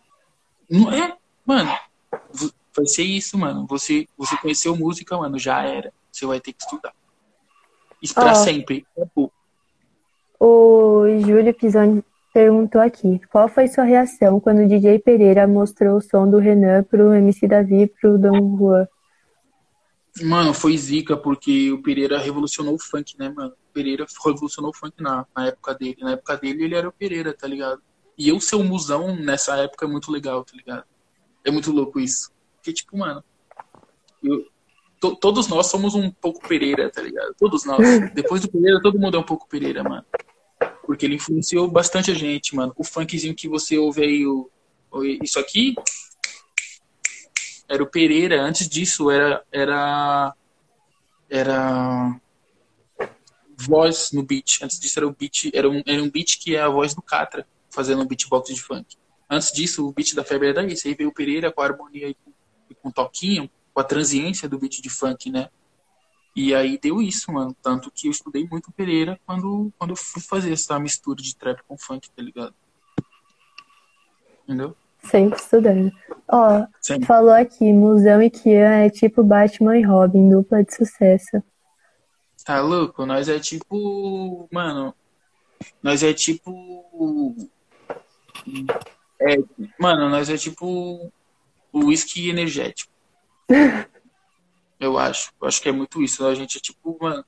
Não 0.69 0.91
é, 0.91 1.15
mano. 1.45 1.71
Vai 2.75 2.85
ser 2.85 3.03
isso, 3.03 3.37
mano. 3.37 3.65
Você, 3.67 4.07
você 4.17 4.37
conheceu 4.37 4.75
música, 4.75 5.17
mano, 5.17 5.37
já 5.37 5.63
era. 5.63 5.93
Você 6.11 6.25
vai 6.25 6.39
ter 6.39 6.53
que 6.53 6.63
estudar. 6.63 6.93
Isso 8.01 8.13
pra 8.13 8.31
oh. 8.31 8.35
sempre. 8.35 8.85
O 10.39 11.05
Júlio 11.19 11.53
Pisoni 11.53 12.03
perguntou 12.35 12.81
aqui: 12.81 13.21
qual 13.31 13.47
foi 13.47 13.69
sua 13.69 13.85
reação 13.85 14.41
quando 14.41 14.59
o 14.59 14.67
DJ 14.67 14.99
Pereira 14.99 15.47
mostrou 15.47 15.95
o 15.95 16.01
som 16.01 16.29
do 16.29 16.37
Renan 16.37 16.83
pro 16.83 17.13
MC 17.13 17.47
Davi 17.47 17.83
e 17.83 17.87
pro 17.87 18.17
Dom 18.17 18.57
Juan? 18.57 18.85
Mano, 20.21 20.53
foi 20.53 20.77
zica, 20.77 21.15
porque 21.15 21.71
o 21.71 21.81
Pereira 21.81 22.17
revolucionou 22.19 22.75
o 22.75 22.79
funk, 22.79 23.17
né, 23.17 23.29
mano? 23.29 23.53
O 23.69 23.73
Pereira 23.73 24.05
revolucionou 24.25 24.71
o 24.71 24.73
funk 24.73 25.01
na, 25.01 25.25
na 25.35 25.47
época 25.47 25.73
dele. 25.75 25.97
Na 26.01 26.11
época 26.11 26.35
dele, 26.35 26.65
ele 26.65 26.75
era 26.75 26.89
o 26.89 26.91
Pereira, 26.91 27.33
tá 27.33 27.47
ligado? 27.47 27.81
E 28.17 28.27
eu 28.27 28.39
ser 28.41 28.57
um 28.57 28.63
musão 28.63 29.15
nessa 29.15 29.55
época 29.57 29.85
é 29.85 29.89
muito 29.89 30.11
legal, 30.11 30.43
tá 30.43 30.53
ligado? 30.55 30.83
É 31.43 31.51
muito 31.51 31.71
louco 31.71 32.01
isso. 32.01 32.31
Porque, 32.57 32.73
tipo, 32.73 32.97
mano, 32.97 33.23
eu, 34.21 34.45
to, 34.99 35.15
todos 35.15 35.47
nós 35.47 35.67
somos 35.67 35.95
um 35.95 36.11
pouco 36.11 36.45
Pereira, 36.45 36.89
tá 36.89 37.01
ligado? 37.01 37.33
Todos 37.37 37.65
nós. 37.65 37.79
Depois 38.13 38.41
do 38.41 38.49
Pereira, 38.49 38.81
todo 38.81 38.99
mundo 38.99 39.15
é 39.15 39.19
um 39.19 39.23
pouco 39.23 39.47
Pereira, 39.47 39.83
mano. 39.83 40.05
Porque 40.85 41.05
ele 41.05 41.15
influenciou 41.15 41.67
bastante 41.67 42.11
a 42.11 42.13
gente, 42.13 42.55
mano. 42.55 42.73
O 42.77 42.83
funkzinho 42.83 43.35
que 43.35 43.47
você 43.47 43.77
ouve 43.77 44.03
aí, 44.03 44.25
o, 44.25 44.49
o 44.91 45.03
isso 45.03 45.39
aqui, 45.39 45.75
era 47.67 47.81
o 47.81 47.87
Pereira. 47.87 48.41
Antes 48.41 48.67
disso, 48.67 49.09
era. 49.09 49.43
Era. 49.51 50.33
Era. 51.29 52.19
Voz 53.57 54.11
no 54.11 54.21
beat. 54.21 54.61
Antes 54.61 54.79
disso, 54.79 54.99
era 54.99 55.07
o 55.07 55.11
beat. 55.11 55.49
Era 55.53 55.69
um, 55.69 55.81
era 55.85 56.01
um 56.01 56.09
beat 56.09 56.37
que 56.39 56.55
é 56.55 56.61
a 56.61 56.69
voz 56.69 56.93
do 56.93 57.01
Catra, 57.01 57.47
fazendo 57.69 58.01
um 58.01 58.05
beatbox 58.05 58.53
de 58.53 58.61
funk. 58.61 58.97
Antes 59.29 59.51
disso, 59.51 59.87
o 59.87 59.91
beat 59.91 60.13
da 60.13 60.23
febre 60.23 60.49
era 60.49 60.65
isso. 60.65 60.87
Aí 60.87 60.93
veio 60.93 61.09
o 61.09 61.13
Pereira 61.13 61.51
com 61.51 61.61
a 61.61 61.65
harmonia 61.65 62.09
e 62.09 62.13
com, 62.13 62.31
com 62.81 62.91
toquinho, 62.91 63.49
com 63.73 63.79
a 63.79 63.83
transiência 63.83 64.47
do 64.47 64.59
beat 64.59 64.81
de 64.81 64.89
funk, 64.89 65.31
né? 65.31 65.49
E 66.35 66.53
aí 66.53 66.77
deu 66.77 67.01
isso, 67.01 67.31
mano. 67.31 67.55
Tanto 67.61 67.89
que 67.89 68.07
eu 68.07 68.11
estudei 68.11 68.45
muito 68.49 68.71
Pereira 68.71 69.17
quando, 69.25 69.71
quando 69.77 69.91
eu 69.91 69.95
fui 69.95 70.21
fazer 70.21 70.51
essa 70.51 70.77
mistura 70.77 71.21
de 71.21 71.33
trap 71.33 71.61
com 71.65 71.77
funk, 71.77 72.09
tá 72.11 72.21
ligado? 72.21 72.53
Entendeu? 74.43 74.75
Sempre 75.01 75.39
estudando. 75.39 75.91
Ó, 76.27 76.65
Sempre. 76.81 77.05
falou 77.05 77.31
aqui, 77.31 77.71
Musão 77.71 78.21
e 78.21 78.29
Kian 78.29 78.85
é 78.85 78.89
tipo 78.89 79.23
Batman 79.23 79.77
e 79.77 79.83
Robin, 79.83 80.29
dupla 80.29 80.63
de 80.63 80.75
sucesso. 80.75 81.41
Tá 82.43 82.59
louco? 82.59 83.05
Nós 83.05 83.29
é 83.29 83.39
tipo. 83.39 84.47
Mano. 84.51 84.93
Nós 85.81 86.03
é 86.03 86.13
tipo. 86.13 87.35
É, 89.19 89.37
mano, 89.79 90.09
nós 90.09 90.29
é 90.29 90.37
tipo. 90.37 91.11
O 91.71 91.85
whisky 91.85 92.29
energético. 92.29 92.91
Eu 94.79 94.97
acho. 94.97 95.31
Eu 95.41 95.47
acho 95.47 95.61
que 95.61 95.69
é 95.69 95.71
muito 95.71 96.01
isso. 96.01 96.25
A 96.25 96.35
gente 96.35 96.57
é 96.57 96.61
tipo, 96.61 96.97
mano. 96.99 97.23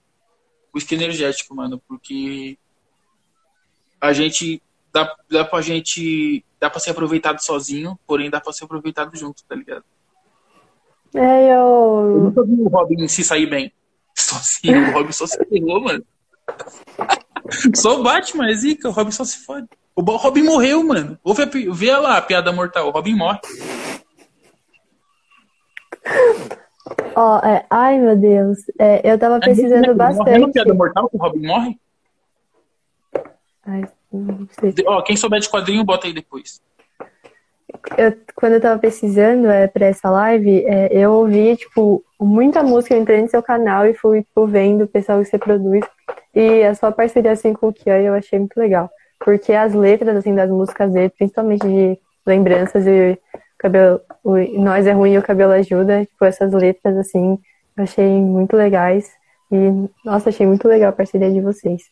Whisky 0.76 0.96
energético, 0.96 1.56
mano. 1.56 1.82
Porque. 1.88 2.58
A 4.00 4.14
gente. 4.14 4.62
Dá, 4.94 5.16
dá 5.30 5.46
pra 5.46 5.62
gente. 5.62 6.44
Dá 6.60 6.70
pra 6.70 6.80
ser 6.80 6.92
aproveitado 6.92 7.40
sozinho, 7.40 7.98
porém 8.08 8.30
dá 8.30 8.42
pra 8.42 8.52
ser 8.52 8.66
aproveitado 8.66 9.16
junto, 9.16 9.44
tá 9.44 9.56
ligado? 9.56 9.84
É, 11.14 11.52
Eu 11.52 11.56
eu. 11.56 12.20
nunca 12.24 12.44
vi 12.44 12.54
o 12.54 12.68
Robin 12.68 13.08
se 13.08 13.24
sair 13.24 13.46
bem. 13.46 13.72
Sozinho, 14.18 14.90
o 14.90 14.94
Robin 14.94 15.12
só 15.12 15.28
se 15.28 15.38
ferrou, 15.46 15.82
mano. 15.82 16.04
Só 17.76 18.00
o 18.00 18.04
Batman 18.04 18.50
é 18.50 18.56
zica, 18.56 18.90
o 18.90 18.92
Robin 18.92 19.12
só 19.12 19.24
se 19.24 19.46
fode. 19.46 19.68
O 19.96 20.02
Robin 20.02 20.44
morreu, 20.44 20.84
mano. 20.84 21.18
Ouve 21.24 21.44
a 21.44 21.46
Vê 21.46 21.96
lá 21.96 22.18
a 22.18 22.22
piada 22.22 22.52
mortal, 22.52 22.88
o 22.88 22.92
Robin 22.92 23.16
morre. 23.16 23.40
Ó, 27.16 27.40
é, 27.40 27.66
ai 27.70 28.00
meu 28.00 28.16
Deus, 28.16 28.60
é, 28.80 29.02
eu 29.12 29.18
tava 29.18 29.40
pesquisando 29.40 29.88
Morre 29.88 29.88
na 29.88 29.94
bastante. 29.96 30.52
piada 30.52 30.74
mortal 30.74 31.10
que 31.10 31.16
o 31.16 31.20
Robin 31.20 31.46
morre? 31.48 31.80
Ai, 33.66 33.84
não 34.12 34.48
sei. 34.60 34.74
Ó, 34.86 35.02
quem 35.02 35.18
souber 35.18 35.40
de 35.40 35.50
quadrinho, 35.50 35.84
bota 35.84 36.08
aí 36.08 36.14
depois. 36.14 36.62
Eu, 37.98 38.16
quando 38.36 38.54
eu 38.54 38.62
tava 38.62 38.80
pesquisando 38.80 39.48
é, 39.48 39.68
pra 39.68 39.88
essa 39.88 40.10
live, 40.10 40.66
é, 40.66 40.88
eu 40.92 41.12
ouvi, 41.12 41.58
tipo, 41.58 42.04
muita 42.20 42.64
música, 42.64 42.96
eu 42.96 43.02
entrei 43.02 43.22
no 43.22 43.30
seu 43.30 43.44
canal 43.44 43.86
e 43.86 43.94
fui, 43.94 44.24
tipo, 44.24 44.48
vendo 44.48 44.86
o 44.86 44.88
pessoal 44.88 45.20
que 45.20 45.26
você 45.26 45.38
produz. 45.38 45.86
E 46.34 46.64
a 46.64 46.74
sua 46.76 46.92
parceria, 46.92 47.32
assim, 47.32 47.54
com 47.54 47.68
o 47.68 47.74
Kian, 47.74 48.00
eu 48.00 48.14
achei 48.14 48.40
muito 48.40 48.58
legal. 48.58 48.90
Porque 49.20 49.52
as 49.54 49.74
letras, 49.74 50.16
assim, 50.16 50.34
das 50.34 50.50
músicas 50.50 50.92
dele, 50.94 51.10
principalmente 51.10 51.68
de 51.68 52.00
lembranças 52.26 52.86
e 52.86 53.20
cabelo, 53.58 54.02
Nós 54.58 54.86
é 54.86 54.92
Ruim 54.92 55.14
e 55.14 55.18
o 55.18 55.24
Cabelo 55.24 55.54
Ajuda, 55.54 56.06
tipo, 56.06 56.26
essas 56.26 56.54
letras, 56.54 56.98
assim, 56.98 57.40
eu 57.76 57.84
achei 57.84 58.22
muito 58.22 58.56
legais. 58.56 59.12
E, 59.52 59.56
nossa, 60.06 60.30
achei 60.30 60.46
muito 60.46 60.68
legal 60.68 60.90
a 60.90 60.94
parceria 60.94 61.32
de 61.32 61.42
vocês. 61.42 61.84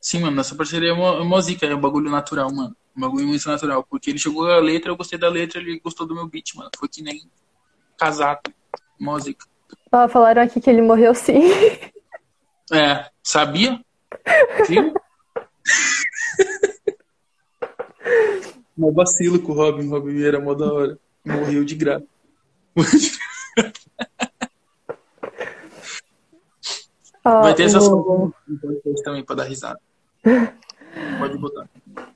Sim, 0.00 0.20
mano, 0.20 0.36
nossa 0.36 0.54
parceria 0.54 0.90
é 0.90 0.92
uma, 0.92 1.20
uma 1.20 1.40
zica, 1.40 1.66
é 1.66 1.74
um 1.74 1.80
bagulho 1.80 2.10
natural, 2.10 2.52
mano. 2.52 2.76
Um 2.96 3.00
bagulho 3.00 3.26
muito 3.26 3.48
natural. 3.48 3.84
Porque 3.84 4.10
ele 4.10 4.18
chegou 4.18 4.50
a 4.50 4.58
letra, 4.58 4.90
eu 4.90 4.96
gostei 4.96 5.18
da 5.18 5.28
letra, 5.28 5.60
ele 5.60 5.80
gostou 5.80 6.06
do 6.06 6.14
meu 6.14 6.28
beat, 6.28 6.54
mano. 6.54 6.70
Foi 6.76 6.88
que 6.88 7.02
nem 7.02 7.22
casado. 7.96 8.52
Mó 9.00 9.18
zica. 9.18 9.46
Ó, 9.90 10.08
falaram 10.08 10.42
aqui 10.42 10.60
que 10.60 10.68
ele 10.68 10.82
morreu 10.82 11.14
sim. 11.14 11.42
É, 12.72 13.06
sabia? 13.22 13.80
Viu? 14.68 14.92
Mó 18.76 18.90
vacilo 18.90 19.40
com 19.40 19.52
o 19.52 19.54
Robin. 19.54 19.86
O 19.86 19.90
Robin 19.90 20.22
era 20.22 20.40
mó 20.40 20.54
da 20.54 20.72
hora. 20.72 20.98
Morreu 21.24 21.64
de 21.64 21.74
graça. 21.74 22.04
Vai 27.24 27.54
ter 27.54 27.62
essas 27.64 27.86
o- 27.86 28.32
coisas 28.60 29.02
também 29.02 29.24
pra 29.24 29.36
dar 29.36 29.44
risada. 29.44 29.78
Pode 31.18 31.38
botar. 31.38 31.68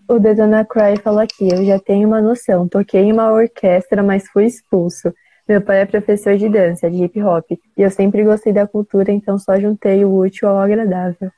O 0.07 0.19
Detona 0.19 0.65
Cry 0.65 0.97
falou 1.03 1.21
aqui, 1.21 1.49
eu 1.51 1.65
já 1.65 1.79
tenho 1.79 2.07
uma 2.09 2.21
noção. 2.21 2.69
Toquei 2.69 3.03
em 3.03 3.13
uma 3.13 3.31
orquestra, 3.33 4.03
mas 4.03 4.29
fui 4.29 4.47
expulso. 4.47 5.13
Meu 5.49 5.63
pai 5.63 5.81
é 5.81 5.87
professor 5.87 6.37
de 6.37 6.49
dança, 6.49 6.91
de 6.91 7.05
hip 7.05 7.23
hop, 7.23 7.51
e 7.53 7.59
eu 7.83 7.91
sempre 7.91 8.23
gostei 8.23 8.53
da 8.53 8.67
cultura, 8.67 9.11
então 9.11 9.39
só 9.39 9.59
juntei 9.59 10.05
o 10.05 10.15
útil 10.15 10.47
ao 10.49 10.59
agradável. 10.59 11.31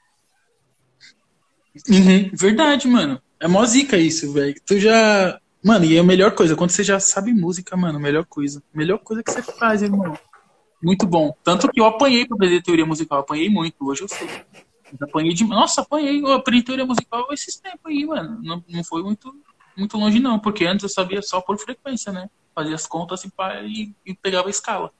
Uhum, 1.88 2.30
verdade, 2.34 2.88
mano. 2.88 3.22
É 3.40 3.48
mó 3.48 3.64
zica 3.64 3.96
isso, 3.96 4.30
velho. 4.32 4.54
Tu 4.66 4.78
já. 4.78 5.40
Mano, 5.64 5.84
e 5.86 5.96
é 5.96 6.00
a 6.00 6.04
melhor 6.04 6.34
coisa, 6.34 6.54
quando 6.54 6.70
você 6.70 6.84
já 6.84 7.00
sabe 7.00 7.32
música, 7.32 7.76
mano, 7.76 7.98
melhor 7.98 8.24
coisa. 8.26 8.62
Melhor 8.72 8.98
coisa 8.98 9.22
que 9.22 9.30
você 9.30 9.42
faz, 9.42 9.82
irmão. 9.82 10.18
Muito 10.82 11.06
bom. 11.06 11.34
Tanto 11.42 11.68
que 11.68 11.80
eu 11.80 11.86
apanhei 11.86 12.26
pra 12.26 12.34
aprender 12.34 12.62
teoria 12.62 12.86
musical, 12.86 13.20
apanhei 13.20 13.48
muito, 13.48 13.76
hoje 13.86 14.02
eu 14.02 14.08
sei. 14.08 14.28
Apanhei 15.00 15.32
de. 15.32 15.44
Nossa, 15.44 15.80
apanhei, 15.82 16.20
eu 16.20 16.32
aprendi 16.32 16.64
teoria 16.64 16.84
musical 16.84 17.28
esses 17.32 17.56
tempos 17.56 17.86
aí, 17.86 18.04
mano. 18.06 18.40
Não, 18.42 18.64
não 18.68 18.84
foi 18.84 19.02
muito, 19.02 19.34
muito 19.76 19.96
longe, 19.96 20.18
não, 20.18 20.38
porque 20.38 20.66
antes 20.66 20.82
eu 20.82 20.88
sabia 20.88 21.22
só 21.22 21.40
por 21.40 21.58
frequência, 21.58 22.12
né? 22.12 22.28
Fazia 22.54 22.74
as 22.74 22.86
contas 22.86 23.24
e, 23.24 23.30
e, 23.66 23.94
e 24.04 24.14
pegava 24.14 24.48
a 24.48 24.50
escala. 24.50 24.92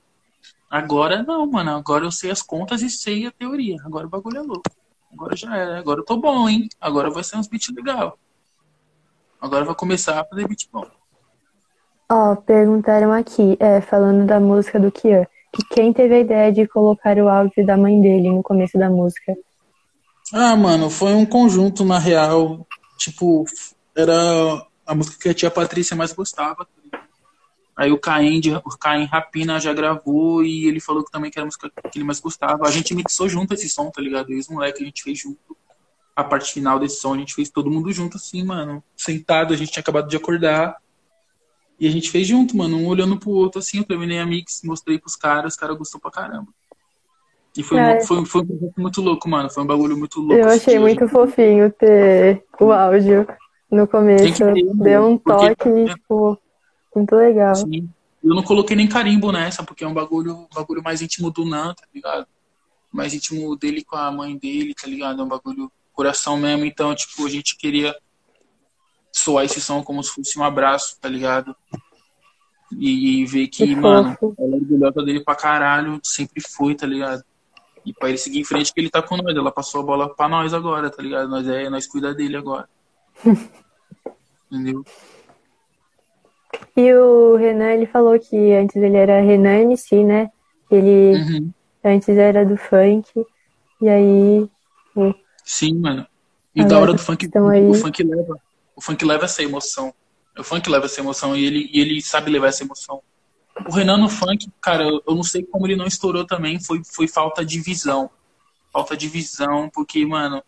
Agora 0.70 1.22
não, 1.22 1.46
mano. 1.46 1.72
Agora 1.72 2.04
eu 2.04 2.12
sei 2.12 2.30
as 2.30 2.42
contas 2.42 2.80
e 2.80 2.88
sei 2.88 3.26
a 3.26 3.30
teoria. 3.30 3.76
Agora 3.84 4.06
o 4.06 4.10
bagulho 4.10 4.38
é 4.38 4.42
louco. 4.42 4.70
Agora 5.12 5.36
já 5.36 5.56
era. 5.56 5.78
Agora 5.78 6.00
eu 6.00 6.04
tô 6.04 6.16
bom, 6.16 6.48
hein? 6.48 6.68
Agora 6.80 7.10
vai 7.10 7.24
ser 7.24 7.36
uns 7.36 7.48
beats 7.48 7.74
legal. 7.74 8.18
Agora 9.40 9.64
vai 9.64 9.74
começar 9.74 10.20
a 10.20 10.24
fazer 10.24 10.46
beat 10.46 10.68
bom. 10.72 10.86
Ó, 12.10 12.36
perguntaram 12.36 13.12
aqui, 13.12 13.56
é, 13.60 13.80
falando 13.80 14.26
da 14.26 14.40
música 14.40 14.78
do 14.80 14.90
Kian, 14.90 15.24
que 15.52 15.64
quem 15.74 15.92
teve 15.92 16.14
a 16.14 16.20
ideia 16.20 16.52
de 16.52 16.66
colocar 16.66 17.16
o 17.18 17.28
áudio 17.28 17.64
da 17.64 17.76
mãe 17.76 18.00
dele 18.00 18.30
no 18.30 18.42
começo 18.42 18.76
da 18.78 18.90
música? 18.90 19.36
Ah, 20.32 20.56
mano, 20.56 20.90
foi 20.90 21.12
um 21.14 21.24
conjunto, 21.24 21.84
na 21.84 21.98
real. 21.98 22.66
Tipo, 22.98 23.44
era 23.96 24.14
a 24.86 24.94
música 24.94 25.18
que 25.18 25.28
a 25.28 25.34
tia 25.34 25.50
Patrícia 25.50 25.96
mais 25.96 26.12
gostava. 26.12 26.66
tá? 26.90 27.00
Aí 27.76 27.90
o 27.90 27.98
Caim, 27.98 28.40
o 28.64 28.76
Caim 28.76 29.04
Rapina 29.06 29.58
já 29.58 29.72
gravou 29.72 30.44
e 30.44 30.66
ele 30.66 30.80
falou 30.80 31.04
que 31.04 31.10
também 31.10 31.30
que 31.30 31.38
era 31.38 31.44
a 31.44 31.46
música 31.46 31.70
que 31.90 31.98
ele 31.98 32.04
mais 32.04 32.20
gostava. 32.20 32.66
A 32.66 32.70
gente 32.70 32.94
mixou 32.94 33.28
junto 33.28 33.54
esse 33.54 33.68
som, 33.68 33.90
tá 33.90 34.02
ligado? 34.02 34.32
E 34.32 34.38
os 34.38 34.48
moleques 34.48 34.82
a 34.82 34.84
gente 34.84 35.02
fez 35.02 35.18
junto. 35.18 35.56
A 36.20 36.24
parte 36.24 36.52
final 36.52 36.78
desse 36.78 37.00
som 37.00 37.14
a 37.14 37.16
gente 37.18 37.34
fez 37.34 37.48
todo 37.48 37.70
mundo 37.70 37.90
junto, 37.92 38.16
assim, 38.16 38.42
mano. 38.44 38.82
Sentado, 38.96 39.54
a 39.54 39.56
gente 39.56 39.72
tinha 39.72 39.80
acabado 39.80 40.08
de 40.08 40.16
acordar. 40.16 40.76
E 41.78 41.86
a 41.86 41.90
gente 41.90 42.10
fez 42.10 42.26
junto, 42.26 42.54
mano, 42.56 42.76
um 42.76 42.86
olhando 42.86 43.16
pro 43.18 43.30
outro, 43.30 43.58
assim. 43.58 43.78
Eu 43.78 43.84
terminei 43.84 44.18
a 44.18 44.26
mix, 44.26 44.60
mostrei 44.64 44.98
pros 44.98 45.16
caras, 45.16 45.54
os 45.54 45.58
caras 45.58 45.78
gostou 45.78 45.98
pra 46.00 46.10
caramba. 46.10 46.48
E 47.56 47.62
foi, 47.62 47.78
É. 47.78 47.94
mu- 47.96 48.06
foi, 48.06 48.24
foi 48.26 48.42
um 48.42 48.72
muito 48.76 49.00
louco, 49.00 49.28
mano. 49.28 49.48
Foi 49.50 49.62
um 49.62 49.66
bagulho 49.66 49.96
muito 49.96 50.20
louco. 50.20 50.34
Eu 50.34 50.48
esse 50.48 50.56
achei 50.62 50.74
dia, 50.74 50.80
muito 50.80 51.00
gente. 51.00 51.10
fofinho 51.10 51.70
ter 51.72 52.44
o 52.60 52.70
áudio 52.70 53.26
no 53.70 53.86
começo. 53.88 54.44
Deu 54.76 55.06
um 55.06 55.16
Porque- 55.18 55.54
toque, 55.54 55.84
tipo, 55.94 56.38
muito 56.94 57.14
legal. 57.16 57.54
Sim. 57.56 57.88
Eu 58.22 58.34
não 58.34 58.42
coloquei 58.42 58.76
nem 58.76 58.86
carimbo 58.86 59.32
nessa, 59.32 59.62
porque 59.64 59.82
é 59.82 59.88
um 59.88 59.94
bagulho, 59.94 60.46
bagulho 60.54 60.82
mais 60.82 61.00
íntimo 61.00 61.30
do 61.30 61.44
Nan, 61.46 61.72
tá 61.74 61.84
ligado? 61.94 62.26
Mais 62.92 63.14
íntimo 63.14 63.56
dele 63.56 63.82
com 63.82 63.96
a 63.96 64.12
mãe 64.12 64.36
dele, 64.36 64.74
tá 64.74 64.86
ligado? 64.86 65.22
É 65.22 65.24
um 65.24 65.28
bagulho 65.28 65.72
coração 66.00 66.36
mesmo. 66.38 66.64
Então, 66.64 66.94
tipo, 66.94 67.26
a 67.26 67.28
gente 67.28 67.56
queria 67.58 67.94
soar 69.12 69.44
esse 69.44 69.60
som 69.60 69.82
como 69.82 70.02
se 70.02 70.10
fosse 70.12 70.38
um 70.38 70.42
abraço, 70.44 70.98
tá 71.00 71.08
ligado? 71.08 71.54
E, 72.72 73.20
e 73.22 73.26
ver 73.26 73.48
que, 73.48 73.66
Que 73.66 73.76
mano, 73.76 74.16
fofo. 74.18 74.34
ela 74.38 74.54
é 74.54 74.58
orgulhosa 74.58 75.02
dele 75.04 75.22
pra 75.22 75.34
caralho, 75.34 76.00
sempre 76.02 76.40
foi, 76.40 76.74
tá 76.74 76.86
ligado? 76.86 77.22
E 77.84 77.92
pra 77.92 78.08
ele 78.08 78.16
seguir 78.18 78.40
em 78.40 78.44
frente 78.44 78.72
que 78.72 78.80
ele 78.80 78.88
tá 78.90 79.02
com 79.02 79.16
nós. 79.16 79.36
Ela 79.36 79.50
passou 79.52 79.80
a 79.82 79.84
bola 79.84 80.14
pra 80.14 80.28
nós 80.28 80.54
agora, 80.54 80.88
tá 80.90 81.02
ligado? 81.02 81.28
Nós 81.28 81.46
é, 81.48 81.68
nós 81.68 81.86
cuida 81.86 82.14
dele 82.14 82.36
agora. 82.36 82.68
Entendeu? 84.50 84.84
E 86.76 86.92
o 86.94 87.36
Renan, 87.36 87.72
ele 87.72 87.86
falou 87.86 88.18
que 88.18 88.52
antes 88.52 88.76
ele 88.76 88.96
era 88.96 89.20
Renan 89.20 89.60
MC, 89.62 90.02
né? 90.04 90.30
Ele 90.70 91.14
Uhum. 91.18 91.50
antes 91.84 92.08
era 92.08 92.44
do 92.44 92.56
funk. 92.56 93.06
E 93.82 93.88
aí. 93.88 94.48
Sim, 95.50 95.80
mano. 95.80 96.06
E 96.54 96.60
Agora 96.60 96.74
da 96.74 96.80
hora 96.80 96.92
do 96.92 96.98
funk, 97.00 97.28
aí. 97.50 97.68
o 97.68 97.74
funk 97.74 98.04
leva. 98.04 98.40
O 98.76 98.80
funk 98.80 99.04
leva 99.04 99.24
essa 99.24 99.42
emoção. 99.42 99.92
O 100.38 100.44
funk 100.44 100.70
leva 100.70 100.86
essa 100.86 101.00
emoção 101.00 101.36
e 101.36 101.44
ele, 101.44 101.68
e 101.72 101.80
ele 101.80 102.00
sabe 102.00 102.30
levar 102.30 102.46
essa 102.46 102.62
emoção. 102.62 103.02
O 103.68 103.72
Renan 103.72 103.96
no 103.96 104.08
funk, 104.08 104.48
cara, 104.60 104.84
eu, 104.84 105.02
eu 105.04 105.14
não 105.16 105.24
sei 105.24 105.42
como 105.42 105.66
ele 105.66 105.74
não 105.74 105.88
estourou 105.88 106.24
também, 106.24 106.60
foi, 106.60 106.82
foi 106.84 107.08
falta 107.08 107.44
de 107.44 107.60
visão. 107.60 108.08
Falta 108.72 108.96
de 108.96 109.08
visão, 109.08 109.68
porque, 109.74 110.06
mano, 110.06 110.40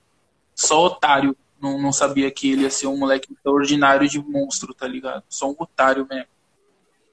só 0.55 0.87
otário 0.87 1.37
não, 1.61 1.83
não 1.83 1.93
sabia 1.93 2.31
que 2.31 2.53
ele 2.53 2.63
ia 2.63 2.71
ser 2.71 2.87
um 2.87 2.97
moleque 2.97 3.33
extraordinário 3.33 4.09
de 4.09 4.21
monstro, 4.21 4.73
tá 4.73 4.87
ligado? 4.87 5.25
Só 5.29 5.51
um 5.51 5.57
otário 5.59 6.07
mesmo. 6.09 6.29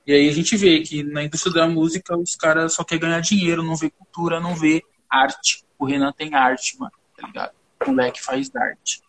E 0.05 0.13
aí 0.13 0.29
a 0.29 0.31
gente 0.31 0.55
vê 0.55 0.81
que 0.81 1.01
na 1.01 1.23
indústria 1.23 1.55
da 1.55 1.67
música 1.67 2.15
os 2.15 2.35
caras 2.35 2.71
só 2.71 2.83
querem 2.83 3.01
ganhar 3.01 3.19
dinheiro, 3.19 3.63
não 3.63 3.75
vê 3.75 3.89
cultura, 3.89 4.39
não 4.39 4.55
vê 4.55 4.83
arte. 5.09 5.63
O 5.77 5.85
Renan 5.85 6.11
tem 6.11 6.35
arte, 6.35 6.77
mano, 6.79 6.93
tá 7.17 7.25
ligado? 7.25 7.58
O 7.85 7.91
moleque 7.91 8.21
faz 8.21 8.53
arte. 8.55 9.01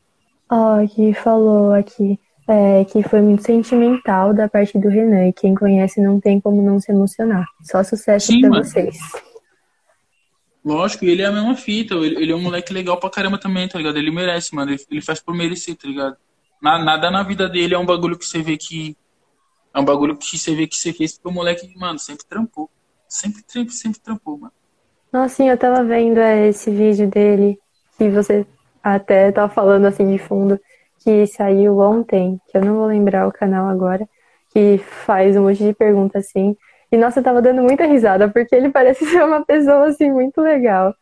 Ó, 0.51 0.87
que 0.87 1.13
falou 1.15 1.73
aqui 1.73 2.19
é, 2.49 2.85
que 2.85 3.03
foi 3.05 3.21
muito 3.23 3.45
sentimental 3.45 4.35
da 4.35 4.49
parte 4.49 4.77
do 4.79 4.89
Renan. 4.89 5.29
E 5.29 5.33
quem 5.33 5.55
conhece 5.55 6.01
não 6.01 6.21
tem 6.21 6.41
como 6.41 6.61
não 6.63 6.81
se 6.81 6.91
emocionar. 6.91 7.47
Só 7.63 7.83
sucesso 7.85 8.27
Sim, 8.29 8.41
pra 8.41 8.51
mano. 8.51 8.65
vocês. 8.65 8.99
Lógico, 10.65 11.05
e 11.05 11.11
ele 11.11 11.23
é 11.23 11.27
a 11.27 11.33
mesma 11.33 11.57
fita. 11.57 11.95
Ele, 11.95 12.17
ele 12.23 12.33
é 12.33 12.35
um 12.37 12.43
moleque 12.43 12.73
legal 12.73 12.99
pra 12.99 13.09
caramba 13.11 13.39
também, 13.39 13.69
tá 13.69 13.79
ligado? 13.79 13.97
Ele 13.99 14.11
merece, 14.11 14.55
mano. 14.55 14.73
Ele, 14.73 14.85
ele 14.91 15.01
faz 15.01 15.21
por 15.21 15.35
merecer, 15.35 15.77
tá 15.77 15.87
ligado? 15.87 16.17
Na- 16.61 16.83
nada 16.83 17.11
na 17.11 17.23
vida 17.23 17.49
dele 17.49 17.75
é 17.75 17.79
um 17.79 17.87
bagulho 17.87 18.19
que 18.19 18.27
você 18.27 18.43
vê 18.43 18.57
que. 18.57 18.97
É 19.73 19.79
um 19.79 19.85
bagulho 19.85 20.17
que 20.17 20.37
você 20.37 20.55
vê 20.55 20.67
que 20.67 20.77
você 20.77 20.93
fez 20.93 21.13
porque 21.13 21.29
o 21.29 21.33
moleque, 21.33 21.73
mano, 21.79 21.99
sempre 21.99 22.27
trampou. 22.27 22.69
Sempre, 23.09 23.43
sempre, 23.47 23.73
sempre 23.73 24.01
trampou, 24.01 24.37
mano. 24.37 24.53
Nossa, 25.13 25.37
sim, 25.37 25.49
eu 25.49 25.57
tava 25.57 25.85
vendo 25.85 26.19
é, 26.19 26.49
esse 26.49 26.71
vídeo 26.71 27.09
dele, 27.09 27.59
que 27.97 28.09
você 28.11 28.45
até 28.83 29.31
tava 29.33 29.53
falando 29.53 29.87
assim 29.87 30.11
de 30.11 30.19
fundo, 30.19 30.59
que 31.03 31.27
saiu 31.27 31.79
ontem, 31.79 32.41
que 32.49 32.57
eu 32.57 32.65
não 32.65 32.77
vou 32.77 32.87
lembrar 32.87 33.27
o 33.27 33.33
canal 33.33 33.69
agora, 33.69 34.09
que 34.53 34.79
faz 34.79 35.37
um 35.37 35.43
monte 35.43 35.65
de 35.65 35.73
pergunta 35.73 36.19
assim. 36.19 36.57
E 36.93 36.97
nossa, 36.97 37.21
eu 37.21 37.25
tava 37.25 37.41
dando 37.41 37.63
muita 37.63 37.85
risada, 37.87 38.29
porque 38.29 38.55
ele 38.55 38.69
parece 38.73 39.05
ser 39.07 39.23
uma 39.25 39.45
pessoa 39.45 39.89
assim 39.89 40.11
muito 40.11 40.41
legal. 40.41 40.95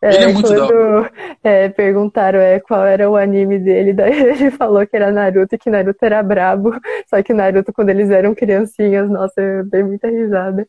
Ele 0.00 0.16
é 0.16 0.32
muito 0.32 0.46
quando 0.46 1.10
é, 1.42 1.68
perguntaram 1.70 2.38
é, 2.38 2.60
qual 2.60 2.86
era 2.86 3.10
o 3.10 3.16
anime 3.16 3.58
dele, 3.58 3.92
daí 3.94 4.12
ele 4.12 4.50
falou 4.50 4.86
que 4.86 4.94
era 4.94 5.10
Naruto 5.10 5.54
e 5.54 5.58
que 5.58 5.70
Naruto 5.70 6.04
era 6.04 6.22
brabo. 6.22 6.72
Só 7.08 7.22
que 7.22 7.32
Naruto, 7.32 7.72
quando 7.72 7.90
eles 7.90 8.10
eram 8.10 8.34
criancinhas, 8.34 9.10
nossa, 9.10 9.40
eu 9.40 9.64
dei 9.64 9.82
muita 9.82 10.08
risada. 10.08 10.66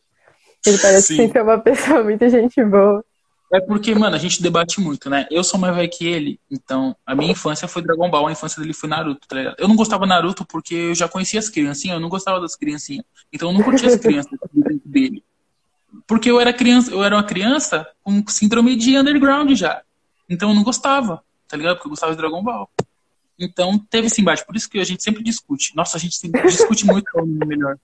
Ele 0.66 0.78
parece 0.78 1.16
Sim. 1.16 1.30
ser 1.30 1.42
uma 1.42 1.58
pessoa 1.58 2.02
muito 2.02 2.28
gente 2.28 2.62
boa. 2.64 3.04
É 3.52 3.60
porque, 3.60 3.92
mano, 3.96 4.14
a 4.14 4.18
gente 4.18 4.40
debate 4.40 4.80
muito, 4.80 5.10
né? 5.10 5.26
Eu 5.28 5.42
sou 5.42 5.58
mais 5.58 5.74
velho 5.74 5.90
que 5.90 6.06
ele, 6.06 6.40
então 6.48 6.96
a 7.04 7.16
minha 7.16 7.32
infância 7.32 7.66
foi 7.66 7.82
Dragon 7.82 8.08
Ball, 8.08 8.28
a 8.28 8.32
infância 8.32 8.60
dele 8.62 8.72
foi 8.72 8.88
Naruto, 8.88 9.26
tá 9.26 9.34
ligado? 9.34 9.56
Eu 9.58 9.66
não 9.66 9.74
gostava 9.74 10.06
Naruto 10.06 10.44
porque 10.44 10.74
eu 10.74 10.94
já 10.94 11.08
conhecia 11.08 11.40
as 11.40 11.48
criancinhas, 11.48 11.96
eu 11.96 12.00
não 12.00 12.08
gostava 12.08 12.40
das 12.40 12.54
criancinhas. 12.54 13.04
Então 13.32 13.50
eu 13.50 13.52
não 13.52 13.64
curtia 13.64 13.88
as 13.88 13.96
crianças 13.96 14.38
dele. 14.84 15.24
Porque 16.06 16.30
eu 16.30 16.40
era 16.40 16.52
criança, 16.52 16.92
eu 16.92 17.02
era 17.02 17.16
uma 17.16 17.24
criança 17.24 17.84
com 18.04 18.22
síndrome 18.28 18.76
de 18.76 18.96
underground 18.96 19.50
já. 19.56 19.82
Então 20.28 20.50
eu 20.50 20.54
não 20.54 20.62
gostava, 20.62 21.20
tá 21.48 21.56
ligado? 21.56 21.74
Porque 21.74 21.88
eu 21.88 21.90
gostava 21.90 22.12
de 22.12 22.18
Dragon 22.18 22.42
Ball. 22.44 22.70
Então 23.36 23.76
teve 23.78 24.06
esse 24.06 24.20
embate, 24.20 24.46
por 24.46 24.54
isso 24.54 24.70
que 24.70 24.78
a 24.78 24.84
gente 24.84 25.02
sempre 25.02 25.24
discute. 25.24 25.74
Nossa, 25.74 25.96
a 25.96 26.00
gente 26.00 26.14
sempre 26.14 26.40
discute 26.46 26.86
muito 26.86 27.08
o 27.14 27.46
melhor. 27.46 27.76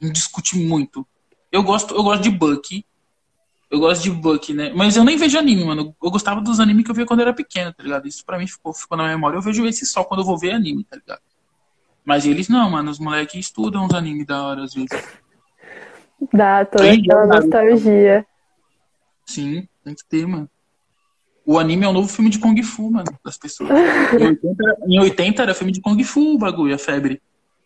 Discute 0.00 0.58
muito. 0.58 1.06
Eu 1.52 1.62
gosto, 1.62 1.94
eu 1.94 2.02
gosto 2.02 2.22
de 2.22 2.30
Bucky, 2.30 2.84
eu 3.72 3.80
gosto 3.80 4.02
de 4.02 4.10
Bucky, 4.10 4.52
né? 4.52 4.70
Mas 4.74 4.96
eu 4.96 5.02
nem 5.02 5.16
vejo 5.16 5.38
anime, 5.38 5.64
mano. 5.64 5.96
Eu 6.02 6.10
gostava 6.10 6.42
dos 6.42 6.60
animes 6.60 6.84
que 6.84 6.90
eu 6.90 6.94
via 6.94 7.06
quando 7.06 7.20
eu 7.20 7.26
era 7.26 7.34
pequeno, 7.34 7.72
tá 7.72 7.82
ligado? 7.82 8.06
Isso 8.06 8.22
pra 8.24 8.38
mim 8.38 8.46
ficou, 8.46 8.74
ficou 8.74 8.98
na 8.98 9.08
memória. 9.08 9.36
Eu 9.38 9.40
vejo 9.40 9.66
esse 9.66 9.86
só 9.86 10.04
quando 10.04 10.20
eu 10.20 10.26
vou 10.26 10.38
ver 10.38 10.52
anime, 10.52 10.84
tá 10.84 10.96
ligado? 10.96 11.22
Mas 12.04 12.26
eles 12.26 12.50
não, 12.50 12.68
mano. 12.70 12.90
Os 12.90 12.98
moleques 12.98 13.40
estudam 13.46 13.86
os 13.86 13.94
animes 13.94 14.26
da 14.26 14.42
hora, 14.42 14.62
às 14.64 14.74
vezes. 14.74 14.90
Dá 16.30 16.66
toda 16.66 16.84
Sim, 16.92 17.00
aquela 17.00 17.26
nostalgia. 17.26 18.26
Sim, 19.24 19.66
tem 19.82 19.94
que 19.94 20.04
ter, 20.06 20.26
mano. 20.26 20.50
O 21.46 21.58
anime 21.58 21.84
é 21.86 21.88
o 21.88 21.92
novo 21.94 22.08
filme 22.08 22.28
de 22.28 22.38
Kung 22.38 22.62
Fu, 22.62 22.90
mano, 22.90 23.06
das 23.24 23.38
pessoas. 23.38 23.70
Em 23.70 24.26
80, 24.26 24.62
era- 24.64 24.76
em 24.86 25.00
80 25.00 25.42
era 25.42 25.54
filme 25.54 25.72
de 25.72 25.80
Kung 25.80 26.04
Fu 26.04 26.34
o 26.34 26.38
bagulho, 26.38 26.74
a 26.74 26.78
febre. 26.78 27.22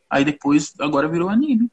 Aí 0.08 0.24
depois, 0.24 0.72
agora 0.78 1.08
virou 1.08 1.28
anime. 1.28 1.68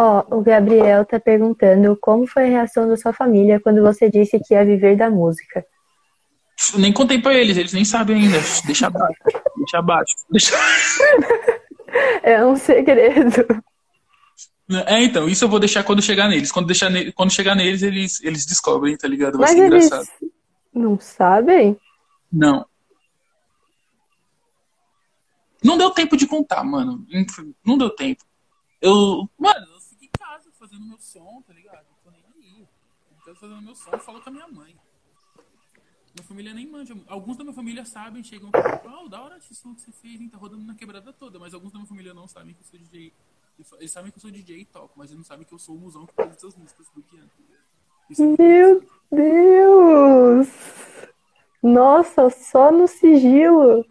Ó, 0.00 0.24
o 0.30 0.42
Gabriel 0.42 1.04
tá 1.04 1.18
perguntando 1.18 1.96
como 2.00 2.24
foi 2.24 2.44
a 2.44 2.48
reação 2.48 2.86
da 2.86 2.96
sua 2.96 3.12
família 3.12 3.58
quando 3.58 3.82
você 3.82 4.08
disse 4.08 4.38
que 4.38 4.54
ia 4.54 4.64
viver 4.64 4.96
da 4.96 5.10
música. 5.10 5.66
Nem 6.76 6.92
contei 6.92 7.20
pra 7.20 7.34
eles, 7.34 7.56
eles 7.56 7.72
nem 7.72 7.84
sabem 7.84 8.14
ainda. 8.22 8.38
Deixa 8.64 8.86
abaixo, 8.86 9.18
deixa 9.56 9.78
abaixo. 9.78 10.14
Deixa... 10.30 10.54
É 12.22 12.44
um 12.44 12.54
segredo. 12.54 13.44
É, 14.86 15.02
então, 15.02 15.26
isso 15.26 15.44
eu 15.44 15.48
vou 15.48 15.58
deixar 15.58 15.82
quando 15.82 16.02
chegar 16.02 16.28
neles. 16.28 16.52
Quando, 16.52 16.66
deixar 16.66 16.90
ne- 16.90 17.10
quando 17.10 17.32
chegar 17.32 17.54
neles, 17.54 17.82
eles, 17.82 18.22
eles 18.22 18.44
descobrem, 18.44 18.96
tá 18.96 19.08
ligado? 19.08 19.38
Vai 19.38 19.48
Mas 19.48 19.50
ser 19.56 19.64
eles 19.64 19.86
engraçado. 19.86 20.08
não 20.74 21.00
sabem? 21.00 21.80
Não. 22.30 22.66
Não 25.64 25.78
deu 25.78 25.90
tempo 25.90 26.14
de 26.16 26.26
contar, 26.26 26.62
mano. 26.62 27.04
Não 27.64 27.78
deu 27.78 27.88
tempo. 27.90 28.22
Eu. 28.80 29.28
Mano, 29.38 29.66
eu 29.74 29.80
fico 29.80 30.04
em 30.04 30.10
casa 30.18 30.50
fazendo 30.58 30.86
meu 30.86 30.98
som, 31.18 31.42
tá 31.42 31.52
ligado? 31.52 31.86
Não 31.90 31.96
tô 32.04 32.10
nem 32.10 32.24
aí. 32.36 32.68
Eu 33.10 33.24
quero 33.24 33.36
fazendo 33.36 33.62
meu 33.62 33.74
som, 33.74 33.90
eu 33.90 33.98
falo 33.98 34.22
com 34.22 34.28
a 34.28 34.32
minha 34.32 34.48
mãe. 34.48 34.76
Minha 36.14 36.26
família 36.26 36.54
nem 36.54 36.66
manja. 36.66 36.94
Alguns 37.06 37.36
da 37.36 37.44
minha 37.44 37.54
família 37.54 37.84
sabem, 37.84 38.22
chegam 38.22 38.48
e 38.48 38.52
falam, 38.52 39.04
oh, 39.04 39.08
da 39.08 39.20
hora 39.20 39.36
esse 39.36 39.54
som 39.54 39.74
que 39.74 39.82
você 39.82 39.92
fez, 39.92 40.20
hein? 40.20 40.28
Tá 40.28 40.38
rodando 40.38 40.64
na 40.64 40.74
quebrada 40.74 41.12
toda. 41.12 41.38
Mas 41.38 41.52
alguns 41.52 41.72
da 41.72 41.78
minha 41.78 41.88
família 41.88 42.14
não 42.14 42.26
sabem 42.26 42.54
que 42.54 42.60
eu 42.60 42.64
sou 42.64 42.78
DJ. 42.78 43.12
Eles 43.78 43.90
sabem 43.90 44.10
que 44.10 44.18
eu 44.18 44.22
sou 44.22 44.30
DJ 44.30 44.60
e 44.60 44.64
toco, 44.64 44.94
mas 44.96 45.10
eles 45.10 45.18
não 45.18 45.24
sabem 45.24 45.44
que 45.44 45.52
eu 45.52 45.58
sou 45.58 45.74
o 45.74 45.78
musão 45.78 46.06
que 46.06 46.14
faz 46.14 46.30
essas 46.30 46.54
músicas 46.54 46.88
do 46.90 47.04
é 47.12 48.36
Meu 48.38 48.88
Deus! 49.10 50.48
Nossa, 51.60 52.30
só 52.30 52.70
no 52.70 52.86
sigilo. 52.86 53.84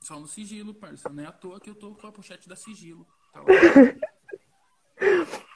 Só 0.00 0.18
no 0.18 0.26
sigilo, 0.26 0.74
parça. 0.74 1.08
Não 1.08 1.22
é 1.22 1.26
à 1.26 1.32
toa 1.32 1.60
que 1.60 1.70
eu 1.70 1.76
tô 1.76 1.94
com 1.94 2.08
a 2.08 2.12
pochete 2.12 2.48
da 2.48 2.56
sigilo. 2.56 3.06
Tá 3.32 3.44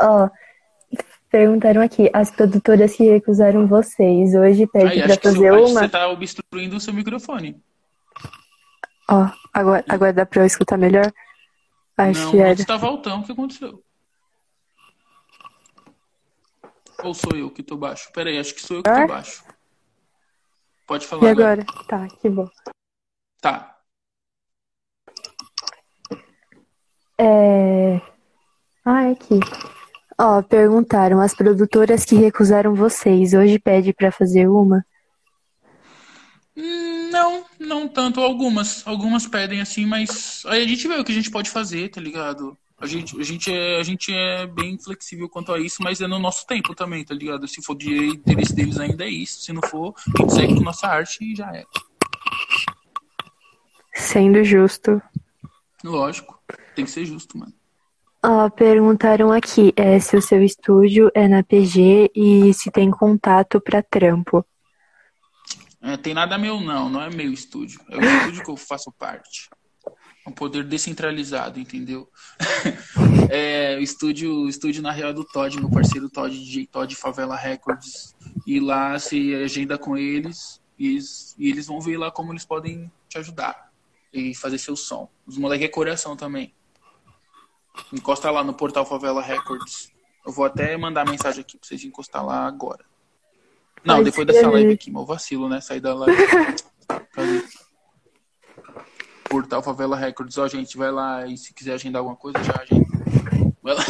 Ó, 0.00 0.28
perguntaram 1.30 1.80
aqui, 1.82 2.10
as 2.12 2.30
produtoras 2.30 2.94
que 2.94 3.04
recusaram 3.04 3.66
vocês 3.66 4.34
hoje 4.34 4.66
pedem 4.66 5.02
acho 5.02 5.18
que, 5.18 5.28
fazer 5.28 5.38
seu- 5.38 5.54
acho 5.54 5.70
uma. 5.72 5.80
você 5.80 5.88
tá 5.88 6.08
obstruindo 6.08 6.76
o 6.76 6.80
seu 6.80 6.92
microfone. 6.94 7.62
Ó, 9.08 9.28
agora, 9.52 9.84
agora 9.88 10.12
dá 10.12 10.24
pra 10.26 10.42
eu 10.42 10.46
escutar 10.46 10.76
melhor? 10.76 11.12
Acho 11.96 12.24
não, 12.24 12.30
que 12.30 12.38
era. 12.38 12.64
tava 12.64 12.86
altão. 12.86 13.20
O 13.20 13.24
que 13.24 13.32
aconteceu? 13.32 13.82
Ou 17.02 17.14
sou 17.14 17.36
eu 17.36 17.50
que 17.50 17.62
tô 17.62 17.76
baixo? 17.76 18.10
Pera 18.12 18.30
aí, 18.30 18.38
acho 18.38 18.54
que 18.54 18.60
sou 18.62 18.78
eu 18.78 18.82
que 18.82 18.90
tô 18.90 19.06
baixo. 19.06 19.44
Pode 20.86 21.04
E 21.04 21.08
falar 21.08 21.30
agora. 21.30 21.62
agora? 21.62 21.84
Tá, 21.88 22.08
que 22.16 22.28
bom. 22.28 22.48
Tá. 23.40 23.78
É... 27.18 28.00
Ah, 28.84 29.04
é 29.04 29.10
aqui. 29.12 29.40
Ó, 30.22 30.42
perguntaram, 30.42 31.18
as 31.18 31.34
produtoras 31.34 32.04
que 32.04 32.14
recusaram 32.14 32.74
vocês, 32.74 33.32
hoje 33.32 33.58
pede 33.58 33.90
pra 33.94 34.12
fazer 34.12 34.50
uma? 34.50 34.84
Não, 37.10 37.42
não 37.58 37.88
tanto. 37.88 38.20
Algumas. 38.20 38.86
Algumas 38.86 39.26
pedem 39.26 39.62
assim, 39.62 39.86
mas 39.86 40.42
aí 40.44 40.62
a 40.62 40.68
gente 40.68 40.86
vê 40.86 40.96
o 40.96 41.04
que 41.04 41.12
a 41.12 41.14
gente 41.14 41.30
pode 41.30 41.48
fazer, 41.48 41.88
tá 41.88 42.02
ligado? 42.02 42.54
A 42.78 42.86
gente, 42.86 43.18
a 43.18 43.24
gente, 43.24 43.50
é, 43.50 43.80
a 43.80 43.82
gente 43.82 44.12
é 44.12 44.46
bem 44.46 44.78
flexível 44.78 45.26
quanto 45.26 45.54
a 45.54 45.58
isso, 45.58 45.82
mas 45.82 46.02
é 46.02 46.06
no 46.06 46.18
nosso 46.18 46.46
tempo 46.46 46.74
também, 46.74 47.02
tá 47.02 47.14
ligado? 47.14 47.48
Se 47.48 47.62
for 47.62 47.74
de 47.74 48.08
interesse 48.08 48.54
deles 48.54 48.78
ainda 48.78 49.06
é 49.06 49.08
isso. 49.08 49.40
Se 49.40 49.54
não 49.54 49.62
for, 49.62 49.94
a 50.18 50.20
gente 50.20 50.34
segue 50.34 50.54
com 50.54 50.60
nossa 50.60 50.86
arte 50.86 51.24
e 51.24 51.34
já 51.34 51.50
é. 51.50 51.64
Sendo 53.94 54.44
justo. 54.44 55.00
Lógico. 55.82 56.38
Tem 56.74 56.84
que 56.84 56.90
ser 56.90 57.06
justo, 57.06 57.38
mano. 57.38 57.54
Ó, 58.22 58.50
perguntaram 58.50 59.32
aqui 59.32 59.72
é, 59.74 59.98
se 59.98 60.14
o 60.14 60.20
seu 60.20 60.42
estúdio 60.42 61.10
é 61.14 61.26
na 61.26 61.42
PG 61.42 62.10
e 62.14 62.52
se 62.52 62.70
tem 62.70 62.90
contato 62.90 63.58
pra 63.60 63.82
trampo. 63.82 64.44
É, 65.82 65.96
tem 65.96 66.12
nada 66.12 66.36
meu, 66.36 66.60
não. 66.60 66.90
Não 66.90 67.00
é 67.00 67.08
meu 67.08 67.32
estúdio. 67.32 67.80
É 67.88 67.96
o 67.96 68.04
estúdio 68.04 68.44
que 68.44 68.50
eu 68.50 68.56
faço 68.58 68.92
parte. 68.92 69.48
É 70.26 70.28
um 70.28 70.32
poder 70.32 70.64
descentralizado, 70.64 71.58
entendeu? 71.58 72.10
é, 73.30 73.78
o 73.78 73.80
estúdio, 73.80 74.46
estúdio, 74.50 74.82
na 74.82 74.92
real, 74.92 75.10
é 75.10 75.14
do 75.14 75.24
Todd, 75.24 75.58
meu 75.58 75.70
parceiro 75.70 76.10
Todd, 76.10 76.38
DJ 76.38 76.66
Todd 76.66 76.94
Favela 76.94 77.36
Records. 77.36 78.14
E 78.46 78.60
lá 78.60 78.98
se 78.98 79.34
agenda 79.34 79.78
com 79.78 79.96
eles 79.96 80.60
e, 80.78 80.88
eles 80.88 81.34
e 81.38 81.48
eles 81.48 81.66
vão 81.66 81.80
ver 81.80 81.96
lá 81.96 82.10
como 82.10 82.34
eles 82.34 82.44
podem 82.44 82.92
te 83.08 83.16
ajudar. 83.16 83.70
e 84.12 84.34
fazer 84.34 84.58
seu 84.58 84.76
som. 84.76 85.08
Os 85.26 85.38
moleques 85.38 85.66
é 85.66 85.70
coração 85.70 86.14
também. 86.14 86.52
Encosta 87.92 88.30
lá 88.30 88.44
no 88.44 88.54
portal 88.54 88.84
Favela 88.84 89.22
Records. 89.22 89.92
Eu 90.24 90.32
vou 90.32 90.44
até 90.44 90.76
mandar 90.76 91.08
mensagem 91.08 91.40
aqui 91.40 91.56
pra 91.56 91.66
vocês 91.66 91.84
encostar 91.84 92.24
lá 92.24 92.46
agora. 92.46 92.84
Não, 93.84 94.02
depois 94.02 94.26
dessa 94.26 94.48
live 94.50 94.72
aqui, 94.72 94.90
meu 94.90 95.06
vacilo, 95.06 95.48
né? 95.48 95.60
Sair 95.60 95.80
da 95.80 95.94
live. 95.94 96.16
Cadê? 97.12 97.42
Portal 99.28 99.62
Favela 99.62 99.96
Records. 99.96 100.36
Ó, 100.38 100.48
gente, 100.48 100.76
vai 100.76 100.90
lá 100.90 101.26
e 101.26 101.36
se 101.36 101.54
quiser 101.54 101.74
agendar 101.74 102.00
alguma 102.00 102.16
coisa, 102.16 102.42
já 102.42 102.52
agenda. 102.60 102.86
Vai 103.62 103.74
lá. 103.74 103.84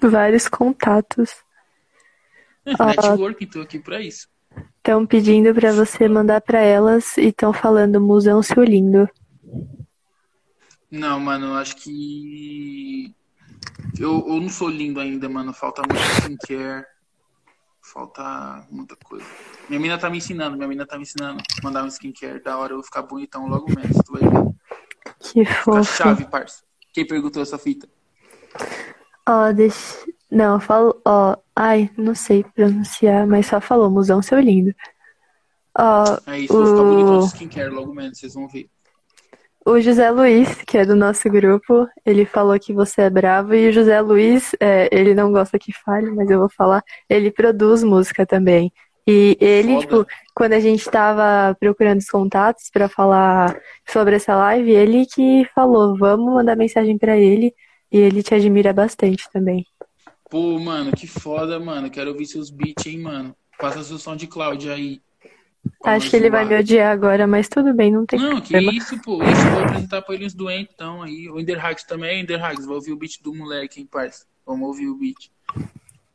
Vários 0.00 0.48
contatos. 0.48 1.30
Ah. 2.78 2.86
Networking, 2.86 3.46
tô 3.46 3.60
aqui 3.60 3.78
pra 3.78 4.00
isso. 4.00 4.26
Estão 4.78 5.04
pedindo 5.04 5.52
pra 5.54 5.70
você 5.70 6.08
mandar 6.08 6.40
pra 6.40 6.60
elas 6.60 7.18
e 7.18 7.26
estão 7.26 7.52
falando 7.52 8.00
Musão 8.00 8.42
Seu 8.42 8.64
Lindo. 8.64 9.06
Não, 10.94 11.18
mano, 11.18 11.46
eu 11.46 11.54
acho 11.54 11.74
que. 11.76 13.12
Eu, 13.98 14.24
eu 14.28 14.40
não 14.40 14.48
sou 14.48 14.68
lindo 14.68 15.00
ainda, 15.00 15.28
mano. 15.28 15.52
Falta 15.52 15.82
muito 15.82 16.00
skincare. 16.20 16.86
Falta 17.82 18.64
muita 18.70 18.94
coisa. 18.96 19.26
Minha 19.68 19.80
mina 19.80 19.98
tá 19.98 20.08
me 20.08 20.18
ensinando, 20.18 20.56
minha 20.56 20.68
mina 20.68 20.86
tá 20.86 20.96
me 20.96 21.02
ensinando. 21.02 21.42
Mandar 21.64 21.82
um 21.82 21.88
skincare 21.88 22.40
da 22.42 22.56
hora 22.56 22.72
eu 22.72 22.76
vou 22.76 22.84
ficar 22.84 23.02
bonitão 23.02 23.48
logo 23.48 23.66
menos. 23.74 23.96
Tu 24.06 24.12
vai 24.12 24.22
ver. 24.22 24.54
Que 25.18 25.44
Fica 25.44 25.54
fofo. 25.62 25.96
chave, 25.96 26.24
parça. 26.26 26.62
Quem 26.92 27.04
perguntou 27.04 27.42
essa 27.42 27.58
fita? 27.58 27.88
Ó, 29.28 29.50
deixa. 29.52 29.98
Não, 30.30 30.60
falo. 30.60 31.00
Ó, 31.04 31.36
ai, 31.56 31.90
não 31.98 32.14
sei 32.14 32.44
pronunciar, 32.44 33.26
mas 33.26 33.46
só 33.46 33.60
falou 33.60 33.90
Musão 33.90 34.22
Seu 34.22 34.38
Lindo. 34.38 34.72
Ó, 35.76 36.04
É 36.28 36.38
isso, 36.38 36.52
vou 36.52 36.66
ficar 36.66 36.82
bonitão 36.82 37.18
de 37.18 37.24
o, 37.24 37.26
skincare 37.26 37.70
logo 37.70 37.92
menos, 37.92 38.16
vocês 38.16 38.34
vão 38.34 38.46
ver. 38.46 38.70
O 39.64 39.80
José 39.80 40.10
Luiz, 40.10 40.62
que 40.62 40.78
é 40.78 40.84
do 40.84 40.94
nosso 40.94 41.28
grupo, 41.30 41.88
ele 42.04 42.24
falou 42.24 42.58
que 42.58 42.72
você 42.72 43.02
é 43.02 43.10
bravo. 43.10 43.54
E 43.54 43.68
o 43.68 43.72
José 43.72 44.00
Luiz, 44.00 44.54
é, 44.60 44.88
ele 44.92 45.14
não 45.14 45.32
gosta 45.32 45.58
que 45.58 45.72
fale, 45.72 46.10
mas 46.10 46.28
eu 46.30 46.38
vou 46.38 46.50
falar. 46.50 46.82
Ele 47.08 47.30
produz 47.30 47.82
música 47.82 48.26
também. 48.26 48.72
E 49.06 49.36
ele, 49.40 49.74
Foda. 49.74 49.80
tipo, 49.80 50.06
quando 50.34 50.52
a 50.54 50.60
gente 50.60 50.90
tava 50.90 51.54
procurando 51.58 51.98
os 51.98 52.08
contatos 52.08 52.70
pra 52.70 52.88
falar 52.88 53.58
sobre 53.86 54.16
essa 54.16 54.34
live, 54.34 54.70
ele 54.70 55.06
que 55.06 55.46
falou, 55.54 55.96
vamos 55.96 56.32
mandar 56.34 56.56
mensagem 56.56 56.96
pra 56.98 57.16
ele. 57.16 57.54
E 57.92 57.98
ele 57.98 58.22
te 58.22 58.34
admira 58.34 58.72
bastante 58.72 59.30
também. 59.32 59.64
Pô, 60.28 60.58
mano, 60.58 60.90
que 60.92 61.06
foda, 61.06 61.60
mano. 61.60 61.90
Quero 61.90 62.10
ouvir 62.10 62.26
seus 62.26 62.50
beats, 62.50 62.86
hein, 62.86 62.98
mano. 63.00 63.36
Passa 63.58 63.84
seu 63.84 63.98
som 63.98 64.16
de 64.16 64.26
Cláudia 64.26 64.72
aí. 64.72 65.00
Pra 65.80 65.94
Acho 65.94 66.10
que 66.10 66.16
ele 66.16 66.30
vai 66.30 66.44
me 66.44 66.58
odiar 66.58 66.92
agora, 66.92 67.26
mas 67.26 67.48
tudo 67.48 67.74
bem, 67.74 67.92
não 67.92 68.06
tem 68.06 68.18
Não, 68.18 68.40
que 68.40 68.52
problema. 68.54 68.78
isso, 68.78 69.00
pô. 69.02 69.22
Isso, 69.22 69.50
vou 69.50 69.64
apresentar 69.64 70.02
pra 70.02 70.14
ele 70.14 70.26
uns 70.26 70.34
doentão 70.34 71.02
aí. 71.02 71.28
O 71.28 71.38
Enderhax 71.38 71.84
também, 71.84 72.22
Enderhax. 72.22 72.64
Vai 72.64 72.74
ouvir 72.74 72.92
o 72.92 72.96
beat 72.96 73.22
do 73.22 73.34
moleque, 73.34 73.80
hein, 73.80 73.88
parça. 73.90 74.24
Vamos 74.46 74.66
ouvir 74.68 74.88
o 74.88 74.96
beat. 74.96 75.30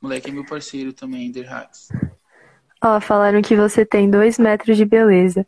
Moleque 0.01 0.29
é 0.29 0.33
meu 0.33 0.45
parceiro 0.45 0.93
também, 0.93 1.27
Enderhax. 1.27 1.89
Ó, 2.81 2.99
falaram 3.01 3.41
que 3.41 3.55
você 3.55 3.85
tem 3.85 4.09
dois 4.09 4.39
metros 4.39 4.77
de 4.77 4.85
beleza. 4.85 5.45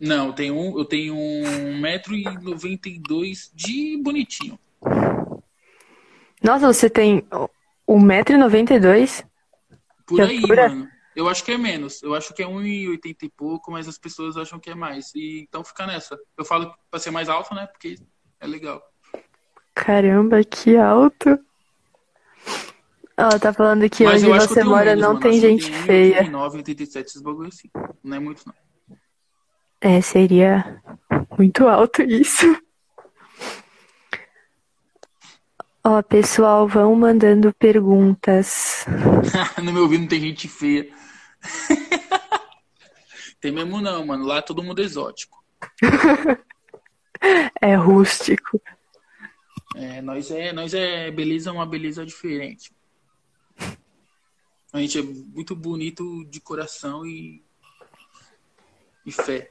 Não, 0.00 0.26
eu 0.26 0.32
tenho, 0.32 0.54
um, 0.54 0.78
eu 0.78 0.84
tenho 0.84 1.14
1,92m 1.14 3.50
de 3.54 3.96
bonitinho. 4.02 4.58
Nossa, 6.42 6.66
você 6.66 6.90
tem 6.90 7.24
1,92m? 7.88 9.24
Por 10.06 10.16
Que 10.16 10.22
aí, 10.22 10.36
altura? 10.40 10.68
mano. 10.68 10.88
Eu 11.16 11.30
acho 11.30 11.42
que 11.42 11.50
é 11.50 11.56
menos. 11.56 12.02
Eu 12.02 12.14
acho 12.14 12.34
que 12.34 12.42
é 12.42 12.46
1,80 12.46 13.16
e 13.22 13.30
pouco, 13.30 13.72
mas 13.72 13.88
as 13.88 13.96
pessoas 13.96 14.36
acham 14.36 14.60
que 14.60 14.68
é 14.68 14.74
mais. 14.74 15.14
E 15.14 15.40
então 15.40 15.64
fica 15.64 15.86
nessa. 15.86 16.18
Eu 16.36 16.44
falo 16.44 16.70
pra 16.90 17.00
ser 17.00 17.10
mais 17.10 17.30
alto, 17.30 17.54
né? 17.54 17.66
Porque 17.66 17.96
é 18.38 18.46
legal. 18.46 18.82
Caramba, 19.74 20.44
que 20.44 20.76
alto. 20.76 21.38
Ó, 23.18 23.38
tá 23.38 23.50
falando 23.50 23.88
que 23.88 24.04
Mas 24.04 24.22
onde 24.22 24.46
você 24.46 24.62
mora 24.62 24.90
menos, 24.90 25.00
não 25.00 25.14
mano. 25.14 25.20
tem 25.20 25.40
gente 25.40 25.70
tenho 25.70 25.82
feia. 25.84 26.18
89, 26.18 26.58
87, 26.58 27.06
esses 27.06 27.22
bagulho 27.22 27.48
assim. 27.48 27.70
Não 28.04 28.16
é 28.18 28.20
muito, 28.20 28.42
não. 28.46 28.54
É, 29.80 30.02
seria 30.02 30.82
muito 31.38 31.66
alto 31.66 32.02
isso. 32.02 32.60
Ó, 35.82 36.02
pessoal, 36.02 36.68
vão 36.68 36.94
mandando 36.94 37.54
perguntas. 37.54 38.84
no 39.62 39.72
meu 39.72 39.84
ouvido 39.84 40.02
não 40.02 40.08
tem 40.08 40.20
gente 40.20 40.46
feia. 40.46 40.90
tem 43.40 43.52
mesmo 43.52 43.80
não, 43.80 44.06
mano. 44.06 44.24
Lá 44.24 44.42
todo 44.42 44.62
mundo 44.62 44.80
é 44.80 44.84
exótico. 44.84 45.44
É 47.60 47.74
rústico. 47.74 48.60
É, 49.74 50.00
nós 50.00 50.30
é, 50.30 50.52
nós 50.52 50.74
é 50.74 51.10
beleza, 51.10 51.52
uma 51.52 51.66
beleza 51.66 52.04
diferente. 52.04 52.70
A 54.72 54.80
gente 54.80 54.98
é 54.98 55.02
muito 55.02 55.56
bonito 55.56 56.24
de 56.26 56.40
coração 56.40 57.06
e, 57.06 57.42
e 59.04 59.12
fé. 59.12 59.50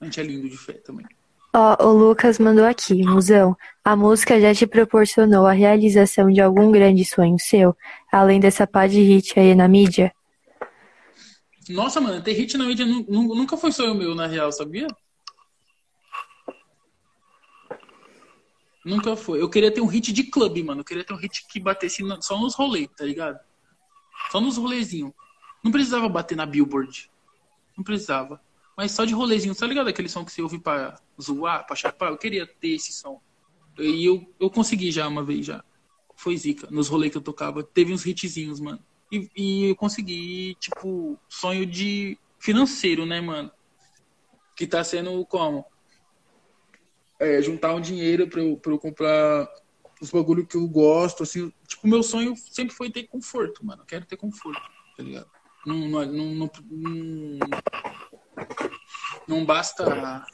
A 0.00 0.04
gente 0.04 0.20
é 0.20 0.22
lindo 0.22 0.48
de 0.48 0.56
fé 0.56 0.74
também. 0.74 1.06
Ó, 1.52 1.84
o 1.84 1.92
Lucas 1.92 2.38
mandou 2.38 2.64
aqui, 2.64 3.02
Musão. 3.02 3.56
A 3.84 3.96
música 3.96 4.40
já 4.40 4.54
te 4.54 4.66
proporcionou 4.66 5.46
a 5.46 5.52
realização 5.52 6.30
de 6.30 6.40
algum 6.40 6.70
grande 6.70 7.04
sonho 7.04 7.36
seu, 7.38 7.76
além 8.12 8.38
dessa 8.38 8.66
pá 8.66 8.86
de 8.86 9.00
hit 9.00 9.38
aí 9.38 9.54
na 9.54 9.66
mídia? 9.66 10.12
Nossa, 11.70 12.00
mano, 12.00 12.22
ter 12.22 12.32
hit 12.32 12.56
na 12.56 12.64
mídia 12.64 12.84
nu- 12.86 13.06
nu- 13.08 13.34
nunca 13.34 13.56
foi 13.56 13.70
sonho 13.72 13.94
meu, 13.94 14.14
na 14.14 14.26
real, 14.26 14.50
sabia? 14.52 14.86
Nunca 18.84 19.14
foi. 19.14 19.40
Eu 19.40 19.48
queria 19.48 19.72
ter 19.72 19.80
um 19.80 19.86
hit 19.86 20.12
de 20.12 20.24
clube, 20.24 20.62
mano. 20.62 20.80
Eu 20.80 20.84
queria 20.84 21.04
ter 21.04 21.12
um 21.12 21.16
hit 21.16 21.46
que 21.48 21.60
batesse 21.60 22.02
só 22.22 22.38
nos 22.38 22.54
rolês, 22.54 22.88
tá 22.96 23.04
ligado? 23.04 23.38
Só 24.32 24.40
nos 24.40 24.56
rolezinhos. 24.56 25.12
Não 25.62 25.70
precisava 25.70 26.08
bater 26.08 26.36
na 26.36 26.46
Billboard. 26.46 27.10
Não 27.76 27.84
precisava. 27.84 28.40
Mas 28.76 28.92
só 28.92 29.04
de 29.04 29.12
rolezinho. 29.12 29.54
Tá 29.54 29.66
ligado 29.66 29.88
aquele 29.88 30.08
som 30.08 30.24
que 30.24 30.32
você 30.32 30.40
ouve 30.40 30.58
pra 30.58 30.98
zoar, 31.20 31.66
pra 31.66 31.76
chapar? 31.76 32.10
Eu 32.10 32.16
queria 32.16 32.46
ter 32.46 32.68
esse 32.68 32.92
som. 32.92 33.20
E 33.78 34.04
eu, 34.06 34.26
eu 34.40 34.48
consegui 34.50 34.90
já 34.90 35.06
uma 35.06 35.22
vez 35.22 35.44
já. 35.44 35.62
Foi 36.16 36.36
zica. 36.36 36.66
Nos 36.70 36.88
rolês 36.88 37.12
que 37.12 37.18
eu 37.18 37.22
tocava. 37.22 37.62
Teve 37.62 37.92
uns 37.92 38.06
hitzinhos, 38.06 38.60
mano. 38.60 38.82
E, 39.10 39.30
e 39.36 39.64
eu 39.70 39.76
consegui, 39.76 40.54
tipo, 40.60 41.18
sonho 41.28 41.66
de 41.66 42.16
financeiro, 42.38 43.04
né, 43.04 43.20
mano? 43.20 43.50
Que 44.56 44.66
tá 44.66 44.84
sendo 44.84 45.24
como? 45.26 45.64
É, 47.18 47.42
juntar 47.42 47.74
um 47.74 47.80
dinheiro 47.80 48.28
pra 48.28 48.40
eu, 48.40 48.56
pra 48.56 48.72
eu 48.72 48.78
comprar 48.78 49.48
os 50.00 50.10
bagulho 50.10 50.46
que 50.46 50.56
eu 50.56 50.66
gosto, 50.68 51.22
assim. 51.22 51.52
Tipo, 51.66 51.86
meu 51.88 52.02
sonho 52.02 52.34
sempre 52.36 52.74
foi 52.74 52.90
ter 52.90 53.06
conforto, 53.08 53.64
mano. 53.64 53.82
Eu 53.82 53.86
quero 53.86 54.06
ter 54.06 54.16
conforto, 54.16 54.62
tá 54.96 55.02
ligado? 55.02 55.28
Não, 55.66 55.76
não, 55.88 56.06
não, 56.06 56.50
não, 56.70 57.38
não, 59.28 59.44
basta. 59.44 60.24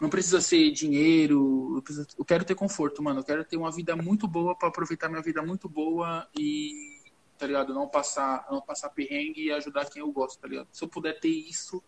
Não 0.00 0.08
precisa 0.08 0.40
ser 0.40 0.72
dinheiro. 0.72 1.74
eu 1.76 1.82
preciso- 1.82 2.08
Eu 2.18 2.24
quero 2.24 2.44
ter 2.44 2.54
conforto, 2.56 3.02
mano. 3.02 3.20
Eu 3.20 3.24
quero 3.24 3.44
ter 3.44 3.56
uma 3.56 3.70
vida 3.70 3.94
muito 3.94 4.26
boa 4.26 4.56
pra 4.56 4.68
aproveitar 4.68 5.08
minha 5.08 5.22
vida 5.22 5.42
muito 5.42 5.68
boa 5.68 6.28
e, 6.36 6.93
tá 7.38 7.46
ligado? 7.46 7.74
Não 7.74 7.88
passar, 7.88 8.46
não 8.50 8.60
passar 8.60 8.90
perrengue 8.90 9.44
e 9.44 9.52
ajudar 9.52 9.86
quem 9.86 10.00
eu 10.00 10.10
gosto, 10.12 10.40
tá 10.40 10.48
ligado? 10.48 10.68
Se 10.72 10.84
eu 10.84 10.88
puder 10.88 11.18
ter 11.18 11.28
isso, 11.28 11.82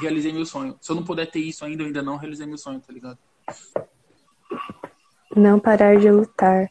realizei 0.00 0.32
meu 0.32 0.46
sonho. 0.46 0.76
Se 0.80 0.90
eu 0.90 0.96
não 0.96 1.04
puder 1.04 1.30
ter 1.30 1.40
isso 1.40 1.64
ainda, 1.64 1.82
eu 1.82 1.86
ainda 1.86 2.02
não 2.02 2.16
realizei 2.16 2.46
meu 2.46 2.58
sonho, 2.58 2.80
tá 2.80 2.92
ligado? 2.92 3.18
Não 5.36 5.58
parar 5.58 5.96
de 5.98 6.10
lutar. 6.10 6.70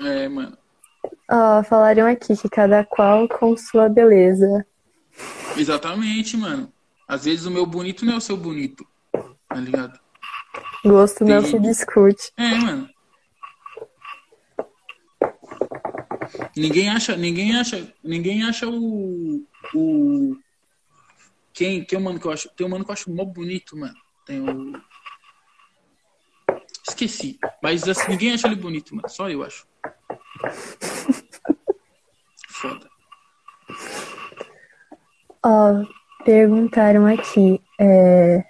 É, 0.00 0.28
mano. 0.28 0.58
Ó, 1.30 1.62
falaram 1.62 2.06
aqui 2.06 2.36
que 2.36 2.48
cada 2.48 2.84
qual 2.84 3.28
com 3.28 3.56
sua 3.56 3.88
beleza. 3.88 4.66
Exatamente, 5.56 6.36
mano. 6.36 6.72
Às 7.06 7.24
vezes 7.24 7.46
o 7.46 7.50
meu 7.50 7.66
bonito 7.66 8.04
não 8.04 8.14
é 8.14 8.16
o 8.16 8.20
seu 8.20 8.36
bonito, 8.36 8.86
tá 9.48 9.56
ligado? 9.56 9.98
Gosto 10.84 11.24
não 11.24 11.42
Sim. 11.42 11.50
se 11.52 11.58
discute. 11.60 12.32
É, 12.36 12.54
mano. 12.56 12.88
Ninguém 16.56 16.88
acha, 16.88 17.16
ninguém 17.16 17.56
acha, 17.56 17.92
ninguém 18.02 18.44
acha 18.44 18.68
o 18.68 19.44
o 19.74 20.36
quem, 21.52 21.84
quem 21.84 21.96
é 21.96 22.00
o 22.00 22.04
mano 22.04 22.18
que 22.18 22.26
eu 22.26 22.32
acho, 22.32 22.48
tem 22.50 22.66
um 22.66 22.70
mano 22.70 22.84
que 22.84 22.90
eu 22.90 22.94
acho 22.94 23.10
mó 23.10 23.24
bonito, 23.24 23.76
mano. 23.76 23.94
Tem 24.26 24.40
o 24.40 24.72
Esqueci, 26.86 27.38
mas 27.62 27.88
assim, 27.88 28.10
ninguém 28.10 28.34
acha 28.34 28.46
ele 28.46 28.56
bonito, 28.56 28.94
mano. 28.94 29.08
Só 29.08 29.30
eu 29.30 29.42
acho. 29.42 29.66
Foda. 32.48 32.88
Ó, 35.42 35.84
perguntaram 36.24 37.06
aqui. 37.06 37.60
É... 37.80 38.44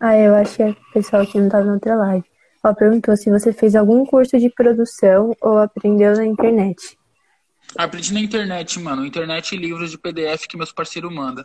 Ah, 0.00 0.16
eu 0.16 0.34
acho 0.34 0.56
que 0.56 0.62
é 0.62 0.70
o 0.70 0.76
pessoal 0.92 1.26
que 1.26 1.38
não 1.38 1.48
tava 1.48 1.64
na 1.64 1.74
outra 1.74 1.94
live. 1.96 2.24
Ó, 2.64 2.74
perguntou 2.74 3.16
se 3.16 3.30
você 3.30 3.52
fez 3.52 3.76
algum 3.76 4.04
curso 4.06 4.38
de 4.38 4.50
produção 4.50 5.36
ou 5.40 5.58
aprendeu 5.58 6.16
na 6.16 6.24
internet. 6.24 6.98
Aprendi 7.76 8.12
na 8.12 8.20
internet, 8.20 8.78
mano. 8.78 9.04
Internet 9.04 9.54
e 9.54 9.58
livros 9.58 9.90
de 9.90 9.98
PDF 9.98 10.46
que 10.46 10.56
meus 10.56 10.72
parceiros 10.72 11.12
mandam. 11.12 11.44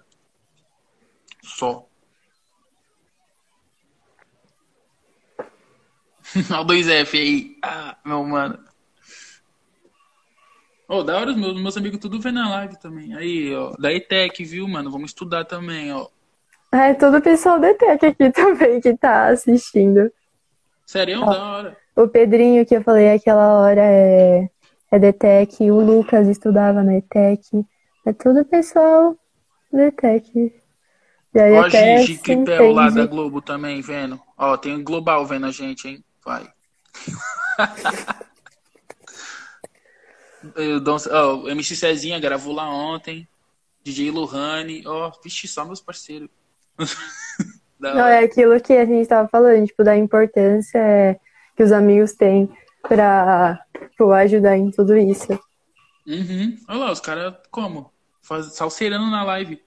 Só. 1.41 1.87
Olha 6.51 6.61
o 6.61 6.65
2F 6.65 7.17
aí. 7.17 7.57
Ah, 7.63 7.97
meu 8.05 8.23
mano. 8.23 8.59
Ô, 10.87 11.03
da 11.03 11.17
hora 11.17 11.31
os 11.31 11.37
meus, 11.37 11.61
meus 11.61 11.77
amigos 11.77 11.99
tudo 11.99 12.19
vendo 12.19 12.39
a 12.39 12.49
live 12.49 12.77
também. 12.77 13.15
Aí, 13.15 13.55
ó. 13.55 13.73
Da 13.79 13.93
ETEC, 13.93 14.43
viu, 14.43 14.67
mano? 14.67 14.91
Vamos 14.91 15.11
estudar 15.11 15.45
também, 15.45 15.91
ó. 15.93 16.07
É, 16.71 16.93
todo 16.93 17.17
o 17.17 17.21
pessoal 17.21 17.59
da 17.59 17.69
ETEC 17.69 18.05
aqui 18.05 18.31
também 18.31 18.79
que 18.81 18.95
tá 18.97 19.27
assistindo. 19.27 20.11
Sério, 20.85 21.21
da 21.21 21.45
hora. 21.45 21.77
O 21.95 22.07
Pedrinho 22.07 22.65
que 22.65 22.75
eu 22.75 22.83
falei 22.83 23.11
aquela 23.11 23.59
hora 23.59 23.81
é, 23.81 24.49
é 24.91 24.99
da 24.99 25.07
ETEC. 25.07 25.71
O 25.71 25.79
Lucas 25.79 26.27
estudava 26.27 26.83
na 26.83 26.97
ETEC. 26.97 27.65
É 28.05 28.13
todo 28.13 28.41
o 28.41 28.45
pessoal 28.45 29.17
da 29.71 29.87
ETEC. 29.87 30.53
Aí 31.33 31.53
Ó, 31.53 31.69
Gigi 31.69 32.17
se 32.17 32.21
Cripel 32.21 32.73
lá 32.73 32.89
da. 32.89 33.05
Globo 33.05 33.41
também, 33.41 33.81
vendo. 33.81 34.19
Ó, 34.37 34.57
tem 34.57 34.75
o 34.75 34.83
Global 34.83 35.25
vendo 35.25 35.45
a 35.45 35.51
gente, 35.51 35.87
hein? 35.87 36.03
Vai. 36.25 36.51
Eu 40.55 40.79
dou- 40.79 40.97
ó, 41.11 41.35
o 41.35 41.49
MC 41.49 41.75
Cezinha 41.75 42.19
gravou 42.19 42.53
lá 42.53 42.67
ontem. 42.67 43.27
DJ 43.83 44.11
Lohane. 44.11 44.83
Ó, 44.85 45.11
vixe, 45.23 45.47
só 45.47 45.63
meus 45.63 45.79
parceiros. 45.79 46.29
Não, 47.79 48.05
é 48.07 48.23
aquilo 48.23 48.59
que 48.61 48.73
a 48.73 48.85
gente 48.85 49.07
tava 49.07 49.27
falando, 49.27 49.65
tipo, 49.65 49.83
da 49.83 49.97
importância 49.97 50.77
é, 50.77 51.19
que 51.55 51.63
os 51.63 51.71
amigos 51.71 52.13
têm 52.13 52.47
pra 52.87 53.59
tipo, 53.89 54.11
ajudar 54.11 54.57
em 54.57 54.71
tudo 54.71 54.97
isso. 54.97 55.31
Uhum. 56.07 56.57
Olha 56.67 56.77
lá, 56.79 56.91
os 56.91 56.99
caras 56.99 57.35
como? 57.49 57.91
Faz, 58.21 58.53
salseirando 58.53 59.09
na 59.09 59.23
live. 59.23 59.61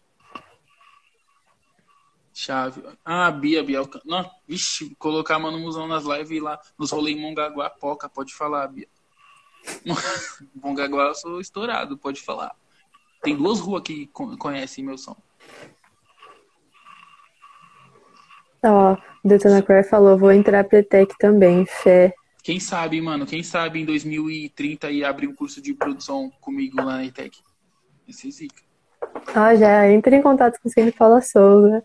Chave. 2.33 2.83
Ah, 3.05 3.31
Bia, 3.31 3.63
Bia. 3.63 3.81
Não, 4.05 4.29
vixe, 4.47 4.95
colocar 4.97 5.39
Mano 5.39 5.59
Musão 5.59 5.87
nas 5.87 6.05
lives 6.05 6.43
lá, 6.43 6.59
nos 6.77 6.91
rolês 6.91 7.17
em 7.17 7.21
Mongaguá, 7.21 7.71
Poca, 7.71 8.09
pode 8.09 8.35
falar, 8.35 8.67
Bia. 8.69 8.89
Mongaguá 10.55 11.05
eu 11.05 11.15
sou 11.15 11.41
estourado, 11.41 11.97
pode 11.97 12.21
falar. 12.21 12.55
Tem 13.23 13.37
duas 13.37 13.61
ruas 13.61 13.83
que 13.83 14.09
con- 14.09 14.37
conhecem 14.37 14.85
meu 14.85 14.99
som. 14.99 15.17
Ó, 18.65 18.95
o 19.23 19.29
Detona 19.29 19.63
Core 19.63 19.85
falou, 19.85 20.19
vou 20.19 20.33
entrar 20.33 20.65
pra 20.65 20.79
ETEC 20.79 21.17
também, 21.19 21.65
fé. 21.67 22.15
Quem 22.45 22.61
sabe, 22.61 23.01
mano, 23.01 23.25
quem 23.25 23.43
sabe 23.43 23.81
em 23.81 23.87
2030 23.87 24.89
aí 24.89 25.03
abrir 25.03 25.27
um 25.27 25.35
curso 25.35 25.63
de 25.63 25.73
produção 25.73 26.31
comigo 26.43 26.77
lá 26.77 26.99
na 26.99 27.07
ETEC. 27.07 27.39
Esse 28.07 28.29
é 28.29 28.31
zica, 28.31 28.63
Ah, 29.35 29.57
já 29.57 29.91
entra 29.91 30.15
em 30.15 30.21
contato 30.21 30.61
com 30.61 30.69
o 30.69 30.71
Sempre 30.71 30.93
Fala 30.93 31.23
Souza, 31.23 31.83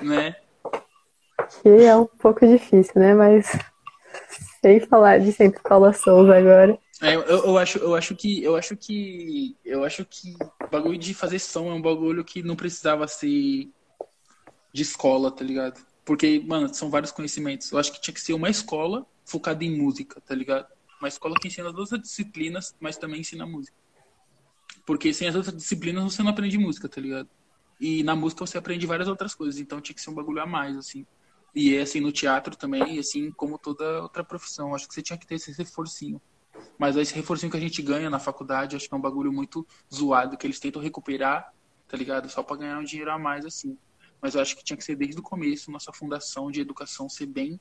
né? 0.00 0.36
que 1.60 1.68
é 1.68 1.96
um 1.96 2.06
pouco 2.06 2.46
difícil, 2.46 2.92
né? 2.94 3.14
Mas 3.14 3.50
sem 4.62 4.78
falar 4.78 5.18
de 5.18 5.32
Sempre 5.32 5.60
Fala 5.68 5.92
Souza 5.92 6.36
agora. 6.36 6.78
É, 7.02 7.16
eu, 7.16 7.22
eu 7.22 7.58
acho, 7.58 7.78
eu 7.78 7.96
acho 7.96 8.14
que, 8.14 8.44
eu 8.44 8.54
acho 8.54 8.76
que, 8.76 9.56
eu 9.64 9.82
acho 9.82 10.04
que 10.04 10.36
bagulho 10.70 10.98
de 10.98 11.14
fazer 11.14 11.40
som 11.40 11.68
é 11.68 11.74
um 11.74 11.82
bagulho 11.82 12.24
que 12.24 12.44
não 12.44 12.54
precisava 12.54 13.08
ser 13.08 13.68
de 14.72 14.82
escola, 14.82 15.32
tá 15.32 15.44
ligado? 15.44 15.84
Porque, 16.06 16.40
mano, 16.46 16.72
são 16.72 16.88
vários 16.88 17.10
conhecimentos. 17.10 17.70
Eu 17.72 17.78
acho 17.78 17.92
que 17.92 18.00
tinha 18.00 18.14
que 18.14 18.20
ser 18.20 18.32
uma 18.32 18.48
escola 18.48 19.04
focada 19.24 19.64
em 19.64 19.76
música, 19.76 20.20
tá 20.20 20.36
ligado? 20.36 20.68
Uma 21.00 21.08
escola 21.08 21.34
que 21.34 21.48
ensina 21.48 21.68
as 21.68 21.74
outras 21.74 22.00
disciplinas, 22.00 22.76
mas 22.78 22.96
também 22.96 23.20
ensina 23.20 23.44
música. 23.44 23.76
Porque 24.86 25.12
sem 25.12 25.26
as 25.26 25.34
outras 25.34 25.56
disciplinas 25.56 26.04
você 26.04 26.22
não 26.22 26.30
aprende 26.30 26.56
música, 26.56 26.88
tá 26.88 27.00
ligado? 27.00 27.28
E 27.80 28.04
na 28.04 28.14
música 28.14 28.46
você 28.46 28.56
aprende 28.56 28.86
várias 28.86 29.08
outras 29.08 29.34
coisas, 29.34 29.60
então 29.60 29.80
tinha 29.80 29.94
que 29.96 30.00
ser 30.00 30.10
um 30.10 30.14
bagulho 30.14 30.40
a 30.40 30.46
mais, 30.46 30.76
assim. 30.76 31.04
E 31.52 31.74
é 31.74 31.82
assim 31.82 32.00
no 32.00 32.12
teatro 32.12 32.54
também, 32.54 33.00
assim 33.00 33.32
como 33.32 33.58
toda 33.58 34.00
outra 34.00 34.22
profissão. 34.22 34.76
Acho 34.76 34.86
que 34.86 34.94
você 34.94 35.02
tinha 35.02 35.18
que 35.18 35.26
ter 35.26 35.34
esse 35.34 35.50
reforcinho. 35.50 36.22
Mas 36.78 36.96
esse 36.96 37.14
reforcinho 37.14 37.50
que 37.50 37.56
a 37.56 37.60
gente 37.60 37.82
ganha 37.82 38.08
na 38.08 38.20
faculdade, 38.20 38.76
acho 38.76 38.88
que 38.88 38.94
é 38.94 38.96
um 38.96 39.00
bagulho 39.00 39.32
muito 39.32 39.66
zoado, 39.92 40.36
que 40.36 40.46
eles 40.46 40.60
tentam 40.60 40.80
recuperar, 40.80 41.52
tá 41.88 41.96
ligado? 41.96 42.28
Só 42.30 42.44
pra 42.44 42.56
ganhar 42.56 42.78
um 42.78 42.84
dinheiro 42.84 43.10
a 43.10 43.18
mais, 43.18 43.44
assim. 43.44 43.76
Mas 44.20 44.34
eu 44.34 44.40
acho 44.40 44.56
que 44.56 44.64
tinha 44.64 44.76
que 44.76 44.84
ser 44.84 44.96
desde 44.96 45.20
o 45.20 45.22
começo, 45.22 45.70
nossa 45.70 45.92
fundação 45.92 46.50
de 46.50 46.60
educação 46.60 47.08
ser 47.08 47.26
bem 47.26 47.60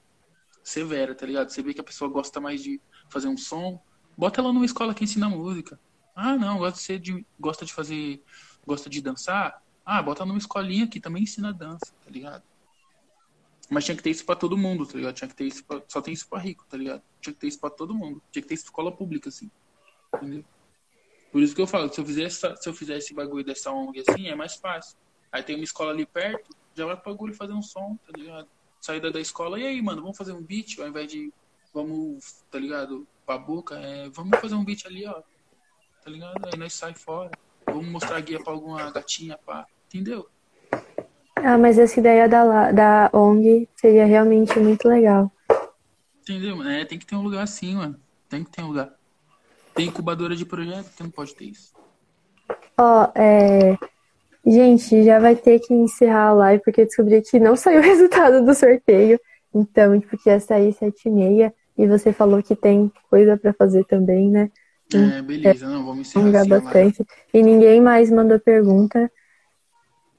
severa, 0.63 1.13
tá 1.13 1.25
ligado? 1.25 1.49
Você 1.49 1.61
vê 1.61 1.73
que 1.73 1.81
a 1.81 1.83
pessoa 1.83 2.09
gosta 2.09 2.41
mais 2.41 2.63
de 2.63 2.81
fazer 3.09 3.27
um 3.27 3.37
som, 3.37 3.81
bota 4.17 4.41
ela 4.41 4.51
numa 4.51 4.65
escola 4.65 4.93
que 4.93 5.03
ensina 5.03 5.29
música. 5.29 5.79
Ah, 6.15 6.35
não, 6.37 6.57
gosta 6.57 6.77
de, 6.77 6.83
ser 6.83 6.99
de, 6.99 7.25
gosta 7.39 7.65
de 7.65 7.73
fazer, 7.73 8.23
gosta 8.65 8.89
de 8.89 9.01
dançar. 9.01 9.61
Ah, 9.85 10.01
bota 10.01 10.25
numa 10.25 10.37
escolinha 10.37 10.87
que 10.87 10.99
também 10.99 11.23
ensina 11.23 11.53
dança, 11.53 11.93
tá 12.03 12.09
ligado? 12.09 12.43
Mas 13.69 13.85
tinha 13.85 13.97
que 13.97 14.03
ter 14.03 14.11
isso 14.11 14.25
pra 14.25 14.35
todo 14.35 14.57
mundo, 14.57 14.85
tá 14.85 14.97
ligado? 14.97 15.15
Tinha 15.15 15.27
que 15.27 15.35
ter 15.35 15.45
isso 15.45 15.63
pra... 15.65 15.81
Só 15.87 16.01
tem 16.01 16.13
isso 16.13 16.27
pra 16.27 16.39
rico, 16.39 16.65
tá 16.69 16.77
ligado? 16.77 17.01
Tinha 17.19 17.33
que 17.33 17.39
ter 17.39 17.47
isso 17.47 17.59
pra 17.59 17.69
todo 17.69 17.93
mundo. 17.93 18.21
Tinha 18.31 18.41
que 18.41 18.47
ter 18.47 18.53
escola 18.53 18.95
pública, 18.95 19.29
assim. 19.29 19.49
Entendeu? 20.15 20.45
Por 21.31 21.41
isso 21.41 21.53
que 21.53 21.61
eu 21.61 21.67
falo, 21.67 21.91
se 21.91 21.99
eu 21.99 22.05
fizer, 22.05 22.29
se 22.29 22.47
eu 22.65 22.73
fizer 22.73 22.97
esse 22.97 23.13
bagulho 23.13 23.43
dessa 23.43 23.71
ONG 23.71 24.03
assim, 24.07 24.27
é 24.27 24.35
mais 24.35 24.55
fácil. 24.55 24.97
Aí 25.31 25.43
tem 25.43 25.55
uma 25.55 25.63
escola 25.63 25.91
ali 25.91 26.05
perto, 26.05 26.55
já 26.73 26.85
vai 26.85 26.95
pro 26.95 27.11
bagulho 27.11 27.33
fazer 27.33 27.53
um 27.53 27.61
som, 27.61 27.97
tá 28.05 28.17
ligado? 28.17 28.47
Saída 28.79 29.11
da 29.11 29.19
escola, 29.19 29.59
e 29.59 29.65
aí, 29.65 29.81
mano, 29.81 30.01
vamos 30.01 30.17
fazer 30.17 30.33
um 30.33 30.41
beat 30.41 30.79
ao 30.79 30.87
invés 30.87 31.11
de 31.11 31.33
vamos, 31.73 32.43
tá 32.49 32.57
ligado? 32.57 33.05
Pra 33.25 33.37
boca, 33.37 33.75
é, 33.75 34.09
vamos 34.09 34.39
fazer 34.39 34.55
um 34.55 34.63
beat 34.63 34.85
ali, 34.85 35.05
ó. 35.05 35.21
Tá 36.03 36.11
ligado? 36.11 36.45
Aí 36.45 36.57
nós 36.57 36.73
sai 36.73 36.93
fora. 36.93 37.31
Vamos 37.65 37.87
mostrar 37.87 38.17
a 38.17 38.21
guia 38.21 38.41
pra 38.41 38.53
alguma 38.53 38.91
gatinha, 38.91 39.37
pá. 39.45 39.65
Entendeu? 39.87 40.29
Ah, 41.35 41.57
mas 41.57 41.77
essa 41.77 41.99
ideia 41.99 42.29
da, 42.29 42.71
da 42.71 43.09
ONG 43.11 43.67
seria 43.75 44.05
realmente 44.05 44.57
muito 44.59 44.87
legal. 44.87 45.31
Entendeu? 46.21 46.55
mano? 46.57 46.69
É, 46.69 46.85
tem 46.85 46.97
que 46.97 47.05
ter 47.05 47.15
um 47.15 47.21
lugar 47.21 47.43
assim, 47.43 47.75
mano. 47.75 47.99
Tem 48.29 48.43
que 48.43 48.51
ter 48.51 48.63
um 48.63 48.67
lugar. 48.67 48.93
Tem 49.73 49.87
incubadora 49.87 50.35
de 50.35 50.45
projeto 50.45 50.95
que 50.95 51.03
não 51.03 51.09
pode 51.09 51.35
ter 51.35 51.45
isso. 51.45 51.73
Ó, 52.77 53.11
é... 53.13 53.77
Gente, 54.45 55.03
já 55.03 55.19
vai 55.19 55.35
ter 55.35 55.59
que 55.59 55.73
encerrar 55.73 56.27
a 56.27 56.33
live, 56.33 56.63
porque 56.63 56.81
eu 56.81 56.85
descobri 56.85 57.21
que 57.21 57.39
não 57.39 57.55
saiu 57.57 57.79
o 57.79 57.83
resultado 57.83 58.45
do 58.45 58.53
sorteio. 58.53 59.19
Então, 59.53 59.99
tipo, 59.99 60.17
que 60.17 60.29
ia 60.29 60.39
sair 60.39 60.73
sete 60.73 61.07
e 61.07 61.11
meia. 61.11 61.53
E 61.77 61.87
você 61.87 62.13
falou 62.13 62.41
que 62.43 62.55
tem 62.55 62.91
coisa 63.09 63.35
pra 63.37 63.53
fazer 63.53 63.83
também, 63.85 64.29
né? 64.29 64.49
É, 64.93 65.21
beleza. 65.21 65.67
Não, 65.67 65.83
vamos 65.83 66.07
encerrar 66.07 66.41
assim 66.41 66.49
bastante. 66.49 67.05
E 67.33 67.41
ninguém 67.41 67.81
mais 67.81 68.11
mandou 68.11 68.39
pergunta. 68.39 69.11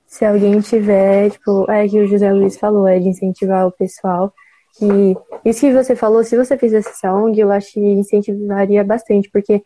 Se 0.06 0.24
alguém 0.24 0.60
tiver, 0.60 1.30
tipo, 1.30 1.70
é 1.70 1.86
que 1.88 1.98
o 1.98 2.06
José 2.06 2.32
Luiz 2.32 2.58
falou, 2.58 2.86
é 2.86 2.98
de 2.98 3.08
incentivar 3.08 3.66
o 3.66 3.72
pessoal. 3.72 4.32
Que 4.78 5.16
isso 5.44 5.60
que 5.60 5.72
você 5.72 5.96
falou, 5.96 6.22
se 6.24 6.36
você 6.36 6.56
fizesse 6.58 6.88
essa 6.88 7.12
ONG, 7.12 7.40
eu 7.40 7.50
acho 7.50 7.72
que 7.72 7.80
incentivaria 7.80 8.84
bastante, 8.84 9.30
porque 9.30 9.62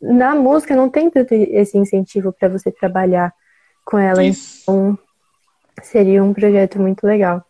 na 0.00 0.34
música 0.34 0.74
não 0.74 0.88
tem 0.88 1.10
tanto 1.10 1.32
esse 1.34 1.76
incentivo 1.78 2.32
para 2.32 2.48
você 2.48 2.70
trabalhar 2.70 3.32
com 3.88 3.96
ela. 3.96 4.22
Isso. 4.22 4.60
Então, 4.62 4.98
seria 5.82 6.22
um 6.22 6.34
projeto 6.34 6.78
muito 6.78 7.06
legal. 7.06 7.42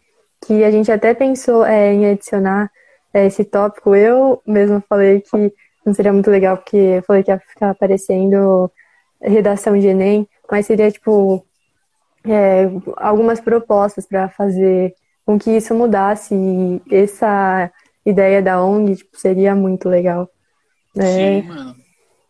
Que 0.47 0.63
a 0.63 0.71
gente 0.71 0.91
até 0.93 1.13
pensou 1.13 1.65
é, 1.65 1.93
em 1.93 2.07
adicionar 2.07 2.71
é, 3.13 3.27
esse 3.27 3.45
tópico. 3.45 3.95
Eu 3.95 4.41
mesmo 4.47 4.81
falei 4.89 5.21
que 5.21 5.53
não 5.85 5.93
seria 5.93 6.13
muito 6.13 6.31
legal, 6.31 6.57
porque 6.57 6.77
eu 6.77 7.03
falei 7.03 7.25
que 7.25 7.33
ia 7.33 7.41
ficar 7.41 7.71
aparecendo 7.71 8.71
redação 9.21 9.77
de 9.77 9.89
Enem, 9.89 10.29
mas 10.49 10.67
seria 10.67 10.93
tipo 10.93 11.45
é, 12.25 12.71
algumas 12.97 13.41
propostas 13.41 14.07
para 14.07 14.29
fazer 14.29 14.95
com 15.27 15.37
que 15.37 15.51
isso 15.51 15.75
mudasse. 15.75 16.37
E 16.37 16.81
essa 16.95 17.69
ideia 18.07 18.41
da 18.41 18.63
ONG 18.63 18.95
tipo, 18.95 19.19
seria 19.19 19.57
muito 19.57 19.89
legal. 19.89 20.31
né? 20.95 21.43
Sim, 21.43 21.49
mano. 21.49 21.77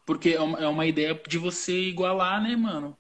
Porque 0.07 0.31
é 0.31 0.41
uma, 0.41 0.59
é 0.59 0.67
uma 0.67 0.87
ideia 0.87 1.21
de 1.29 1.37
você 1.37 1.73
igualar, 1.73 2.43
né, 2.43 2.57
mano? 2.57 2.97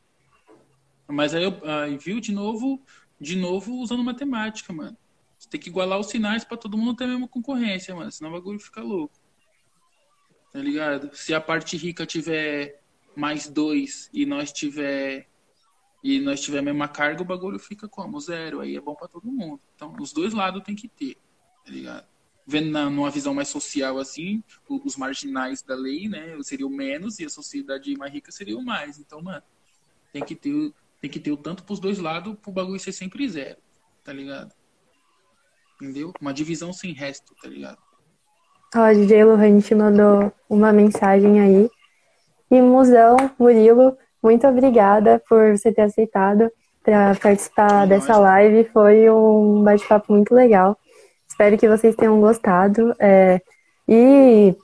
Mas 1.08 1.34
aí 1.34 1.44
eu 1.44 1.60
aí, 1.64 1.96
viu 1.96 2.20
de 2.20 2.32
novo, 2.32 2.82
de 3.20 3.36
novo 3.36 3.74
usando 3.80 4.04
matemática, 4.04 4.72
mano. 4.72 4.96
Você 5.38 5.48
tem 5.48 5.60
que 5.60 5.68
igualar 5.68 5.98
os 5.98 6.08
sinais 6.08 6.44
pra 6.44 6.56
todo 6.56 6.76
mundo 6.76 6.96
ter 6.96 7.04
a 7.04 7.08
mesma 7.08 7.28
concorrência, 7.28 7.94
mano. 7.94 8.10
Senão 8.12 8.30
o 8.30 8.34
bagulho 8.34 8.58
fica 8.58 8.82
louco. 8.82 9.18
Tá 10.52 10.58
ligado? 10.58 11.14
Se 11.14 11.32
a 11.32 11.40
parte 11.40 11.76
rica 11.76 12.04
tiver 12.04 12.82
mais 13.16 13.48
dois 13.48 14.10
e 14.12 14.26
nós 14.26 14.52
tiver 14.52 15.28
e 16.02 16.20
nós 16.20 16.40
tiver 16.40 16.58
a 16.58 16.62
mesma 16.62 16.86
carga, 16.88 17.22
o 17.22 17.24
bagulho 17.24 17.58
fica 17.58 17.88
como? 17.88 18.20
Zero. 18.20 18.60
Aí 18.60 18.76
é 18.76 18.80
bom 18.80 18.94
pra 18.94 19.08
todo 19.08 19.30
mundo. 19.30 19.60
Então, 19.74 19.94
os 20.00 20.12
dois 20.12 20.32
lados 20.32 20.62
tem 20.62 20.74
que 20.74 20.88
ter, 20.88 21.16
tá 21.64 21.70
ligado? 21.70 22.06
Vendo 22.46 22.70
na, 22.70 22.88
numa 22.88 23.10
visão 23.10 23.34
mais 23.34 23.48
social 23.48 23.98
assim, 23.98 24.42
os 24.68 24.96
marginais 24.96 25.62
da 25.62 25.74
lei, 25.74 26.08
né, 26.08 26.34
seria 26.42 26.66
o 26.66 26.70
menos 26.70 27.18
e 27.18 27.24
a 27.24 27.28
sociedade 27.28 27.94
mais 27.96 28.12
rica 28.12 28.32
seria 28.32 28.56
o 28.56 28.64
mais. 28.64 28.98
Então, 28.98 29.20
mano, 29.20 29.42
tem 30.12 30.24
que 30.24 30.34
ter, 30.34 30.72
tem 31.00 31.10
que 31.10 31.20
ter 31.20 31.30
o 31.32 31.36
tanto 31.36 31.62
pros 31.64 31.80
dois 31.80 31.98
lados 31.98 32.34
pro 32.42 32.52
bagulho 32.52 32.78
ser 32.80 32.92
sempre 32.92 33.28
zero, 33.28 33.56
tá 34.04 34.12
ligado? 34.12 34.52
Entendeu? 35.80 36.12
Uma 36.20 36.32
divisão 36.34 36.72
sem 36.72 36.92
resto, 36.92 37.34
tá 37.40 37.48
ligado? 37.48 37.78
Ó, 38.74 38.92
DJ 38.92 39.24
Lohan 39.24 39.60
te 39.60 39.74
mandou 39.74 40.32
uma 40.48 40.72
mensagem 40.72 41.40
aí. 41.40 41.70
E 42.50 42.60
Musão, 42.60 43.16
Murilo, 43.38 43.96
muito 44.22 44.46
obrigada 44.46 45.22
por 45.28 45.56
você 45.56 45.72
ter 45.72 45.82
aceitado 45.82 46.50
para 46.82 47.14
participar 47.14 47.84
É 47.84 47.86
dessa 47.86 48.14
nóis. 48.14 48.22
live. 48.24 48.70
Foi 48.72 49.08
um 49.10 49.62
bate-papo 49.62 50.12
muito 50.12 50.34
legal. 50.34 50.76
Espero 51.28 51.56
que 51.56 51.68
vocês 51.68 51.94
tenham 51.94 52.20
gostado 52.20 52.94
é, 52.98 53.40
e 53.86 54.56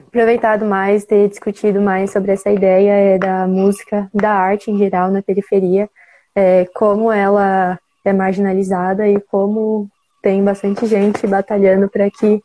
aproveitado 0.00 0.64
mais, 0.64 1.04
ter 1.04 1.28
discutido 1.28 1.80
mais 1.80 2.10
sobre 2.10 2.32
essa 2.32 2.50
ideia 2.50 2.92
é, 2.92 3.18
da 3.18 3.46
música, 3.46 4.08
da 4.12 4.32
arte 4.32 4.70
em 4.70 4.78
geral 4.78 5.10
na 5.10 5.22
periferia, 5.22 5.88
é, 6.34 6.66
como 6.74 7.10
ela 7.10 7.78
é 8.04 8.12
marginalizada 8.12 9.08
e 9.08 9.20
como 9.20 9.88
tem 10.22 10.42
bastante 10.42 10.86
gente 10.86 11.26
batalhando 11.26 11.88
para 11.88 12.10
que 12.10 12.40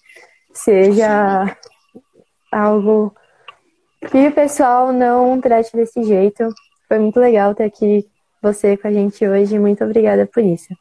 seja 0.53 1.55
algo 2.51 3.13
que 4.09 4.27
o 4.27 4.31
pessoal 4.31 4.91
não 4.91 5.39
trate 5.39 5.75
desse 5.75 6.03
jeito. 6.03 6.47
Foi 6.87 6.99
muito 6.99 7.19
legal 7.19 7.53
ter 7.53 7.65
aqui 7.65 8.05
você 8.41 8.77
com 8.77 8.87
a 8.87 8.91
gente 8.91 9.27
hoje. 9.27 9.59
Muito 9.59 9.83
obrigada 9.83 10.25
por 10.25 10.43
isso. 10.43 10.73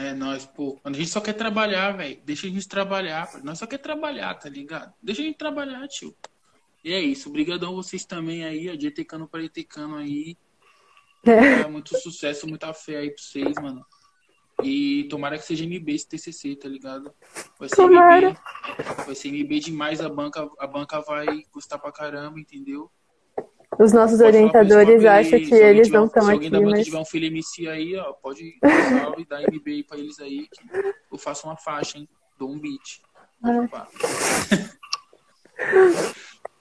É, 0.00 0.14
nós, 0.14 0.46
pô, 0.46 0.78
quando 0.82 0.94
a 0.94 0.98
gente 0.98 1.10
só 1.10 1.20
quer 1.20 1.34
trabalhar, 1.34 1.92
velho, 1.92 2.18
deixa 2.24 2.46
a 2.46 2.50
gente 2.50 2.66
trabalhar. 2.66 3.28
Nós 3.44 3.58
só 3.58 3.66
quer 3.66 3.76
trabalhar, 3.76 4.32
tá 4.32 4.48
ligado? 4.48 4.94
Deixa 5.02 5.20
a 5.20 5.24
gente 5.26 5.36
trabalhar, 5.36 5.86
tio. 5.88 6.16
E 6.82 6.90
é 6.90 6.98
isso. 6.98 7.28
Obrigadão 7.28 7.74
vocês 7.74 8.06
também 8.06 8.42
aí, 8.42 8.70
ó, 8.70 8.74
de 8.74 8.86
Etecano 8.86 9.28
para 9.28 9.44
Etecano 9.44 9.96
aí. 9.96 10.38
É. 11.22 11.68
Muito 11.68 12.00
sucesso, 12.00 12.46
muita 12.48 12.72
fé 12.72 12.96
aí 12.96 13.10
pra 13.10 13.22
vocês, 13.22 13.54
mano. 13.60 13.84
E 14.62 15.04
tomara 15.10 15.36
que 15.36 15.44
seja 15.44 15.66
MB 15.66 15.92
esse 15.92 16.08
TCC, 16.08 16.56
tá 16.56 16.66
ligado? 16.66 17.14
Vai 17.58 17.68
ser 17.68 17.76
tomara. 17.76 18.30
MB. 18.30 19.04
Vai 19.04 19.14
ser 19.14 19.28
MB 19.28 19.60
demais, 19.60 20.00
a 20.00 20.08
banca, 20.08 20.48
a 20.58 20.66
banca 20.66 20.98
vai 21.02 21.42
custar 21.50 21.78
pra 21.78 21.92
caramba, 21.92 22.40
entendeu? 22.40 22.90
Os 23.78 23.92
nossos 23.92 24.20
orientadores 24.20 25.04
acham 25.04 25.38
que 25.38 25.54
eles 25.54 25.88
não 25.90 26.06
estão 26.06 26.28
aqui. 26.28 26.30
Se 26.30 26.46
alguém 26.46 26.50
da 26.50 26.58
banca 26.58 26.70
mas... 26.70 26.84
tiver 26.84 26.98
um 26.98 27.04
filho 27.04 27.26
MC 27.26 27.68
aí, 27.68 27.96
ó, 27.96 28.12
pode 28.12 28.58
e 29.18 29.24
dar 29.24 29.40
MB 29.42 29.62
aí 29.66 29.84
pra 29.84 29.98
eles 29.98 30.18
aí, 30.18 30.48
que 30.48 30.60
eu 31.10 31.18
faço 31.18 31.46
uma 31.46 31.56
faixa, 31.56 31.98
hein? 31.98 32.08
Dou 32.38 32.50
um 32.50 32.58
beat. 32.58 33.00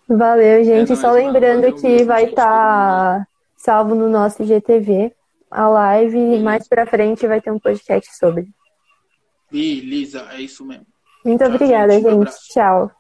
Valeu, 0.08 0.64
gente. 0.64 0.94
É 0.94 0.96
Só 0.96 1.12
lembrando 1.12 1.62
valeu, 1.62 1.76
que 1.76 2.04
vai 2.04 2.26
estar 2.26 2.46
tá 2.46 3.28
salvo 3.56 3.94
no 3.94 4.10
nosso 4.10 4.42
IGTV 4.44 5.14
a 5.52 5.68
live 5.68 6.18
e 6.18 6.40
mais 6.40 6.68
pra 6.68 6.86
frente 6.86 7.28
vai 7.28 7.42
ter 7.42 7.52
um 7.52 7.60
podcast 7.60 8.16
sobre. 8.16 8.48
Beleza, 9.52 10.28
é 10.32 10.42
isso 10.42 10.66
mesmo. 10.66 10.86
Muito 11.26 11.44
Tchau, 11.44 11.54
obrigada, 11.54 11.94
gente. 11.94 12.08
Um 12.08 12.26
Tchau. 12.26 12.92